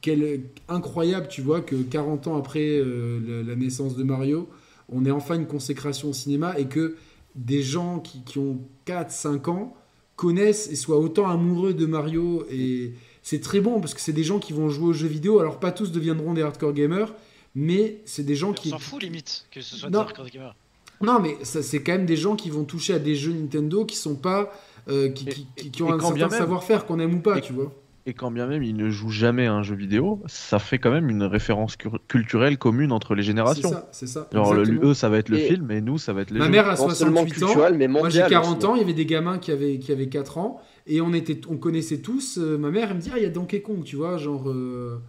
[0.00, 0.22] quel
[0.68, 4.48] incroyable, tu vois, que 40 ans après la, la naissance de Mario,
[4.88, 6.96] on ait enfin une consécration au cinéma et que
[7.34, 9.74] des gens qui, qui ont 4-5 ans
[10.16, 12.46] connaissent et soient autant amoureux de Mario.
[12.50, 12.92] Et
[13.22, 15.40] c'est très bon parce que c'est des gens qui vont jouer aux jeux vidéo.
[15.40, 17.12] Alors, pas tous deviendront des hardcore gamers,
[17.54, 18.70] mais c'est des gens On qui.
[18.70, 19.98] s'en fout limite que ce soit Non.
[20.00, 20.54] des hardcore gamers.
[21.00, 23.84] Non, mais ça, c'est quand même des gens qui vont toucher à des jeux Nintendo
[23.84, 24.52] qui sont pas.
[24.90, 27.36] euh, qui, qui- qui- qui ont un quand bien certain savoir-faire, qu'on aime ou pas,
[27.36, 27.70] et- tu vois.
[28.06, 30.90] Et quand bien même il ne joue jamais à un jeu vidéo, ça fait quand
[30.90, 31.76] même une référence
[32.08, 33.68] culturelle commune entre les C'est générations.
[33.68, 34.28] ça, c'est ça.
[34.32, 36.46] Genre, eux, ça va être le Et- film, et nous, ça va être les Ma
[36.46, 36.50] jeux.
[36.52, 37.46] mère a Non seulement 68 ans.
[37.48, 38.30] culturel, mais Moi j'ai mondial.
[38.30, 38.66] 40 aussi.
[38.66, 40.58] ans, il y avait des gamins qui avaient, qui avaient 4 ans,
[40.88, 42.38] et on, était, on connaissait tous.
[42.38, 44.48] euh, ma mère, elle me dit Ah, il y a Donkey Kong, tu vois, genre.
[44.50, 45.00] euh,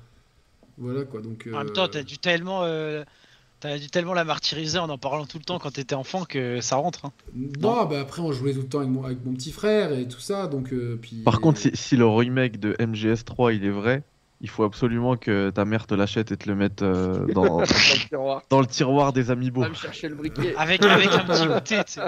[0.77, 1.21] voilà quoi.
[1.21, 3.03] Donc, En même euh, temps, t'as dû tellement, euh,
[3.59, 6.61] t'as dû tellement la martyriser en en parlant tout le temps quand t'étais enfant que
[6.61, 7.05] ça rentre.
[7.05, 7.11] hein.
[7.61, 10.07] Non, bah après, on jouait tout le temps avec mon, avec mon petit frère et
[10.07, 10.71] tout ça, donc.
[10.73, 14.03] euh, puis, Par contre, si, si le remake de MGS3 il est vrai,
[14.41, 17.59] il faut absolument que ta mère te l'achète et te le mette euh, dans, Dans
[17.59, 18.41] le tiroir.
[18.49, 19.61] dans le tiroir des amiibo.
[19.61, 20.55] Va me chercher le briquet.
[20.55, 22.01] Avec, avec un petit goûter, tu sais.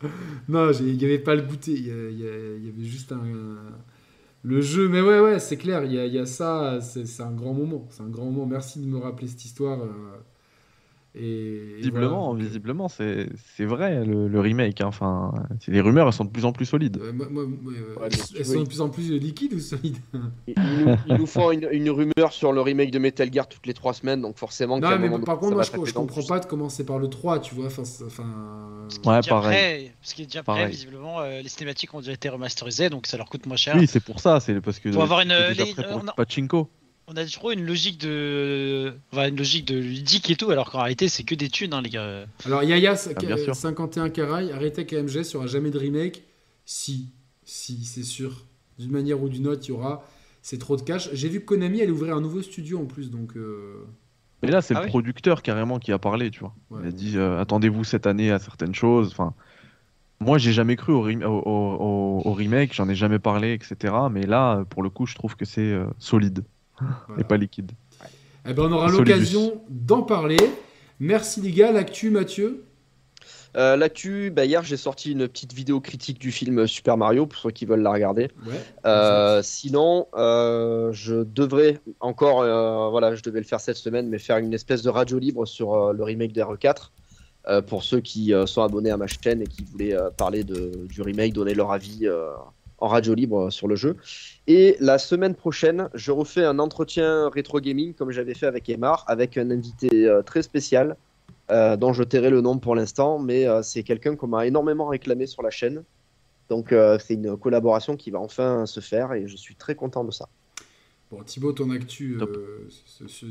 [0.48, 1.88] Non, il n'y avait pas le goûter, il y,
[2.22, 3.22] y avait juste un.
[4.42, 7.54] Le jeu, mais ouais, ouais, c'est clair, il y a, ça, c'est c'est un grand
[7.54, 7.86] moment.
[7.90, 8.46] C'est un grand moment.
[8.46, 9.82] Merci de me rappeler cette histoire.
[9.82, 9.88] euh,
[11.14, 12.44] et, Visiblement, voilà.
[12.44, 14.80] visiblement, c'est c'est vrai le, le remake.
[14.80, 14.86] hein.
[14.86, 15.32] Enfin,
[15.66, 16.98] les rumeurs elles sont de plus en plus solides.
[17.02, 18.08] Euh, moi- moi- moi, euh, Ouais,
[18.38, 19.96] elles sont de plus en plus liquides ou solides?
[20.46, 23.66] Ils nous, ils nous font une, une rumeur sur le remake de Metal Gear toutes
[23.66, 24.78] les trois semaines, donc forcément.
[24.78, 27.08] Non, un mais moment par contre, moi, je, je comprends pas de commencer par le
[27.08, 27.66] 3, tu vois.
[27.66, 28.24] Enfin, enfin,
[29.04, 29.50] Ouais, Déjà pareil.
[29.86, 30.70] prêt, parce qu'il est déjà prêt, Pareil.
[30.70, 33.74] visiblement, euh, les cinématiques ont déjà été remasterisées, donc ça leur coûte moins cher.
[33.78, 34.40] Oui, c'est pour ça.
[34.40, 36.68] C'est parce que Faut avoir une- les- prêt pour on pachinko.
[37.12, 40.78] On a trop une logique de, enfin, une logique de ludique et tout, alors qu'en
[40.78, 42.24] réalité c'est que des thunes, hein, les gars.
[42.46, 43.56] Alors, Yaya Ah, bien sûr.
[43.56, 46.22] 51 Caraï, arrêtez il n'y aura jamais de remake.
[46.64, 47.06] Si,
[47.44, 48.44] si, c'est sûr.
[48.78, 50.04] D'une manière ou d'une autre, il y aura.
[50.40, 51.10] C'est trop de cash.
[51.12, 53.36] J'ai vu que Konami allait ouvrir un nouveau studio en plus, donc.
[53.36, 53.84] euh,
[54.44, 54.90] Mais là, c'est Ah le oui.
[54.90, 56.54] producteur carrément qui a parlé, tu vois.
[56.70, 56.80] ouais.
[56.84, 59.08] Il a dit euh, attendez-vous cette année à certaines choses.
[59.10, 59.34] Enfin,
[60.20, 63.92] moi, j'ai jamais cru au, rem- au- au- au remake, j'en ai jamais parlé, etc.
[64.12, 66.44] Mais là, pour le coup, je trouve que c'est euh, solide
[67.08, 67.20] Voilà.
[67.20, 67.72] et pas liquide.
[68.48, 70.38] Eh ben, on aura l'occasion d'en parler.
[70.98, 72.64] Merci les gars, l'actu Mathieu.
[73.56, 77.40] Euh, L'actu, bah, hier j'ai sorti une petite vidéo critique du film Super Mario pour
[77.40, 78.28] ceux qui veulent la regarder.
[78.46, 78.54] Ouais.
[78.86, 84.18] Euh, sinon, euh, je devrais encore, euh, voilà, je devais le faire cette semaine, mais
[84.18, 86.90] faire une espèce de radio libre sur euh, le remake de RE4
[87.48, 90.44] euh, pour ceux qui euh, sont abonnés à ma chaîne et qui voulaient euh, parler
[90.44, 92.28] de, du remake, donner leur avis euh,
[92.80, 93.96] en radio libre euh, sur le jeu.
[94.46, 99.04] Et la semaine prochaine, je refais un entretien rétro gaming comme j'avais fait avec Emar,
[99.06, 100.96] avec un invité euh, très spécial.
[101.50, 104.86] euh, dont je tairai le nom pour l'instant, mais euh, c'est quelqu'un qu'on m'a énormément
[104.86, 105.82] réclamé sur la chaîne.
[106.48, 110.04] Donc euh, c'est une collaboration qui va enfin se faire et je suis très content
[110.04, 110.28] de ça.
[111.10, 112.68] Bon, Thibaut, ton actu, euh,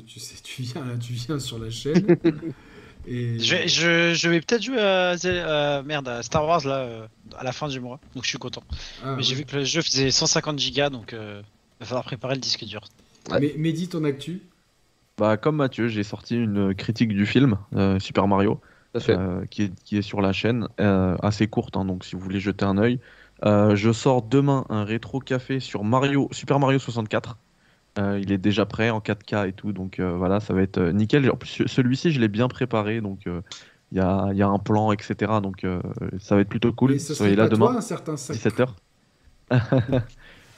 [0.06, 2.18] tu sais, tu viens, tu viens sur la chaîne.
[3.08, 3.40] et...
[3.40, 7.08] Je vais, je, je vais peut-être jouer à, euh, merde, à Star Wars là, euh,
[7.38, 8.64] à la fin du mois, donc je suis content.
[9.04, 11.42] Ah, Mais j'ai vu que le jeu faisait 150 gigas, donc euh,
[11.80, 12.82] va falloir préparer le disque dur.
[13.30, 13.40] Ouais.
[13.40, 14.42] Mais Mehdi, ton actu?
[15.18, 18.62] Bah, comme Mathieu, j'ai sorti une critique du film euh, Super Mario.
[19.10, 22.22] Euh, qui, est, qui est sur la chaîne, euh, assez courte, hein, donc si vous
[22.22, 23.00] voulez jeter un œil.
[23.46, 27.38] Euh, je sors demain un rétro café sur Mario, Super Mario 64.
[27.98, 30.78] Euh, il est déjà prêt en 4K et tout, donc euh, voilà, ça va être
[30.78, 31.30] euh, nickel.
[31.30, 33.42] En plus, celui-ci, je l'ai bien préparé, donc euh,
[33.92, 35.16] il y, a, il y a un plan, etc.
[35.42, 35.82] Donc euh,
[36.20, 37.00] ça va être plutôt cool.
[37.00, 38.70] Ce Soyez là demain, toi, un certain sac 17h.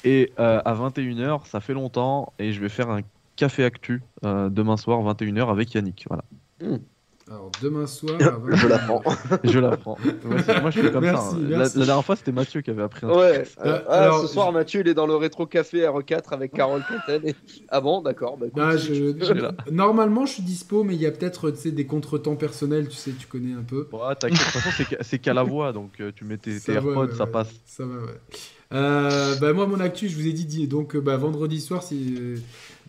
[0.03, 3.01] et euh, à 21h, ça fait longtemps, et je vais faire un
[3.37, 6.05] café actu euh, demain soir, 21h, avec Yannick.
[6.09, 6.23] Voilà.
[7.29, 8.15] Alors demain soir.
[8.21, 8.55] à 20.
[8.55, 9.03] Je la prends.
[9.43, 9.97] Je la prends.
[10.25, 11.35] Moi, c'est- moi, je fais comme Merci, ça.
[11.35, 11.39] hein.
[11.49, 11.79] La- merci.
[11.79, 13.09] La, dernière fois, c'était Mathieu qui avait appris un.
[13.09, 13.15] Ouais.
[13.15, 16.51] Euh, euh, ah, alors, ce soir, Mathieu, il est dans le rétro café R4 avec
[16.53, 17.27] Carole Fontaine.
[17.29, 17.35] et-
[17.69, 18.37] Ah bon, d'accord.
[18.37, 21.71] Bah, Bah, je- je- normalement, je suis dispo, mais il y a peut-être tu sais,
[21.71, 23.87] des contretemps personnels, tu sais, tu connais un peu.
[23.91, 26.59] Ouais, t'inquiète, de toute façon, c'est qu'à- c'est la voix, donc euh, tu mets tes,
[26.59, 27.49] tes va, AirPods, ouais, ça ouais, passe.
[27.65, 28.19] Ça va, ouais.
[28.73, 32.37] Euh, bah, moi, mon actu, je vous ai dit, donc bah, vendredi soir, euh,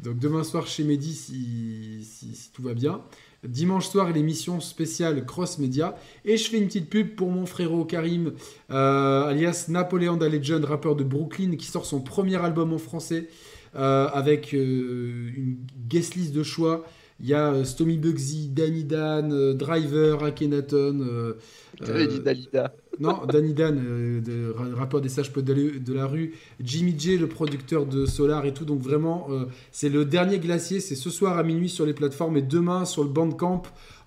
[0.03, 3.01] donc demain soir chez Mehdi, si, si, si tout va bien.
[3.47, 5.97] Dimanche soir, l'émission spéciale Cross Media.
[6.25, 8.33] Et je fais une petite pub pour mon frérot Karim,
[8.71, 13.29] euh, alias Napoléon da Legend, rappeur de Brooklyn, qui sort son premier album en français
[13.75, 15.57] euh, avec euh, une
[15.89, 16.85] guest list de choix.
[17.21, 21.01] Il y a Stomy Bugsy, Danny Dan, Driver, Akhenaton.
[21.01, 22.75] euh, Dalida.
[23.03, 26.33] Non, Danny Dan, euh, rappeur des sages potes de la- rue.
[26.63, 28.65] Jimmy J, le producteur de Solar et tout.
[28.65, 30.81] Donc vraiment, euh, c'est le dernier glacier.
[30.81, 33.63] C'est ce soir à minuit sur les plateformes et demain sur le Bandcamp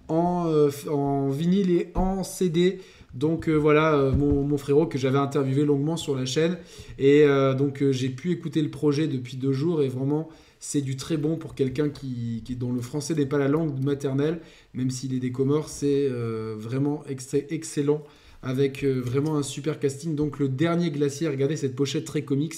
[0.07, 0.69] en, euh,
[1.31, 2.79] vinyle et en CD.
[3.13, 6.57] Donc euh, voilà, mon, frérot que j'avais interviewé longuement sur la chaîne.
[6.99, 7.25] Et
[7.57, 11.35] donc j'ai pu écouter le projet depuis deux jours et vraiment c'est du très bon
[11.37, 14.39] pour quelqu'un qui, dont le français n'est pas la langue maternelle,
[14.73, 16.09] même s'il est des Comores, c'est
[16.57, 18.01] vraiment ex- excellent
[18.45, 20.15] avec euh, vraiment un super casting.
[20.15, 22.55] Donc le dernier glacier, regardez cette pochette très comics.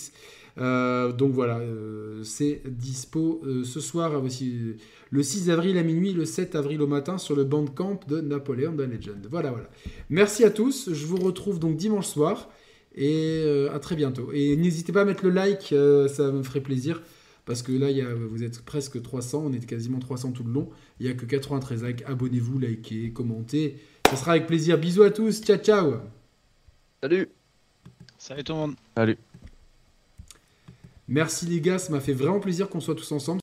[0.60, 4.78] Euh, donc voilà, euh, c'est dispo ce soir aussi euh,
[5.12, 8.74] le 6 avril à minuit, le 7 avril au matin sur le Bandcamp de Napoléon
[8.74, 9.28] the Legend.
[9.30, 9.70] Voilà, voilà.
[10.10, 10.92] Merci à tous.
[10.92, 12.50] Je vous retrouve donc dimanche soir
[12.96, 14.32] et à très bientôt.
[14.34, 15.74] Et n'hésitez pas à mettre le like,
[16.10, 17.02] ça me ferait plaisir.
[17.46, 20.70] Parce que là, y vous êtes presque 300, on est quasiment 300 tout le long.
[21.00, 22.04] Il n'y a que 93 likes.
[22.06, 23.78] Abonnez-vous, likez, commentez.
[24.10, 24.78] Ce sera avec plaisir.
[24.78, 25.42] Bisous à tous.
[25.42, 25.94] Ciao, ciao.
[27.02, 27.30] Salut.
[28.18, 28.76] Salut tout le monde.
[28.96, 29.18] Allez.
[31.08, 33.36] Merci les gars, ça m'a fait vraiment plaisir qu'on soit tous ensemble.